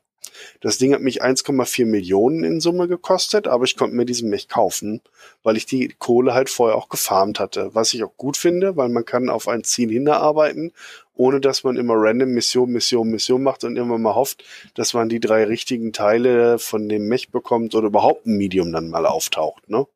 Das 0.60 0.78
Ding 0.78 0.94
hat 0.94 1.00
mich 1.00 1.22
1,4 1.22 1.86
Millionen 1.86 2.44
in 2.44 2.60
Summe 2.60 2.88
gekostet, 2.88 3.46
aber 3.46 3.64
ich 3.64 3.76
konnte 3.76 3.96
mir 3.96 4.04
diesen 4.04 4.30
Mech 4.30 4.48
kaufen, 4.48 5.00
weil 5.42 5.56
ich 5.56 5.66
die 5.66 5.94
Kohle 5.98 6.34
halt 6.34 6.50
vorher 6.50 6.76
auch 6.76 6.88
gefarmt 6.88 7.38
hatte. 7.38 7.70
Was 7.74 7.94
ich 7.94 8.02
auch 8.02 8.16
gut 8.16 8.36
finde, 8.36 8.76
weil 8.76 8.88
man 8.88 9.04
kann 9.04 9.28
auf 9.28 9.48
ein 9.48 9.64
Ziel 9.64 9.90
hinarbeiten, 9.90 10.72
ohne 11.14 11.40
dass 11.40 11.64
man 11.64 11.76
immer 11.76 11.94
random 11.96 12.30
Mission, 12.30 12.70
Mission, 12.70 13.10
Mission 13.10 13.42
macht 13.42 13.64
und 13.64 13.76
immer 13.76 13.98
mal 13.98 14.14
hofft, 14.14 14.44
dass 14.74 14.94
man 14.94 15.08
die 15.08 15.20
drei 15.20 15.44
richtigen 15.44 15.92
Teile 15.92 16.58
von 16.58 16.88
dem 16.88 17.08
Mech 17.08 17.30
bekommt 17.30 17.74
oder 17.74 17.88
überhaupt 17.88 18.26
ein 18.26 18.36
Medium 18.36 18.72
dann 18.72 18.90
mal 18.90 19.06
auftaucht, 19.06 19.68
ne? 19.68 19.86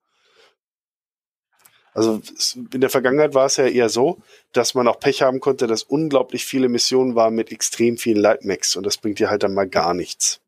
Also 1.94 2.20
in 2.74 2.82
der 2.82 2.90
Vergangenheit 2.90 3.32
war 3.32 3.46
es 3.46 3.56
ja 3.56 3.66
eher 3.66 3.88
so, 3.88 4.18
dass 4.52 4.74
man 4.74 4.86
auch 4.86 5.00
Pech 5.00 5.22
haben 5.22 5.40
konnte, 5.40 5.66
dass 5.66 5.82
unglaublich 5.82 6.44
viele 6.44 6.68
Missionen 6.68 7.14
waren 7.14 7.34
mit 7.34 7.50
extrem 7.50 7.96
vielen 7.96 8.20
Lightmax 8.20 8.76
und 8.76 8.84
das 8.84 8.98
bringt 8.98 9.18
dir 9.18 9.30
halt 9.30 9.42
dann 9.42 9.54
mal 9.54 9.66
gar 9.66 9.94
nichts. 9.94 10.42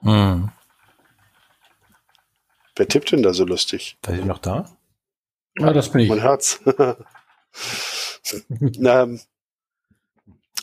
Hm. 0.00 0.50
Wer 2.74 2.88
tippt 2.88 3.12
denn 3.12 3.22
da 3.22 3.32
so 3.32 3.44
lustig? 3.44 3.98
Seid 4.04 4.18
ihr 4.18 4.24
noch 4.24 4.38
da? 4.38 4.76
Ja, 5.56 5.72
das 5.72 5.92
bin 5.92 6.00
ich. 6.00 6.08
Man 6.08 6.22
hört's. 6.22 6.60
ähm, 8.84 9.20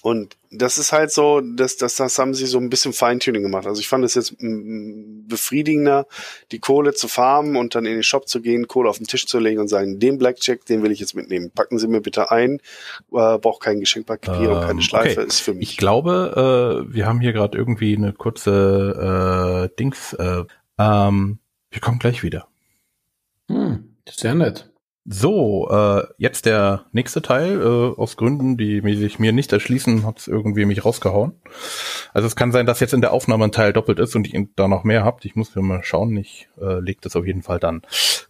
und 0.02 0.38
das 0.52 0.78
ist 0.78 0.94
halt 0.94 1.12
so, 1.12 1.42
das, 1.42 1.76
das, 1.76 1.96
das 1.96 2.18
haben 2.18 2.34
sie 2.34 2.46
so 2.46 2.60
ein 2.60 2.70
bisschen 2.70 2.94
Feintuning 2.94 3.42
gemacht. 3.42 3.66
Also 3.66 3.82
ich 3.82 3.88
fand 3.88 4.06
es 4.06 4.16
jetzt 4.16 4.36
befriedigender, 4.40 6.08
die 6.52 6.60
Kohle 6.60 6.94
zu 6.94 7.08
farmen 7.08 7.56
und 7.56 7.76
dann 7.76 7.86
in 7.86 7.94
den 7.94 8.04
Shop 8.04 8.28
zu 8.28 8.42
gehen, 8.42 8.68
Kohle 8.68 8.90
auf 8.90 9.00
den 9.00 9.08
Tisch 9.08 9.26
zu 9.26 9.40
legen 9.40 9.60
und 9.60 9.68
sagen, 9.68 10.00
den 10.00 10.18
Blackjack, 10.18 10.66
den 10.66 10.84
will 10.84 10.92
ich 10.92 11.00
jetzt 11.00 11.16
mitnehmen. 11.16 11.52
Packen 11.54 11.80
Sie 11.80 11.88
mir 11.88 12.02
bitte 12.02 12.32
ein. 12.32 12.60
Äh, 13.12 13.38
braucht 13.38 13.62
kein 13.62 13.80
Geschenkpapier 13.80 14.34
ähm, 14.34 14.52
und 14.52 14.62
keine 14.62 14.72
ähm, 14.72 14.82
Schleife, 14.82 15.20
okay. 15.20 15.28
ist 15.28 15.42
für 15.42 15.54
mich. 15.54 15.72
Ich 15.72 15.78
glaube, 15.78 16.86
äh, 16.88 16.94
wir 16.94 17.06
haben 17.06 17.20
hier 17.20 17.34
gerade 17.34 17.58
irgendwie 17.58 17.96
eine 17.96 18.14
kurze 18.14 19.70
äh, 19.70 19.76
Dings. 19.78 20.14
Äh, 20.14 20.44
ähm, 20.78 21.40
wir 21.72 21.82
kommen 21.82 22.00
gleich 22.00 22.24
wieder. 22.24 22.48
Hm, 23.50 23.96
sehr 24.10 24.36
nett. 24.36 24.70
So, 25.10 25.70
äh, 25.70 26.06
jetzt 26.18 26.46
der 26.46 26.84
nächste 26.92 27.22
Teil. 27.22 27.62
Äh, 27.62 28.00
aus 28.00 28.18
Gründen, 28.18 28.58
die 28.58 28.82
sich 28.96 29.20
mir 29.20 29.32
nicht 29.32 29.54
erschließen, 29.54 30.06
hat 30.06 30.20
es 30.20 30.28
irgendwie 30.28 30.66
mich 30.66 30.84
rausgehauen. 30.84 31.32
Also 32.14 32.28
es 32.28 32.36
kann 32.36 32.52
sein, 32.52 32.66
dass 32.66 32.82
jetzt 32.82 32.94
in 32.94 33.00
der 33.00 33.14
Aufnahme 33.14 33.46
ein 33.46 33.54
Teil 33.54 33.72
doppelt 33.72 34.00
ist 34.00 34.18
und 34.18 34.28
ich 34.28 34.38
da 34.58 34.68
noch 34.68 34.84
mehr 34.84 35.06
habt. 35.06 35.24
Ich 35.24 35.36
muss 35.36 35.56
mir 35.56 35.62
mal 35.62 35.82
schauen. 35.82 36.18
Ich 36.18 36.50
äh, 36.60 36.82
lege 36.82 37.00
das 37.02 37.16
auf 37.16 37.26
jeden 37.26 37.42
Fall 37.42 37.58
dann 37.58 37.84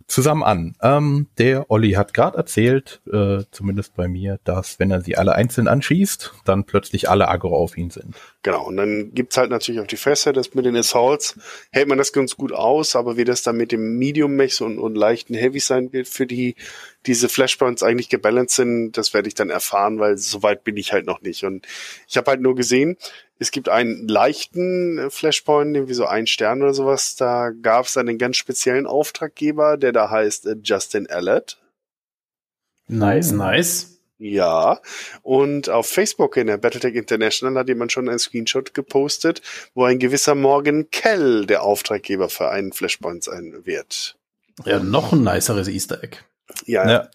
zusammen 0.08 0.43
an. 0.43 0.76
Ähm, 0.82 1.28
der 1.38 1.70
Olli 1.70 1.91
hat 1.91 2.14
gerade 2.14 2.38
erzählt, 2.38 3.01
äh, 3.12 3.43
zumindest 3.51 3.95
bei 3.95 4.08
mir, 4.08 4.39
dass 4.45 4.80
wenn 4.80 4.89
er 4.89 5.01
sie 5.01 5.18
alle 5.18 5.36
einzeln 5.36 5.68
anschießt, 5.68 6.34
dann 6.45 6.64
plötzlich 6.64 7.10
alle 7.10 7.28
Agro 7.28 7.55
auf 7.55 7.78
ihn 7.78 7.89
sind. 7.89 8.16
Genau, 8.41 8.66
und 8.66 8.78
dann 8.78 9.12
gibt's 9.14 9.36
halt 9.36 9.49
natürlich 9.49 9.82
auch 9.82 9.88
die 9.88 9.97
Fresse, 9.97 10.32
das 10.32 10.53
mit 10.53 10.66
den 10.66 10.78
Assaults 10.78 11.38
hält 11.72 11.89
man 11.89 11.97
das 11.97 12.14
ganz 12.14 12.38
gut 12.38 12.53
aus, 12.53 12.95
aber 12.95 13.18
wie 13.18 13.26
das 13.26 13.43
dann 13.43 13.58
mit 13.58 13.74
dem 13.74 13.97
Medium-Mechs 13.97 14.62
und, 14.62 14.80
und 14.80 14.95
leichten 14.95 15.34
Heavy 15.34 15.60
sein 15.60 15.91
wird 15.91 16.08
für 16.08 16.26
die, 16.26 16.55
diese 17.05 17.28
Flashpoints 17.28 17.84
eigentlich 17.84 18.08
gebalanced 18.08 18.55
sind, 18.55 18.91
das 18.93 19.14
werde 19.14 19.28
ich 19.28 19.36
dann 19.36 19.49
erfahren, 19.49 19.99
weil 19.99 20.18
so 20.18 20.41
weit 20.41 20.64
bin 20.64 20.78
ich 20.78 20.93
halt 20.93 21.05
noch 21.05 21.22
nicht. 21.22 21.43
Und 21.43 21.68
ich 22.08 22.16
habe 22.16 22.32
halt 22.32 22.41
nur 22.41 22.55
gesehen, 22.55 22.97
es 23.40 23.52
gibt 23.52 23.70
einen 23.70 24.08
leichten 24.08 25.10
Flashpoint, 25.10 25.76
irgendwie 25.76 25.94
so 25.94 26.06
ein 26.06 26.28
Stern 26.28 26.62
oder 26.62 26.74
sowas, 26.74 27.16
da 27.16 27.52
gab 27.62 27.86
es 27.86 27.98
einen 27.98 28.18
ganz 28.18 28.38
speziellen 28.38 28.86
Auftraggeber, 28.86 29.78
der 29.78 29.92
da 29.92 30.10
heißt 30.10 30.46
äh, 30.48 30.56
Justin 30.64 31.08
Allett. 31.08 31.58
Nice, 32.88 33.32
nice. 33.32 33.98
Ja, 34.20 34.80
und 35.22 35.70
auf 35.70 35.88
Facebook 35.88 36.38
in 36.38 36.48
der 36.48 36.58
Battletech 36.58 36.96
International 36.96 37.60
hat 37.60 37.68
jemand 37.68 37.92
schon 37.92 38.10
einen 38.10 38.18
Screenshot 38.18 38.74
gepostet, 38.74 39.44
wo 39.76 39.84
ein 39.84 40.00
gewisser 40.00 40.34
Morgan 40.34 40.90
Kell 40.90 41.46
der 41.46 41.62
Auftraggeber 41.62 42.28
für 42.30 42.50
einen 42.50 42.74
Flashpoint 42.74 43.24
sein 43.24 43.62
wird. 43.66 44.18
Ja, 44.66 44.80
noch 44.80 45.14
ein 45.14 45.24
niceres 45.24 45.68
Easter 45.68 46.04
Egg. 46.04 46.18
Ja. 46.66 46.90
ja. 46.90 47.10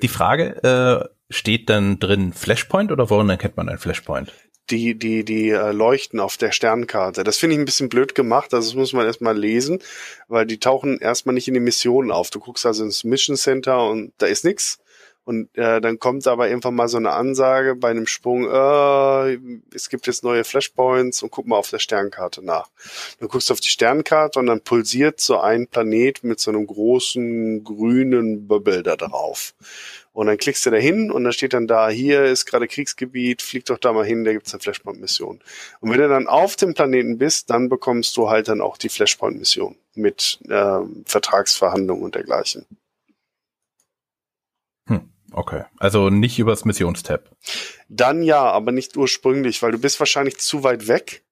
Die 0.00 0.08
Frage, 0.08 0.62
äh, 0.62 1.14
steht 1.30 1.70
dann 1.70 1.98
drin 1.98 2.32
Flashpoint 2.32 2.92
oder 2.92 3.08
woran 3.08 3.30
erkennt 3.30 3.56
man 3.56 3.68
ein 3.68 3.78
Flashpoint? 3.78 4.32
die, 4.70 4.98
die, 4.98 5.24
die 5.24 5.50
äh, 5.50 5.72
leuchten 5.72 6.20
auf 6.20 6.36
der 6.36 6.52
Sternkarte. 6.52 7.24
Das 7.24 7.36
finde 7.36 7.54
ich 7.54 7.60
ein 7.60 7.64
bisschen 7.64 7.88
blöd 7.88 8.14
gemacht, 8.14 8.54
also 8.54 8.68
das 8.68 8.76
muss 8.76 8.92
man 8.92 9.06
erstmal 9.06 9.36
lesen, 9.36 9.82
weil 10.28 10.46
die 10.46 10.60
tauchen 10.60 10.98
erstmal 10.98 11.34
nicht 11.34 11.48
in 11.48 11.54
den 11.54 11.64
Missionen 11.64 12.10
auf. 12.10 12.30
Du 12.30 12.40
guckst 12.40 12.66
also 12.66 12.84
ins 12.84 13.04
Mission 13.04 13.36
Center 13.36 13.88
und 13.88 14.12
da 14.18 14.26
ist 14.26 14.44
nix. 14.44 14.78
Und 15.24 15.56
äh, 15.56 15.80
dann 15.80 15.98
kommt 15.98 16.26
aber 16.26 16.48
irgendwann 16.48 16.74
mal 16.74 16.88
so 16.88 16.96
eine 16.96 17.12
Ansage 17.12 17.76
bei 17.76 17.90
einem 17.90 18.06
Sprung, 18.06 18.50
äh, 18.50 19.38
es 19.74 19.88
gibt 19.88 20.06
jetzt 20.06 20.24
neue 20.24 20.44
Flashpoints 20.44 21.22
und 21.22 21.30
guck 21.30 21.46
mal 21.46 21.56
auf 21.56 21.70
der 21.70 21.78
Sternkarte 21.78 22.44
nach. 22.44 22.68
Dann 23.20 23.28
guckst 23.28 23.50
du 23.50 23.52
auf 23.52 23.60
die 23.60 23.68
Sternkarte 23.68 24.38
und 24.38 24.46
dann 24.46 24.62
pulsiert 24.62 25.20
so 25.20 25.38
ein 25.38 25.68
Planet 25.68 26.24
mit 26.24 26.40
so 26.40 26.50
einem 26.50 26.66
großen 26.66 27.62
grünen 27.62 28.48
Bubble 28.48 28.82
da 28.82 28.96
drauf. 28.96 29.54
Und 30.12 30.26
dann 30.26 30.38
klickst 30.38 30.66
du 30.66 30.70
da 30.70 30.76
hin 30.76 31.10
und 31.10 31.24
dann 31.24 31.32
steht 31.32 31.52
dann 31.52 31.68
da, 31.68 31.88
hier 31.88 32.24
ist 32.24 32.46
gerade 32.46 32.66
Kriegsgebiet, 32.66 33.42
flieg 33.42 33.64
doch 33.66 33.78
da 33.78 33.92
mal 33.92 34.04
hin, 34.04 34.24
da 34.24 34.32
gibt's 34.32 34.52
eine 34.52 34.60
Flashpoint-Mission. 34.60 35.40
Und 35.80 35.90
wenn 35.90 36.00
du 36.00 36.08
dann 36.08 36.26
auf 36.26 36.56
dem 36.56 36.74
Planeten 36.74 37.18
bist, 37.18 37.50
dann 37.50 37.68
bekommst 37.68 38.16
du 38.16 38.28
halt 38.28 38.48
dann 38.48 38.60
auch 38.60 38.76
die 38.76 38.88
Flashpoint-Mission 38.88 39.76
mit 39.94 40.40
äh, 40.48 40.80
Vertragsverhandlungen 41.04 42.04
und 42.04 42.14
dergleichen. 42.16 42.66
Okay, 45.32 45.64
also 45.78 46.10
nicht 46.10 46.38
übers 46.38 46.64
Missionstab. 46.64 47.30
Dann 47.88 48.22
ja, 48.22 48.42
aber 48.42 48.72
nicht 48.72 48.96
ursprünglich, 48.96 49.62
weil 49.62 49.72
du 49.72 49.78
bist 49.78 50.00
wahrscheinlich 50.00 50.38
zu 50.38 50.64
weit 50.64 50.88
weg 50.88 51.22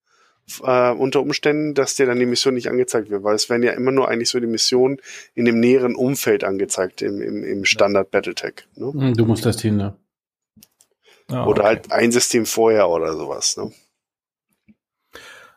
äh, 0.62 0.90
unter 0.90 1.20
Umständen, 1.20 1.74
dass 1.74 1.94
dir 1.94 2.06
dann 2.06 2.18
die 2.18 2.26
Mission 2.26 2.54
nicht 2.54 2.68
angezeigt 2.68 3.10
wird, 3.10 3.22
weil 3.22 3.34
es 3.34 3.48
werden 3.48 3.62
ja 3.62 3.72
immer 3.72 3.90
nur 3.90 4.08
eigentlich 4.08 4.30
so 4.30 4.40
die 4.40 4.46
Missionen 4.46 4.98
in 5.34 5.44
dem 5.44 5.60
näheren 5.60 5.94
Umfeld 5.94 6.44
angezeigt, 6.44 7.02
im, 7.02 7.20
im, 7.20 7.44
im 7.44 7.64
Standard 7.64 8.10
Battletech. 8.10 8.66
Ne? 8.76 8.92
Hm, 8.92 9.14
du 9.14 9.26
musst 9.26 9.46
das 9.46 9.60
hin, 9.60 9.76
ne? 9.76 9.96
Ah, 11.30 11.44
oder 11.44 11.60
okay. 11.60 11.66
halt 11.66 11.92
ein 11.92 12.10
System 12.10 12.46
vorher 12.46 12.88
oder 12.88 13.14
sowas. 13.14 13.56
Ne? 13.56 13.70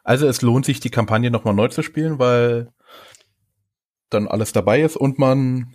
Also 0.04 0.28
es 0.28 0.42
lohnt 0.42 0.66
sich, 0.66 0.80
die 0.80 0.90
Kampagne 0.90 1.32
nochmal 1.32 1.54
neu 1.54 1.70
zu 1.70 1.82
spielen, 1.82 2.20
weil 2.20 2.72
dann 4.10 4.28
alles 4.28 4.52
dabei 4.52 4.82
ist 4.82 4.98
und 4.98 5.20
man 5.20 5.74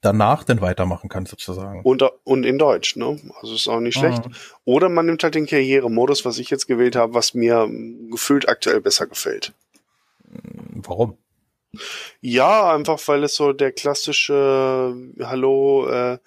danach 0.00 0.44
dann 0.44 0.60
weitermachen 0.60 1.08
kann 1.08 1.26
sozusagen. 1.26 1.82
Und, 1.82 2.02
und 2.24 2.44
in 2.44 2.58
Deutsch, 2.58 2.96
ne? 2.96 3.18
Also 3.40 3.54
ist 3.54 3.68
auch 3.68 3.80
nicht 3.80 3.98
schlecht. 3.98 4.22
Ah. 4.26 4.30
Oder 4.64 4.88
man 4.88 5.06
nimmt 5.06 5.22
halt 5.24 5.34
den 5.34 5.46
Karrieremodus, 5.46 6.24
was 6.24 6.38
ich 6.38 6.50
jetzt 6.50 6.66
gewählt 6.66 6.96
habe, 6.96 7.14
was 7.14 7.34
mir 7.34 7.68
gefühlt 8.10 8.48
aktuell 8.48 8.80
besser 8.80 9.06
gefällt. 9.06 9.52
Warum? 10.74 11.16
Ja, 12.20 12.72
einfach 12.74 13.00
weil 13.06 13.24
es 13.24 13.34
so 13.34 13.52
der 13.52 13.72
klassische 13.72 14.94
äh, 15.18 15.24
Hallo, 15.24 15.86
äh, 15.88 16.18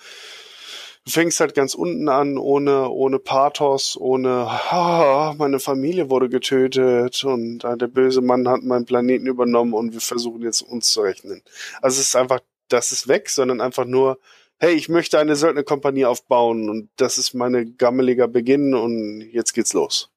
du 1.05 1.11
fängst 1.11 1.39
halt 1.39 1.55
ganz 1.55 1.73
unten 1.73 2.09
an, 2.09 2.37
ohne, 2.37 2.89
ohne 2.89 3.19
Pathos, 3.19 3.97
ohne 3.99 4.47
ah, 4.47 5.33
meine 5.37 5.59
Familie 5.59 6.09
wurde 6.09 6.29
getötet 6.29 7.23
und 7.23 7.63
äh, 7.63 7.75
der 7.75 7.87
böse 7.87 8.21
Mann 8.21 8.47
hat 8.47 8.61
meinen 8.63 8.85
Planeten 8.85 9.25
übernommen 9.25 9.73
und 9.73 9.93
wir 9.93 10.01
versuchen 10.01 10.43
jetzt 10.43 10.61
uns 10.61 10.91
zu 10.91 11.01
rechnen. 11.01 11.41
Also 11.81 11.99
es 11.99 12.09
ist 12.09 12.15
einfach, 12.15 12.39
das 12.73 12.91
ist 12.91 13.07
weg, 13.07 13.29
sondern 13.29 13.61
einfach 13.61 13.85
nur, 13.85 14.19
hey, 14.59 14.73
ich 14.73 14.89
möchte 14.89 15.19
eine 15.19 15.35
Söldnerkompanie 15.35 16.05
aufbauen 16.05 16.69
und 16.69 16.89
das 16.97 17.17
ist 17.17 17.33
meine 17.33 17.65
gammeliger 17.65 18.27
Beginn 18.27 18.73
und 18.73 19.21
jetzt 19.21 19.53
geht's 19.53 19.73
los. 19.73 20.09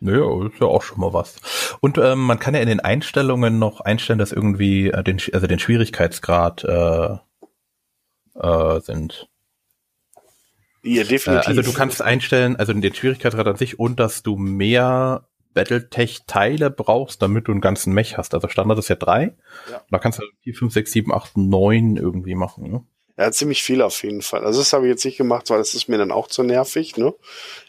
Naja, 0.00 0.46
ist 0.46 0.60
ja 0.60 0.66
auch 0.66 0.82
schon 0.82 1.00
mal 1.00 1.12
was. 1.12 1.36
Und 1.80 1.98
ähm, 1.98 2.20
man 2.20 2.38
kann 2.38 2.54
ja 2.54 2.60
in 2.60 2.68
den 2.68 2.80
Einstellungen 2.80 3.58
noch 3.58 3.80
einstellen, 3.80 4.18
dass 4.18 4.32
irgendwie 4.32 4.88
äh, 4.88 5.02
den, 5.02 5.20
also 5.32 5.46
den 5.46 5.58
Schwierigkeitsgrad 5.58 6.64
äh, 6.64 7.16
äh, 8.34 8.80
sind. 8.80 9.28
Ja, 10.82 11.02
Äh, 11.02 11.06
definitiv. 11.06 11.48
also 11.48 11.62
du 11.62 11.72
kannst 11.72 12.00
einstellen, 12.02 12.56
also 12.56 12.72
den 12.72 12.94
Schwierigkeitsgrad 12.94 13.46
an 13.46 13.56
sich 13.56 13.78
und 13.78 13.98
dass 13.98 14.22
du 14.22 14.36
mehr 14.36 15.27
Battletech-Teile 15.54 16.70
brauchst, 16.70 17.22
damit 17.22 17.48
du 17.48 17.52
einen 17.52 17.60
ganzen 17.60 17.92
Mech 17.92 18.16
hast. 18.16 18.34
Also 18.34 18.48
Standard 18.48 18.78
ist 18.78 18.88
ja 18.88 18.96
drei. 18.96 19.34
Ja. 19.70 19.82
Da 19.90 19.98
kannst 19.98 20.20
du 20.20 20.24
4, 20.42 20.54
5, 20.54 20.72
6, 20.72 20.92
7, 20.92 21.12
8, 21.12 21.36
9 21.36 21.96
irgendwie 21.96 22.34
machen. 22.34 22.70
Ne? 22.70 22.84
Ja, 23.18 23.32
ziemlich 23.32 23.64
viel 23.64 23.82
auf 23.82 24.04
jeden 24.04 24.22
Fall. 24.22 24.44
Also 24.44 24.60
das 24.60 24.72
habe 24.72 24.86
ich 24.86 24.90
jetzt 24.90 25.04
nicht 25.04 25.16
gemacht, 25.16 25.50
weil 25.50 25.58
das 25.58 25.74
ist 25.74 25.88
mir 25.88 25.98
dann 25.98 26.12
auch 26.12 26.28
zu 26.28 26.44
nervig. 26.44 26.96
Ne? 26.96 27.12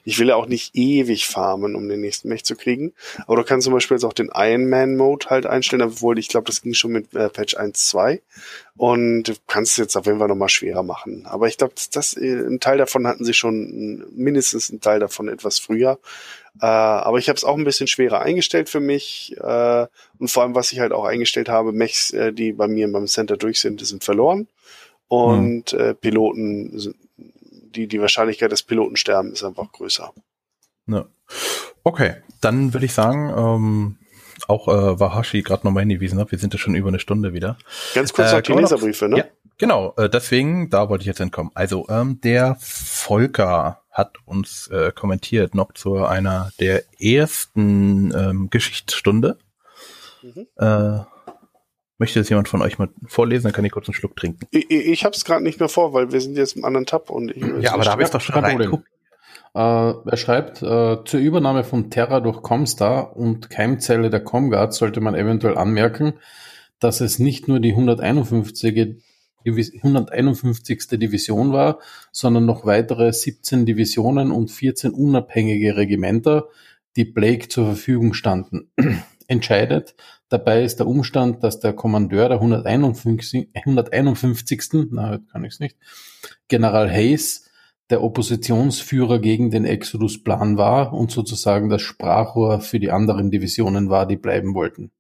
Ich 0.04 0.20
will 0.20 0.28
ja 0.28 0.36
auch 0.36 0.46
nicht 0.46 0.76
ewig 0.76 1.26
farmen, 1.26 1.76
um 1.76 1.90
den 1.90 2.02
nächsten 2.02 2.30
Mech 2.30 2.46
zu 2.46 2.56
kriegen. 2.56 2.94
Aber 3.26 3.38
du 3.38 3.44
kannst 3.44 3.66
zum 3.66 3.74
Beispiel 3.74 3.98
jetzt 3.98 4.04
auch 4.04 4.14
den 4.14 4.30
Iron 4.32 4.70
Man 4.70 4.96
Mode 4.96 5.26
halt 5.32 5.48
einstellen, 5.48 5.82
obwohl 5.82 6.20
ich 6.20 6.28
glaube, 6.28 6.46
das 6.46 6.62
ging 6.62 6.76
schon 6.76 6.92
mit 6.92 7.16
äh, 7.16 7.30
Patch 7.30 7.58
1.2. 7.58 8.22
Und 8.78 9.24
du 9.24 9.34
kannst 9.48 9.72
es 9.72 9.78
jetzt 9.78 9.98
auf 9.98 10.06
jeden 10.06 10.20
Fall 10.20 10.28
nochmal 10.28 10.50
schwerer 10.50 10.84
machen. 10.84 11.26
Aber 11.26 11.48
ich 11.48 11.58
glaube, 11.58 11.74
das, 11.74 11.90
das, 11.90 12.16
äh, 12.16 12.46
ein 12.46 12.60
Teil 12.60 12.78
davon 12.78 13.08
hatten 13.08 13.26
sie 13.26 13.34
schon, 13.34 14.06
mindestens 14.16 14.70
ein 14.70 14.82
Teil 14.82 15.00
davon 15.00 15.30
etwas 15.30 15.58
früher. 15.58 15.98
Äh, 16.62 16.66
aber 16.66 17.18
ich 17.18 17.30
habe 17.30 17.38
es 17.38 17.44
auch 17.44 17.58
ein 17.58 17.64
bisschen 17.64 17.88
schwerer 17.88 18.22
eingestellt 18.22 18.70
für 18.70 18.80
mich. 18.80 19.36
Äh, 19.40 19.88
und 20.18 20.30
vor 20.30 20.44
allem, 20.44 20.56
was 20.56 20.72
ich 20.72 20.80
halt 20.80 20.92
auch 20.92 21.06
eingestellt 21.06 21.50
habe, 21.50 21.72
Mechs, 21.72 22.12
äh, 22.12 22.34
die 22.34 22.54
bei 22.54 22.68
mir 22.68 22.92
beim 22.92 23.08
Center 23.08 23.38
durch 23.38 23.60
sind, 23.60 23.86
sind 23.86 24.04
verloren. 24.04 24.48
Und 25.08 25.74
äh, 25.74 25.94
Piloten, 25.94 26.78
sind- 26.80 26.96
die, 27.76 27.88
die 27.88 28.02
Wahrscheinlichkeit, 28.02 28.52
dass 28.52 28.64
Piloten 28.64 28.96
sterben, 28.96 29.32
ist 29.32 29.44
einfach 29.44 29.72
größer. 29.72 30.12
Ja. 30.88 31.06
Okay, 31.84 32.16
dann 32.42 32.74
würde 32.74 32.86
ich 32.88 32.94
sagen, 32.94 33.32
ähm, 33.38 33.96
auch 34.48 34.68
äh, 34.68 35.00
Wahashi 35.00 35.44
gerade 35.44 35.68
nochmal 35.68 35.82
hingewiesen 35.84 36.18
hat, 36.20 36.32
wir 36.32 36.40
sind 36.40 36.54
ja 36.54 36.60
schon 36.60 36.74
über 36.74 36.88
eine 36.88 37.00
Stunde 37.00 37.34
wieder. 37.34 37.58
Ganz 37.94 38.12
kurz 38.12 38.32
Äh, 38.32 38.36
noch 38.38 38.42
die 38.42 38.54
Leserbriefe, 38.54 39.08
ne? 39.08 39.18
Ja, 39.18 39.26
genau, 39.60 39.94
äh, 39.98 40.10
deswegen, 40.10 40.72
da 40.72 40.90
wollte 40.90 41.04
ich 41.04 41.08
jetzt 41.08 41.20
entkommen. 41.20 41.52
Also, 41.54 41.88
ähm, 41.90 42.20
der 42.22 42.58
Volker 42.60 43.84
hat 43.92 44.18
uns 44.26 44.68
äh, 44.68 44.92
kommentiert 44.92 45.54
noch 45.54 45.74
zu 45.74 46.04
einer 46.04 46.52
der 46.60 46.84
ersten 47.00 48.12
ähm, 48.16 48.50
Geschichtsstunde. 48.50 49.38
Mhm. 50.24 50.48
Äh, 50.58 51.00
möchte 52.00 52.20
das 52.20 52.30
jemand 52.30 52.48
von 52.48 52.62
euch 52.62 52.80
mal 52.80 52.90
vorlesen, 53.06 53.44
dann 53.44 53.54
kann 53.54 53.66
ich 53.66 53.72
kurz 53.72 53.88
einen 53.88 53.94
Schluck 53.94 54.16
trinken. 54.16 54.48
Ich, 54.52 54.72
ich, 54.72 54.86
ich 54.88 55.06
habe 55.06 55.16
es 55.16 55.26
gerade 55.26 55.44
nicht 55.44 55.60
mehr 55.60 55.70
vor, 55.70 55.94
weil 55.94 56.12
wir 56.12 56.22
sind 56.22 56.38
jetzt 56.38 56.56
im 56.56 56.66
anderen 56.66 56.86
Tab 56.86 57.10
und 57.10 57.32
ich 57.32 57.44
Ja, 57.62 57.74
aber 57.74 57.84
da 57.84 57.92
habe 57.92 58.04
ich 58.04 58.10
doch 58.10 58.22
schon 58.22 58.44
reingeguckt. 58.44 58.88
Äh, 59.54 59.60
er 59.60 60.18
schreibt, 60.18 60.62
äh, 60.62 61.04
zur 61.04 61.20
Übernahme 61.20 61.64
von 61.64 61.90
Terra 61.90 62.20
durch 62.20 62.42
Comstar 62.42 63.18
und 63.18 63.50
Keimzelle 63.50 64.10
der 64.10 64.24
Comguard 64.24 64.74
sollte 64.74 65.02
man 65.02 65.16
eventuell 65.16 65.58
anmerken, 65.58 66.14
dass 66.80 67.02
es 67.02 67.20
nicht 67.20 67.48
nur 67.48 67.60
die 67.60 67.72
151. 67.72 69.02
Divis 69.46 69.74
151. 69.74 70.88
Division 71.00 71.54
war, 71.54 71.80
sondern 72.12 72.46
noch 72.46 72.66
weitere 72.66 73.12
17 73.12 73.66
Divisionen 73.66 74.32
und 74.32 74.52
14 74.52 74.92
unabhängige 74.92 75.76
Regimenter, 75.76 76.50
die 76.96 77.06
Blake 77.06 77.48
zur 77.48 77.66
Verfügung 77.66 78.14
standen. 78.14 78.72
Entscheidet 79.28 79.96
dabei 80.28 80.64
ist 80.64 80.80
der 80.80 80.88
Umstand, 80.88 81.44
dass 81.44 81.60
der 81.60 81.74
Kommandeur 81.74 82.30
der 82.30 82.40
151. 82.40 83.50
151. 83.54 84.62
Na, 84.92 85.10
heute 85.10 85.26
kann 85.32 85.46
ich 85.46 85.54
es 85.54 85.60
nicht, 85.60 85.78
General 86.48 86.90
Hayes, 86.90 87.50
der 87.90 88.04
Oppositionsführer 88.04 89.20
gegen 89.20 89.50
den 89.50 89.66
Exodus-Plan 89.66 90.58
war 90.58 90.94
und 90.94 91.12
sozusagen 91.12 91.70
das 91.70 91.82
Sprachrohr 91.82 92.62
für 92.62 92.80
die 92.80 92.92
anderen 92.92 93.32
Divisionen 93.32 93.90
war, 93.90 94.06
die 94.06 94.18
bleiben 94.18 94.54
wollten. 94.54 94.92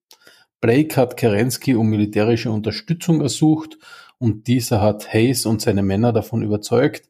Blake 0.61 0.97
hat 0.97 1.15
Kerensky 1.15 1.75
um 1.75 1.87
militärische 1.89 2.51
Unterstützung 2.51 3.21
ersucht 3.21 3.77
und 4.19 4.47
dieser 4.47 4.81
hat 4.81 5.11
Hayes 5.13 5.45
und 5.45 5.61
seine 5.61 5.81
Männer 5.81 6.13
davon 6.13 6.43
überzeugt, 6.43 7.09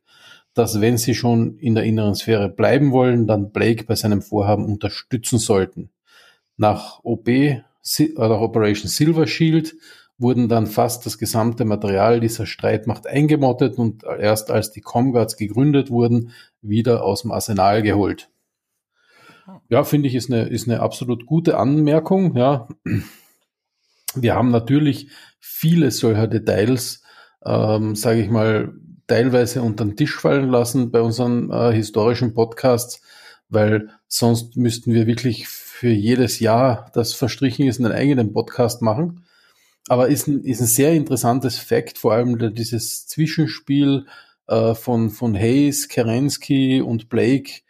dass 0.54 0.82
wenn 0.82 0.98
sie 0.98 1.16
schon 1.16 1.58
in 1.58 1.76
der 1.76 1.84
inneren 1.84 2.16
Sphäre 2.16 2.50
bleiben 2.50 2.92
wollen, 2.92 3.28
dann 3.28 3.52
Blake 3.52 3.84
bei 3.86 3.96
seinem 3.96 4.22
Vorhaben 4.22 4.66
unterstützen 4.66 5.40
sollten. 5.40 5.90
Nach 6.58 7.00
OB 7.04 7.30
oder 8.16 8.42
Operation 8.42 8.90
Silver 8.90 9.28
Shield 9.28 9.76
wurden 10.18 10.50
dann 10.50 10.68
fast 10.68 11.06
das 11.06 11.18
gesamte 11.18 11.66
Material 11.66 12.20
dieser 12.20 12.46
Streitmacht 12.46 13.08
eingemottet 13.08 13.78
und 13.78 14.04
erst 14.04 14.52
als 14.52 14.72
die 14.72 14.82
Comguards 14.82 15.38
gegründet 15.38 15.90
wurden, 15.90 16.32
wieder 16.62 17.04
aus 17.04 17.22
dem 17.22 17.32
Arsenal 17.32 17.82
geholt. 17.82 18.30
Ja, 19.70 19.84
finde 19.84 20.10
ich, 20.10 20.16
ist 20.16 20.32
eine, 20.32 20.44
ist 20.44 20.68
eine 20.68 20.82
absolut 20.82 21.26
gute 21.26 21.58
Anmerkung, 21.58 22.36
ja. 22.36 22.68
Wir 24.16 24.36
haben 24.36 24.52
natürlich 24.52 25.10
viele 25.40 25.92
solcher 25.92 26.28
Details, 26.28 27.02
ähm, 27.46 27.96
sage 27.96 28.22
ich 28.22 28.30
mal, 28.30 28.74
teilweise 29.08 29.62
unter 29.62 29.86
den 29.86 29.96
Tisch 29.96 30.16
fallen 30.16 30.50
lassen 30.50 30.92
bei 30.92 31.02
unseren 31.02 31.52
äh, 31.52 31.74
historischen 31.74 32.34
Podcasts, 32.34 33.02
weil 33.50 33.90
sonst 34.08 34.56
müssten 34.56 34.94
wir 34.94 35.08
wirklich 35.08 35.48
für 35.48 35.90
jedes 35.90 36.40
Jahr, 36.40 36.92
das 36.94 37.14
verstrichen 37.14 37.68
ist, 37.68 37.80
einen 37.80 37.92
eigenen 37.92 38.34
Podcast 38.34 38.82
machen. 38.82 39.26
Aber 39.88 40.10
ist 40.10 40.28
ein, 40.28 40.44
ist 40.44 40.62
ein 40.62 40.68
sehr 40.68 40.94
interessantes 40.94 41.58
Fakt, 41.58 41.98
vor 41.98 42.14
allem 42.14 42.54
dieses 42.54 43.08
Zwischenspiel 43.08 44.06
äh, 44.48 44.76
von, 44.76 45.10
von 45.10 45.36
Hayes, 45.36 45.88
Kerensky 45.88 46.82
und 46.82 47.10
Blake 47.10 47.62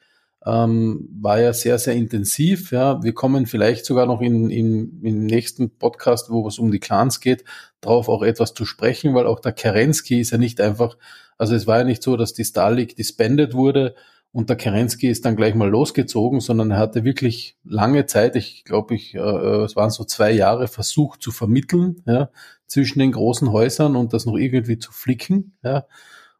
ähm, 0.45 1.09
war 1.21 1.39
ja 1.39 1.53
sehr, 1.53 1.79
sehr 1.79 1.95
intensiv. 1.95 2.71
Ja. 2.71 3.03
Wir 3.03 3.13
kommen 3.13 3.45
vielleicht 3.45 3.85
sogar 3.85 4.05
noch 4.05 4.21
in, 4.21 4.49
in, 4.49 5.01
im 5.03 5.25
nächsten 5.25 5.69
Podcast, 5.69 6.29
wo 6.29 6.47
es 6.47 6.59
um 6.59 6.71
die 6.71 6.79
Clans 6.79 7.19
geht, 7.19 7.43
drauf 7.81 8.09
auch 8.09 8.23
etwas 8.23 8.53
zu 8.53 8.65
sprechen, 8.65 9.13
weil 9.13 9.27
auch 9.27 9.39
der 9.39 9.51
Kerensky 9.51 10.19
ist 10.21 10.31
ja 10.31 10.37
nicht 10.37 10.61
einfach, 10.61 10.97
also 11.37 11.55
es 11.55 11.67
war 11.67 11.79
ja 11.79 11.83
nicht 11.83 12.03
so, 12.03 12.15
dass 12.15 12.33
die 12.33 12.43
Star 12.43 12.71
League 12.71 12.95
disbanded 12.95 13.53
wurde 13.53 13.95
und 14.31 14.49
der 14.49 14.57
Kerensky 14.57 15.09
ist 15.09 15.25
dann 15.25 15.35
gleich 15.35 15.55
mal 15.55 15.69
losgezogen, 15.69 16.39
sondern 16.39 16.71
er 16.71 16.77
hatte 16.77 17.03
wirklich 17.03 17.57
lange 17.63 18.05
Zeit, 18.05 18.35
ich 18.35 18.63
glaube, 18.63 18.93
ich, 18.93 19.15
äh, 19.15 19.19
es 19.19 19.75
waren 19.75 19.89
so 19.89 20.03
zwei 20.03 20.31
Jahre, 20.31 20.67
versucht 20.67 21.21
zu 21.21 21.31
vermitteln 21.31 22.03
ja, 22.05 22.29
zwischen 22.67 22.99
den 22.99 23.11
großen 23.11 23.51
Häusern 23.51 23.95
und 23.95 24.13
das 24.13 24.25
noch 24.25 24.37
irgendwie 24.37 24.77
zu 24.77 24.91
flicken. 24.91 25.57
Ja. 25.63 25.85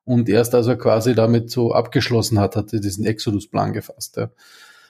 Und 0.10 0.28
erst 0.28 0.56
als 0.56 0.66
er 0.66 0.76
quasi 0.76 1.14
damit 1.14 1.52
so 1.52 1.72
abgeschlossen 1.72 2.40
hat, 2.40 2.56
hat 2.56 2.74
er 2.74 2.80
diesen 2.80 3.06
Exodus-Plan 3.06 3.74
gefasst. 3.74 4.18
Ja. 4.18 4.32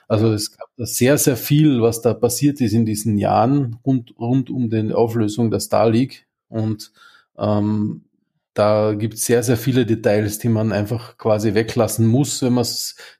Also 0.08 0.32
es 0.32 0.56
gab 0.56 0.68
da 0.78 0.86
sehr, 0.86 1.18
sehr 1.18 1.36
viel, 1.36 1.82
was 1.82 2.00
da 2.00 2.14
passiert 2.14 2.58
ist 2.62 2.72
in 2.72 2.86
diesen 2.86 3.18
Jahren 3.18 3.76
rund, 3.84 4.14
rund 4.18 4.48
um 4.48 4.70
die 4.70 4.94
Auflösung 4.94 5.50
der 5.50 5.60
Star 5.60 5.90
League. 5.90 6.26
Und 6.48 6.92
ähm, 7.36 8.06
da 8.54 8.94
gibt 8.94 9.14
es 9.14 9.24
sehr, 9.24 9.42
sehr 9.42 9.56
viele 9.56 9.86
Details, 9.86 10.38
die 10.38 10.48
man 10.48 10.72
einfach 10.72 11.16
quasi 11.18 11.54
weglassen 11.54 12.06
muss, 12.06 12.42
wenn 12.42 12.54
man 12.54 12.66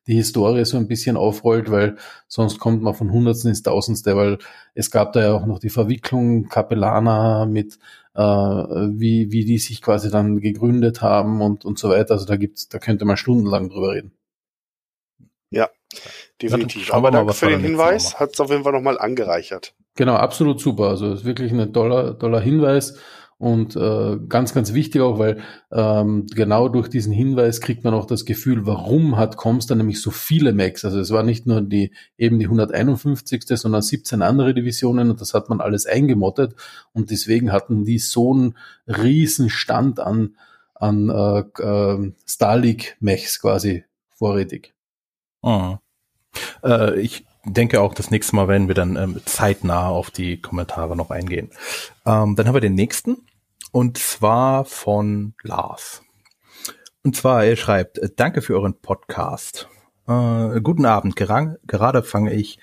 die 0.07 0.15
Historie 0.15 0.65
so 0.65 0.77
ein 0.77 0.89
bisschen 0.89 1.17
aufrollt, 1.17 1.71
weil 1.71 1.97
sonst 2.27 2.59
kommt 2.59 2.83
man 2.83 2.95
von 2.95 3.13
Hundertsten 3.13 3.51
ins 3.51 3.63
Tausendste, 3.63 4.17
weil 4.17 4.39
es 4.75 4.91
gab 4.91 5.13
da 5.13 5.21
ja 5.21 5.33
auch 5.35 5.47
noch 5.47 5.61
die 5.61 5.71
Verwicklung 5.71 6.49
Capellana 6.49 7.47
mit, 7.47 7.79
äh, 8.15 8.21
wie, 8.23 9.31
wie 9.31 9.45
die 9.45 9.59
sich 9.59 9.83
quasi 9.83 10.11
dann 10.11 10.41
gegründet 10.41 11.01
haben 11.01 11.43
und, 11.43 11.65
und 11.65 11.79
so 11.79 11.91
weiter. 11.91 12.15
Also 12.15 12.27
da 12.27 12.37
gibt's, 12.37 12.69
da 12.69 12.79
könnte 12.79 13.05
man 13.05 13.17
stundenlang 13.17 13.69
drüber 13.69 13.93
reden. 13.93 14.13
Definitiv. 16.41 16.87
schauen 16.87 17.03
wir 17.03 17.09
Aber 17.09 17.19
danke 17.19 17.35
für 17.35 17.49
den 17.49 17.61
Hinweis. 17.61 18.19
Hat 18.19 18.33
es 18.33 18.41
auf 18.41 18.51
jeden 18.51 18.63
Fall 18.63 18.73
nochmal 18.73 18.99
angereichert. 18.99 19.75
Genau, 19.97 20.15
absolut 20.15 20.61
super. 20.61 20.89
Also 20.89 21.13
ist 21.13 21.25
wirklich 21.25 21.53
ein 21.53 21.73
toller, 21.73 22.19
toller 22.19 22.41
Hinweis. 22.41 22.99
Und 23.41 23.75
äh, 23.75 24.19
ganz, 24.29 24.53
ganz 24.53 24.75
wichtig 24.75 25.01
auch, 25.01 25.19
weil 25.19 25.39
ähm, 25.73 26.27
genau 26.27 26.69
durch 26.69 26.89
diesen 26.89 27.11
Hinweis 27.11 27.63
kriegt 27.63 27.85
man 27.85 27.95
auch 27.95 28.05
das 28.05 28.27
Gefühl, 28.27 28.67
warum 28.67 29.17
hat 29.17 29.39
Comstar 29.39 29.79
nämlich 29.79 30.03
so 30.03 30.11
viele 30.11 30.53
Macs. 30.53 30.85
Also 30.85 31.01
es 31.01 31.11
war 31.11 31.23
nicht 31.23 31.47
nur 31.47 31.63
die 31.63 31.91
eben 32.19 32.39
die 32.39 32.45
151. 32.45 33.45
sondern 33.47 33.81
17 33.81 34.21
andere 34.21 34.53
Divisionen 34.53 35.09
und 35.09 35.23
das 35.23 35.33
hat 35.33 35.49
man 35.49 35.63
alles 35.63 35.87
eingemottet 35.87 36.55
und 36.93 37.11
deswegen 37.11 37.51
hatten 37.51 37.87
die 37.87 37.99
so 37.99 38.35
einen 38.35 38.59
riesen 38.87 39.49
Stand 39.49 40.01
an, 40.01 40.37
an 40.75 41.09
äh, 41.09 41.63
äh, 41.63 42.13
Starlink 42.27 42.99
Mechs 43.01 43.41
quasi 43.41 43.85
vorrätig. 44.11 44.75
Mhm. 45.43 45.79
Äh, 46.63 47.01
ich 47.01 47.25
denke 47.47 47.81
auch, 47.81 47.95
das 47.95 48.11
nächste 48.11 48.37
Mal 48.37 48.49
werden 48.49 48.69
wir 48.69 48.75
dann 48.75 48.97
ähm, 48.97 49.19
zeitnah 49.25 49.89
auf 49.89 50.11
die 50.11 50.43
Kommentare 50.43 50.95
noch 50.95 51.11
eingehen. 51.11 51.49
Ähm, 52.05 52.37
dann 52.37 52.47
haben 52.47 52.55
wir 52.55 52.61
den 52.61 52.75
nächsten. 52.75 53.17
Und 53.73 53.99
zwar 53.99 54.65
von 54.65 55.35
Lars. 55.43 56.03
Und 57.03 57.17
zwar, 57.17 57.45
er 57.45 57.57
schreibt, 57.57 57.99
äh, 57.99 58.11
danke 58.15 58.43
für 58.43 58.55
euren 58.55 58.75
Podcast. 58.75 59.69
Äh, 60.07 60.61
guten 60.61 60.87
Abend. 60.87 61.17
Gera 61.17 61.57
gerade 61.67 62.03
fange 62.03 62.33
ich 62.33 62.59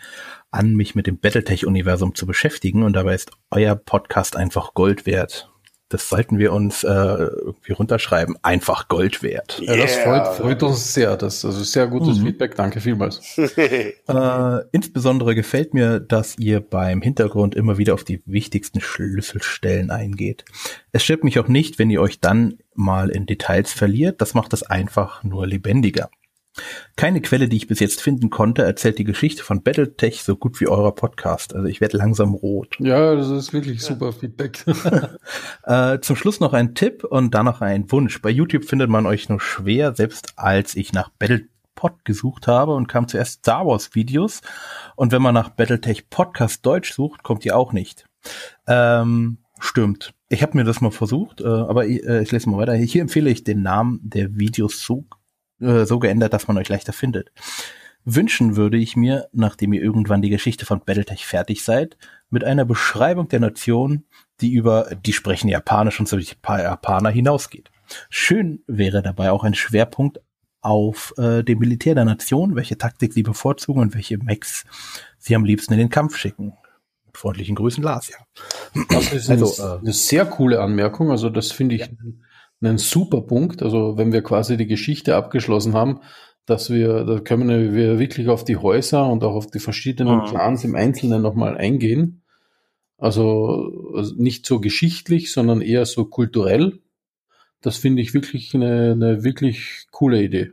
an, 0.51 0.75
mich 0.75 0.95
mit 0.95 1.07
dem 1.07 1.19
Battletech-Universum 1.19 2.13
zu 2.13 2.25
beschäftigen 2.25 2.83
und 2.83 2.93
dabei 2.93 3.15
ist 3.15 3.31
euer 3.51 3.75
Podcast 3.75 4.35
einfach 4.35 4.73
Gold 4.73 5.05
wert 5.05 5.49
das 5.89 6.09
sollten 6.09 6.37
wir 6.37 6.51
uns 6.51 6.83
äh, 6.83 6.89
irgendwie 6.89 7.71
runterschreiben. 7.71 8.35
Einfach 8.41 8.89
Gold 8.89 9.23
wert. 9.23 9.59
Yeah. 9.61 9.75
Ja, 9.75 9.81
das 9.83 9.95
freut, 9.95 10.27
freut 10.27 10.63
uns 10.63 10.93
sehr. 10.93 11.15
Das 11.15 11.35
ist 11.35 11.45
also 11.45 11.63
sehr 11.63 11.87
gutes 11.87 12.19
mhm. 12.19 12.25
Feedback. 12.25 12.55
Danke 12.55 12.81
vielmals. 12.81 13.37
äh, 13.37 14.59
insbesondere 14.71 15.33
gefällt 15.33 15.73
mir, 15.73 15.99
dass 15.99 16.37
ihr 16.37 16.59
beim 16.59 17.01
Hintergrund 17.01 17.55
immer 17.55 17.77
wieder 17.77 17.93
auf 17.93 18.03
die 18.03 18.21
wichtigsten 18.25 18.81
Schlüsselstellen 18.81 19.89
eingeht. 19.89 20.43
Es 20.91 21.03
stört 21.03 21.23
mich 21.23 21.39
auch 21.39 21.47
nicht, 21.47 21.79
wenn 21.79 21.89
ihr 21.89 22.01
euch 22.01 22.19
dann 22.19 22.57
mal 22.75 23.09
in 23.09 23.25
Details 23.25 23.71
verliert. 23.71 24.21
Das 24.21 24.33
macht 24.33 24.51
es 24.53 24.63
einfach 24.63 25.23
nur 25.23 25.47
lebendiger. 25.47 26.09
Keine 26.95 27.21
Quelle, 27.21 27.47
die 27.47 27.57
ich 27.57 27.67
bis 27.67 27.79
jetzt 27.79 28.01
finden 28.01 28.29
konnte, 28.29 28.63
erzählt 28.63 28.97
die 28.97 29.03
Geschichte 29.03 29.43
von 29.43 29.61
Battletech 29.61 30.23
so 30.23 30.35
gut 30.35 30.59
wie 30.59 30.67
eurer 30.67 30.93
Podcast. 30.93 31.55
Also 31.55 31.67
ich 31.67 31.81
werde 31.81 31.97
langsam 31.97 32.33
rot. 32.33 32.75
Ja, 32.79 33.15
das 33.15 33.29
ist 33.29 33.53
wirklich 33.53 33.81
super 33.81 34.11
Feedback. 34.13 34.63
äh, 35.63 35.99
zum 35.99 36.15
Schluss 36.15 36.39
noch 36.39 36.53
ein 36.53 36.75
Tipp 36.75 37.03
und 37.03 37.33
dann 37.33 37.45
noch 37.45 37.61
ein 37.61 37.91
Wunsch. 37.91 38.21
Bei 38.21 38.29
YouTube 38.29 38.65
findet 38.65 38.89
man 38.89 39.05
euch 39.05 39.29
nur 39.29 39.39
schwer, 39.39 39.95
selbst 39.95 40.33
als 40.37 40.75
ich 40.75 40.93
nach 40.93 41.09
Battlepod 41.09 42.03
gesucht 42.03 42.47
habe 42.47 42.73
und 42.73 42.87
kam 42.87 43.07
zuerst 43.07 43.39
Star 43.39 43.65
Wars 43.65 43.93
Videos. 43.93 44.41
Und 44.95 45.11
wenn 45.11 45.21
man 45.21 45.33
nach 45.33 45.49
Battletech 45.49 46.09
Podcast 46.09 46.65
Deutsch 46.65 46.93
sucht, 46.93 47.23
kommt 47.23 47.45
ihr 47.45 47.55
auch 47.55 47.73
nicht. 47.73 48.05
Ähm, 48.65 49.37
stimmt. 49.59 50.13
Ich 50.29 50.41
habe 50.41 50.57
mir 50.57 50.63
das 50.63 50.81
mal 50.81 50.91
versucht, 50.91 51.41
äh, 51.41 51.47
aber 51.47 51.85
ich, 51.85 52.03
äh, 52.03 52.21
ich 52.21 52.31
lese 52.31 52.49
mal 52.49 52.57
weiter. 52.57 52.73
Hier 52.73 53.01
empfehle 53.01 53.29
ich 53.29 53.43
den 53.43 53.61
Namen 53.61 53.99
der 54.03 54.35
Videos 54.37 54.81
so 54.81 55.05
äh, 55.61 55.85
so 55.85 55.99
geändert, 55.99 56.33
dass 56.33 56.47
man 56.47 56.57
euch 56.57 56.69
leichter 56.69 56.93
findet. 56.93 57.31
Wünschen 58.09 58.55
würde 58.55 58.77
ich 58.77 58.95
mir, 58.95 59.27
nachdem 59.33 59.73
ihr 59.73 59.81
irgendwann 59.81 60.21
die 60.21 60.29
Geschichte 60.29 60.65
von 60.65 60.79
Battletech 60.79 61.25
fertig 61.25 61.63
seid, 61.63 61.97
mit 62.29 62.43
einer 62.43 62.63
Beschreibung 62.63 63.27
der 63.27 63.41
Nation, 63.41 64.05
die 64.39 64.53
über 64.53 64.95
die 64.95 65.13
sprechen 65.13 65.49
Japanisch 65.49 65.99
und 65.99 66.07
so 66.07 66.17
die 66.17 66.27
Japaner 66.47 67.09
hinausgeht. 67.09 67.69
Schön 68.09 68.63
wäre 68.67 69.01
dabei 69.01 69.31
auch 69.31 69.43
ein 69.43 69.55
Schwerpunkt 69.55 70.21
auf 70.61 71.13
äh, 71.17 71.43
dem 71.43 71.59
Militär 71.59 71.95
der 71.95 72.05
Nation, 72.05 72.55
welche 72.55 72.77
Taktik 72.77 73.13
sie 73.13 73.23
bevorzugen 73.23 73.81
und 73.81 73.93
welche 73.93 74.17
Mechs 74.17 74.65
sie 75.17 75.35
am 75.35 75.45
liebsten 75.45 75.73
in 75.73 75.79
den 75.79 75.89
Kampf 75.89 76.17
schicken. 76.17 76.53
Mit 77.05 77.17
freundlichen 77.17 77.55
Grüßen, 77.55 77.83
Lars, 77.83 78.09
ja. 78.09 78.17
Das 78.89 79.13
ist 79.13 79.29
also, 79.29 79.61
eine, 79.61 79.75
äh, 79.75 79.79
eine 79.79 79.93
sehr 79.93 80.25
coole 80.25 80.61
Anmerkung. 80.61 81.11
Also 81.11 81.29
das 81.29 81.51
finde 81.51 81.75
ich 81.75 81.81
ja 81.81 81.87
einen 81.87 82.23
super 82.77 83.21
Punkt. 83.21 83.61
Also 83.61 83.97
wenn 83.97 84.11
wir 84.11 84.21
quasi 84.21 84.57
die 84.57 84.67
Geschichte 84.67 85.15
abgeschlossen 85.15 85.73
haben, 85.73 86.01
dass 86.45 86.69
wir, 86.69 87.03
da 87.03 87.19
können 87.19 87.75
wir 87.75 87.99
wirklich 87.99 88.29
auf 88.29 88.43
die 88.45 88.57
Häuser 88.57 89.05
und 89.09 89.23
auch 89.23 89.35
auf 89.35 89.47
die 89.47 89.59
verschiedenen 89.59 90.21
mhm. 90.21 90.25
Clans 90.25 90.63
im 90.63 90.75
Einzelnen 90.75 91.21
nochmal 91.21 91.57
eingehen. 91.57 92.23
Also, 92.97 93.91
also 93.93 94.15
nicht 94.15 94.45
so 94.45 94.59
geschichtlich, 94.59 95.31
sondern 95.31 95.61
eher 95.61 95.85
so 95.85 96.05
kulturell. 96.05 96.79
Das 97.61 97.77
finde 97.77 98.01
ich 98.01 98.13
wirklich 98.13 98.55
eine, 98.55 98.93
eine 98.93 99.23
wirklich 99.23 99.87
coole 99.91 100.23
Idee. 100.23 100.51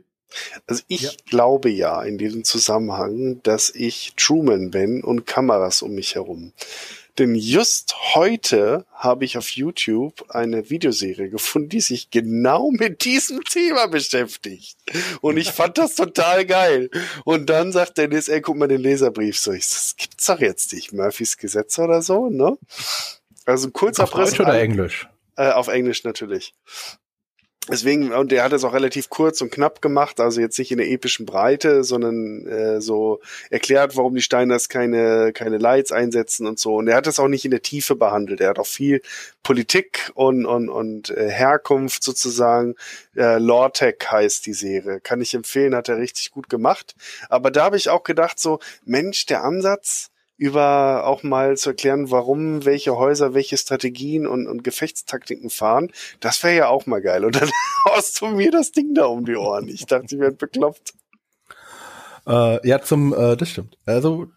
Also 0.67 0.83
ich 0.87 1.01
ja. 1.01 1.11
glaube 1.29 1.69
ja 1.69 2.03
in 2.03 2.17
diesem 2.17 2.43
Zusammenhang, 2.43 3.41
dass 3.43 3.73
ich 3.73 4.13
Truman 4.17 4.71
bin 4.71 5.03
und 5.03 5.25
Kameras 5.25 5.81
um 5.81 5.95
mich 5.95 6.15
herum. 6.15 6.51
Denn 7.17 7.33
just 7.35 7.95
heute 8.13 8.85
habe 8.93 9.23
ich 9.23 9.37
auf 9.37 9.49
YouTube 9.49 10.25
eine 10.29 10.69
Videoserie 10.69 11.29
gefunden, 11.29 11.69
die 11.69 11.79
sich 11.79 12.09
genau 12.09 12.71
mit 12.71 13.05
diesem 13.05 13.41
Thema 13.43 13.87
beschäftigt. 13.87 14.77
Und 15.21 15.37
ich 15.37 15.51
fand 15.51 15.77
das 15.77 15.95
total 15.95 16.45
geil. 16.45 16.89
Und 17.23 17.49
dann 17.49 17.71
sagt 17.71 17.97
Dennis, 17.97 18.27
ey, 18.27 18.41
guck 18.41 18.57
mal 18.57 18.67
den 18.67 18.81
Leserbrief. 18.81 19.39
So, 19.39 19.53
ich, 19.53 19.69
das 19.69 19.95
gibt's 19.97 20.25
doch 20.25 20.39
jetzt 20.39 20.73
nicht. 20.73 20.91
Murphys 20.91 21.37
Gesetze 21.37 21.83
oder 21.83 22.01
so, 22.01 22.29
ne? 22.29 22.57
Also 23.45 23.67
ein 23.67 23.73
kurzer 23.73 24.03
Auf 24.03 24.11
Deutsch 24.11 24.39
oder 24.39 24.59
Englisch? 24.59 25.07
Äh, 25.37 25.51
auf 25.51 25.69
Englisch 25.69 26.03
natürlich. 26.03 26.53
Deswegen, 27.67 28.13
und 28.13 28.31
er 28.31 28.43
hat 28.43 28.53
es 28.53 28.63
auch 28.63 28.73
relativ 28.73 29.09
kurz 29.09 29.41
und 29.41 29.51
knapp 29.51 29.81
gemacht, 29.81 30.19
also 30.19 30.39
jetzt 30.39 30.59
nicht 30.59 30.71
in 30.71 30.77
der 30.77 30.87
epischen 30.87 31.25
Breite, 31.25 31.83
sondern 31.83 32.45
äh, 32.45 32.79
so 32.79 33.21
erklärt, 33.49 33.97
warum 33.97 34.13
die 34.13 34.21
Steiners 34.21 34.69
keine, 34.69 35.33
keine 35.33 35.57
Lights 35.57 35.91
einsetzen 35.91 36.45
und 36.45 36.59
so. 36.59 36.75
Und 36.75 36.87
er 36.87 36.95
hat 36.95 37.07
es 37.07 37.19
auch 37.19 37.27
nicht 37.27 37.43
in 37.43 37.49
der 37.49 37.63
Tiefe 37.63 37.95
behandelt. 37.95 38.39
Er 38.39 38.49
hat 38.49 38.59
auch 38.59 38.67
viel 38.67 39.01
Politik 39.41 40.11
und, 40.13 40.45
und, 40.45 40.69
und 40.69 41.09
äh, 41.09 41.27
Herkunft 41.29 42.03
sozusagen. 42.03 42.75
Äh, 43.15 43.39
Lortec 43.39 44.11
heißt 44.11 44.45
die 44.45 44.53
Serie. 44.53 44.99
Kann 44.99 45.21
ich 45.21 45.33
empfehlen, 45.33 45.73
hat 45.73 45.89
er 45.89 45.97
richtig 45.97 46.31
gut 46.31 46.49
gemacht. 46.49 46.95
Aber 47.29 47.49
da 47.49 47.63
habe 47.63 47.77
ich 47.77 47.89
auch 47.89 48.03
gedacht, 48.03 48.39
so, 48.39 48.59
Mensch, 48.85 49.25
der 49.25 49.43
Ansatz, 49.43 50.11
über 50.37 51.05
auch 51.05 51.23
mal 51.23 51.57
zu 51.57 51.69
erklären, 51.69 52.11
warum 52.11 52.65
welche 52.65 52.97
Häuser 52.97 53.33
welche 53.33 53.57
Strategien 53.57 54.27
und, 54.27 54.47
und 54.47 54.63
Gefechtstaktiken 54.63 55.49
fahren. 55.49 55.91
Das 56.19 56.43
wäre 56.43 56.55
ja 56.55 56.67
auch 56.67 56.85
mal 56.85 57.01
geil. 57.01 57.25
Und 57.25 57.41
dann 57.41 57.49
haust 57.89 58.21
du 58.21 58.27
mir 58.27 58.51
das 58.51 58.71
Ding 58.71 58.93
da 58.93 59.05
um 59.05 59.25
die 59.25 59.35
Ohren. 59.35 59.67
Ich 59.67 59.85
dachte, 59.85 60.15
ich 60.15 60.19
werde 60.19 60.35
bekloppt. 60.35 60.93
Äh, 62.27 62.67
ja, 62.67 62.81
zum, 62.81 63.13
äh, 63.13 63.37
das 63.37 63.49
stimmt. 63.49 63.77
Also, 63.85 64.27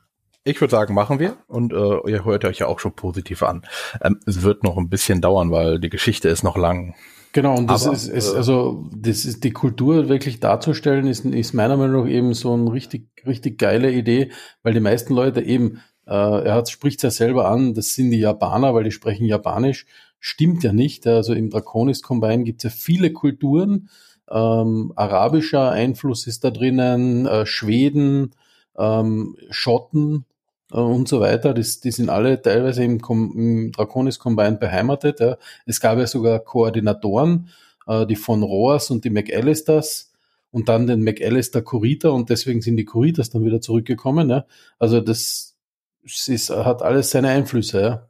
ich 0.45 0.61
würde 0.61 0.71
sagen, 0.71 0.95
machen 0.95 1.19
wir. 1.19 1.37
Und 1.47 1.73
äh, 1.73 2.11
ihr 2.11 2.25
hört 2.25 2.45
euch 2.45 2.59
ja 2.59 2.67
auch 2.67 2.79
schon 2.79 2.93
positiv 2.93 3.43
an. 3.43 3.63
Ähm, 4.03 4.21
es 4.27 4.43
wird 4.43 4.63
noch 4.63 4.77
ein 4.77 4.89
bisschen 4.89 5.21
dauern, 5.21 5.51
weil 5.51 5.81
die 5.81 5.91
Geschichte 5.91 6.29
ist 6.29 6.43
noch 6.43 6.57
lang. 6.57 6.95
Genau, 7.39 7.57
und 7.57 7.71
das 7.71 7.87
Aber, 7.87 7.95
ist, 7.95 8.09
ist, 8.09 8.33
äh, 8.33 8.37
also 8.37 8.91
das 8.93 9.25
ist 9.25 9.45
die 9.45 9.53
Kultur 9.53 10.09
wirklich 10.09 10.41
darzustellen, 10.41 11.07
ist, 11.07 11.25
ist 11.25 11.53
meiner 11.53 11.77
Meinung 11.77 12.03
nach 12.03 12.11
eben 12.11 12.35
so 12.35 12.53
eine 12.53 12.73
richtig, 12.73 13.11
richtig 13.25 13.59
geile 13.59 13.93
Idee, 13.93 14.33
weil 14.65 14.75
die 14.75 14.81
meisten 14.81 15.15
Leute 15.15 15.41
eben, 15.43 15.81
äh, 16.09 16.15
er 16.15 16.55
hat, 16.55 16.69
spricht 16.69 16.99
es 16.99 17.03
ja 17.05 17.11
selber 17.13 17.49
an, 17.49 17.75
das 17.75 17.95
sind 17.95 18.11
die 18.11 18.19
Japaner, 18.19 18.75
weil 18.75 18.83
die 18.83 18.91
sprechen 18.91 19.25
Japanisch. 19.25 19.87
Stimmt 20.19 20.65
ja 20.65 20.73
nicht. 20.73 21.07
Also 21.07 21.33
im 21.33 21.49
Draconis 21.49 22.03
Combine 22.03 22.43
gibt 22.43 22.65
es 22.65 22.73
ja 22.73 22.77
viele 22.77 23.13
Kulturen. 23.13 23.89
Ähm, 24.29 24.93
arabischer 24.97 25.71
Einfluss 25.71 26.27
ist 26.27 26.43
da 26.43 26.51
drinnen, 26.51 27.27
äh, 27.27 27.47
Schweden, 27.47 28.33
ähm, 28.77 29.37
Schotten, 29.51 30.25
und 30.71 31.09
so 31.09 31.21
weiter. 31.21 31.55
Das, 31.55 31.81
die 31.81 31.91
sind 31.91 32.11
alle 32.11 32.41
teilweise 32.41 32.85
im, 32.85 33.01
im 33.09 33.73
Draconis 33.73 34.19
Combine 34.19 34.57
beheimatet. 34.59 35.21
Ja. 35.21 35.37
Es 35.67 35.81
gab 35.81 35.99
ja 35.99 36.07
sogar 36.07 36.41
Koordinatoren, 36.41 37.49
äh, 37.87 38.07
die 38.07 38.17
von 38.17 38.43
Roas 38.43 38.91
und 38.91 39.05
die 39.05 39.11
McAllisters 39.11 40.13
und 40.51 40.69
dann 40.69 40.87
den 40.87 41.03
McAllister 41.03 41.63
Kurita 41.63 42.11
und 42.11 42.31
deswegen 42.31 42.61
sind 42.61 42.77
die 42.77 42.85
Kuritas 42.85 43.31
dann 43.31 43.45
wieder 43.45 43.61
zurückgekommen. 43.61 44.31
Ja. 44.31 44.47
Also 44.79 45.01
das 45.01 45.57
ist, 46.27 46.51
hat 46.51 46.83
alles 46.83 47.11
seine 47.11 47.29
Einflüsse. 47.29 47.81
Ja. 47.81 48.09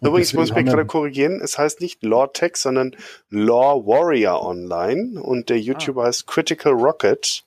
Übrigens 0.00 0.32
muss 0.34 0.50
ich 0.50 0.54
mich 0.56 0.66
gerade 0.66 0.84
korrigieren, 0.84 1.40
es 1.40 1.56
heißt 1.56 1.80
nicht 1.80 2.02
Law 2.02 2.26
Tech, 2.26 2.56
sondern 2.56 2.96
Law 3.28 3.86
Warrior 3.86 4.44
Online 4.44 5.20
und 5.22 5.48
der 5.48 5.60
YouTuber 5.60 6.02
ah. 6.02 6.06
heißt 6.06 6.26
Critical 6.26 6.72
Rocket. 6.72 7.44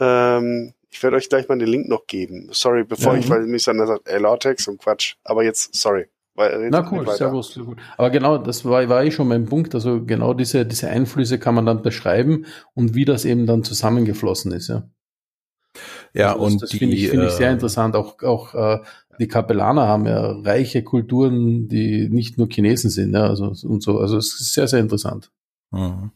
Ähm, 0.00 0.74
ich 0.92 1.02
werde 1.02 1.16
euch 1.16 1.28
gleich 1.28 1.48
mal 1.48 1.58
den 1.58 1.68
Link 1.68 1.88
noch 1.88 2.06
geben. 2.06 2.50
Sorry, 2.52 2.84
bevor 2.84 3.14
ja, 3.14 3.20
ich, 3.20 3.30
weil 3.30 3.46
mich 3.46 3.64
dann 3.64 3.84
sagt, 3.86 4.06
ey, 4.08 4.20
Latex 4.20 4.68
und 4.68 4.78
Quatsch. 4.78 5.16
Aber 5.24 5.42
jetzt, 5.42 5.74
sorry. 5.74 6.06
Weil, 6.34 6.68
Na 6.70 6.86
cool, 6.90 7.06
sehr 7.10 7.30
gut, 7.30 7.44
sehr 7.46 7.64
gut. 7.64 7.78
Aber 7.96 8.10
genau, 8.10 8.38
das 8.38 8.64
war, 8.64 8.86
war 8.88 9.02
eh 9.02 9.10
schon 9.10 9.28
mein 9.28 9.46
Punkt. 9.46 9.74
Also 9.74 10.04
genau 10.04 10.34
diese, 10.34 10.66
diese 10.66 10.88
Einflüsse 10.88 11.38
kann 11.38 11.54
man 11.54 11.64
dann 11.64 11.82
beschreiben 11.82 12.44
und 12.74 12.94
wie 12.94 13.06
das 13.06 13.24
eben 13.24 13.46
dann 13.46 13.64
zusammengeflossen 13.64 14.52
ist, 14.52 14.68
ja. 14.68 14.88
Ja, 16.12 16.34
also 16.34 16.44
das, 16.44 16.52
und 16.52 16.62
das 16.62 16.70
finde 16.72 16.94
ich, 16.94 17.08
find 17.08 17.24
ich 17.24 17.32
sehr 17.32 17.48
äh, 17.48 17.52
interessant. 17.52 17.96
Auch, 17.96 18.22
auch 18.22 18.54
äh, 18.54 18.80
die 19.18 19.28
Kapellaner 19.28 19.86
haben 19.86 20.06
ja 20.06 20.32
reiche 20.42 20.82
Kulturen, 20.82 21.68
die 21.68 22.10
nicht 22.10 22.36
nur 22.36 22.48
Chinesen 22.48 22.90
sind, 22.90 23.14
ja, 23.14 23.26
also 23.26 23.54
und 23.66 23.82
so. 23.82 23.98
Also 23.98 24.18
es 24.18 24.38
ist 24.40 24.52
sehr, 24.52 24.68
sehr 24.68 24.80
interessant. 24.80 25.30
Mhm. 25.70 26.10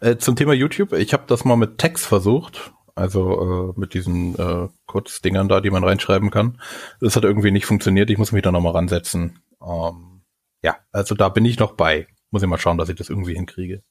Äh, 0.00 0.16
zum 0.16 0.34
Thema 0.34 0.52
YouTube, 0.52 0.92
ich 0.94 1.12
habe 1.12 1.24
das 1.28 1.44
mal 1.44 1.56
mit 1.56 1.78
Text 1.78 2.06
versucht 2.06 2.72
also 2.96 3.74
äh, 3.76 3.80
mit 3.80 3.94
diesen 3.94 4.34
äh, 4.36 4.68
Kurzdingern 4.86 5.48
da, 5.48 5.60
die 5.60 5.70
man 5.70 5.84
reinschreiben 5.84 6.30
kann. 6.30 6.60
Das 7.00 7.14
hat 7.14 7.24
irgendwie 7.24 7.50
nicht 7.50 7.66
funktioniert. 7.66 8.10
Ich 8.10 8.18
muss 8.18 8.32
mich 8.32 8.42
da 8.42 8.50
nochmal 8.50 8.72
ransetzen. 8.72 9.38
Ähm, 9.62 10.22
ja, 10.62 10.78
also 10.92 11.14
da 11.14 11.28
bin 11.28 11.44
ich 11.44 11.58
noch 11.58 11.74
bei. 11.74 12.08
Muss 12.30 12.42
ich 12.42 12.48
mal 12.48 12.58
schauen, 12.58 12.78
dass 12.78 12.88
ich 12.88 12.96
das 12.96 13.10
irgendwie 13.10 13.34
hinkriege. 13.34 13.82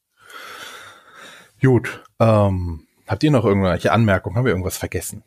Gut. 1.61 2.03
Ähm, 2.19 2.87
habt 3.07 3.23
ihr 3.23 3.31
noch 3.31 3.45
irgendwelche 3.45 3.91
Anmerkungen? 3.91 4.35
Haben 4.35 4.45
wir 4.45 4.51
irgendwas 4.51 4.77
vergessen? 4.77 5.23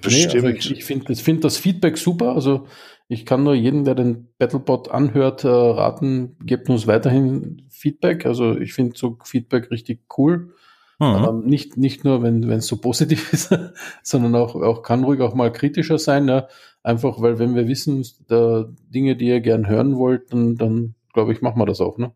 Bestimmt. 0.00 0.32
Nee, 0.32 0.40
also 0.40 0.48
ich 0.48 0.70
ich 0.70 0.84
finde 0.84 1.12
ich 1.12 1.22
find 1.22 1.44
das 1.44 1.58
Feedback 1.58 1.98
super. 1.98 2.34
Also 2.34 2.68
ich 3.08 3.26
kann 3.26 3.42
nur 3.42 3.54
jeden, 3.54 3.84
der 3.84 3.96
den 3.96 4.28
Battlebot 4.38 4.88
anhört, 4.90 5.42
äh, 5.44 5.48
raten, 5.48 6.36
gebt 6.44 6.70
uns 6.70 6.86
weiterhin 6.86 7.66
Feedback. 7.70 8.24
Also 8.24 8.56
ich 8.56 8.72
finde 8.72 8.96
so 8.96 9.18
Feedback 9.24 9.70
richtig 9.70 10.02
cool. 10.16 10.54
Mhm. 10.98 11.24
Ähm, 11.28 11.40
nicht, 11.46 11.76
nicht 11.76 12.04
nur, 12.04 12.22
wenn 12.22 12.50
es 12.50 12.66
so 12.66 12.76
positiv 12.76 13.32
ist, 13.32 13.56
sondern 14.02 14.34
auch, 14.34 14.54
auch 14.56 14.82
kann 14.82 15.04
ruhig 15.04 15.20
auch 15.20 15.34
mal 15.34 15.52
kritischer 15.52 15.98
sein. 15.98 16.28
Ja? 16.28 16.48
Einfach, 16.82 17.20
weil 17.20 17.38
wenn 17.38 17.54
wir 17.54 17.68
wissen, 17.68 18.04
da 18.26 18.66
Dinge, 18.88 19.16
die 19.16 19.28
ihr 19.28 19.40
gern 19.40 19.68
hören 19.68 19.96
wollt, 19.96 20.32
dann, 20.32 20.56
dann 20.56 20.94
glaube 21.12 21.32
ich, 21.32 21.40
machen 21.40 21.60
wir 21.60 21.66
das 21.66 21.80
auch. 21.80 21.98
Ne? 21.98 22.12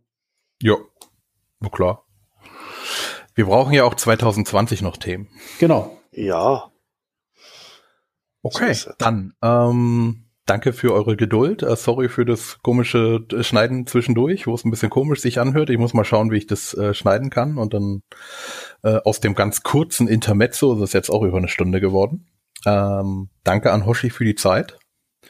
Ja, 0.61 0.77
na 1.61 1.69
klar. 1.69 2.05
Wir 3.35 3.47
brauchen 3.47 3.73
ja 3.73 3.85
auch 3.85 3.95
2020 3.95 4.83
noch 4.83 4.97
Themen. 4.97 5.29
Genau. 5.59 5.97
Ja. 6.11 6.71
Okay, 8.43 8.77
dann 8.99 9.35
ähm, 9.41 10.25
danke 10.47 10.73
für 10.73 10.93
eure 10.93 11.17
Geduld. 11.17 11.63
Äh, 11.63 11.77
sorry 11.77 12.09
für 12.09 12.25
das 12.25 12.59
komische 12.63 13.25
äh, 13.33 13.43
Schneiden 13.43 13.87
zwischendurch, 13.87 14.47
wo 14.47 14.55
es 14.55 14.65
ein 14.65 14.71
bisschen 14.71 14.91
komisch 14.91 15.21
sich 15.21 15.39
anhört. 15.41 15.71
Ich 15.71 15.79
muss 15.79 15.95
mal 15.95 16.05
schauen, 16.05 16.31
wie 16.31 16.39
ich 16.39 16.47
das 16.47 16.75
äh, 16.75 16.95
schneiden 16.95 17.31
kann. 17.31 17.59
Und 17.59 17.75
dann 17.75 18.03
äh, 18.83 18.99
aus 19.05 19.21
dem 19.21 19.35
ganz 19.35 19.63
kurzen 19.63 20.09
Intermezzo, 20.09 20.75
das 20.75 20.91
ist 20.91 20.95
jetzt 20.95 21.11
auch 21.11 21.23
über 21.23 21.39
eine 21.39 21.49
Stunde 21.49 21.81
geworden. 21.81 22.27
Ähm, 22.67 23.29
danke 23.45 23.73
an 23.73 23.87
Hoshi 23.87 24.11
für 24.11 24.25
die 24.25 24.35
Zeit 24.37 24.79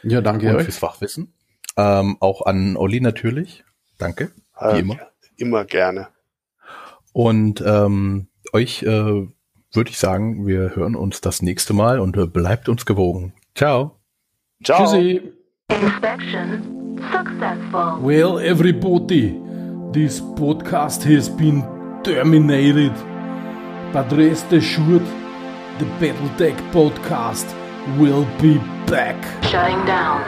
Ja, 0.02 0.20
danke 0.20 0.48
und 0.50 0.56
euch. 0.56 0.64
fürs 0.64 0.78
Fachwissen. 0.78 1.34
Ähm, 1.76 2.16
auch 2.20 2.44
an 2.44 2.76
Olli 2.76 3.00
natürlich. 3.00 3.64
Danke. 3.98 4.32
Wie 4.60 4.66
Äh, 4.76 4.80
immer. 4.80 4.96
Immer 5.36 5.64
gerne. 5.64 6.08
Und 7.14 7.62
ähm, 7.66 8.28
euch 8.52 8.82
äh, 8.82 9.26
würde 9.74 9.90
ich 9.90 9.98
sagen, 9.98 10.46
wir 10.46 10.76
hören 10.76 10.94
uns 10.94 11.20
das 11.22 11.40
nächste 11.40 11.72
Mal 11.72 11.98
und 12.00 12.16
äh, 12.18 12.26
bleibt 12.26 12.68
uns 12.68 12.84
gewogen. 12.84 13.32
Ciao. 13.54 14.01
Ciao. 14.62 14.86
Tschüssi. 14.86 15.32
Inspection 15.70 16.98
successful. 17.10 17.98
Well, 18.00 18.38
everybody, 18.38 19.40
this 19.92 20.20
podcast 20.20 21.02
has 21.02 21.28
been 21.28 21.62
terminated. 22.04 22.92
But 23.92 24.12
rest 24.12 24.52
assured, 24.52 25.04
the 25.78 25.86
Battletech 25.98 26.56
podcast 26.70 27.46
will 27.98 28.24
be 28.40 28.58
back. 28.86 29.18
Shutting 29.44 29.84
down. 29.84 30.22